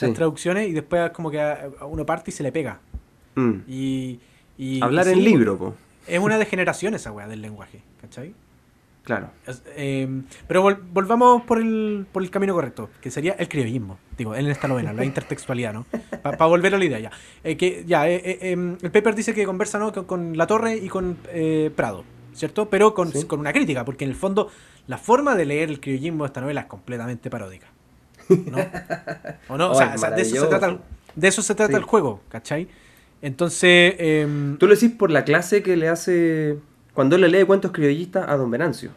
las 0.00 0.12
traducciones 0.14 0.68
y 0.68 0.72
después 0.72 1.10
como 1.10 1.30
que 1.30 1.40
a, 1.40 1.70
uno 1.82 2.06
parte 2.06 2.30
y 2.30 2.34
se 2.34 2.42
le 2.42 2.52
pega. 2.52 2.80
Mm. 3.34 3.54
Y, 3.68 4.20
Hablar 4.82 5.08
en 5.08 5.24
libro, 5.24 5.56
po. 5.56 5.74
Es 6.06 6.18
una 6.18 6.38
degeneración 6.38 6.94
esa 6.94 7.12
weá 7.12 7.26
del 7.26 7.40
lenguaje, 7.40 7.82
¿cachai? 8.00 8.34
Claro. 9.02 9.30
Em, 9.76 10.24
pero 10.46 10.62
volvamos 10.62 11.42
por 11.42 11.58
el, 11.58 12.06
por 12.12 12.22
el 12.22 12.30
camino 12.30 12.54
correcto, 12.54 12.90
que 13.00 13.10
sería 13.10 13.32
el 13.32 13.48
criollismo, 13.48 13.98
digo, 14.16 14.34
en 14.34 14.46
esta 14.46 14.68
novela, 14.68 14.92
la 14.92 15.04
intertextualidad, 15.04 15.72
¿no? 15.72 15.86
Para 16.22 16.46
volver 16.46 16.74
a 16.74 16.78
la 16.78 16.84
idea 16.84 16.98
ya. 16.98 17.10
Eh, 17.42 17.56
que 17.56 17.84
ya, 17.86 18.08
eh, 18.08 18.16
eh, 18.16 18.38
em, 18.52 18.76
el 18.82 18.90
paper 18.90 19.14
dice 19.14 19.34
que 19.34 19.44
conversa 19.46 19.78
¿no? 19.78 19.92
con, 20.06 20.36
La 20.36 20.46
Torre 20.46 20.76
y 20.76 20.88
con 20.88 21.16
Prado, 21.74 22.04
¿cierto? 22.34 22.68
Pero 22.68 22.94
con, 22.94 23.10
con 23.22 23.40
una 23.40 23.52
crítica, 23.52 23.84
porque 23.84 24.04
en 24.04 24.10
el 24.10 24.16
fondo 24.16 24.50
la 24.86 24.98
forma 24.98 25.34
de 25.34 25.46
leer 25.46 25.70
el 25.70 25.80
criollismo 25.80 26.24
de 26.24 26.28
esta 26.28 26.40
novela 26.40 26.62
es 26.62 26.66
completamente 26.66 27.30
paródica. 27.30 27.68
¿No? 28.50 28.58
¿O 29.48 29.56
no? 29.56 29.70
o 29.72 29.74
sea, 29.74 30.10
de 30.10 30.22
eso 30.22 30.40
se 30.40 30.46
trata, 30.46 30.78
de 31.14 31.28
eso 31.28 31.42
se 31.42 31.54
trata 31.54 31.76
el 31.76 31.84
juego, 31.84 32.20
¿cachai? 32.28 32.68
Entonces... 33.22 33.94
Em, 33.98 34.56
Tú 34.58 34.66
lo 34.66 34.74
decís 34.74 34.90
por 34.90 35.10
la 35.10 35.24
clase 35.24 35.62
que 35.62 35.76
le 35.76 35.88
hace... 35.88 36.58
Cuando 36.94 37.16
él 37.16 37.22
le 37.22 37.28
lee 37.28 37.44
cuentos 37.44 37.72
criollistas 37.72 38.28
a 38.28 38.36
Don 38.36 38.50
Venancio. 38.50 38.90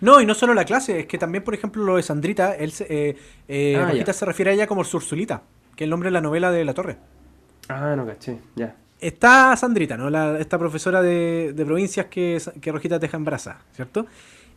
No, 0.00 0.20
y 0.20 0.26
no 0.26 0.34
solo 0.34 0.54
la 0.54 0.64
clase, 0.64 1.00
es 1.00 1.06
que 1.06 1.18
también, 1.18 1.44
por 1.44 1.54
ejemplo, 1.54 1.84
lo 1.84 1.96
de 1.96 2.02
Sandrita, 2.02 2.54
él 2.54 2.72
se, 2.72 2.84
eh, 2.88 3.16
eh 3.48 4.04
ah, 4.06 4.12
se 4.12 4.24
refiere 4.24 4.50
a 4.50 4.54
ella 4.54 4.66
como 4.66 4.84
Sursulita, 4.84 5.42
que 5.76 5.84
es 5.84 5.86
el 5.86 5.90
nombre 5.90 6.08
de 6.08 6.12
la 6.12 6.20
novela 6.20 6.50
de 6.50 6.64
La 6.64 6.74
Torre. 6.74 6.98
Ah, 7.68 7.94
no 7.96 8.06
caché, 8.06 8.38
ya. 8.56 8.76
Está 9.00 9.56
Sandrita, 9.56 9.96
¿no? 9.96 10.10
La, 10.10 10.38
esta 10.38 10.58
profesora 10.58 11.02
de, 11.02 11.54
provincias 11.66 12.06
que, 12.06 12.40
que 12.60 12.72
Rojita 12.72 12.98
deja 12.98 13.16
en 13.16 13.24
brasa, 13.24 13.62
¿cierto? 13.74 14.06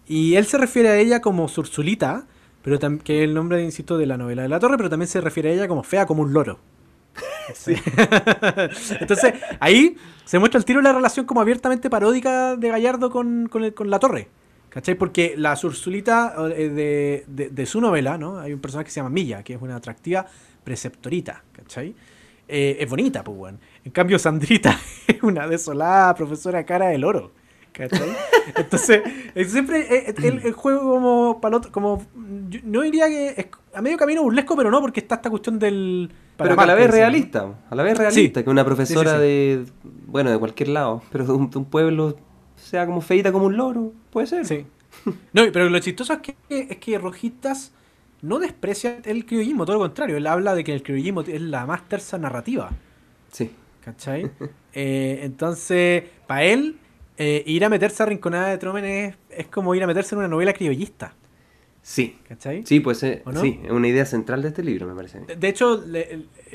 Y 0.05 0.35
él 0.35 0.45
se 0.45 0.57
refiere 0.57 0.89
a 0.89 0.97
ella 0.97 1.21
como 1.21 1.47
Sursulita, 1.47 2.25
pero 2.63 2.79
que 3.03 3.19
es 3.19 3.23
el 3.25 3.33
nombre, 3.33 3.61
insisto, 3.61 3.97
de 3.97 4.05
la 4.05 4.17
novela 4.17 4.41
de 4.41 4.49
la 4.49 4.59
torre, 4.59 4.77
pero 4.77 4.89
también 4.89 5.09
se 5.09 5.21
refiere 5.21 5.49
a 5.49 5.53
ella 5.53 5.67
como 5.67 5.83
fea 5.83 6.05
como 6.05 6.23
un 6.23 6.33
loro. 6.33 6.59
Entonces, 8.99 9.33
ahí 9.59 9.97
se 10.23 10.39
muestra 10.39 10.57
el 10.57 10.65
tiro 10.65 10.79
de 10.79 10.83
la 10.83 10.93
relación 10.93 11.25
como 11.25 11.41
abiertamente 11.41 11.89
paródica 11.89 12.55
de 12.55 12.69
Gallardo 12.69 13.11
con, 13.11 13.49
la 13.85 13.99
torre. 13.99 14.29
¿Cachai? 14.69 14.95
Porque 14.95 15.35
la 15.37 15.55
Sursulita 15.55 16.33
eh, 16.55 17.23
de, 17.27 17.65
su 17.65 17.79
novela, 17.79 18.17
¿no? 18.17 18.39
Hay 18.39 18.53
un 18.53 18.59
personaje 18.59 18.85
que 18.85 18.91
se 18.91 19.01
llama 19.01 19.09
Milla, 19.09 19.43
que 19.43 19.53
es 19.53 19.61
una 19.61 19.75
atractiva 19.75 20.25
preceptorita, 20.63 21.43
¿cachai? 21.51 21.93
Eh, 22.47 22.77
es 22.79 22.89
bonita, 22.89 23.23
pues, 23.23 23.37
bueno. 23.37 23.59
En 23.83 23.91
cambio, 23.91 24.17
Sandrita 24.17 24.79
es 25.07 25.21
una 25.21 25.47
desolada 25.47 26.15
profesora 26.15 26.65
cara 26.65 26.87
del 26.87 27.03
oro. 27.03 27.31
¿Cachai? 27.73 28.15
Entonces, 28.55 29.01
siempre 29.47 29.81
eh, 29.81 30.13
eh, 30.17 30.41
el, 30.43 30.53
juego 30.53 30.91
como 30.91 31.41
paloto, 31.41 31.71
como 31.71 32.05
no 32.63 32.81
diría 32.81 33.07
que 33.07 33.29
es 33.29 33.47
a 33.73 33.81
medio 33.81 33.97
camino 33.97 34.21
burlesco, 34.21 34.55
pero 34.55 34.69
no, 34.69 34.79
porque 34.79 34.99
está 34.99 35.15
esta 35.15 35.29
cuestión 35.29 35.57
del 35.57 36.11
pero 36.37 36.55
que 36.55 36.61
a 36.61 36.65
la 36.65 36.75
vez 36.75 36.89
realista, 36.89 37.47
a 37.69 37.75
la 37.75 37.83
vez 37.83 37.97
realista, 37.97 38.43
que 38.43 38.49
una 38.49 38.63
profesora 38.63 39.17
de 39.17 39.65
bueno, 40.07 40.31
de 40.31 40.37
cualquier 40.37 40.69
lado, 40.69 41.01
pero 41.11 41.25
de 41.25 41.33
un, 41.33 41.49
pueblo 41.65 42.15
sea 42.55 42.85
como 42.85 43.01
feita 43.01 43.31
como 43.31 43.47
un 43.47 43.57
loro, 43.57 43.91
puede 44.11 44.27
ser. 44.27 44.45
Sí. 44.45 44.65
No, 45.33 45.43
pero 45.51 45.69
lo 45.69 45.79
chistoso 45.79 46.13
es 46.13 46.19
que 46.19 46.35
es 46.49 46.77
que 46.77 46.97
Rojitas 46.99 47.73
no 48.21 48.39
desprecia 48.39 48.99
el 49.03 49.25
criollismo, 49.25 49.65
todo 49.65 49.77
lo 49.77 49.81
contrario, 49.81 50.17
él 50.17 50.27
habla 50.27 50.53
de 50.53 50.63
que 50.63 50.73
el 50.73 50.83
criollismo 50.83 51.21
es 51.21 51.41
la 51.41 51.65
más 51.65 51.87
terza 51.89 52.17
narrativa. 52.17 52.69
Sí. 53.31 53.51
¿Cachai? 53.83 54.31
Eh, 54.75 55.19
entonces, 55.21 56.03
para 56.25 56.45
él, 56.45 56.77
eh, 57.17 57.43
ir 57.45 57.65
a 57.65 57.69
meterse 57.69 58.03
a 58.03 58.05
Rinconada 58.05 58.49
de 58.49 58.57
Tromen 58.57 58.85
es, 59.29 59.47
como 59.47 59.75
ir 59.75 59.83
a 59.83 59.87
meterse 59.87 60.15
en 60.15 60.19
una 60.19 60.27
novela 60.27 60.53
criollista. 60.53 61.13
Sí. 61.81 62.17
¿Cachai? 62.27 62.65
Sí, 62.65 62.79
pues 62.79 62.99
sí, 62.99 63.21
es 63.63 63.71
una 63.71 63.87
idea 63.87 64.05
central 64.05 64.41
de 64.41 64.49
este 64.49 64.63
libro, 64.63 64.87
me 64.87 64.95
parece. 64.95 65.19
De, 65.19 65.47
hecho, 65.49 65.83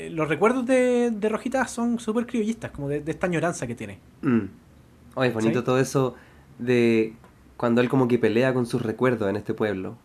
los 0.09 0.27
recuerdos 0.27 0.65
de, 0.65 1.11
de 1.11 1.29
Rojita 1.29 1.67
son 1.67 1.99
súper 1.99 2.25
criollistas, 2.25 2.71
como 2.71 2.89
de, 2.89 3.03
esta 3.05 3.27
añoranza 3.27 3.67
que 3.67 3.75
tiene. 3.75 3.99
Mm. 4.21 5.23
es 5.23 5.33
bonito 5.33 5.63
todo 5.63 5.79
eso 5.79 6.15
de 6.57 7.13
cuando 7.57 7.81
él 7.81 7.89
como 7.89 8.07
que 8.07 8.17
pelea 8.17 8.53
con 8.53 8.65
sus 8.65 8.81
recuerdos 8.81 9.29
en 9.29 9.35
este 9.35 9.53
pueblo. 9.53 9.97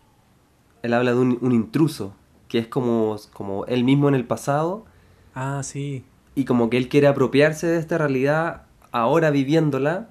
Él 0.82 0.92
habla 0.92 1.12
de 1.12 1.18
un, 1.18 1.52
intruso, 1.52 2.14
que 2.48 2.58
es 2.58 2.66
como, 2.66 3.16
como 3.32 3.64
él 3.64 3.84
mismo 3.84 4.08
en 4.08 4.14
el 4.14 4.26
pasado, 4.26 4.84
Ah, 5.34 5.60
sí. 5.62 6.04
Y 6.34 6.44
como 6.44 6.70
que 6.70 6.76
él 6.76 6.88
quiere 6.88 7.06
apropiarse 7.06 7.66
de 7.66 7.78
esta 7.78 7.98
realidad 7.98 8.62
ahora 8.92 9.30
viviéndola. 9.30 10.10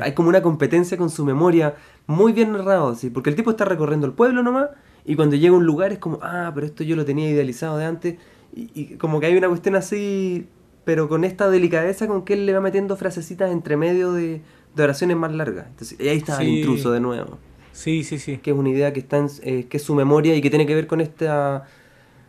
Hay 0.00 0.12
como 0.12 0.28
una 0.28 0.42
competencia 0.42 0.96
con 0.96 1.10
su 1.10 1.24
memoria 1.24 1.74
muy 2.06 2.32
bien 2.32 2.52
narrado, 2.52 2.94
¿sí? 2.94 3.10
porque 3.10 3.30
el 3.30 3.36
tipo 3.36 3.50
está 3.50 3.64
recorriendo 3.64 4.06
el 4.06 4.12
pueblo 4.12 4.42
nomás 4.42 4.68
y 5.04 5.16
cuando 5.16 5.36
llega 5.36 5.54
a 5.54 5.58
un 5.58 5.66
lugar 5.66 5.92
es 5.92 5.98
como, 5.98 6.18
ah, 6.22 6.50
pero 6.54 6.66
esto 6.66 6.84
yo 6.84 6.96
lo 6.96 7.04
tenía 7.04 7.28
idealizado 7.28 7.76
de 7.78 7.84
antes 7.84 8.16
y, 8.54 8.96
como 8.96 9.18
que 9.18 9.26
hay 9.26 9.36
una 9.36 9.48
cuestión 9.48 9.76
así, 9.76 10.46
pero 10.84 11.08
con 11.08 11.24
esta 11.24 11.48
delicadeza 11.48 12.06
con 12.06 12.24
que 12.24 12.34
él 12.34 12.46
le 12.46 12.52
va 12.52 12.60
metiendo 12.60 12.96
frasecitas 12.96 13.50
entre 13.50 13.76
medio 13.76 14.12
de, 14.12 14.42
oraciones 14.76 15.16
más 15.16 15.32
largas. 15.32 15.66
Entonces, 15.68 15.98
y 15.98 16.08
ahí 16.08 16.18
está 16.18 16.40
el 16.40 16.48
intruso 16.48 16.92
de 16.92 17.00
nuevo. 17.00 17.38
Sí, 17.72 18.04
sí, 18.04 18.18
sí. 18.18 18.38
Que 18.38 18.50
es 18.50 18.56
una 18.56 18.68
idea 18.68 18.92
que 18.92 19.00
está 19.00 19.18
en, 19.18 19.28
eh, 19.42 19.66
que 19.68 19.78
es 19.78 19.82
su 19.82 19.94
memoria 19.94 20.36
y 20.36 20.42
que 20.42 20.50
tiene 20.50 20.66
que 20.66 20.74
ver 20.74 20.86
con 20.86 21.00
esta 21.00 21.66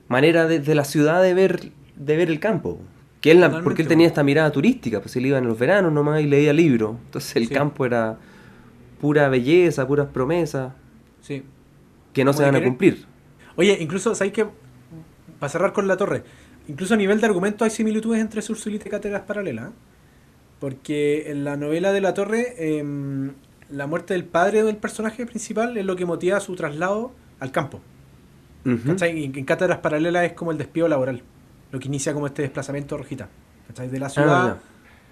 manera 0.08 0.48
de, 0.48 0.76
la 0.76 0.86
ciudad 0.86 1.22
de 1.22 1.34
ver, 1.34 1.72
de 1.96 2.18
ver 2.18 2.30
el 2.30 2.40
campo. 2.40 2.80
Que 3.24 3.32
él, 3.32 3.42
porque 3.64 3.82
él 3.82 3.88
tenía 3.88 4.06
esta 4.06 4.22
mirada 4.22 4.52
turística, 4.52 5.00
pues 5.00 5.16
él 5.16 5.28
iba 5.28 5.38
en 5.38 5.48
los 5.48 5.58
veranos 5.58 5.94
nomás 5.94 6.20
y 6.20 6.28
leía 6.28 6.52
libros. 6.52 6.98
Entonces 7.06 7.34
el 7.38 7.48
campo 7.48 7.86
era 7.86 8.18
pura 9.00 9.30
belleza, 9.30 9.88
puras 9.88 10.08
promesas. 10.08 10.74
Sí. 11.22 11.42
Que 12.12 12.26
no 12.26 12.34
se 12.34 12.44
van 12.44 12.58
a 12.58 12.62
cumplir. 12.62 13.06
Oye, 13.56 13.78
incluso, 13.80 14.14
¿sabes 14.14 14.34
qué? 14.34 14.46
Para 15.40 15.50
cerrar 15.50 15.72
con 15.72 15.88
la 15.88 15.96
torre, 15.96 16.24
incluso 16.68 16.96
a 16.96 16.98
nivel 16.98 17.22
de 17.22 17.26
argumento 17.26 17.64
hay 17.64 17.70
similitudes 17.70 18.20
entre 18.20 18.42
Sursulita 18.42 18.90
y 18.90 18.92
Cátedras 18.92 19.22
Paralelas. 19.22 19.70
Porque 20.60 21.32
en 21.32 21.46
la 21.46 21.56
novela 21.56 21.94
de 21.94 22.02
la 22.02 22.14
torre, 22.14 22.56
em, 22.58 23.32
la 23.70 23.88
muerte 23.88 24.16
del 24.16 24.26
padre 24.26 24.64
del 24.64 24.76
personaje 24.76 25.26
principal 25.26 25.78
es 25.78 25.86
lo 25.86 25.96
que 25.96 26.06
motiva 26.06 26.42
su 26.42 26.58
traslado 26.58 27.14
al 27.40 27.54
campo. 27.54 27.80
en 28.66 29.46
Cátedras 29.46 29.78
Paralelas 29.78 30.26
es 30.26 30.34
como 30.34 30.52
el 30.52 30.58
despido 30.58 30.90
laboral, 30.90 31.24
lo 31.74 31.80
que 31.80 31.88
inicia 31.88 32.14
como 32.14 32.28
este 32.28 32.44
desplazamiento 32.44 32.96
rojita. 32.96 33.28
De 33.76 34.00
la 34.00 34.08
ciudad 34.08 34.50
ah, 34.50 34.58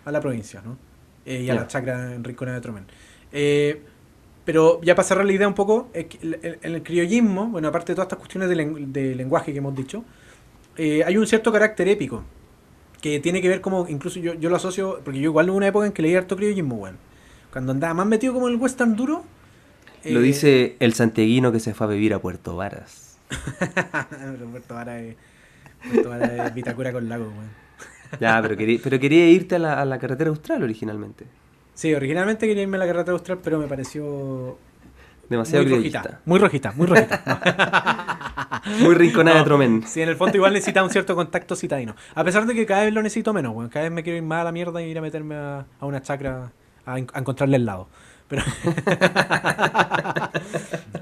a 0.06 0.12
la 0.12 0.22
provincia, 0.22 0.62
¿no? 0.64 0.78
Eh, 1.26 1.42
y 1.42 1.50
a 1.50 1.56
la 1.56 1.66
chacra 1.66 2.14
en 2.14 2.24
Rincona 2.24 2.54
de 2.54 2.62
Tromen. 2.62 2.86
Eh, 3.32 3.82
pero 4.46 4.80
ya 4.84 4.94
para 4.94 5.08
cerrar 5.08 5.26
la 5.26 5.34
idea 5.34 5.48
un 5.48 5.56
poco, 5.56 5.90
en 5.94 6.60
el, 6.62 6.84
criollismo, 6.84 7.48
bueno, 7.48 7.68
aparte 7.68 7.94
de 7.94 7.96
todas 7.96 8.06
estas 8.06 8.20
cuestiones 8.20 8.48
de, 8.48 9.16
lenguaje 9.16 9.52
que 9.52 9.58
hemos 9.58 9.76
dicho, 9.76 10.04
eh, 10.78 11.04
hay 11.04 11.18
un 11.18 11.26
cierto 11.26 11.52
carácter 11.52 11.88
épico 11.88 12.24
que 13.02 13.20
tiene 13.20 13.42
que 13.42 13.50
ver 13.50 13.62
como, 13.62 13.88
incluso 13.88 14.20
yo, 14.20 14.36
yo 14.36 14.52
lo 14.52 14.58
asocio, 14.58 15.02
porque 15.04 15.20
yo 15.20 15.26
igual 15.26 15.50
hubo 15.50 15.58
una 15.58 15.68
época 15.68 15.88
en 15.88 15.94
que 15.94 16.04
leí 16.04 16.16
harto 16.16 16.36
criollismo, 16.36 16.76
bueno, 16.76 16.98
cuando 17.52 17.72
andaba 17.72 17.96
más 17.96 18.06
metido 18.06 18.34
como 18.36 18.48
en 18.48 18.54
el 18.54 18.60
western 18.60 18.96
duro. 18.96 19.24
Lo 20.04 20.22
dice 20.22 20.76
el 20.80 20.94
santiaguino 20.94 21.52
que 21.52 21.60
se 21.60 21.74
fue 21.74 21.88
a 21.88 21.90
vivir 21.90 22.14
a 22.14 22.20
Puerto 22.20 22.56
Varas. 22.56 23.18
Puerto 24.52 24.76
Varas 24.76 25.02
es, 25.02 25.16
Vitacura 26.54 26.92
con 26.92 27.10
lago, 27.10 27.26
bueno. 27.26 27.50
Ya, 28.20 28.42
pero 28.42 28.58
quería, 28.58 28.80
pero 28.84 29.00
quería 29.00 29.30
irte 29.30 29.56
a 29.56 29.60
la, 29.60 29.82
a 29.82 29.86
la 29.86 29.98
carretera 29.98 30.30
austral 30.30 30.62
originalmente. 30.64 31.26
Sí, 31.74 31.94
originalmente 31.94 32.46
quería 32.46 32.64
irme 32.64 32.78
a 32.78 32.82
la 32.82 32.88
carretera 32.88 33.14
austral, 33.14 33.40
pero 33.42 33.58
me 33.58 33.68
pareció 33.68 34.58
Demasiado 35.32 35.64
muy 35.64 35.78
rojita, 35.78 36.20
muy 36.26 36.40
rojita, 36.40 36.72
muy 36.74 36.88
rojita. 36.88 38.62
muy 38.82 38.96
rinconada 38.96 39.38
de 39.38 39.44
Tromen. 39.46 39.88
Sí, 39.88 40.02
en 40.02 40.10
el 40.10 40.18
fondo 40.18 40.36
igual 40.36 40.52
necesita 40.52 40.84
un 40.84 40.90
cierto 40.90 41.16
contacto 41.16 41.56
citadino. 41.56 41.96
A 42.16 42.26
pesar 42.26 42.46
de 42.46 42.54
que 42.54 42.66
cada 42.66 42.84
vez 42.84 42.94
lo 42.94 43.02
necesito 43.02 43.32
menos, 43.32 43.54
bueno, 43.54 43.70
cada 43.70 43.84
vez 43.84 43.94
me 43.94 44.04
quiero 44.04 44.18
ir 44.18 44.24
más 44.24 44.42
a 44.42 44.44
la 44.44 44.52
mierda 44.52 44.82
y 44.82 44.90
ir 44.90 44.98
a 44.98 45.02
meterme 45.02 45.36
a, 45.36 45.66
una 45.80 46.02
chacra 46.02 46.52
a, 46.86 47.00
encontrarle 47.00 47.56
el 47.56 47.66
lado. 47.66 47.88
Pero, 48.28 48.44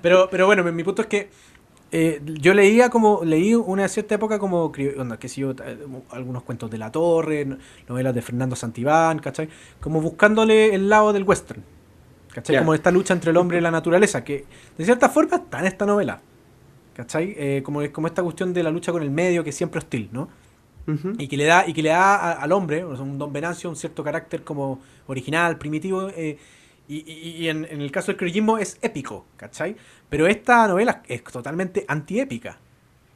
pero, 0.03 0.29
pero 0.29 0.45
bueno, 0.45 0.63
mi 0.63 0.83
punto 0.83 1.01
es 1.01 1.07
que 1.07 1.31
eh, 1.91 2.21
yo 2.23 2.53
leía 2.53 2.89
como, 2.89 3.21
leí 3.23 3.55
una 3.55 3.87
cierta 3.87 4.15
época 4.15 4.37
como, 4.37 4.71
onda, 4.97 5.17
yo, 5.19 5.51
eh, 5.51 5.77
algunos 6.11 6.43
cuentos 6.43 6.69
de 6.69 6.77
La 6.77 6.91
Torre, 6.91 7.47
novelas 7.87 8.13
de 8.13 8.21
Fernando 8.21 8.55
Santibán, 8.55 9.19
¿cachai? 9.19 9.49
Como 9.79 10.01
buscándole 10.01 10.73
el 10.75 10.87
lado 10.87 11.13
del 11.13 11.23
western, 11.23 11.63
¿cachai? 12.31 12.59
Como 12.59 12.73
esta 12.73 12.91
lucha 12.91 13.13
entre 13.13 13.31
el 13.31 13.37
hombre 13.37 13.57
y 13.57 13.61
la 13.61 13.71
naturaleza, 13.71 14.23
que 14.23 14.45
de 14.77 14.85
cierta 14.85 15.09
forma 15.09 15.37
está 15.37 15.59
en 15.59 15.65
esta 15.65 15.85
novela, 15.85 16.21
¿cachai? 16.93 17.33
Eh, 17.37 17.61
como, 17.63 17.81
como 17.91 18.07
esta 18.07 18.21
cuestión 18.21 18.53
de 18.53 18.61
la 18.61 18.69
lucha 18.69 18.91
con 18.91 19.01
el 19.01 19.09
medio 19.09 19.43
que 19.43 19.49
es 19.49 19.55
siempre 19.55 19.79
hostil, 19.79 20.09
¿no? 20.11 20.29
Y 21.19 21.27
que 21.27 21.37
le 21.37 21.45
da, 21.45 21.67
y 21.67 21.73
que 21.73 21.83
le 21.83 21.89
da 21.89 22.31
al 22.31 22.51
hombre, 22.51 22.83
o 22.83 22.95
sea, 22.95 23.05
un 23.05 23.19
don 23.19 23.31
Venancio, 23.31 23.69
un 23.69 23.75
cierto 23.75 24.03
carácter 24.03 24.43
como 24.43 24.79
original, 25.05 25.59
primitivo, 25.59 26.09
eh, 26.09 26.39
y, 26.91 27.47
en, 27.47 27.65
el 27.65 27.91
caso 27.91 28.07
del 28.07 28.17
criollismo 28.17 28.57
es 28.57 28.79
épico, 28.81 29.27
¿cachai? 29.37 29.75
Pero 30.09 30.25
esta 30.25 30.67
novela 30.67 31.03
es 31.07 31.23
totalmente 31.23 31.85
antiépica, 31.87 32.57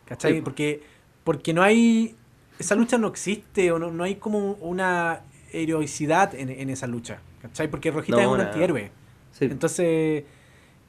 ¿cachai? 0.05 0.41
Porque, 0.41 0.83
porque 1.23 1.53
no 1.53 1.63
hay. 1.63 2.15
Esa 2.59 2.75
lucha 2.75 2.99
no 2.99 3.07
existe, 3.07 3.71
o 3.71 3.79
no, 3.79 3.89
no 3.89 4.03
hay 4.03 4.17
como 4.17 4.51
una 4.61 5.21
heroicidad 5.51 6.35
en, 6.35 6.69
esa 6.69 6.85
lucha, 6.85 7.19
¿cachai? 7.41 7.67
Porque 7.67 7.89
Rojita 7.89 8.21
es 8.21 8.27
un 8.27 8.41
antihéroe. 8.41 8.91
Entonces, 9.39 10.23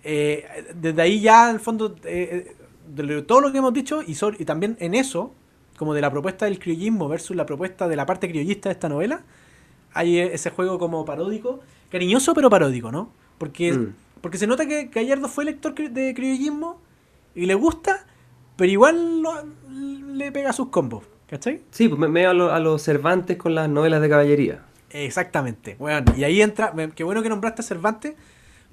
eh, 0.03 0.65
desde 0.75 1.01
ahí 1.01 1.21
ya, 1.23 1.49
al 1.49 1.61
fondo, 1.61 1.97
eh, 2.05 2.55
de 2.87 3.23
todo 3.23 3.41
lo 3.41 3.51
que 3.51 3.59
hemos 3.59 3.73
dicho, 3.73 4.03
y, 4.03 4.15
y 4.39 4.45
también 4.45 4.77
en 4.79 4.95
eso, 4.95 5.33
como 5.79 5.95
de 5.95 6.03
la 6.03 6.11
propuesta 6.11 6.45
del 6.45 6.59
criollismo 6.59 7.09
versus 7.09 7.35
la 7.35 7.47
propuesta 7.47 7.89
de 7.89 7.97
la 7.97 8.05
parte 8.05 8.29
criollista 8.29 8.69
de 8.69 8.75
esta 8.75 8.91
novela, 8.91 9.23
hay 9.95 10.19
ese 10.19 10.51
juego 10.51 10.79
como 10.79 11.07
paródico 11.07 11.61
cariñoso 11.91 12.35
pero 12.35 12.51
paródico, 12.51 12.91
¿no? 12.93 13.11
Porque, 13.39 13.73
mm. 13.73 13.95
porque 14.21 14.39
se 14.39 14.47
nota 14.47 14.67
que 14.67 14.85
Gallardo 14.87 15.29
fue 15.29 15.45
lector 15.45 15.75
de 15.75 16.15
criollismo 16.15 16.81
y 17.35 17.47
le 17.47 17.55
gusta, 17.55 18.07
pero 18.57 18.71
igual 18.71 19.23
le 20.17 20.33
pega 20.33 20.53
sus 20.53 20.69
combos, 20.69 21.05
¿cachai? 21.29 21.63
Sí, 21.71 21.89
pues 21.89 21.99
me 21.99 22.09
veo 22.09 22.51
a, 22.51 22.61
los 22.61 22.83
Cervantes 22.83 23.37
con 23.37 23.55
las 23.55 23.69
novelas 23.69 24.01
de 24.01 24.09
caballería. 24.09 24.63
Exactamente. 24.91 25.77
Bueno, 25.79 26.15
y 26.17 26.25
ahí 26.25 26.41
entra, 26.41 26.73
qué 26.95 27.03
bueno 27.03 27.23
que 27.23 27.29
nombraste 27.29 27.63
a 27.63 27.65
Cervantes, 27.65 28.15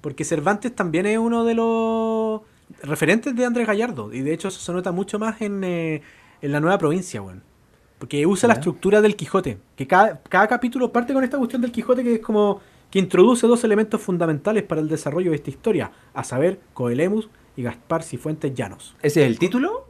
porque 0.02 0.24
Cervantes 0.24 0.76
también 0.76 1.06
es 1.08 1.18
uno 1.18 1.44
de 1.44 1.56
los 1.56 2.42
referentes 2.84 3.36
de 3.36 3.46
Andrés 3.46 3.68
Gallardo, 3.68 4.14
y 4.14 4.22
de 4.22 4.34
hecho 4.34 4.50
eso 4.50 4.60
se 4.60 4.72
nota 4.72 4.92
mucho 4.92 5.18
más 5.18 5.42
en, 5.42 5.64
eh, 5.64 6.02
la 6.42 6.60
nueva 6.60 6.78
provincia, 6.78 7.22
bueno. 7.22 7.42
Porque 7.98 8.26
usa 8.26 8.48
la 8.48 8.56
estructura 8.56 9.00
del 9.02 9.16
Quijote, 9.16 9.60
que 9.76 9.86
cada, 9.86 10.22
cada 10.22 10.48
capítulo 10.48 10.92
parte 10.92 11.14
con 11.14 11.24
esta 11.24 11.38
cuestión 11.38 11.62
del 11.62 11.72
Quijote 11.72 12.04
que 12.04 12.16
es 12.16 12.20
como 12.20 12.60
que 12.92 13.00
introduce 13.00 13.48
dos 13.48 13.64
elementos 13.64 14.02
fundamentales 14.02 14.64
para 14.64 14.82
el 14.82 14.90
desarrollo 14.90 15.32
de 15.32 15.38
esta 15.38 15.50
historia, 15.50 15.92
a 16.14 16.24
saber, 16.24 16.60
Coelemus 16.74 17.30
y 17.56 17.64
Gaspar 17.64 18.04
Cifuentes 18.04 18.54
Llanos. 18.54 18.96
¿Ese 19.02 19.22
es 19.22 19.28
el 19.28 19.40
título? 19.40 19.88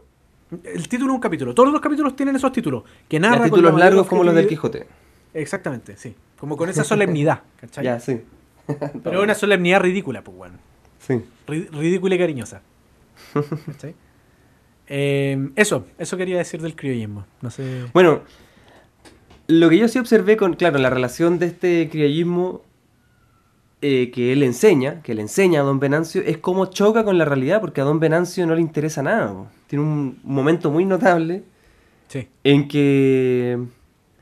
El 0.64 0.88
título 0.88 1.11
de 1.11 1.15
un 1.15 1.22
capítulo. 1.22 1.56
Todos 1.56 1.72
los 1.72 1.82
capítulos 1.82 2.15
tienen 2.15 2.36
esos 2.36 2.52
títulos. 2.52 2.84
Que 3.10 3.19
narra 3.19 3.45
títulos 3.45 3.78
largos 3.78 4.06
como 4.06 4.23
los 4.23 4.36
del 4.36 4.48
Quijote. 4.48 4.86
Exactamente, 5.34 5.98
sí. 5.98 6.14
Como 6.38 6.56
con 6.56 6.69
esa 6.69 6.84
solemnidad, 6.84 7.41
¿cachai? 7.60 7.84
Ya, 7.84 7.99
sí. 7.99 8.22
Pero 9.03 9.23
una 9.23 9.34
solemnidad 9.34 9.82
ridícula, 9.82 10.23
pues, 10.23 10.38
bueno. 10.38 10.57
Sí. 10.99 11.22
ridícula 11.48 12.15
y 12.15 12.19
cariñosa. 12.19 12.61
¿Cachai? 13.65 13.95
Eh, 14.88 15.49
eso, 15.56 15.88
eso 15.98 16.18
quería 16.18 16.38
decir 16.38 16.61
del 16.61 16.76
criollismo. 16.76 17.26
No 17.41 17.49
sé. 17.49 17.86
Bueno, 17.94 18.22
lo 19.48 19.69
que 19.69 19.78
yo 19.78 19.88
sí 19.88 19.98
observé 19.98 20.38
con, 20.38 20.53
claro, 20.53 20.78
la 20.78 20.90
relación 20.90 21.40
de 21.40 21.48
este 21.48 21.90
criollismo 21.90 22.61
eh, 23.82 24.12
que 24.12 24.32
él 24.32 24.44
enseña, 24.44 25.02
que 25.02 25.16
le 25.16 25.22
enseña 25.22 25.62
a 25.62 25.64
don 25.64 25.80
Venancio, 25.80 26.22
es 26.22 26.38
cómo 26.38 26.68
choca 26.68 27.03
con 27.03 27.18
la 27.18 27.26
realidad, 27.26 27.62
porque 27.62 27.82
a 27.82 27.84
don 27.84 27.99
Venancio 27.99 28.45
no 28.45 28.56
le 28.56 28.62
interesa 28.62 29.02
nada. 29.02 29.34
Tiene 29.68 29.84
un 29.84 30.20
momento 30.24 30.70
muy 30.70 30.86
notable 30.86 31.44
en 32.44 32.68
que, 32.68 33.58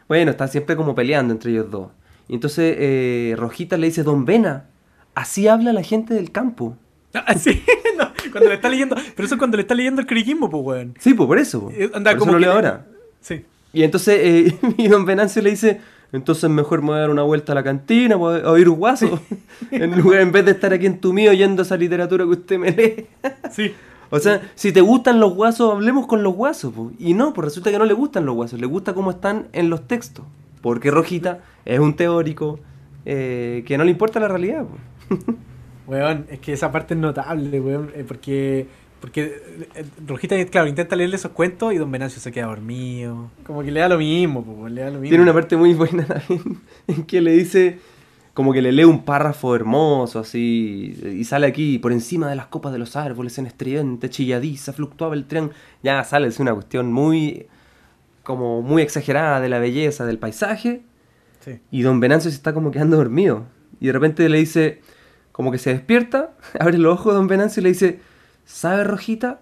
bueno, 0.07 0.31
está 0.31 0.47
siempre 0.47 0.75
como 0.75 0.95
peleando 0.95 1.33
entre 1.33 1.51
ellos 1.51 1.69
dos. 1.69 1.89
Y 2.27 2.35
entonces 2.35 2.75
eh, 2.79 3.35
Rojita 3.37 3.77
le 3.77 3.87
dice, 3.87 4.03
don 4.03 4.23
Vena, 4.23 4.67
así 5.15 5.47
habla 5.47 5.73
la 5.73 5.83
gente 5.83 6.13
del 6.13 6.31
campo. 6.31 6.77
Ah, 7.11 7.33
sí, 7.33 7.63
cuando 8.31 8.49
le 8.49 8.55
está 8.55 8.69
leyendo, 8.69 8.95
pero 9.15 9.25
eso 9.25 9.33
es 9.33 9.39
cuando 9.39 9.57
le 9.57 9.61
está 9.63 9.73
leyendo 9.73 9.99
el 9.99 10.05
criquismo, 10.05 10.47
pues, 10.47 10.63
weón. 10.63 10.93
Sí, 10.99 11.15
pues 11.15 11.25
por 11.25 11.39
eso. 11.39 11.71
Eh, 11.73 11.89
anda, 11.91 12.15
como 12.15 12.33
lo 12.33 12.39
leo 12.39 12.51
ahora. 12.51 12.85
Sí. 13.19 13.43
Y 13.73 13.81
entonces, 13.81 14.53
y 14.77 14.87
don 14.87 15.05
Venancio 15.05 15.41
le 15.41 15.49
dice, 15.49 15.81
entonces 16.11 16.49
mejor 16.49 16.81
me 16.81 16.87
voy 16.87 16.97
a 16.97 17.01
dar 17.01 17.09
una 17.09 17.23
vuelta 17.23 17.51
a 17.51 17.55
la 17.55 17.63
cantina, 17.63 18.15
voy 18.15 18.41
a 18.41 18.49
oír 18.49 18.69
guaso, 18.69 19.19
en, 19.71 19.99
lugar, 19.99 20.21
en 20.21 20.31
vez 20.31 20.45
de 20.45 20.51
estar 20.51 20.73
aquí 20.73 20.85
en 20.85 20.99
tu 20.99 21.13
mío 21.13 21.31
oyendo 21.31 21.61
esa 21.61 21.77
literatura 21.77 22.25
que 22.25 22.31
usted 22.31 22.57
me 22.57 22.71
lee. 22.71 23.05
sí. 23.51 23.73
O 24.11 24.19
sea, 24.19 24.41
si 24.55 24.71
te 24.71 24.81
gustan 24.81 25.19
los 25.19 25.35
guasos, 25.35 25.71
hablemos 25.71 26.07
con 26.07 26.23
los 26.23 26.33
guasos. 26.33 26.73
Y 26.97 27.13
no, 27.13 27.31
pues 27.31 27.45
resulta 27.45 27.69
que 27.69 27.77
no 27.77 27.85
le 27.85 27.93
gustan 27.93 28.25
los 28.25 28.33
guasos, 28.33 28.59
le 28.59 28.65
gusta 28.65 28.93
cómo 28.93 29.11
están 29.11 29.49
en 29.53 29.69
los 29.69 29.87
textos. 29.87 30.25
Porque 30.61 30.89
Rojita 30.89 31.41
es 31.63 31.79
un 31.79 31.95
teórico 31.95 32.59
eh, 33.05 33.63
que 33.67 33.77
no 33.77 33.83
le 33.83 33.91
importa 33.91 34.19
la 34.19 34.27
realidad. 34.27 34.65
Weón, 35.87 36.25
es 36.29 36.39
que 36.39 36.53
esa 36.53 36.71
parte 36.71 36.93
es 36.93 36.99
notable, 36.99 37.59
weón, 37.59 37.91
eh, 37.95 38.05
porque 38.07 38.67
porque 38.99 39.41
eh, 39.75 39.85
Rojita, 40.05 40.43
claro, 40.45 40.67
intenta 40.67 40.95
leerle 40.95 41.15
esos 41.15 41.31
cuentos 41.31 41.73
y 41.73 41.77
Don 41.77 41.91
Venancio 41.91 42.21
se 42.21 42.31
queda 42.31 42.47
dormido. 42.47 43.31
Como 43.43 43.63
que 43.63 43.71
le 43.71 43.79
da 43.79 43.89
lo 43.89 43.97
mismo, 43.97 44.43
pues, 44.43 44.73
le 44.73 44.81
da 44.81 44.87
lo 44.87 44.99
mismo. 44.99 45.09
Tiene 45.09 45.23
una 45.23 45.33
parte 45.33 45.55
muy 45.55 45.73
buena 45.73 46.05
también 46.05 46.59
en 46.87 47.03
que 47.03 47.21
le 47.21 47.31
dice, 47.31 47.79
como 48.33 48.51
que 48.53 48.61
le 48.61 48.71
lee 48.71 48.83
un 48.83 49.03
párrafo 49.03 49.55
hermoso 49.55 50.19
así, 50.19 50.97
y 51.03 51.23
sale 51.23 51.47
aquí, 51.47 51.79
por 51.79 51.91
encima 51.91 52.29
de 52.29 52.35
las 52.35 52.47
copas 52.47 52.73
de 52.73 52.79
los 52.79 52.95
árboles, 52.95 53.37
en 53.37 53.45
estridente, 53.45 54.09
chilladiza, 54.09 54.73
fluctuaba 54.73 55.15
el 55.15 55.25
tren. 55.25 55.51
Ya 55.81 56.03
sale, 56.03 56.27
es 56.27 56.39
una 56.39 56.53
cuestión 56.53 56.91
muy 56.91 57.47
como 58.23 58.61
muy 58.61 58.83
exagerada 58.83 59.41
de 59.41 59.49
la 59.49 59.59
belleza 59.59 60.05
del 60.05 60.19
paisaje. 60.19 60.83
Y 61.71 61.81
don 61.81 61.99
Venancio 61.99 62.29
se 62.29 62.37
está 62.37 62.53
como 62.53 62.69
quedando 62.69 62.97
dormido. 62.97 63.47
Y 63.79 63.87
de 63.87 63.93
repente 63.93 64.29
le 64.29 64.37
dice, 64.37 64.81
como 65.31 65.51
que 65.51 65.57
se 65.57 65.71
despierta, 65.71 66.33
abre 66.59 66.77
los 66.77 66.93
ojos 66.93 67.15
don 67.15 67.27
Venancio 67.27 67.61
y 67.61 67.63
le 67.63 67.69
dice, 67.69 67.99
¿sabe 68.49 68.83
Rojita? 68.83 69.41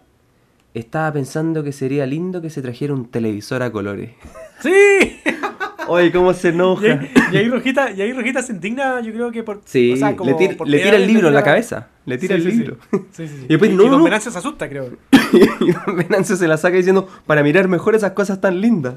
Estaba 0.73 1.11
pensando 1.11 1.63
que 1.63 1.71
sería 1.71 2.05
lindo 2.05 2.41
que 2.41 2.49
se 2.49 2.61
trajera 2.61 2.93
un 2.93 3.09
televisor 3.09 3.63
a 3.63 3.71
colores. 3.71 4.11
¡Sí! 4.61 5.21
Oye, 5.87 6.11
cómo 6.11 6.33
se 6.33 6.49
enoja. 6.49 6.99
Y 7.31 7.37
ahí, 7.37 7.47
Rojita, 7.47 7.91
y 7.91 8.01
ahí 8.01 8.11
Rojita 8.11 8.43
se 8.43 8.51
indigna, 8.51 8.99
yo 8.99 9.13
creo 9.13 9.31
que 9.31 9.41
por. 9.41 9.61
Sí, 9.63 9.95
le, 9.95 10.33
tira, 10.33 10.97
el 10.97 11.07
libro 11.07 11.29
en 11.29 11.33
la 11.33 11.43
cabeza. 11.43 11.87
Le 12.05 12.17
tira 12.17 12.35
el 12.35 12.43
libro. 12.43 12.77
Sí, 13.11 13.27
sí, 13.27 13.33
y 13.45 13.47
después, 13.47 13.71
no, 13.71 13.85
Don 13.85 14.03
Venancio 14.03 14.29
se 14.29 14.37
asusta, 14.37 14.67
creo. 14.67 14.97
y 15.31 15.71
Don 15.71 15.95
Venancio 15.95 16.35
se 16.35 16.45
la 16.45 16.57
saca 16.57 16.75
diciendo, 16.75 17.07
para 17.25 17.41
mirar 17.41 17.69
mejor 17.69 17.95
esas 17.95 18.11
cosas 18.11 18.41
tan 18.41 18.59
lindas. 18.59 18.95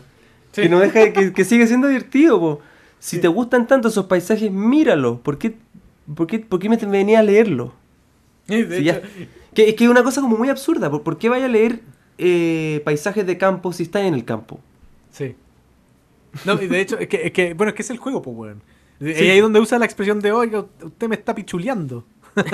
Que 0.52 0.68
no 0.68 0.80
deja 0.80 1.12
que, 1.12 1.32
que 1.32 1.44
sigue 1.44 1.68
siendo 1.68 1.86
divertido, 1.86 2.40
po. 2.40 2.60
Si 2.98 3.20
te 3.20 3.28
gustan 3.28 3.68
tanto 3.68 3.86
esos 3.86 4.06
paisajes, 4.06 4.50
míralos. 4.50 5.20
¿Por 5.20 5.38
qué, 5.38 5.54
por 6.12 6.26
qué, 6.26 6.40
por 6.40 6.58
qué 6.58 6.68
me 6.68 6.76
venía 6.76 7.20
a 7.20 7.22
leerlo? 7.22 7.72
que, 9.54 9.68
es 9.68 9.74
que 9.74 9.84
es 9.84 9.90
una 9.90 10.02
cosa 10.02 10.20
como 10.20 10.36
muy 10.36 10.48
absurda. 10.48 10.90
¿Por, 10.90 11.18
qué 11.18 11.28
vaya 11.28 11.46
a 11.46 11.48
leer 11.48 11.80
eh, 12.18 12.82
paisajes 12.84 13.26
de 13.26 13.38
campo 13.38 13.72
si 13.72 13.84
está 13.84 14.00
en 14.02 14.14
el 14.14 14.24
campo? 14.24 14.60
Sí. 15.10 15.34
No, 16.44 16.56
de 16.56 16.80
hecho, 16.80 16.98
es 16.98 17.08
que, 17.08 17.54
bueno, 17.54 17.70
es 17.70 17.74
que 17.74 17.82
es 17.82 17.90
el 17.90 17.98
juego, 17.98 18.22
pues, 18.22 18.36
weón. 18.36 18.62
Y 19.00 19.08
ahí 19.08 19.38
es 19.38 19.42
donde 19.42 19.60
usa 19.60 19.78
la 19.78 19.86
expresión 19.86 20.20
de, 20.20 20.30
oiga, 20.30 20.66
usted 20.82 21.08
me 21.08 21.16
está 21.16 21.34
pichuleando. 21.34 22.04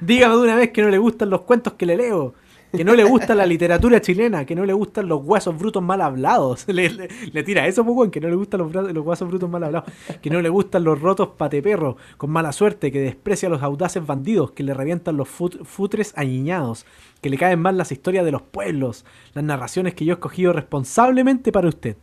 Dígame 0.00 0.34
de 0.34 0.40
una 0.40 0.56
vez 0.56 0.70
que 0.70 0.82
no 0.82 0.88
le 0.88 0.98
gustan 0.98 1.30
los 1.30 1.42
cuentos 1.42 1.74
que 1.74 1.86
le 1.86 1.96
leo 1.96 2.34
que 2.76 2.84
no 2.84 2.94
le 2.94 3.04
gusta 3.04 3.34
la 3.34 3.46
literatura 3.46 4.00
chilena, 4.00 4.44
que 4.44 4.54
no 4.54 4.64
le 4.64 4.72
gustan 4.72 5.08
los 5.08 5.24
huesos 5.24 5.56
brutos 5.56 5.82
mal 5.82 6.00
hablados. 6.00 6.66
Le, 6.68 7.42
tira 7.42 7.66
eso, 7.66 7.84
pues, 7.84 8.10
que 8.10 8.20
no 8.20 8.28
le 8.28 8.36
gustan 8.36 8.60
los, 8.60 8.72
los 8.72 9.04
huesos 9.04 9.28
brutos 9.28 9.48
mal 9.48 9.64
hablados, 9.64 9.90
que 10.20 10.30
no 10.30 10.40
le 10.40 10.48
gustan 10.48 10.84
los 10.84 11.00
rotos 11.00 11.28
pateperros 11.36 11.96
con 12.16 12.30
mala 12.30 12.52
suerte, 12.52 12.90
que 12.90 13.00
desprecia 13.00 13.48
a 13.48 13.50
los 13.50 13.62
audaces 13.62 14.04
bandidos, 14.06 14.52
que 14.52 14.62
le 14.62 14.74
revientan 14.74 15.16
los 15.16 15.28
futres 15.28 16.12
añiñados, 16.16 16.86
que 17.20 17.30
le 17.30 17.38
caen 17.38 17.60
mal 17.60 17.76
las 17.76 17.92
historias 17.92 18.24
de 18.24 18.32
los 18.32 18.42
pueblos, 18.42 19.04
las 19.34 19.44
narraciones 19.44 19.94
que 19.94 20.04
yo 20.04 20.12
he 20.12 20.14
escogido 20.14 20.52
responsablemente 20.52 21.52
para 21.52 21.68
usted. 21.68 21.96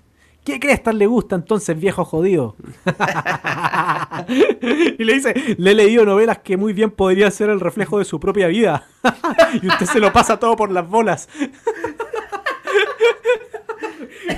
¿Qué 0.43 0.57
tal 0.83 0.97
le 0.97 1.05
gusta 1.05 1.35
entonces, 1.35 1.79
viejo 1.79 2.03
jodido? 2.03 2.55
y 4.27 5.03
le 5.03 5.13
dice, 5.13 5.35
le 5.57 5.71
he 5.71 5.75
leído 5.75 6.03
novelas 6.03 6.39
que 6.39 6.57
muy 6.57 6.73
bien 6.73 6.89
podrían 6.89 7.31
ser 7.31 7.51
el 7.51 7.59
reflejo 7.59 7.99
de 7.99 8.05
su 8.05 8.19
propia 8.19 8.47
vida. 8.47 8.87
y 9.61 9.67
usted 9.67 9.85
se 9.85 9.99
lo 9.99 10.11
pasa 10.11 10.39
todo 10.39 10.55
por 10.55 10.71
las 10.71 10.89
bolas. 10.89 11.29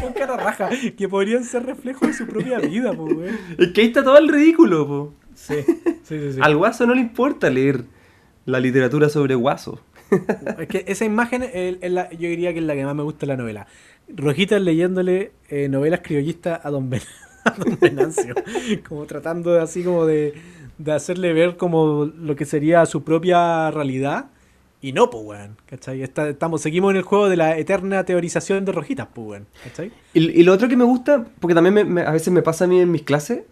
Con 0.01 0.11
cara 0.11 0.35
raja, 0.35 0.69
que 0.97 1.07
podrían 1.07 1.45
ser 1.45 1.65
reflejo 1.65 2.05
de 2.05 2.13
su 2.13 2.27
propia 2.27 2.59
vida, 2.59 2.91
po, 2.91 3.05
güey. 3.05 3.31
Es 3.57 3.69
que 3.69 3.81
ahí 3.81 3.87
está 3.87 4.03
todo 4.03 4.17
el 4.17 4.27
ridículo, 4.27 4.85
po. 4.85 5.13
Sí, 5.35 5.55
sí, 6.03 6.33
sí, 6.33 6.39
Al 6.41 6.57
guaso 6.57 6.85
no 6.85 6.93
le 6.93 7.01
importa 7.01 7.49
leer 7.49 7.85
la 8.45 8.59
literatura 8.59 9.07
sobre 9.07 9.35
guaso. 9.35 9.79
es 10.59 10.67
que 10.67 10.83
esa 10.85 11.05
imagen 11.05 11.43
yo 11.43 12.27
diría 12.27 12.51
que 12.51 12.59
es 12.59 12.65
la 12.65 12.75
que 12.75 12.83
más 12.83 12.93
me 12.93 13.03
gusta 13.03 13.21
de 13.21 13.27
la 13.27 13.37
novela. 13.37 13.67
Rojitas 14.07 14.61
leyéndole 14.61 15.31
eh, 15.49 15.67
novelas 15.69 16.01
criollistas 16.03 16.59
a 16.63 16.69
Don, 16.69 16.89
Venancio, 17.81 18.35
como 18.87 19.05
tratando 19.05 19.53
de, 19.53 19.61
así 19.61 19.83
como 19.83 20.05
de, 20.05 20.33
hacerle 20.87 21.33
ver 21.33 21.57
como 21.57 22.05
lo 22.05 22.35
que 22.35 22.45
sería 22.45 22.85
su 22.85 23.03
propia 23.03 23.71
realidad. 23.71 24.27
Y 24.81 24.91
no, 24.91 25.09
pues, 25.09 25.23
weón, 25.23 25.57
¿cachai? 25.65 26.03
estamos, 26.03 26.61
seguimos 26.61 26.91
en 26.91 26.97
el 26.97 27.03
juego 27.03 27.29
de 27.29 27.37
la 27.37 27.57
eterna 27.57 28.03
teorización 28.03 28.65
de 28.65 28.73
Rojitas, 28.73 29.07
pues, 29.13 29.27
weón, 29.27 29.47
¿cachai? 29.63 29.93
Y, 30.13 30.43
lo 30.43 30.51
otro 30.51 30.67
que 30.67 30.75
me 30.75 30.83
gusta, 30.83 31.25
porque 31.39 31.55
también 31.55 31.97
a 31.99 32.11
veces 32.11 32.33
me 32.33 32.41
pasa 32.41 32.65
a 32.65 32.67
mí 32.67 32.81
en 32.81 32.91
mis 32.91 33.03
clases, 33.03 33.43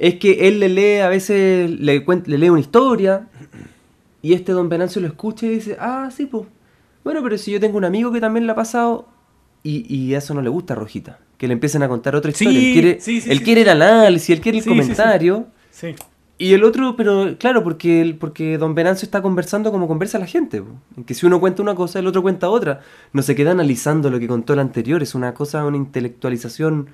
es 0.00 0.16
que 0.16 0.48
él 0.48 0.58
le 0.58 0.68
lee, 0.68 0.98
a 0.98 1.08
veces 1.08 1.70
le, 1.70 2.04
le 2.26 2.38
lee 2.38 2.50
una 2.50 2.60
historia, 2.60 3.28
y 4.22 4.34
este 4.34 4.52
Don 4.52 4.68
Venancio 4.68 5.00
lo 5.00 5.08
escucha 5.08 5.46
y 5.46 5.50
dice, 5.50 5.76
ah, 5.78 6.08
sí, 6.10 6.26
pues. 6.26 6.46
Bueno, 7.04 7.20
pero 7.22 7.36
si 7.36 7.50
yo 7.50 7.58
tengo 7.58 7.76
un 7.76 7.84
amigo 7.84 8.12
que 8.12 8.20
también 8.20 8.46
le 8.46 8.52
ha 8.52 8.54
pasado, 8.54 9.08
y, 9.62 9.94
y 9.94 10.14
eso 10.14 10.34
no 10.34 10.42
le 10.42 10.48
gusta 10.48 10.74
a 10.74 10.76
Rojita. 10.76 11.18
Que 11.38 11.46
le 11.48 11.54
empiecen 11.54 11.82
a 11.82 11.88
contar 11.88 12.14
otra 12.14 12.30
historia. 12.30 12.58
él 12.58 12.72
quiere, 12.72 12.98
él 13.32 13.42
quiere 13.42 13.62
el 13.62 13.68
análisis, 13.68 14.30
él 14.30 14.40
quiere 14.40 14.58
el 14.58 14.64
comentario. 14.64 15.46
Y 16.38 16.54
el 16.54 16.64
otro, 16.64 16.96
pero 16.96 17.36
claro, 17.38 17.62
porque, 17.62 18.16
porque 18.18 18.58
don 18.58 18.74
Venancio 18.74 19.06
está 19.06 19.22
conversando 19.22 19.70
como 19.70 19.86
conversa 19.86 20.18
la 20.18 20.26
gente. 20.26 20.62
En 20.96 21.04
que 21.04 21.14
si 21.14 21.26
uno 21.26 21.40
cuenta 21.40 21.62
una 21.62 21.74
cosa, 21.74 21.98
el 21.98 22.06
otro 22.06 22.22
cuenta 22.22 22.48
otra. 22.48 22.80
No 23.12 23.22
se 23.22 23.34
queda 23.34 23.52
analizando 23.52 24.10
lo 24.10 24.18
que 24.18 24.26
contó 24.26 24.52
el 24.52 24.58
anterior. 24.58 25.02
Es 25.02 25.14
una 25.14 25.34
cosa, 25.34 25.64
una 25.64 25.76
intelectualización 25.76 26.88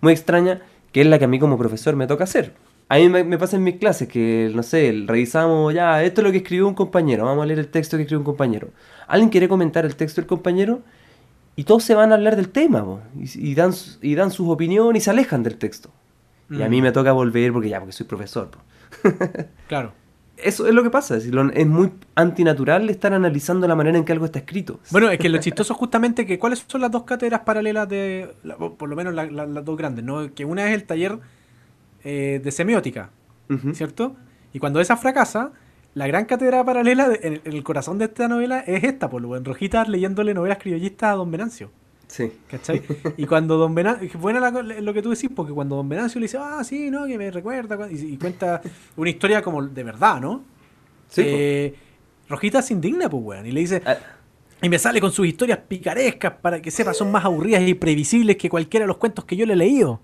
muy 0.00 0.12
extraña, 0.12 0.60
que 0.92 1.00
es 1.00 1.06
la 1.06 1.18
que 1.18 1.24
a 1.24 1.28
mí 1.28 1.38
como 1.38 1.58
profesor 1.58 1.96
me 1.96 2.06
toca 2.06 2.24
hacer. 2.24 2.54
A 2.88 2.98
mí 2.98 3.08
me, 3.08 3.24
me 3.24 3.38
pasa 3.38 3.56
en 3.56 3.64
mis 3.64 3.76
clases 3.76 4.06
que, 4.06 4.52
no 4.54 4.62
sé, 4.62 5.04
revisamos 5.06 5.72
ya, 5.72 6.02
esto 6.02 6.20
es 6.20 6.26
lo 6.26 6.30
que 6.30 6.38
escribió 6.38 6.68
un 6.68 6.74
compañero, 6.74 7.24
vamos 7.24 7.42
a 7.42 7.46
leer 7.46 7.60
el 7.60 7.68
texto 7.68 7.96
que 7.96 8.02
escribió 8.02 8.18
un 8.18 8.24
compañero. 8.26 8.68
¿Alguien 9.06 9.30
quiere 9.30 9.48
comentar 9.48 9.86
el 9.86 9.96
texto 9.96 10.20
del 10.20 10.28
compañero? 10.28 10.82
Y 11.56 11.64
todos 11.64 11.84
se 11.84 11.94
van 11.94 12.12
a 12.12 12.14
hablar 12.14 12.36
del 12.36 12.48
tema 12.48 13.00
y, 13.16 13.54
dan, 13.54 13.72
y 14.00 14.14
dan 14.14 14.30
sus 14.30 14.48
opiniones 14.48 15.02
y 15.02 15.04
se 15.04 15.10
alejan 15.10 15.42
del 15.42 15.58
texto. 15.58 15.90
Y 16.50 16.62
a 16.62 16.68
mí 16.68 16.80
mm. 16.80 16.84
me 16.84 16.92
toca 16.92 17.12
volver 17.12 17.52
porque 17.52 17.68
ya, 17.68 17.78
porque 17.78 17.92
soy 17.92 18.06
profesor. 18.06 18.50
claro. 19.68 19.92
Eso 20.36 20.66
es 20.66 20.74
lo 20.74 20.82
que 20.82 20.90
pasa, 20.90 21.16
es, 21.16 21.26
es 21.26 21.66
muy 21.66 21.92
antinatural 22.14 22.90
estar 22.90 23.12
analizando 23.12 23.68
la 23.68 23.76
manera 23.76 23.96
en 23.96 24.04
que 24.04 24.12
algo 24.12 24.24
está 24.24 24.40
escrito. 24.40 24.80
Bueno, 24.90 25.08
es 25.10 25.18
que 25.18 25.28
lo 25.28 25.38
chistoso 25.40 25.74
justamente 25.74 26.26
que 26.26 26.38
cuáles 26.38 26.64
son 26.66 26.80
las 26.80 26.90
dos 26.90 27.04
cátedras 27.04 27.40
paralelas 27.40 27.88
de, 27.88 28.34
por 28.78 28.88
lo 28.88 28.96
menos 28.96 29.14
las 29.14 29.64
dos 29.64 29.76
grandes, 29.76 30.04
¿no? 30.04 30.34
Que 30.34 30.44
una 30.44 30.66
es 30.68 30.74
el 30.74 30.84
taller 30.84 31.18
eh, 32.02 32.40
de 32.42 32.50
semiótica, 32.50 33.10
¿cierto? 33.74 34.16
Y 34.52 34.58
cuando 34.58 34.80
esa 34.80 34.96
fracasa, 34.96 35.52
la 35.94 36.06
gran 36.06 36.24
cátedra 36.24 36.64
paralela 36.64 37.10
en, 37.20 37.40
el 37.44 37.62
corazón 37.62 37.98
de 37.98 38.06
esta 38.06 38.28
novela 38.28 38.60
es 38.60 38.84
esta, 38.84 39.10
por 39.10 39.20
lo 39.20 39.36
en 39.36 39.44
Rojitas 39.44 39.88
leyéndole 39.88 40.32
novelas 40.32 40.58
criollistas 40.58 41.12
a 41.12 41.14
Don 41.14 41.30
Venancio. 41.30 41.70
Sí. 42.06 42.32
¿Cachai? 42.48 42.82
Y 43.16 43.26
cuando 43.26 43.56
Don 43.56 43.74
Venancio, 43.74 44.08
buena 44.18 44.50
lo 44.50 44.94
que 44.94 45.02
tú 45.02 45.10
decís, 45.10 45.30
porque 45.34 45.52
cuando 45.52 45.76
Don 45.76 45.88
Venancio 45.88 46.18
le 46.20 46.24
dice, 46.24 46.38
ah, 46.40 46.62
sí, 46.64 46.90
no, 46.90 47.06
que 47.06 47.18
me 47.18 47.30
recuerda, 47.30 47.88
y, 47.90 48.16
cuenta 48.16 48.60
una 48.96 49.10
historia 49.10 49.42
como 49.42 49.62
de 49.62 49.82
verdad, 49.82 50.20
¿no? 50.20 50.42
Sí. 51.08 51.22
Eh, 51.24 51.74
Rojitas 52.28 52.66
se 52.66 52.72
indigna, 52.72 53.10
pues, 53.10 53.22
weón, 53.22 53.46
y 53.46 53.52
le 53.52 53.60
dice, 53.60 53.82
ah. 53.84 53.96
y 54.62 54.68
me 54.68 54.78
sale 54.78 55.00
con 55.00 55.12
sus 55.12 55.26
historias 55.26 55.58
picarescas 55.68 56.32
para 56.40 56.62
que 56.62 56.70
sepa, 56.70 56.94
son 56.94 57.10
más 57.10 57.24
aburridas 57.24 57.62
y 57.62 57.74
previsibles 57.74 58.36
que 58.36 58.48
cualquiera 58.48 58.84
de 58.84 58.88
los 58.88 58.96
cuentos 58.96 59.26
que 59.26 59.36
yo 59.36 59.44
le 59.44 59.52
he 59.52 59.56
leído. 59.56 60.00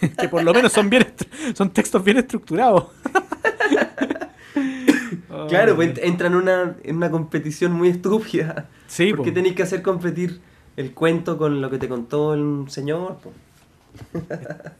que 0.18 0.28
por 0.28 0.42
lo 0.42 0.54
menos 0.54 0.72
son 0.72 0.88
bien 0.88 1.06
son 1.54 1.70
textos 1.70 2.02
bien 2.02 2.18
estructurados. 2.18 2.86
Claro, 5.48 5.76
pues 5.76 5.98
entra 6.02 6.26
en 6.28 6.34
una, 6.34 6.76
en 6.82 6.96
una 6.96 7.10
competición 7.10 7.72
muy 7.72 7.88
estúpida. 7.88 8.68
Sí, 8.86 9.12
¿Por 9.12 9.24
qué 9.24 9.32
tenéis 9.32 9.54
que 9.54 9.62
hacer 9.62 9.82
competir 9.82 10.40
el 10.76 10.92
cuento 10.92 11.38
con 11.38 11.60
lo 11.60 11.70
que 11.70 11.78
te 11.78 11.88
contó 11.88 12.34
el 12.34 12.64
señor? 12.68 13.18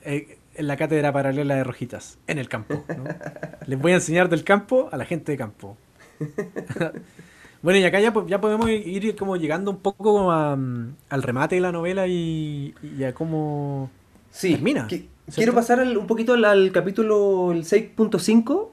Eh, 0.05 0.39
en 0.55 0.67
la 0.67 0.77
cátedra 0.77 1.13
paralela 1.13 1.55
de 1.55 1.65
Rojitas, 1.65 2.19
en 2.27 2.39
el 2.39 2.49
campo. 2.49 2.85
Les 3.67 3.79
voy 3.79 3.93
a 3.93 3.97
enseñar 3.97 4.29
del 4.29 4.45
campo 4.45 4.89
a 4.91 4.97
la 4.97 5.05
gente 5.05 5.33
de 5.33 5.39
campo. 5.39 5.77
bueno, 7.63 7.79
y 7.79 7.85
acá 7.85 8.01
ya, 8.01 8.13
ya 8.27 8.41
podemos 8.41 8.69
ir 8.71 9.15
como 9.17 9.37
llegando 9.37 9.71
un 9.71 9.79
poco 9.79 10.31
al 10.31 11.23
remate 11.23 11.57
de 11.57 11.61
la 11.61 11.73
novela 11.73 12.07
y, 12.07 12.75
y 12.83 13.05
a 13.05 13.15
cómo 13.15 13.91
sí, 14.31 14.53
termina. 14.53 14.89
quiero 15.35 15.55
pasar 15.55 15.81
un 15.81 16.07
poquito 16.07 16.35
al, 16.35 16.45
al 16.45 16.73
capítulo 16.73 17.53
6.5 17.53 18.69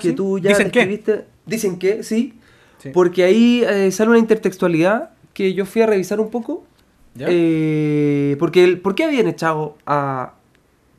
que 0.00 0.12
tú 0.12 0.38
ya 0.38 0.50
¿Dicen 0.50 0.66
escribiste. 0.66 1.24
Dicen 1.46 1.78
que, 1.78 2.02
sí, 2.02 2.38
Porque 2.92 3.24
ahí 3.24 3.64
eh, 3.66 3.90
sale 3.90 4.10
una 4.10 4.18
intertextualidad 4.18 5.10
que 5.32 5.54
yo 5.54 5.64
fui 5.66 5.82
a 5.82 5.86
revisar 5.86 6.20
un 6.20 6.30
poco. 6.30 6.64
Eh, 7.18 8.36
porque 8.38 8.64
el, 8.64 8.80
¿Por 8.80 8.94
qué 8.94 9.04
habían 9.04 9.26
echado 9.26 9.76
a 9.86 10.34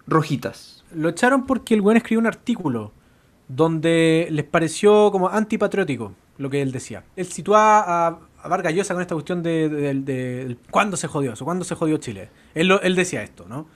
Rojitas? 0.07 0.83
Lo 0.93 1.09
echaron 1.09 1.45
porque 1.45 1.73
el 1.73 1.81
buen 1.81 1.97
escribió 1.97 2.19
un 2.19 2.27
artículo 2.27 2.91
donde 3.47 4.27
les 4.29 4.45
pareció 4.45 5.09
como 5.11 5.29
antipatriótico 5.29 6.13
lo 6.37 6.49
que 6.49 6.61
él 6.61 6.71
decía. 6.71 7.03
Él 7.15 7.27
situaba 7.27 8.07
a, 8.07 8.19
a 8.41 8.47
Vargas 8.47 8.73
Llosa 8.73 8.93
con 8.93 9.01
esta 9.01 9.15
cuestión 9.15 9.43
de, 9.43 9.69
de, 9.69 10.57
cuándo 10.69 10.97
se 10.97 11.07
jodió 11.07 11.33
eso, 11.33 11.45
cuándo 11.45 11.63
se 11.63 11.75
jodió 11.75 11.97
Chile. 11.97 12.29
Él, 12.55 12.71
él 12.81 12.95
decía 12.95 13.23
esto, 13.23 13.45
¿no? 13.47 13.67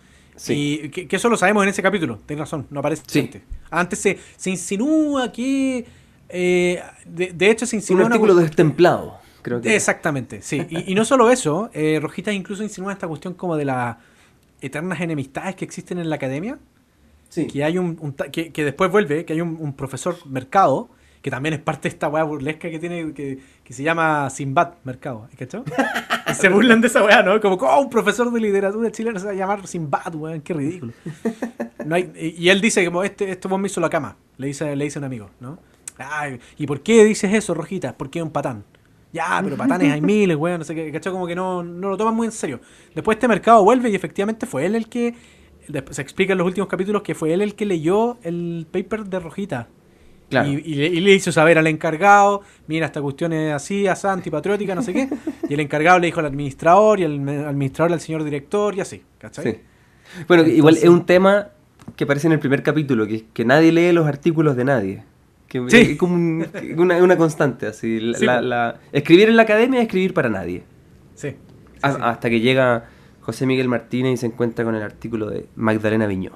Y 0.49 0.90
que, 0.90 1.16
eso 1.16 1.30
lo 1.30 1.38
sabemos 1.38 1.64
en 1.64 1.70
ese 1.70 1.82
capítulo, 1.82 2.20
tienes 2.26 2.41
razón, 2.41 2.68
no 2.70 2.80
aparece 2.80 3.03
antes. 3.20 3.41
Antes 3.70 3.99
se, 3.99 4.20
se 4.36 4.49
insinúa 4.49 5.32
que. 5.32 5.86
Eh, 6.30 6.82
de, 7.06 7.49
hecho, 7.49 7.66
se 7.66 7.78
insinúa. 7.78 8.06
Un 8.06 8.12
artículo 8.12 8.36
destemplado, 8.36 9.18
creo 9.41 9.62
que. 9.62 9.76
Exactamente, 9.76 10.41
sí. 10.41 10.66
Y, 10.70 10.94
no 10.95 11.06
solo 11.06 11.30
eso, 11.30 11.70
eh, 11.74 11.99
Rojitas 12.02 12.34
incluso 12.34 12.64
insinúa 12.64 12.94
esta 12.94 13.07
cuestión 13.07 13.34
como 13.34 13.56
de 13.56 13.66
las 13.66 13.98
eternas 14.62 14.99
enemistades 15.02 15.56
que 15.56 15.66
existen 15.66 15.99
en 15.99 16.10
la 16.10 16.16
academia. 16.16 16.57
Sí. 17.30 17.48
Que 17.48 17.64
hay 17.64 17.78
un. 17.78 18.16
que, 18.32 18.52
después 18.64 18.91
vuelve, 18.91 19.26
que 19.26 19.34
hay 19.34 19.41
un, 19.41 19.74
profesor 19.74 20.18
mercado 20.28 20.90
que 21.26 21.31
también 21.31 21.53
es 21.53 21.60
parte 21.60 21.89
de 21.89 21.93
esta 21.93 22.07
weá 22.07 22.23
burlesca 22.23 22.69
que 22.69 22.77
tiene, 22.77 23.11
que, 23.11 23.39
que 23.64 23.73
se 23.73 23.81
llama 23.81 24.30
Sinbad 24.30 24.73
Mercado, 24.84 25.27
¿cachó? 25.35 25.64
y 26.30 26.34
se 26.35 26.49
burlan 26.49 26.81
de 26.81 26.85
esa 26.85 27.03
weá, 27.03 27.23
¿no? 27.23 27.41
Como, 27.41 27.56
oh, 27.56 27.81
un 27.81 27.89
profesor 27.89 28.31
de 28.31 28.39
literatura 28.39 28.91
chileno 28.91 29.18
se 29.18 29.26
va 29.26 29.31
a 29.31 29.34
llamar 29.34 29.65
Sinbad, 29.65 30.14
weón, 30.14 30.41
qué 30.41 30.53
ridículo. 30.53 30.93
No 31.84 31.95
hay, 31.95 32.11
y, 32.15 32.47
él 32.49 32.61
dice, 32.61 32.85
como, 32.85 33.03
este, 33.03 33.31
este 33.31 33.47
vos 33.47 33.60
me 33.60 33.65
hizo 33.65 33.81
la 33.81 33.89
cama, 33.89 34.18
le 34.38 34.45
dice, 34.45 34.76
le 34.76 34.84
dice 34.85 34.99
un 34.99 35.06
amigo, 35.06 35.31
¿no? 35.39 35.57
Ay, 35.97 36.39
¿Y 36.60 36.68
por 36.68 36.81
qué 36.81 37.03
dices 37.03 37.34
eso, 37.34 37.56
Rojita? 37.56 37.97
Porque 37.97 38.19
es 38.19 38.23
un 38.23 38.30
patán. 38.30 38.64
Ya, 39.11 39.41
pero 39.43 39.57
patanes 39.57 39.93
hay 39.93 40.02
miles, 40.02 40.38
weón, 40.38 40.60
no 40.60 40.64
sé 40.64 40.76
qué, 40.76 40.91
¿cachó? 40.91 41.11
Como 41.11 41.26
que 41.26 41.34
no, 41.34 41.64
no 41.64 41.89
lo 41.89 41.97
toman 41.97 42.14
muy 42.14 42.27
en 42.27 42.34
serio. 42.34 42.60
Después 42.93 43.15
este 43.15 43.27
mercado 43.27 43.64
vuelve 43.64 43.89
y 43.89 43.95
efectivamente 43.95 44.45
fue 44.45 44.68
él 44.68 44.76
el 44.76 44.89
que 44.89 45.15
se 45.89 46.02
explica 46.03 46.34
en 46.34 46.38
los 46.38 46.45
últimos 46.45 46.69
capítulos 46.69 47.02
que 47.02 47.15
fue 47.15 47.34
él 47.34 47.41
el 47.41 47.56
que 47.56 47.65
leyó 47.65 48.19
el 48.22 48.68
paper 48.72 49.06
de 49.06 49.19
Rojita. 49.19 49.69
Y, 50.31 51.02
le, 51.02 51.14
hizo 51.14 51.31
saber 51.31 51.57
al 51.57 51.68
encargado, 51.68 52.41
mira, 52.68 52.88
esta 52.88 53.02
cuestión 53.02 53.31
es 53.34 53.53
así, 53.53 53.88
así, 53.88 54.07
antipatriótica, 54.07 54.76
no 54.76 54.81
sé 54.81 54.93
qué. 54.93 55.10
Y 55.49 55.53
el 55.53 55.60
encargado 55.60 55.99
le 55.99 56.07
dijo 56.07 56.19
al 56.19 56.26
administrador, 56.26 56.99
y 56.99 57.03
el 57.03 57.30
administrador 57.30 57.93
al 57.93 58.02
señor 58.02 58.23
director, 58.23 58.76
y 58.76 58.81
así, 58.81 59.03
¿cachai? 59.19 59.61
Bueno, 60.27 60.43
igual 60.45 60.77
es 60.77 60.85
un 60.85 61.06
tema 61.06 61.49
que 61.95 62.03
aparece 62.06 62.27
en 62.27 62.34
el 62.34 62.39
primer 62.39 62.64
capítulo, 62.64 63.06
que, 63.06 63.26
que 63.31 63.45
nadie 63.45 63.72
lee 63.72 63.91
los 63.91 64.07
artículos 64.07 64.56
de 64.56 64.65
nadie. 64.65 65.03
Que 65.47 65.91
es 65.91 65.97
como 65.97 66.15
una, 66.15 67.18
constante, 67.18 67.68
así. 67.68 67.99
La, 67.99 68.80
escribir 68.91 69.30
en 69.30 69.38
la 69.38 69.43
academia 69.43 69.80
es 69.80 69.85
escribir 69.85 70.14
para 70.14 70.30
nadie. 70.30 70.64
Sí. 71.14 71.35
hasta 71.81 72.30
que 72.30 72.41
llega 72.41 72.89
José 73.22 73.45
Miguel 73.45 73.69
Martínez 73.69 74.15
y 74.15 74.18
se 74.18 74.26
encuentra 74.26 74.65
con 74.65 74.76
el 74.76 74.81
artículo 74.81 75.30
de 75.30 75.47
Magdalena 75.56 76.07
Viñó. 76.07 76.31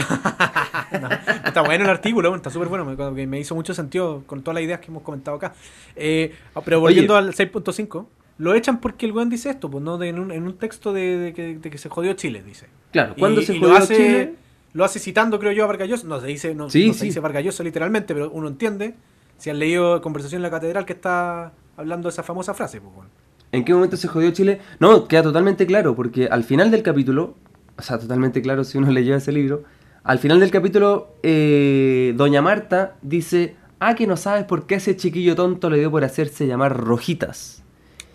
está 1.44 1.62
bueno 1.62 1.84
el 1.84 1.90
artículo, 1.90 2.34
está 2.34 2.50
súper 2.50 2.68
bueno, 2.68 2.84
me, 2.84 3.26
me, 3.26 3.40
hizo 3.40 3.54
mucho 3.54 3.74
sentido 3.74 4.22
con 4.26 4.42
todas 4.42 4.54
las 4.56 4.64
ideas 4.64 4.80
que 4.80 4.86
hemos 4.86 5.02
comentado 5.02 5.36
acá. 5.36 5.54
Eh, 5.96 6.34
ah, 6.54 6.60
pero 6.64 6.80
volviendo 6.80 7.16
al 7.16 7.32
6.5, 7.34 8.06
lo 8.38 8.54
echan 8.54 8.80
porque 8.80 9.06
el 9.06 9.12
weón 9.12 9.28
dice 9.28 9.50
esto, 9.50 9.70
pues 9.70 9.84
no 9.84 10.02
en, 10.02 10.18
un, 10.18 10.56
texto 10.58 10.92
de, 10.92 11.60
que, 11.62 11.78
se 11.78 11.88
jodió 11.88 12.14
Chile, 12.14 12.42
dice. 12.42 12.66
Claro, 12.92 13.14
cuando 13.18 13.42
se 13.42 13.58
jodió 13.58 13.86
Chile? 13.86 14.34
Lo 14.72 14.84
hace 14.84 15.00
citando, 15.00 15.38
creo 15.38 15.52
yo, 15.52 15.64
a 15.64 15.66
Vargallosa. 15.66 16.06
No 16.06 16.20
se 16.20 16.28
dice, 16.28 16.54
no, 16.54 16.70
se 16.70 16.78
dice 16.78 17.20
Vargallosa 17.20 17.62
literalmente, 17.64 18.14
pero 18.14 18.30
uno 18.30 18.48
entiende. 18.48 18.94
Si 19.36 19.50
han 19.50 19.58
leído 19.58 20.00
Conversación 20.00 20.38
en 20.38 20.42
la 20.44 20.50
Catedral 20.50 20.84
que 20.84 20.92
está 20.92 21.52
hablando 21.76 22.08
de 22.08 22.12
esa 22.12 22.22
famosa 22.22 22.54
frase, 22.54 22.80
pues 22.80 22.94
bueno. 22.94 23.10
¿En 23.52 23.64
qué 23.64 23.74
momento 23.74 23.96
se 23.96 24.06
jodió 24.06 24.30
Chile? 24.30 24.60
No, 24.78 25.08
queda 25.08 25.22
totalmente 25.22 25.66
claro, 25.66 25.96
porque 25.96 26.28
al 26.28 26.44
final 26.44 26.70
del 26.70 26.82
capítulo, 26.82 27.34
o 27.76 27.82
sea, 27.82 27.98
totalmente 27.98 28.42
claro 28.42 28.64
si 28.64 28.78
uno 28.78 28.90
leyó 28.92 29.16
ese 29.16 29.32
libro, 29.32 29.64
al 30.02 30.18
final 30.18 30.40
del 30.40 30.50
capítulo, 30.50 31.14
eh, 31.22 32.14
Doña 32.16 32.40
Marta 32.40 32.96
dice, 33.02 33.56
ah, 33.80 33.94
que 33.94 34.06
no 34.06 34.16
sabes 34.16 34.44
por 34.44 34.66
qué 34.66 34.76
ese 34.76 34.96
chiquillo 34.96 35.34
tonto 35.36 35.68
le 35.68 35.78
dio 35.78 35.90
por 35.90 36.04
hacerse 36.04 36.46
llamar 36.46 36.76
Rojitas. 36.76 37.62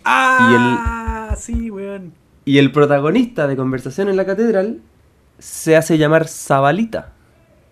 Ah, 0.04 1.34
sí, 1.38 1.70
weón. 1.70 2.12
Y 2.44 2.58
el 2.58 2.72
protagonista 2.72 3.46
de 3.46 3.56
Conversación 3.56 4.08
en 4.08 4.16
la 4.16 4.24
Catedral 4.24 4.80
se 5.38 5.76
hace 5.76 5.98
llamar 5.98 6.28
Zabalita. 6.28 7.12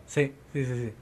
Sí, 0.07 0.33
sí, 0.53 0.65
sí, 0.65 0.75
sí. 0.75 0.93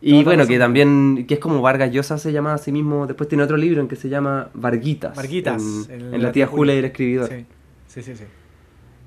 Y 0.00 0.22
bueno, 0.22 0.46
que 0.46 0.58
también, 0.58 1.26
que 1.26 1.34
es 1.34 1.40
como 1.40 1.60
Vargas 1.60 1.90
Llosa 1.90 2.18
se 2.18 2.32
llama 2.32 2.54
a 2.54 2.58
sí 2.58 2.70
mismo, 2.70 3.06
después 3.06 3.28
tiene 3.28 3.42
otro 3.42 3.56
libro 3.56 3.80
en 3.80 3.88
que 3.88 3.96
se 3.96 4.08
llama 4.08 4.48
Varguitas. 4.54 5.16
Varguitas. 5.16 5.88
En, 5.88 6.22
la, 6.22 6.30
tía 6.30 6.46
Julia 6.46 6.74
y 6.74 6.78
el 6.78 6.84
escribidor. 6.84 7.28
Sí, 7.28 7.44
sí, 7.88 8.02
sí. 8.02 8.16
sí. 8.16 8.24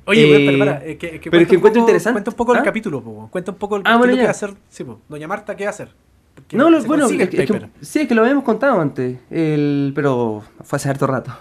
Oye, 0.05 0.45
pero, 0.45 0.59
para, 0.59 0.85
eh, 0.85 0.97
que, 0.97 1.19
pero 1.29 1.43
es 1.43 1.47
que 1.47 1.55
encuentro 1.55 1.81
interesante. 1.81 2.15
Cuenta 2.15 2.31
un 2.31 2.37
poco 2.37 2.53
el 2.53 2.59
¿Ah? 2.59 2.63
capítulo, 2.63 3.29
cuenta 3.31 3.51
un 3.51 3.57
poco 3.57 3.77
el 3.77 3.83
ah, 3.85 3.97
bueno, 3.97 4.15
que 4.15 4.23
va 4.23 4.29
a 4.29 4.31
hacer. 4.31 4.53
Sí, 4.69 4.85
Doña 5.07 5.27
Marta, 5.27 5.55
¿qué 5.55 5.65
va 5.65 5.69
a 5.69 5.73
hacer? 5.73 5.89
no, 6.53 6.63
bueno, 6.85 7.07
es, 7.07 7.29
que, 7.29 7.69
sí, 7.81 7.99
es 7.99 8.07
que 8.07 8.15
lo 8.15 8.23
habíamos 8.23 8.43
contado 8.43 8.81
antes, 8.81 9.19
el, 9.29 9.91
pero 9.95 10.43
fue 10.63 10.77
hace 10.77 10.89
harto 10.89 11.07
rato. 11.07 11.31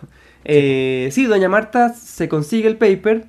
Eh, 0.45 1.09
sí, 1.13 1.25
Doña 1.27 1.49
Marta 1.49 1.95
se 1.95 2.29
consigue 2.29 2.69
el 2.69 2.77
paper, 2.77 3.27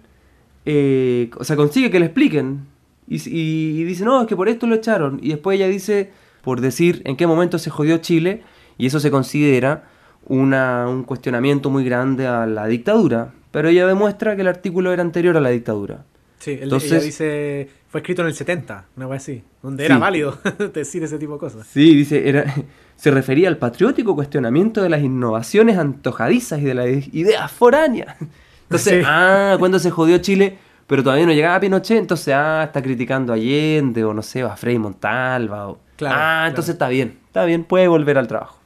eh, 0.66 1.30
o 1.38 1.44
sea, 1.44 1.56
consigue 1.56 1.90
que 1.90 2.00
le 2.00 2.06
expliquen. 2.06 2.68
Y, 3.08 3.22
y, 3.26 3.84
dice, 3.84 4.06
no, 4.06 4.22
es 4.22 4.28
que 4.28 4.36
por 4.36 4.48
esto 4.48 4.68
lo 4.68 4.76
echaron. 4.76 5.20
Y 5.22 5.30
después 5.30 5.58
ella 5.58 5.68
dice, 5.68 6.12
por 6.42 6.62
decir 6.62 7.02
en 7.06 7.18
qué 7.18 7.28
momento 7.28 7.58
se 7.60 7.70
jodió 7.70 7.98
Chile, 7.98 8.44
y 8.78 8.88
eso 8.88 9.00
se 9.00 9.12
considera 9.12 9.84
una, 10.26 10.88
un 10.88 11.04
cuestionamiento 11.04 11.70
muy 11.70 11.84
grande 11.84 12.28
a 12.28 12.46
la 12.46 12.68
dictadura. 12.68 13.34
Pero 13.52 13.70
ella 13.70 13.86
demuestra 13.86 14.36
que 14.36 14.42
el 14.42 14.48
artículo 14.48 14.92
era 14.94 15.02
anterior 15.02 15.36
a 15.38 15.42
la 15.42 15.50
dictadura. 15.50 16.06
Sí, 16.40 16.58
Entonces, 16.60 16.92
ella 16.92 17.02
dice, 17.02 17.70
fue 17.90 18.00
escrito 18.00 18.24
en 18.24 18.30
el 18.30 18.34
70, 18.34 18.86
una 18.98 19.08
vez 19.08 19.22
así, 19.22 19.44
donde 19.62 19.86
era 19.86 20.00
válido 20.00 20.40
decir 20.74 21.04
ese 21.04 21.20
tipo 21.20 21.34
de 21.34 21.40
cosas. 21.40 21.68
Sí, 21.68 21.96
dice, 21.96 22.28
era, 22.28 22.52
se 22.96 23.12
refería 23.12 23.48
al 23.48 23.58
patriótico 23.58 24.16
cuestionamiento 24.16 24.82
de 24.82 24.90
las 24.90 25.02
innovaciones 25.04 25.78
antojadizas 25.78 26.60
y 26.62 26.64
de 26.64 26.74
las 26.74 26.88
ideas 27.14 27.52
foráneas. 27.52 28.16
Entonces, 28.64 29.04
ah, 29.06 29.58
cuando 29.60 29.78
se 29.78 29.92
jodió 29.92 30.18
Chile, 30.20 30.58
pero 30.88 31.04
todavía 31.04 31.26
no 31.26 31.34
llegaba 31.34 31.56
a 31.56 31.60
Pinochet, 31.60 31.98
entonces, 31.98 32.34
ah, 32.34 32.64
está 32.64 32.82
criticando 32.82 33.34
a 33.34 33.36
Allende, 33.36 34.04
o 34.06 34.14
no 34.14 34.22
sé, 34.22 34.42
a 34.44 34.56
Frei 34.56 34.80
Montalva, 34.80 35.68
o... 35.68 35.80
ah, 36.06 36.46
entonces 36.48 36.74
está 36.74 36.88
bien, 36.88 37.20
está 37.26 37.44
bien, 37.44 37.66
puede 37.66 37.90
volver 37.90 38.18
al 38.18 38.28
trabajo. 38.28 38.61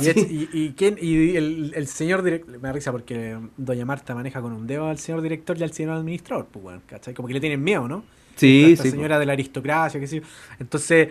¿Y, 0.00 0.48
y, 0.52 0.72
quién, 0.72 0.96
y 0.98 1.36
el, 1.36 1.86
señor 1.86 2.22
director, 2.22 2.58
me 2.58 2.68
da 2.68 2.72
risa 2.72 2.92
porque 2.92 3.36
Doña 3.58 3.84
Marta 3.84 4.14
maneja 4.14 4.40
con 4.40 4.52
un 4.52 4.66
dedo 4.66 4.88
al 4.88 4.98
señor 4.98 5.20
director 5.20 5.58
y 5.58 5.64
al 5.64 5.72
señor 5.72 5.96
administrador, 5.96 6.46
pues 6.50 6.62
bueno, 6.62 6.80
¿cachai? 6.86 7.12
Como 7.12 7.28
que 7.28 7.34
le 7.34 7.40
tienen 7.40 7.62
miedo, 7.62 7.86
¿no? 7.86 8.02
Sí, 8.36 8.72
esta, 8.72 8.88
señora 8.88 9.18
de 9.18 9.26
la 9.26 9.34
aristocracia, 9.34 10.00
qué 10.00 10.06
sé 10.06 10.20
yo. 10.20 10.22
Entonces, 10.58 11.08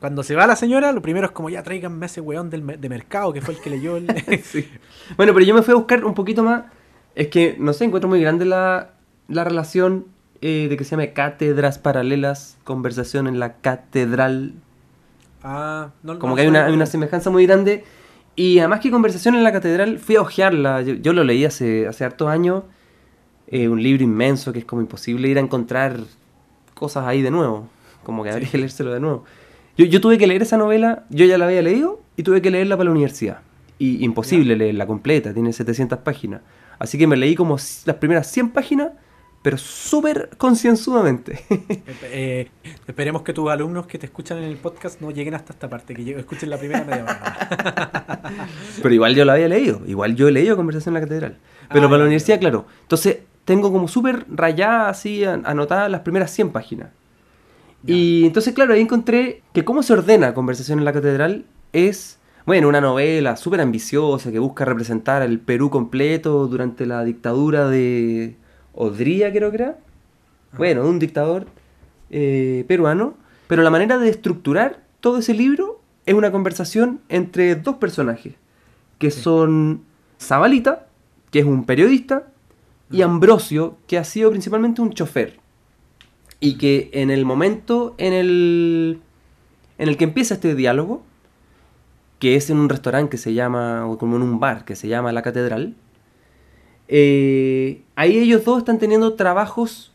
cuando 0.00 0.22
se 0.22 0.34
va 0.34 0.46
la 0.46 0.56
señora, 0.56 0.92
lo 0.92 1.02
primero 1.02 1.26
es 1.26 1.32
como 1.32 1.50
ya 1.50 1.62
tráiganme 1.62 2.04
a 2.04 2.08
ese 2.08 2.22
weón 2.22 2.48
del, 2.48 2.80
de 2.80 2.88
mercado 2.88 3.34
que 3.34 3.42
fue 3.42 3.54
el 3.54 3.60
que 3.60 3.68
leyó 3.68 3.98
el. 3.98 4.06
Bueno, 5.16 5.34
pero 5.34 5.44
yo 5.44 5.54
me 5.54 5.60
fui 5.60 5.72
a 5.72 5.76
buscar 5.76 6.02
un 6.02 6.14
poquito 6.14 6.42
más. 6.42 6.64
Es 7.14 7.28
que, 7.28 7.56
no 7.58 7.74
sé, 7.74 7.84
encuentro 7.84 8.08
muy 8.08 8.22
grande 8.22 8.46
la, 8.46 8.92
la 9.28 9.44
relación 9.44 10.06
eh, 10.40 10.68
de 10.70 10.78
que 10.78 10.84
se 10.84 10.92
llame 10.92 11.12
Cátedras 11.12 11.78
Paralelas, 11.78 12.56
conversación 12.64 13.26
en 13.26 13.38
la 13.38 13.56
catedral. 13.56 14.54
Ah, 15.42 15.90
no, 16.02 16.18
Como 16.18 16.34
que 16.34 16.42
hay 16.42 16.48
una, 16.48 16.64
hay 16.64 16.72
una 16.72 16.86
semejanza 16.86 17.28
muy 17.28 17.46
grande 17.46 17.84
y 18.34 18.58
además 18.58 18.80
que 18.80 18.90
Conversación 18.90 19.34
en 19.34 19.44
la 19.44 19.52
Catedral, 19.52 19.98
fui 19.98 20.16
a 20.16 20.22
ojearla, 20.22 20.82
yo, 20.82 21.12
lo 21.12 21.24
leí 21.24 21.44
hace, 21.44 21.86
hace 21.86 22.04
hartos 22.04 22.28
años, 22.28 22.64
eh, 23.48 23.68
un 23.68 23.82
libro 23.82 24.02
inmenso 24.02 24.52
que 24.52 24.60
es 24.60 24.64
como 24.64 24.80
imposible 24.80 25.28
ir 25.28 25.36
a 25.36 25.40
encontrar 25.40 25.98
cosas 26.74 27.06
ahí 27.06 27.20
de 27.20 27.30
nuevo, 27.30 27.68
como 28.02 28.24
que 28.24 28.30
habría 28.30 28.48
que 28.48 28.58
leérselo 28.58 28.92
de 28.92 29.00
nuevo. 29.00 29.24
Yo, 29.76 29.84
yo, 29.84 30.00
tuve 30.00 30.18
que 30.18 30.26
leer 30.26 30.42
esa 30.42 30.56
novela, 30.56 31.04
yo 31.10 31.26
ya 31.26 31.38
la 31.38 31.46
había 31.46 31.62
leído 31.62 32.00
y 32.16 32.22
tuve 32.22 32.40
que 32.42 32.50
leerla 32.50 32.76
para 32.76 32.86
la 32.86 32.92
universidad. 32.92 33.40
Y 33.78 34.04
imposible 34.04 34.56
leerla 34.56 34.86
completa, 34.86 35.34
tiene 35.34 35.52
700 35.52 35.98
páginas. 36.00 36.40
Así 36.78 36.98
que 36.98 37.06
me 37.06 37.16
leí 37.16 37.34
como 37.34 37.56
las 37.84 37.96
primeras 37.96 38.30
100 38.30 38.50
páginas 38.50 38.92
pero 39.42 39.58
súper 39.58 40.30
concienzudamente. 40.38 41.44
Eh, 42.14 42.48
esperemos 42.86 43.22
que 43.22 43.32
tus 43.32 43.50
alumnos 43.50 43.86
que 43.86 43.98
te 43.98 44.06
escuchan 44.06 44.38
en 44.38 44.44
el 44.44 44.56
podcast 44.56 45.00
no 45.00 45.10
lleguen 45.10 45.34
hasta 45.34 45.52
esta 45.54 45.68
parte, 45.68 45.94
que 45.94 46.18
escuchen 46.18 46.50
la 46.50 46.58
primera 46.58 46.84
media 46.84 47.04
hora. 47.04 48.20
pero 48.82 48.94
igual 48.94 49.14
yo 49.14 49.24
la 49.24 49.32
había 49.32 49.48
leído, 49.48 49.80
igual 49.86 50.14
yo 50.14 50.28
he 50.28 50.32
leído 50.32 50.56
Conversación 50.56 50.94
en 50.94 51.00
la 51.00 51.06
Catedral. 51.06 51.38
Pero 51.72 51.86
ah, 51.86 51.88
para 51.88 51.98
la 51.98 52.04
universidad, 52.04 52.38
claro. 52.38 52.66
Entonces 52.82 53.20
tengo 53.44 53.72
como 53.72 53.88
súper 53.88 54.26
rayada 54.28 54.88
así, 54.88 55.24
anotadas 55.24 55.90
las 55.90 56.02
primeras 56.02 56.30
100 56.32 56.50
páginas. 56.50 56.90
Y 57.86 58.26
entonces, 58.26 58.54
claro, 58.54 58.74
ahí 58.74 58.80
encontré 58.80 59.42
que 59.52 59.64
cómo 59.64 59.82
se 59.82 59.92
ordena 59.94 60.34
Conversación 60.34 60.78
en 60.78 60.84
la 60.84 60.92
Catedral 60.92 61.46
es, 61.72 62.18
bueno, 62.46 62.68
una 62.68 62.80
novela 62.80 63.36
súper 63.36 63.60
ambiciosa 63.60 64.30
que 64.30 64.38
busca 64.38 64.64
representar 64.64 65.22
al 65.22 65.38
Perú 65.38 65.70
completo 65.70 66.46
durante 66.46 66.86
la 66.86 67.02
dictadura 67.04 67.68
de 67.68 68.36
Odría 68.74 69.32
creo 69.32 69.50
que 69.50 69.56
era, 69.56 69.78
bueno, 70.56 70.86
un 70.86 70.98
dictador 70.98 71.46
eh, 72.10 72.64
peruano, 72.68 73.14
pero 73.46 73.62
la 73.62 73.70
manera 73.70 73.98
de 73.98 74.08
estructurar 74.08 74.82
todo 75.00 75.18
ese 75.18 75.34
libro 75.34 75.80
es 76.06 76.14
una 76.14 76.32
conversación 76.32 77.00
entre 77.08 77.54
dos 77.54 77.76
personajes, 77.76 78.34
que 78.98 79.10
son 79.10 79.82
Zabalita, 80.20 80.86
que 81.30 81.40
es 81.40 81.44
un 81.44 81.64
periodista, 81.64 82.28
y 82.90 83.02
Ambrosio, 83.02 83.76
que 83.86 83.98
ha 83.98 84.04
sido 84.04 84.30
principalmente 84.30 84.82
un 84.82 84.92
chofer. 84.92 85.40
Y 86.40 86.58
que 86.58 86.90
en 86.92 87.10
el 87.10 87.24
momento 87.24 87.94
en 87.98 88.12
el, 88.12 89.00
en 89.78 89.88
el 89.88 89.96
que 89.96 90.04
empieza 90.04 90.34
este 90.34 90.54
diálogo, 90.54 91.02
que 92.18 92.36
es 92.36 92.50
en 92.50 92.58
un 92.58 92.68
restaurante 92.68 93.10
que 93.10 93.16
se 93.16 93.34
llama, 93.34 93.86
o 93.86 93.98
como 93.98 94.16
en 94.16 94.22
un 94.22 94.38
bar 94.38 94.64
que 94.64 94.76
se 94.76 94.88
llama 94.88 95.12
La 95.12 95.22
Catedral, 95.22 95.74
eh, 96.94 97.80
ahí 97.96 98.18
ellos 98.18 98.44
dos 98.44 98.58
están 98.58 98.78
teniendo 98.78 99.14
trabajos 99.14 99.92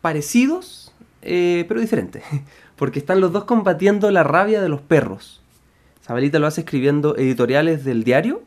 parecidos, 0.00 0.92
eh, 1.22 1.64
pero 1.68 1.80
diferentes. 1.80 2.24
Porque 2.76 2.98
están 2.98 3.20
los 3.20 3.30
dos 3.30 3.44
combatiendo 3.44 4.10
la 4.10 4.24
rabia 4.24 4.60
de 4.60 4.68
los 4.68 4.80
perros. 4.80 5.40
Sabalita 6.00 6.40
lo 6.40 6.48
hace 6.48 6.62
escribiendo 6.62 7.16
editoriales 7.16 7.84
del 7.84 8.02
diario. 8.02 8.42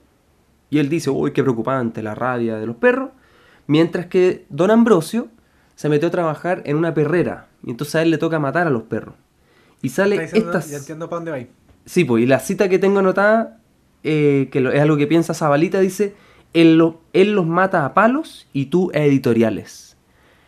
Y 0.70 0.80
él 0.80 0.90
dice, 0.90 1.10
uy, 1.10 1.32
qué 1.32 1.42
preocupante 1.42 2.04
la 2.04 2.16
rabia 2.16 2.58
de 2.58 2.66
los 2.66 2.76
perros. 2.76 3.12
Mientras 3.66 4.08
que 4.08 4.46
Don 4.50 4.72
Ambrosio 4.72 5.30
se 5.76 5.88
metió 5.88 6.10
a 6.10 6.12
trabajar 6.12 6.64
en 6.66 6.76
una 6.76 6.94
perrera. 6.94 7.48
Y 7.64 7.70
entonces 7.72 7.96
a 7.96 8.02
él 8.02 8.12
le 8.12 8.18
toca 8.18 8.40
matar 8.40 8.68
a 8.68 8.72
los 8.72 8.84
perros. 8.84 9.16
Y 9.82 9.88
sale 9.88 10.22
estas... 10.22 10.70
Ya 10.70 10.78
entiendo 10.80 11.10
para 11.10 11.18
dónde 11.22 11.32
va 11.32 11.48
Sí, 11.86 12.04
pues, 12.04 12.24
y 12.24 12.26
la 12.26 12.40
cita 12.40 12.68
que 12.68 12.78
tengo 12.78 13.00
anotada, 13.00 13.62
eh, 14.04 14.50
que 14.52 14.60
es 14.60 14.82
algo 14.82 14.98
que 14.98 15.08
piensa 15.08 15.34
Zabalita, 15.34 15.80
dice, 15.80 16.14
él, 16.56 16.78
lo, 16.78 17.02
él 17.14 17.34
los 17.34 17.46
mata 17.46 17.86
a 17.86 17.94
palos 17.94 18.48
y 18.54 18.68
tú 18.68 18.90
a 18.96 19.00
editoriales. 19.00 19.98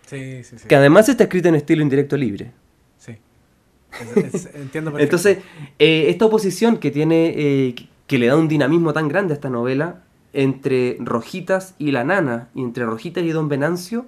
Sí, 0.08 0.44
sí, 0.44 0.58
sí. 0.58 0.68
Que 0.68 0.76
además 0.76 1.10
está 1.10 1.26
escrito 1.26 1.50
en 1.50 1.56
estilo 1.56 1.84
indirecto 1.84 2.16
libre. 2.16 2.52
Sí. 2.98 3.18
entiendo 4.56 4.98
Entonces, 4.98 5.40
eh, 5.78 6.06
esta 6.08 6.26
oposición 6.26 6.78
que 6.78 6.92
tiene, 6.92 7.34
eh, 7.36 7.76
que 8.08 8.18
le 8.18 8.28
da 8.28 8.38
un 8.38 8.48
dinamismo 8.48 8.94
tan 8.94 9.10
grande 9.10 9.34
a 9.34 9.36
esta 9.36 9.50
novela, 9.50 10.04
entre 10.32 10.96
Rojitas 11.00 11.76
y 11.78 11.92
la 11.92 12.06
nana, 12.06 12.50
y 12.56 12.62
entre 12.62 12.86
Rojitas 12.86 13.24
y 13.24 13.30
Don 13.30 13.50
Venancio, 13.50 14.06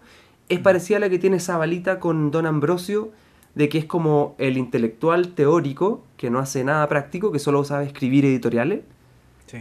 es 0.48 0.60
parecida 0.60 0.98
a 0.98 1.00
la 1.02 1.10
que 1.10 1.20
tiene 1.20 1.40
Zabalita 1.42 2.00
con 2.00 2.32
Don 2.32 2.46
Ambrosio, 2.46 3.12
de 3.56 3.68
que 3.68 3.78
es 3.78 3.86
como 3.86 4.36
el 4.38 4.58
intelectual 4.58 5.34
teórico 5.34 6.06
que 6.16 6.30
no 6.30 6.40
hace 6.40 6.64
nada 6.64 6.88
práctico, 6.88 7.34
que 7.34 7.40
solo 7.40 7.66
sabe 7.66 7.86
escribir 7.86 8.24
editoriales. 8.26 8.82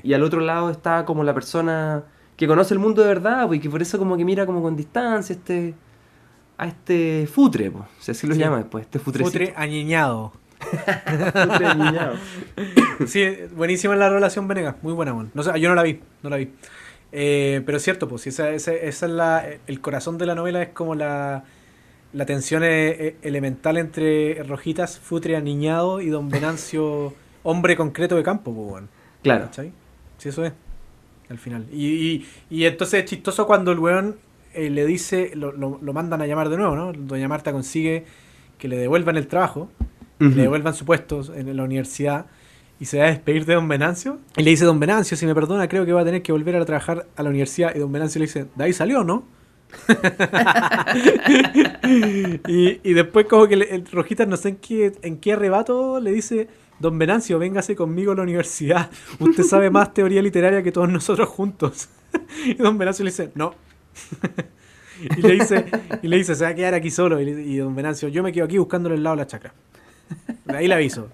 Y 0.02 0.12
al 0.12 0.22
otro 0.22 0.40
lado 0.40 0.70
está 0.70 1.06
como 1.06 1.24
la 1.24 1.32
persona 1.32 2.04
que 2.38 2.46
conoce 2.46 2.72
el 2.72 2.78
mundo 2.78 3.02
de 3.02 3.08
verdad, 3.08 3.48
pues, 3.48 3.58
y 3.58 3.60
que 3.60 3.68
por 3.68 3.82
eso 3.82 3.98
como 3.98 4.16
que 4.16 4.24
mira 4.24 4.46
como 4.46 4.62
con 4.62 4.76
distancia 4.76 5.34
este 5.34 5.74
a 6.56 6.68
este 6.68 7.26
futre, 7.26 7.70
pues, 7.70 7.84
si 7.98 8.12
así 8.12 8.26
lo 8.28 8.34
llama 8.34 8.58
después, 8.58 8.84
este 8.84 9.00
Futre 9.00 9.52
añeñado. 9.56 10.32
futre 10.60 11.66
añeñado. 11.66 12.14
sí, 13.06 13.26
buenísima 13.56 13.96
la 13.96 14.08
relación 14.08 14.46
Venegas, 14.46 14.76
muy 14.82 14.92
buena, 14.92 15.12
No 15.34 15.42
sé, 15.42 15.60
yo 15.60 15.68
no 15.68 15.74
la 15.74 15.82
vi, 15.82 16.00
no 16.22 16.30
la 16.30 16.36
vi. 16.36 16.50
Eh, 17.10 17.62
pero 17.66 17.78
es 17.78 17.82
cierto, 17.82 18.08
pues, 18.08 18.26
esa, 18.28 18.50
esa, 18.50 18.72
esa 18.72 19.06
es 19.06 19.12
la, 19.12 19.44
el 19.66 19.80
corazón 19.80 20.16
de 20.16 20.26
la 20.26 20.36
novela, 20.36 20.62
es 20.62 20.68
como 20.68 20.94
la, 20.94 21.42
la 22.12 22.26
tensión 22.26 22.62
e, 22.64 23.16
elemental 23.22 23.78
entre 23.78 24.42
Rojitas, 24.44 24.98
Futre 25.00 25.36
aniñado 25.36 26.00
y 26.00 26.08
Don 26.08 26.28
Venancio, 26.28 27.14
hombre 27.42 27.76
concreto 27.76 28.14
de 28.14 28.22
campo, 28.22 28.54
pues, 28.54 28.68
bueno. 28.68 28.88
Claro. 29.22 29.48
Sí, 29.52 30.28
eso 30.28 30.44
es. 30.44 30.52
Al 31.30 31.38
final. 31.38 31.66
Y, 31.72 32.24
y, 32.48 32.64
entonces 32.64 33.04
es 33.04 33.10
chistoso 33.10 33.46
cuando 33.46 33.72
el 33.72 33.78
weón 33.78 34.16
eh, 34.54 34.70
le 34.70 34.86
dice, 34.86 35.32
lo, 35.34 35.52
lo, 35.52 35.92
mandan 35.92 36.22
a 36.22 36.26
llamar 36.26 36.48
de 36.48 36.56
nuevo, 36.56 36.74
¿no? 36.74 36.92
Doña 36.92 37.28
Marta 37.28 37.52
consigue 37.52 38.06
que 38.56 38.66
le 38.66 38.78
devuelvan 38.78 39.16
el 39.16 39.26
trabajo, 39.26 39.70
le 40.18 40.30
devuelvan 40.30 40.74
su 40.74 40.84
puesto 40.84 41.22
en 41.34 41.56
la 41.56 41.62
universidad 41.62 42.26
y 42.80 42.86
se 42.86 42.98
va 42.98 43.04
a 43.04 43.08
despedir 43.08 43.44
de 43.44 43.54
Don 43.54 43.68
Venancio. 43.68 44.18
Y 44.36 44.42
le 44.42 44.50
dice, 44.50 44.64
Don 44.64 44.78
Venancio, 44.78 45.16
si 45.16 45.26
me 45.26 45.34
perdona, 45.34 45.68
creo 45.68 45.84
que 45.84 45.92
va 45.92 46.02
a 46.02 46.04
tener 46.04 46.22
que 46.22 46.32
volver 46.32 46.56
a 46.56 46.64
trabajar 46.64 47.06
a 47.16 47.22
la 47.22 47.30
universidad. 47.30 47.74
Y 47.74 47.78
Don 47.78 47.90
Venancio 47.90 48.20
le 48.20 48.26
dice, 48.26 48.46
de 48.54 48.64
ahí 48.64 48.72
salió, 48.72 49.04
¿no? 49.04 49.24
y, 52.48 52.92
después 52.94 53.26
como 53.26 53.46
que 53.48 53.54
el 53.54 53.86
Rojitas 53.86 54.26
no 54.26 54.38
sé 54.38 54.50
en 54.50 54.56
qué, 54.56 54.92
en 55.02 55.18
qué 55.18 55.34
arrebato 55.34 56.00
le 56.00 56.12
dice, 56.12 56.48
don 56.78 56.98
Venancio, 56.98 57.38
véngase 57.38 57.74
conmigo 57.74 58.12
a 58.12 58.14
la 58.14 58.22
universidad, 58.22 58.90
usted 59.18 59.42
sabe 59.42 59.70
más 59.70 59.92
teoría 59.94 60.22
literaria 60.22 60.62
que 60.62 60.72
todos 60.72 60.88
nosotros 60.88 61.28
juntos. 61.28 61.88
y 62.46 62.54
don 62.54 62.78
Venancio 62.78 63.04
le 63.04 63.10
dice, 63.10 63.30
no. 63.34 63.54
y, 65.16 65.22
le 65.22 65.34
dice, 65.34 65.66
y 66.02 66.08
le 66.08 66.16
dice, 66.16 66.34
se 66.34 66.44
va 66.44 66.50
a 66.50 66.54
quedar 66.54 66.74
aquí 66.74 66.90
solo. 66.90 67.20
Y, 67.20 67.56
don 67.56 67.74
Venancio, 67.74 68.08
yo 68.08 68.22
me 68.22 68.32
quedo 68.32 68.44
aquí 68.44 68.58
buscándole 68.58 68.94
el 68.94 69.02
lado 69.02 69.16
de 69.16 69.22
la 69.22 69.26
chacra. 69.26 69.54
Ahí 70.48 70.68
le 70.68 70.74
aviso. 70.74 71.08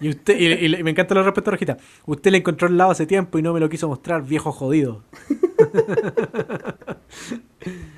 Y 0.00 0.08
usted, 0.10 0.38
y, 0.38 0.82
me 0.82 0.90
encanta 0.90 1.14
lo 1.14 1.22
respeto 1.22 1.50
a 1.50 1.52
Rojita. 1.52 1.76
Usted 2.06 2.30
le 2.30 2.38
encontró 2.38 2.68
el 2.68 2.76
lado 2.76 2.90
hace 2.90 3.06
tiempo 3.06 3.38
y 3.38 3.42
no 3.42 3.52
me 3.52 3.60
lo 3.60 3.68
quiso 3.68 3.88
mostrar, 3.88 4.22
viejo 4.22 4.52
jodido. 4.52 5.04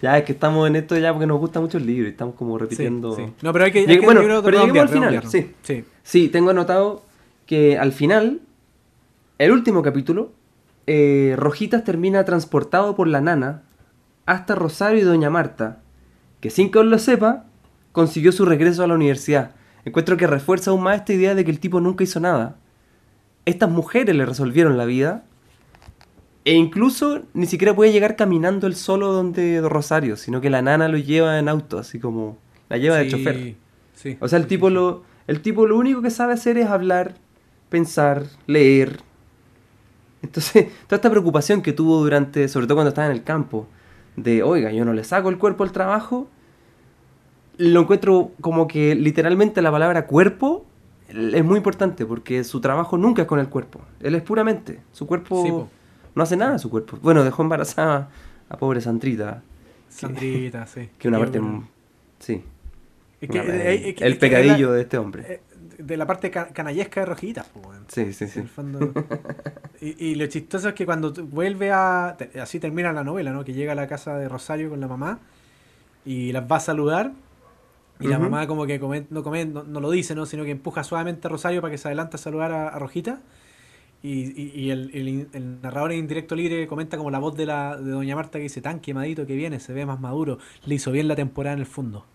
Ya, 0.02 0.18
es 0.18 0.24
que 0.24 0.32
estamos 0.32 0.66
en 0.66 0.76
esto 0.76 0.96
ya 0.96 1.12
porque 1.12 1.26
nos 1.26 1.38
gusta 1.38 1.60
mucho 1.60 1.78
el 1.78 1.86
libro 1.86 2.06
y 2.06 2.10
estamos 2.10 2.34
como 2.34 2.58
repitiendo. 2.58 3.16
No, 3.42 3.52
pero 3.52 3.64
hay 3.64 3.72
que. 3.72 4.00
bueno, 4.00 4.42
pero 4.42 4.60
lleguemos 4.60 4.82
al 4.82 4.88
final. 4.88 5.22
Sí. 5.28 5.52
sí. 5.62 5.84
Sí, 6.02 6.28
tengo 6.28 6.50
anotado 6.50 7.02
que 7.46 7.78
al 7.78 7.92
final, 7.92 8.40
el 9.38 9.52
último 9.52 9.82
capítulo, 9.82 10.32
eh, 10.86 11.34
Rojitas 11.36 11.84
termina 11.84 12.24
transportado 12.24 12.96
por 12.96 13.08
la 13.08 13.20
nana 13.20 13.62
hasta 14.26 14.54
Rosario 14.54 15.00
y 15.00 15.04
Doña 15.04 15.30
Marta, 15.30 15.80
que 16.40 16.50
sin 16.50 16.70
que 16.70 16.78
os 16.78 16.86
lo 16.86 16.98
sepa, 16.98 17.44
consiguió 17.92 18.32
su 18.32 18.44
regreso 18.44 18.84
a 18.84 18.86
la 18.86 18.94
universidad. 18.94 19.52
Encuentro 19.84 20.16
que 20.16 20.26
refuerza 20.26 20.70
aún 20.70 20.82
más 20.82 20.96
esta 20.96 21.12
idea 21.12 21.34
de 21.34 21.44
que 21.44 21.50
el 21.50 21.60
tipo 21.60 21.80
nunca 21.80 22.04
hizo 22.04 22.20
nada. 22.20 22.56
Estas 23.44 23.70
mujeres 23.70 24.14
le 24.14 24.26
resolvieron 24.26 24.76
la 24.76 24.84
vida 24.84 25.24
e 26.48 26.54
incluso 26.54 27.24
ni 27.34 27.44
siquiera 27.44 27.76
puede 27.76 27.92
llegar 27.92 28.16
caminando 28.16 28.66
el 28.66 28.74
solo 28.74 29.12
donde 29.12 29.60
Rosario, 29.60 30.16
sino 30.16 30.40
que 30.40 30.48
la 30.48 30.62
nana 30.62 30.88
lo 30.88 30.96
lleva 30.96 31.38
en 31.38 31.46
auto, 31.46 31.76
así 31.76 32.00
como 32.00 32.38
la 32.70 32.78
lleva 32.78 32.96
de 32.96 33.08
chofer. 33.08 33.56
o 34.18 34.28
sea, 34.28 34.38
el 34.38 34.46
tipo 34.46 34.70
lo 34.70 35.02
el 35.26 35.42
tipo 35.42 35.66
lo 35.66 35.76
único 35.76 36.00
que 36.00 36.08
sabe 36.08 36.32
hacer 36.32 36.56
es 36.56 36.66
hablar, 36.68 37.16
pensar, 37.68 38.22
leer. 38.46 39.00
Entonces, 40.22 40.68
toda 40.86 40.96
esta 40.96 41.10
preocupación 41.10 41.60
que 41.60 41.74
tuvo 41.74 41.98
durante, 41.98 42.48
sobre 42.48 42.66
todo 42.66 42.76
cuando 42.76 42.88
estaba 42.88 43.08
en 43.08 43.12
el 43.12 43.24
campo, 43.24 43.66
de, 44.16 44.42
oiga, 44.42 44.72
yo 44.72 44.86
no 44.86 44.94
le 44.94 45.04
saco 45.04 45.28
el 45.28 45.36
cuerpo 45.36 45.64
al 45.64 45.72
trabajo, 45.72 46.28
lo 47.58 47.82
encuentro 47.82 48.30
como 48.40 48.66
que 48.68 48.94
literalmente 48.94 49.60
la 49.60 49.70
palabra 49.70 50.06
cuerpo 50.06 50.64
es 51.10 51.44
muy 51.44 51.58
importante 51.58 52.06
porque 52.06 52.42
su 52.42 52.62
trabajo 52.62 52.96
nunca 52.96 53.20
es 53.20 53.28
con 53.28 53.38
el 53.38 53.50
cuerpo. 53.50 53.82
Él 54.00 54.14
es 54.14 54.22
puramente. 54.22 54.80
Su 54.92 55.06
cuerpo 55.06 55.68
no 56.18 56.24
hace 56.24 56.36
nada 56.36 56.58
su 56.58 56.68
cuerpo. 56.68 56.98
Bueno, 57.00 57.24
dejó 57.24 57.42
embarazada 57.42 58.10
a 58.48 58.56
pobre 58.58 58.80
Sandrita. 58.80 59.42
Sandrita, 59.88 60.66
sí. 60.66 60.90
Que 60.98 61.08
una 61.08 61.18
parte... 61.18 61.40
Sí. 62.18 62.42
el 63.20 64.18
pecadillo 64.18 64.72
de 64.72 64.82
este 64.82 64.98
hombre. 64.98 65.24
Eh, 65.26 65.40
de 65.78 65.96
la 65.96 66.06
parte 66.06 66.32
canallesca 66.32 67.00
de 67.00 67.06
Rojitas, 67.06 67.46
pues, 67.52 67.78
Sí, 67.86 68.12
sí, 68.12 68.26
sí. 68.26 68.42
y, 69.80 70.16
lo 70.16 70.26
chistoso 70.26 70.70
es 70.70 70.74
que 70.74 70.84
cuando 70.84 71.12
vuelve 71.12 71.70
a. 71.70 72.16
Así 72.42 72.58
termina 72.58 72.92
la 72.92 73.04
novela, 73.04 73.30
¿no? 73.30 73.44
Que 73.44 73.52
llega 73.52 73.72
a 73.72 73.76
la 73.76 73.86
casa 73.86 74.18
de 74.18 74.28
Rosario 74.28 74.70
con 74.70 74.80
la 74.80 74.88
mamá 74.88 75.20
y 76.04 76.32
las 76.32 76.50
va 76.50 76.56
a 76.56 76.60
saludar. 76.60 77.12
Y 78.00 78.08
la 78.08 78.18
mamá, 78.18 78.46
como 78.48 78.66
que 78.66 78.78
no, 78.78 79.62
no, 79.62 79.80
lo 79.80 79.90
dice, 79.92 80.16
¿no? 80.16 80.26
Sino 80.26 80.44
que 80.44 80.50
empuja 80.50 80.82
suavemente 80.82 81.28
a 81.28 81.30
Rosario 81.30 81.60
para 81.60 81.70
que 81.70 81.78
se 81.78 81.86
adelante 81.86 82.16
a 82.16 82.18
saludar 82.18 82.50
a, 82.50 82.68
a 82.68 82.78
Rojita. 82.80 83.20
Y, 84.00 84.70
el, 84.70 85.58
narrador 85.60 85.92
en 85.92 85.98
indirecto 85.98 86.36
libre 86.36 86.66
comenta 86.68 86.96
como 86.96 87.10
la 87.10 87.18
voz 87.18 87.36
de, 87.36 87.46
la, 87.46 87.76
de 87.76 87.90
Doña 87.90 88.14
Marta 88.14 88.38
que 88.38 88.44
dice, 88.44 88.60
tan 88.60 88.80
quemadito 88.80 89.26
que 89.26 89.34
viene, 89.34 89.58
se 89.58 89.72
ve 89.72 89.84
más 89.86 89.98
maduro, 89.98 90.38
le 90.66 90.76
hizo 90.76 90.92
bien 90.92 91.08
la 91.08 91.16
temporada 91.16 91.54
en 91.54 91.60
el 91.60 91.66
fondo. 91.66 92.06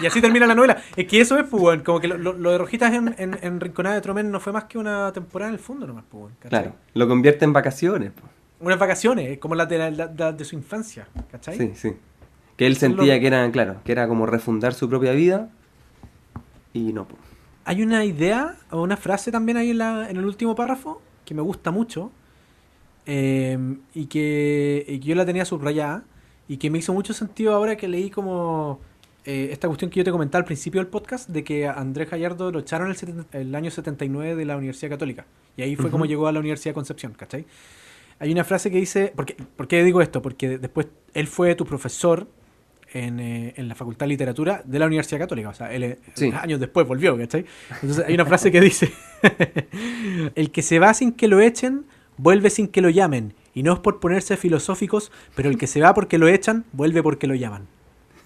Y, 0.00 0.06
así 0.06 0.20
termina 0.20 0.46
la 0.46 0.54
novela. 0.54 0.80
Es 0.94 1.06
que 1.06 1.20
eso 1.20 1.36
es, 1.36 1.46
pues, 1.48 1.82
como 1.82 1.98
que 1.98 2.06
lo, 2.06 2.34
de 2.34 2.58
Rojitas 2.58 2.92
en, 2.94 3.14
en, 3.18 3.60
Rinconada 3.60 3.96
de 3.96 4.00
Tromen 4.00 4.30
no 4.30 4.38
fue 4.38 4.52
más 4.52 4.64
que 4.64 4.78
una 4.78 5.12
temporada 5.12 5.48
en 5.48 5.54
el 5.54 5.60
fondo 5.60 5.86
nomás, 5.86 6.04
pues, 6.08 6.32
Claro, 6.48 6.74
lo 6.94 7.08
convierte 7.08 7.44
en 7.44 7.52
vacaciones. 7.52 8.12
Pues. 8.12 8.30
Unas 8.60 8.78
vacaciones, 8.78 9.38
como 9.38 9.56
las 9.56 9.68
de, 9.68 9.90
de 10.36 10.44
su 10.44 10.54
infancia, 10.54 11.08
¿cachai? 11.32 11.56
Sí, 11.56 11.72
sí. 11.74 11.96
Que 12.56 12.66
él 12.66 12.76
sentía 12.76 13.18
que 13.18 13.26
era, 13.26 13.50
claro, 13.50 13.80
que 13.84 13.90
era 13.90 14.06
como 14.06 14.26
refundar 14.26 14.74
su 14.74 14.88
propia 14.88 15.12
vida 15.12 15.48
y 16.72 16.92
no, 16.92 17.06
pues 17.06 17.29
hay 17.70 17.82
una 17.82 18.04
idea 18.04 18.56
o 18.72 18.82
una 18.82 18.96
frase 18.96 19.30
también 19.30 19.56
ahí 19.56 19.70
en, 19.70 19.78
la, 19.78 20.10
en 20.10 20.16
el 20.16 20.24
último 20.24 20.56
párrafo 20.56 21.00
que 21.24 21.34
me 21.34 21.40
gusta 21.40 21.70
mucho 21.70 22.10
em, 23.06 23.78
y, 23.94 24.06
que, 24.06 24.98
yo 25.00 25.14
la 25.14 25.24
tenía 25.24 25.44
subrayada 25.44 26.02
y 26.48 26.56
que 26.56 26.68
me 26.68 26.78
hizo 26.78 26.92
mucho 26.92 27.14
sentido 27.14 27.54
ahora 27.54 27.76
que 27.76 27.86
leí 27.86 28.10
como 28.10 28.80
eh, 29.24 29.50
esta 29.52 29.68
cuestión 29.68 29.88
que 29.88 29.98
yo 29.98 30.04
te 30.04 30.10
comentaba 30.10 30.40
al 30.40 30.46
principio 30.46 30.80
del 30.80 30.88
podcast 30.88 31.28
de 31.28 31.44
que 31.44 31.68
a 31.68 31.74
Andrés 31.74 32.10
Gallardo 32.10 32.50
lo 32.50 32.58
echaron 32.58 32.90
el, 32.90 33.24
el 33.40 33.54
año 33.54 33.70
79 33.70 34.34
de 34.34 34.44
la 34.44 34.56
Universidad 34.56 34.90
Católica 34.90 35.24
y 35.56 35.62
ahí 35.62 35.76
fue 35.76 35.92
como 35.92 36.06
llegó 36.06 36.26
a 36.26 36.32
la 36.32 36.40
Universidad 36.40 36.70
de 36.70 36.74
Concepción, 36.74 37.12
¿cachai? 37.12 37.46
Hay 38.18 38.32
una 38.32 38.42
frase 38.42 38.72
que 38.72 38.78
dice, 38.78 39.12
¿por 39.14 39.32
¿por 39.36 39.68
qué 39.68 39.84
digo 39.84 40.02
esto? 40.02 40.22
Porque 40.22 40.58
después 40.58 40.88
él 41.14 41.28
fue 41.28 41.54
tu 41.54 41.66
profesor 41.66 42.26
eh, 42.92 43.52
en, 43.56 43.68
la 43.68 43.74
Facultad 43.74 44.06
de 44.06 44.08
Literatura 44.08 44.62
de 44.64 44.78
la 44.78 44.86
Universidad 44.86 45.20
Católica. 45.20 45.50
O 45.50 45.54
sea, 45.54 45.72
él 45.72 45.84
eh, 45.84 45.98
años 46.40 46.58
después 46.58 46.86
volvió, 46.86 47.16
¿cachai? 47.16 47.44
Entonces 47.82 48.04
hay 48.06 48.14
una 48.14 48.26
frase 48.26 48.50
que 48.50 48.60
dice, 48.60 48.92
el 50.34 50.50
que 50.50 50.62
se 50.62 50.78
va 50.78 50.92
sin 50.94 51.12
que 51.12 51.28
lo 51.28 51.40
echen, 51.40 51.84
vuelve 52.16 52.50
sin 52.50 52.68
que 52.68 52.80
lo 52.80 52.88
llamen. 52.88 53.34
Y 53.54 53.62
no 53.62 53.72
es 53.72 53.80
por 53.80 54.00
ponerse 54.00 54.36
filosóficos, 54.36 55.12
pero 55.34 55.48
el 55.48 55.58
que 55.58 55.66
se 55.66 55.80
va 55.80 55.94
porque 55.94 56.18
lo 56.18 56.28
echan, 56.28 56.64
vuelve 56.72 57.02
porque 57.02 57.26
lo 57.26 57.34
llaman. 57.34 57.66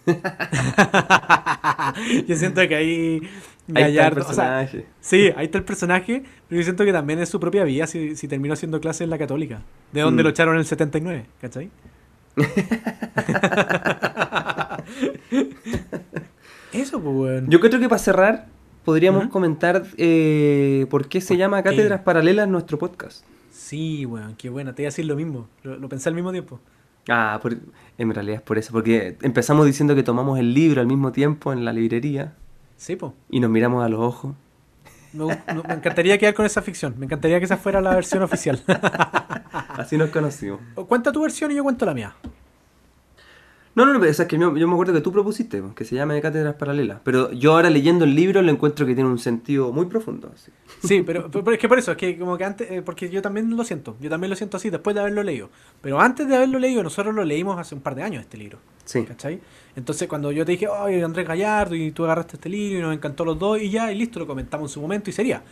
yo 2.27 2.37
siento 2.37 2.67
que 2.69 2.75
ahí 2.75 3.23
Gallardo, 3.67 4.21
el 4.21 4.27
personaje. 4.27 4.87
sí, 5.01 5.33
ahí 5.37 5.47
está 5.47 5.59
el 5.59 5.65
personaje, 5.65 6.23
pero 6.49 6.61
yo 6.61 6.65
siento 6.65 6.85
que 6.85 6.93
también 6.93 7.19
es 7.21 7.31
su 7.31 7.41
propia 7.41 7.65
vida 7.65 7.87
si, 7.87 8.15
si 8.15 8.29
terminó 8.29 8.53
haciendo 8.53 8.81
clases 8.81 9.03
en 9.03 9.11
la 9.11 9.19
católica, 9.19 9.63
de 9.93 10.03
donde 10.03 10.23
mm. 10.23 10.25
lo 10.25 10.31
echaron 10.31 10.55
en 10.55 10.61
el 10.61 10.67
79, 10.67 11.27
¿cachai? 11.41 11.71
Eso, 16.73 17.01
pues, 17.01 17.15
bueno. 17.15 17.47
Yo 17.49 17.61
creo 17.61 17.79
que 17.79 17.89
para 17.89 17.99
cerrar, 17.99 18.47
podríamos 18.85 19.29
comentar 19.29 19.85
eh, 19.97 20.87
por 20.91 21.09
qué 21.09 21.21
se 21.21 21.37
llama 21.37 21.63
Cátedras 21.63 22.01
Paralelas 22.01 22.49
nuestro 22.49 22.79
podcast. 22.79 23.25
Sí, 23.51 24.07
weón, 24.07 24.35
qué 24.37 24.51
bueno. 24.51 24.75
Te 24.75 24.83
iba 24.83 24.89
a 24.89 24.91
decir 24.91 25.07
lo 25.07 25.17
mismo. 25.17 25.49
Lo, 25.63 25.89
pensé 25.89 26.09
al 26.09 26.15
mismo 26.15 26.33
tiempo. 26.33 26.61
Ah, 27.09 27.41
en 27.99 28.15
realidad 28.15 28.37
es 28.37 28.43
por 28.43 28.59
eso. 28.59 28.73
Porque 28.73 29.17
empezamos 29.23 29.67
diciendo 29.67 29.95
que 29.95 30.03
tomamos 30.03 30.39
el 30.39 30.53
libro 30.53 30.81
al 30.81 30.87
mismo 30.87 31.13
tiempo 31.13 31.53
en 31.53 31.65
la 31.65 31.73
librería. 31.73 32.35
Sí. 32.77 32.99
Y 33.31 33.41
nos 33.41 33.51
miramos 33.51 33.85
a 33.85 33.89
los 33.89 34.01
ojos. 34.01 34.35
Me, 35.15 35.27
me, 35.27 35.75
encantaría 35.75 36.19
quedar 36.19 36.35
con 36.35 36.45
esa 36.45 36.61
ficción. 36.61 36.95
Me 36.99 37.07
encantaría 37.07 37.39
que 37.39 37.45
esa 37.45 37.57
fuera 37.57 37.81
la 37.81 37.95
versión 37.95 38.23
oficial. 38.23 38.61
Así 39.69 39.97
nos 39.97 40.11
conocimos. 40.11 40.61
Cuenta 40.89 41.13
tu 41.13 41.23
versión 41.23 41.51
y 41.53 41.55
yo 41.55 41.63
cuento 41.63 41.87
la 41.87 41.95
mía. 41.95 42.15
No, 43.75 43.85
no, 43.85 43.93
no, 43.93 44.05
es 44.05 44.21
que 44.21 44.39
yo, 44.39 44.57
yo, 44.57 44.69
me 44.69 44.75
acuerdo 44.75 44.93
que 44.93 45.01
tú 45.01 45.11
propusiste, 45.11 45.61
que 45.75 45.85
se 45.85 45.97
llame 45.97 46.21
Cátedras 46.21 46.55
Paralelas. 46.55 47.01
Pero 47.03 47.33
yo 47.33 47.55
ahora 47.55 47.71
leyendo 47.71 48.05
el 48.05 48.15
libro 48.15 48.41
lo 48.41 48.53
encuentro 48.53 48.87
que 48.87 48.95
tiene 48.95 49.11
un 49.11 49.19
sentido 49.19 49.73
muy 49.73 49.87
profundo. 49.87 50.33
Sí, 50.85 51.03
pero, 51.03 51.29
es 51.53 51.59
que 51.59 51.69
por 51.69 51.79
eso, 51.79 51.91
es 51.91 51.97
que 51.97 52.17
como 52.17 52.39
que 52.39 52.45
antes, 52.45 52.71
eh, 52.71 52.83
porque 52.83 53.11
yo 53.11 53.21
también 53.21 53.51
lo 53.57 53.65
siento, 53.65 53.97
yo 54.01 54.09
también 54.09 54.31
lo 54.31 54.37
siento 54.37 54.59
así 54.59 54.71
después 54.71 54.95
de 54.95 55.01
haberlo 55.01 55.25
leído. 55.25 55.51
Pero 55.81 56.01
antes 56.01 56.29
de 56.29 56.37
haberlo 56.37 56.61
leído, 56.61 56.85
nosotros 56.85 57.13
lo 57.13 57.25
leímos 57.25 57.59
hace 57.59 57.75
un 57.75 57.81
par 57.81 57.97
de 57.97 58.05
años 58.05 58.23
este 58.23 58.39
libro. 58.39 58.59
Sí. 58.85 59.03
¿Cachai? 59.03 59.41
Entonces 59.77 60.09
cuando 60.09 60.31
yo 60.33 60.45
te 60.45 60.53
dije, 60.53 60.69
ay, 60.73 61.01
Andrés 61.03 61.27
Gallardo, 61.27 61.75
y 61.75 61.91
tú 61.91 62.05
agarraste 62.05 62.37
este 62.37 62.49
libro 62.49 62.79
y 62.79 62.83
nos 62.83 62.95
encantó 62.95 63.25
los 63.25 63.39
dos, 63.39 63.61
y 63.61 63.71
ya, 63.71 63.91
y 63.93 63.97
listo, 63.97 64.19
lo 64.19 64.27
comentamos 64.27 64.71
en 64.71 64.75
su 64.75 64.81
momento 64.81 65.11
y 65.11 65.13
sería. 65.13 65.43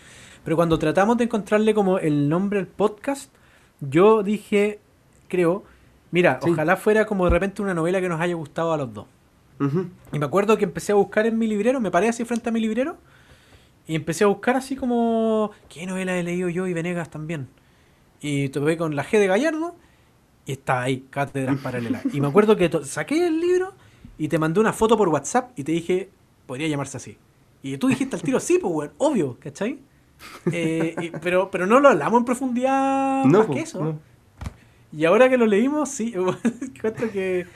Pero 0.45 0.57
cuando 0.57 0.79
tratamos 0.79 1.17
de 1.17 1.25
encontrarle 1.25 1.75
como 1.75 1.99
el 1.99 2.29
nombre 2.29 2.59
al 2.59 2.67
podcast, 2.67 3.33
yo 3.81 4.23
dije, 4.23 4.81
creo, 5.29 5.65
Mira, 6.13 6.39
ojalá 6.43 6.77
fuera 6.77 7.07
como 7.07 7.25
de 7.25 7.31
repente 7.31 7.63
una 7.63 7.73
novela 7.73 8.01
que 8.01 8.09
nos 8.09 8.21
haya 8.21 8.35
gustado 8.35 8.73
a 8.73 8.77
los 8.77 8.95
dos. 8.95 9.07
Y 10.13 10.19
me 10.19 10.27
acuerdo 10.27 10.59
que 10.59 10.65
empecé 10.65 10.93
a 10.93 10.97
buscar 10.97 11.25
en 11.25 11.39
mi 11.39 11.47
librero, 11.47 11.81
me 11.81 11.91
paré 11.91 12.09
así 12.09 12.25
frente 12.25 12.49
a 12.49 12.53
mi 12.53 12.61
librero, 12.61 12.99
y 13.87 13.95
empecé 13.95 14.25
a 14.25 14.27
buscar 14.27 14.57
así 14.57 14.75
como, 14.77 15.53
¿qué 15.69 15.87
novela 15.87 16.19
he 16.19 16.23
leído 16.23 16.49
yo 16.49 16.67
y 16.67 16.75
Venegas 16.75 17.11
también? 17.11 17.49
Y 18.21 18.49
topé 18.49 18.77
con 18.77 18.97
la 18.97 19.05
G 19.05 19.21
de 19.21 19.29
Gallardo, 19.29 19.77
y 20.47 20.53
estaba 20.53 20.83
ahí, 20.83 21.07
Cátedras 21.09 21.59
Paralelas. 21.63 22.05
Y 22.13 22.21
me 22.21 22.27
acuerdo 22.27 22.57
que 22.57 22.71
saqué 22.85 23.27
el 23.27 23.41
libro 23.41 23.73
y 24.23 24.29
te 24.29 24.39
mandé 24.39 24.61
una 24.61 24.73
foto 24.73 24.97
por 24.97 25.09
WhatsApp 25.09 25.51
y 25.57 25.65
te 25.65 25.73
dije, 25.73 26.09
podría 26.47 26.69
llamarse 26.69 26.97
así. 26.97 27.19
Y 27.61 27.77
tú 27.77 27.89
dijiste 27.89 28.15
al 28.15 28.23
tiro, 28.23 28.39
sí, 28.39 28.57
pues, 28.61 28.73
bueno, 28.73 28.93
obvio, 28.99 29.37
¿cachai? 29.41 29.81
Eh, 30.53 31.11
pero, 31.21 31.51
pero 31.51 31.67
no 31.67 31.81
lo 31.81 31.89
hablamos 31.89 32.21
en 32.21 32.25
profundidad 32.25 33.25
más 33.25 33.49
que 33.49 33.59
eso. 33.59 33.99
Y 34.93 35.07
ahora 35.07 35.29
que 35.29 35.37
lo 35.37 35.45
leímos, 35.45 35.89
sí, 35.89 36.15
encuentro 36.63 37.11
que 37.11 37.49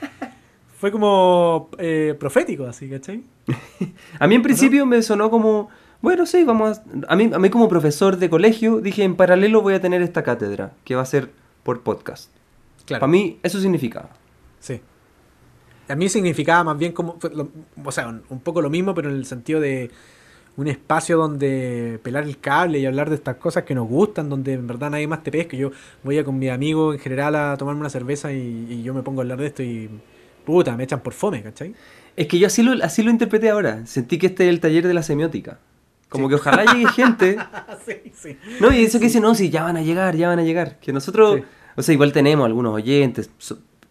fue 0.77 0.91
como 0.91 1.69
eh, 1.77 2.17
profético, 2.19 2.65
así, 2.65 2.89
¿cachai? 2.89 3.23
a 4.19 4.27
mí 4.27 4.35
en 4.35 4.41
principio 4.41 4.85
me 4.85 5.01
sonó 5.01 5.29
como, 5.29 5.69
bueno, 6.01 6.25
sí, 6.25 6.43
vamos 6.43 6.81
a... 7.07 7.15
mí, 7.15 7.29
a 7.33 7.39
mí 7.39 7.49
como 7.49 7.69
profesor 7.69 8.17
de 8.17 8.29
colegio 8.29 8.81
dije, 8.81 9.05
en 9.05 9.15
paralelo 9.15 9.61
voy 9.61 9.75
a 9.75 9.79
tener 9.79 10.01
esta 10.01 10.21
cátedra, 10.21 10.73
que 10.83 10.95
va 10.95 11.03
a 11.03 11.05
ser 11.05 11.31
por 11.63 11.79
podcast. 11.79 12.29
Claro. 12.85 12.99
Para 12.99 13.09
mí 13.09 13.39
eso 13.41 13.57
significaba. 13.61 14.09
Sí. 14.59 14.81
A 15.87 15.95
mí 15.95 16.09
significaba 16.09 16.63
más 16.63 16.77
bien 16.77 16.91
como, 16.91 17.17
o 17.83 17.91
sea, 17.91 18.07
un 18.07 18.39
poco 18.39 18.61
lo 18.61 18.69
mismo, 18.69 18.93
pero 18.93 19.09
en 19.09 19.15
el 19.15 19.25
sentido 19.25 19.59
de 19.59 19.89
un 20.57 20.67
espacio 20.67 21.17
donde 21.17 21.99
pelar 22.01 22.23
el 22.23 22.39
cable 22.39 22.79
y 22.79 22.85
hablar 22.85 23.09
de 23.09 23.15
estas 23.15 23.35
cosas 23.35 23.63
que 23.63 23.75
nos 23.75 23.87
gustan, 23.87 24.27
donde 24.27 24.53
en 24.53 24.65
verdad 24.65 24.89
nadie 24.89 25.07
más 25.07 25.23
te 25.23 25.31
pesca. 25.31 25.55
Yo 25.55 25.71
voy 26.03 26.17
a 26.17 26.23
con 26.23 26.37
mi 26.37 26.49
amigo 26.49 26.93
en 26.93 26.99
general 26.99 27.35
a 27.35 27.55
tomarme 27.57 27.81
una 27.81 27.91
cerveza 27.91 28.33
y, 28.33 28.81
yo 28.81 28.93
me 28.93 29.03
pongo 29.03 29.21
a 29.21 29.23
hablar 29.23 29.39
de 29.39 29.47
esto 29.47 29.61
y 29.61 29.87
puta, 30.43 30.75
me 30.75 30.83
echan 30.83 31.01
por 31.01 31.13
fome, 31.13 31.43
¿cachai? 31.43 31.75
Es 32.15 32.27
que 32.27 32.39
yo 32.39 32.47
así 32.47 32.63
lo, 32.63 32.83
así 32.83 33.03
lo 33.03 33.11
interpreté 33.11 33.51
ahora. 33.51 33.85
Sentí 33.85 34.17
que 34.17 34.27
este 34.27 34.45
es 34.45 34.49
el 34.49 34.59
taller 34.59 34.87
de 34.87 34.95
la 34.95 35.03
semiótica. 35.03 35.59
Como 36.09 36.27
que 36.27 36.35
ojalá 36.35 36.73
llegue 36.73 36.87
gente. 36.91 37.37
sí, 37.85 38.11
sí. 38.15 38.37
No, 38.59 38.73
y 38.73 38.83
eso 38.83 38.97
que 38.97 39.05
dice, 39.05 39.19
no, 39.19 39.35
sí, 39.35 39.51
ya 39.51 39.63
van 39.63 39.77
a 39.77 39.83
llegar, 39.83 40.15
ya 40.15 40.27
van 40.29 40.39
a 40.39 40.43
llegar. 40.43 40.79
Que 40.79 40.91
nosotros, 40.91 41.41
o 41.75 41.81
sea, 41.83 41.93
igual 41.93 42.11
tenemos 42.13 42.47
algunos 42.47 42.73
oyentes, 42.73 43.29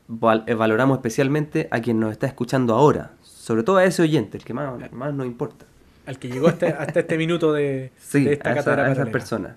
eh, 0.09 0.55
valoramos 0.55 0.99
especialmente 0.99 1.69
a 1.71 1.81
quien 1.81 2.01
nos 2.01 2.13
está 2.13 2.27
escuchando 2.27 2.75
ahora. 2.75 3.13
Sobre 3.23 3.63
todo 3.63 3.77
a 3.77 3.85
ese 3.85 4.03
oyente, 4.03 4.39
el 4.39 4.45
que 4.45 4.55
más, 4.55 4.93
más 4.93 5.15
nos 5.15 5.27
importa 5.27 5.67
al 6.07 6.19
que 6.19 6.29
llegó 6.29 6.49
hasta, 6.49 6.69
este 6.69 7.19
minuto 7.19 7.53
de, 7.53 7.93
esta 8.15 8.51
a, 8.51 8.93
esa, 8.93 9.07
persona. 9.07 9.57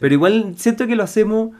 Pero 0.00 0.14
igual 0.14 0.54
siento 0.58 0.86
que 0.86 0.96
lo 0.96 1.04
hacemos 1.04 1.50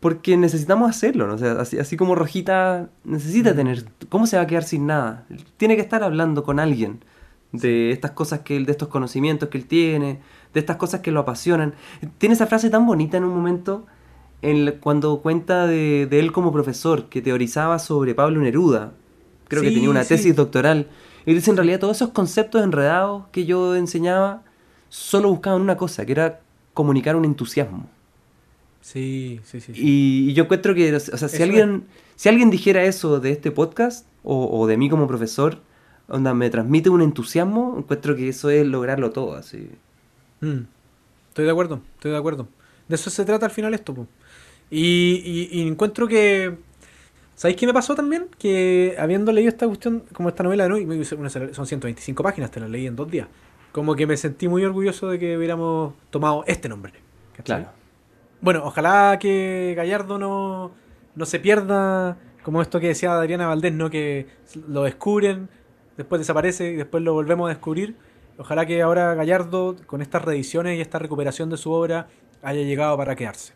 porque 0.00 0.36
necesitamos 0.36 0.88
hacerlo, 0.90 1.26
¿no? 1.26 1.38
sea, 1.38 1.60
así, 1.60 1.96
como 1.96 2.14
Rojita 2.14 2.88
necesita 3.04 3.52
mm. 3.52 3.56
tener... 3.56 3.84
¿Cómo 4.08 4.26
se 4.26 4.36
va 4.36 4.44
a 4.44 4.46
quedar 4.46 4.64
sin 4.64 4.86
nada? 4.86 5.26
Tiene 5.56 5.76
que 5.76 5.82
estar 5.82 6.02
hablando 6.02 6.44
con 6.44 6.60
alguien 6.60 7.04
de 7.52 7.90
estas 7.90 8.12
cosas 8.12 8.40
que 8.40 8.56
él, 8.56 8.66
de 8.66 8.72
estos 8.72 8.88
conocimientos 8.88 9.48
que 9.48 9.58
él 9.58 9.66
tiene, 9.66 10.20
de 10.54 10.60
estas 10.60 10.76
cosas 10.76 11.00
que 11.00 11.10
lo 11.10 11.20
apasionan. 11.20 11.74
Tiene 12.18 12.34
esa 12.34 12.46
frase 12.46 12.70
tan 12.70 12.86
bonita 12.86 13.16
en 13.16 13.24
un 13.24 13.34
momento 13.34 13.86
en 14.42 14.72
cuando 14.80 15.20
cuenta 15.20 15.66
de, 15.66 16.08
él 16.10 16.32
como 16.32 16.52
profesor, 16.52 17.08
que 17.08 17.22
teorizaba 17.22 17.78
sobre 17.78 18.14
Pablo 18.14 18.40
Neruda. 18.40 18.92
Creo 19.48 19.62
que 19.62 19.70
tenía 19.70 19.90
una 19.90 20.04
tesis 20.04 20.36
doctoral 20.36 20.88
y 21.24 21.34
dice, 21.34 21.50
en 21.50 21.56
realidad 21.56 21.80
todos 21.80 21.96
esos 21.96 22.10
conceptos 22.10 22.62
enredados 22.62 23.24
que 23.32 23.44
yo 23.44 23.76
enseñaba 23.76 24.42
solo 24.88 25.30
buscaban 25.30 25.60
una 25.60 25.76
cosa, 25.76 26.06
que 26.06 26.12
era 26.12 26.40
comunicar 26.74 27.16
un 27.16 27.24
entusiasmo. 27.24 27.88
Sí, 28.80 29.40
sí, 29.44 29.60
sí. 29.60 29.72
Y, 29.74 30.32
yo 30.32 30.44
encuentro 30.44 30.74
que, 30.74 30.94
o 30.94 31.00
sea, 31.00 31.28
si 31.28 31.42
alguien, 31.42 31.84
si 32.16 32.28
alguien 32.28 32.50
dijera 32.50 32.84
eso 32.84 33.20
de 33.20 33.32
este 33.32 33.50
podcast, 33.50 34.06
o, 34.22 34.66
de 34.66 34.76
mí 34.76 34.88
como 34.88 35.06
profesor, 35.06 35.58
onda, 36.08 36.34
me 36.34 36.50
transmite 36.50 36.90
un 36.90 37.02
entusiasmo, 37.02 37.76
encuentro 37.78 38.14
que 38.16 38.28
eso 38.28 38.50
es 38.50 38.66
lograrlo 38.66 39.10
todo, 39.10 39.34
así. 39.34 39.70
Mm. 40.40 40.60
Estoy 41.28 41.44
de 41.44 41.50
acuerdo, 41.50 41.80
estoy 41.94 42.12
de 42.12 42.16
acuerdo. 42.16 42.48
De 42.88 42.94
eso 42.94 43.10
se 43.10 43.24
trata 43.24 43.46
al 43.46 43.52
final 43.52 43.74
esto, 43.74 44.06
y, 44.70 45.48
y, 45.50 45.66
encuentro 45.66 46.06
que 46.06 46.56
¿Sabéis 47.38 47.56
qué 47.56 47.66
me 47.68 47.72
pasó 47.72 47.94
también? 47.94 48.26
Que 48.36 48.96
habiendo 48.98 49.30
leído 49.30 49.48
esta 49.48 49.64
cuestión, 49.64 50.02
como 50.12 50.28
esta 50.28 50.42
novela 50.42 50.66
de 50.66 50.72
hoy, 50.72 51.04
son 51.04 51.66
125 51.68 52.20
páginas, 52.20 52.50
te 52.50 52.58
la 52.58 52.66
leí 52.66 52.88
en 52.88 52.96
dos 52.96 53.08
días. 53.08 53.28
Como 53.70 53.94
que 53.94 54.08
me 54.08 54.16
sentí 54.16 54.48
muy 54.48 54.64
orgulloso 54.64 55.08
de 55.08 55.20
que 55.20 55.36
hubiéramos 55.36 55.94
tomado 56.10 56.42
este 56.48 56.68
nombre. 56.68 56.94
Claro. 57.44 57.66
Bueno, 58.40 58.62
ojalá 58.64 59.18
que 59.20 59.74
Gallardo 59.76 60.18
no, 60.18 60.72
no 61.14 61.26
se 61.26 61.38
pierda, 61.38 62.16
como 62.42 62.60
esto 62.60 62.80
que 62.80 62.88
decía 62.88 63.12
Adriana 63.12 63.46
Valdés, 63.46 63.72
¿no? 63.72 63.88
Que 63.88 64.26
lo 64.66 64.82
descubren, 64.82 65.48
después 65.96 66.18
desaparece 66.18 66.70
y 66.70 66.74
después 66.74 67.04
lo 67.04 67.12
volvemos 67.12 67.46
a 67.46 67.50
descubrir. 67.50 67.94
Ojalá 68.36 68.66
que 68.66 68.82
ahora 68.82 69.14
Gallardo, 69.14 69.76
con 69.86 70.02
estas 70.02 70.24
reediciones 70.24 70.76
y 70.76 70.80
esta 70.80 70.98
recuperación 70.98 71.50
de 71.50 71.56
su 71.56 71.70
obra, 71.70 72.08
haya 72.42 72.62
llegado 72.62 72.96
para 72.96 73.14
quedarse. 73.14 73.52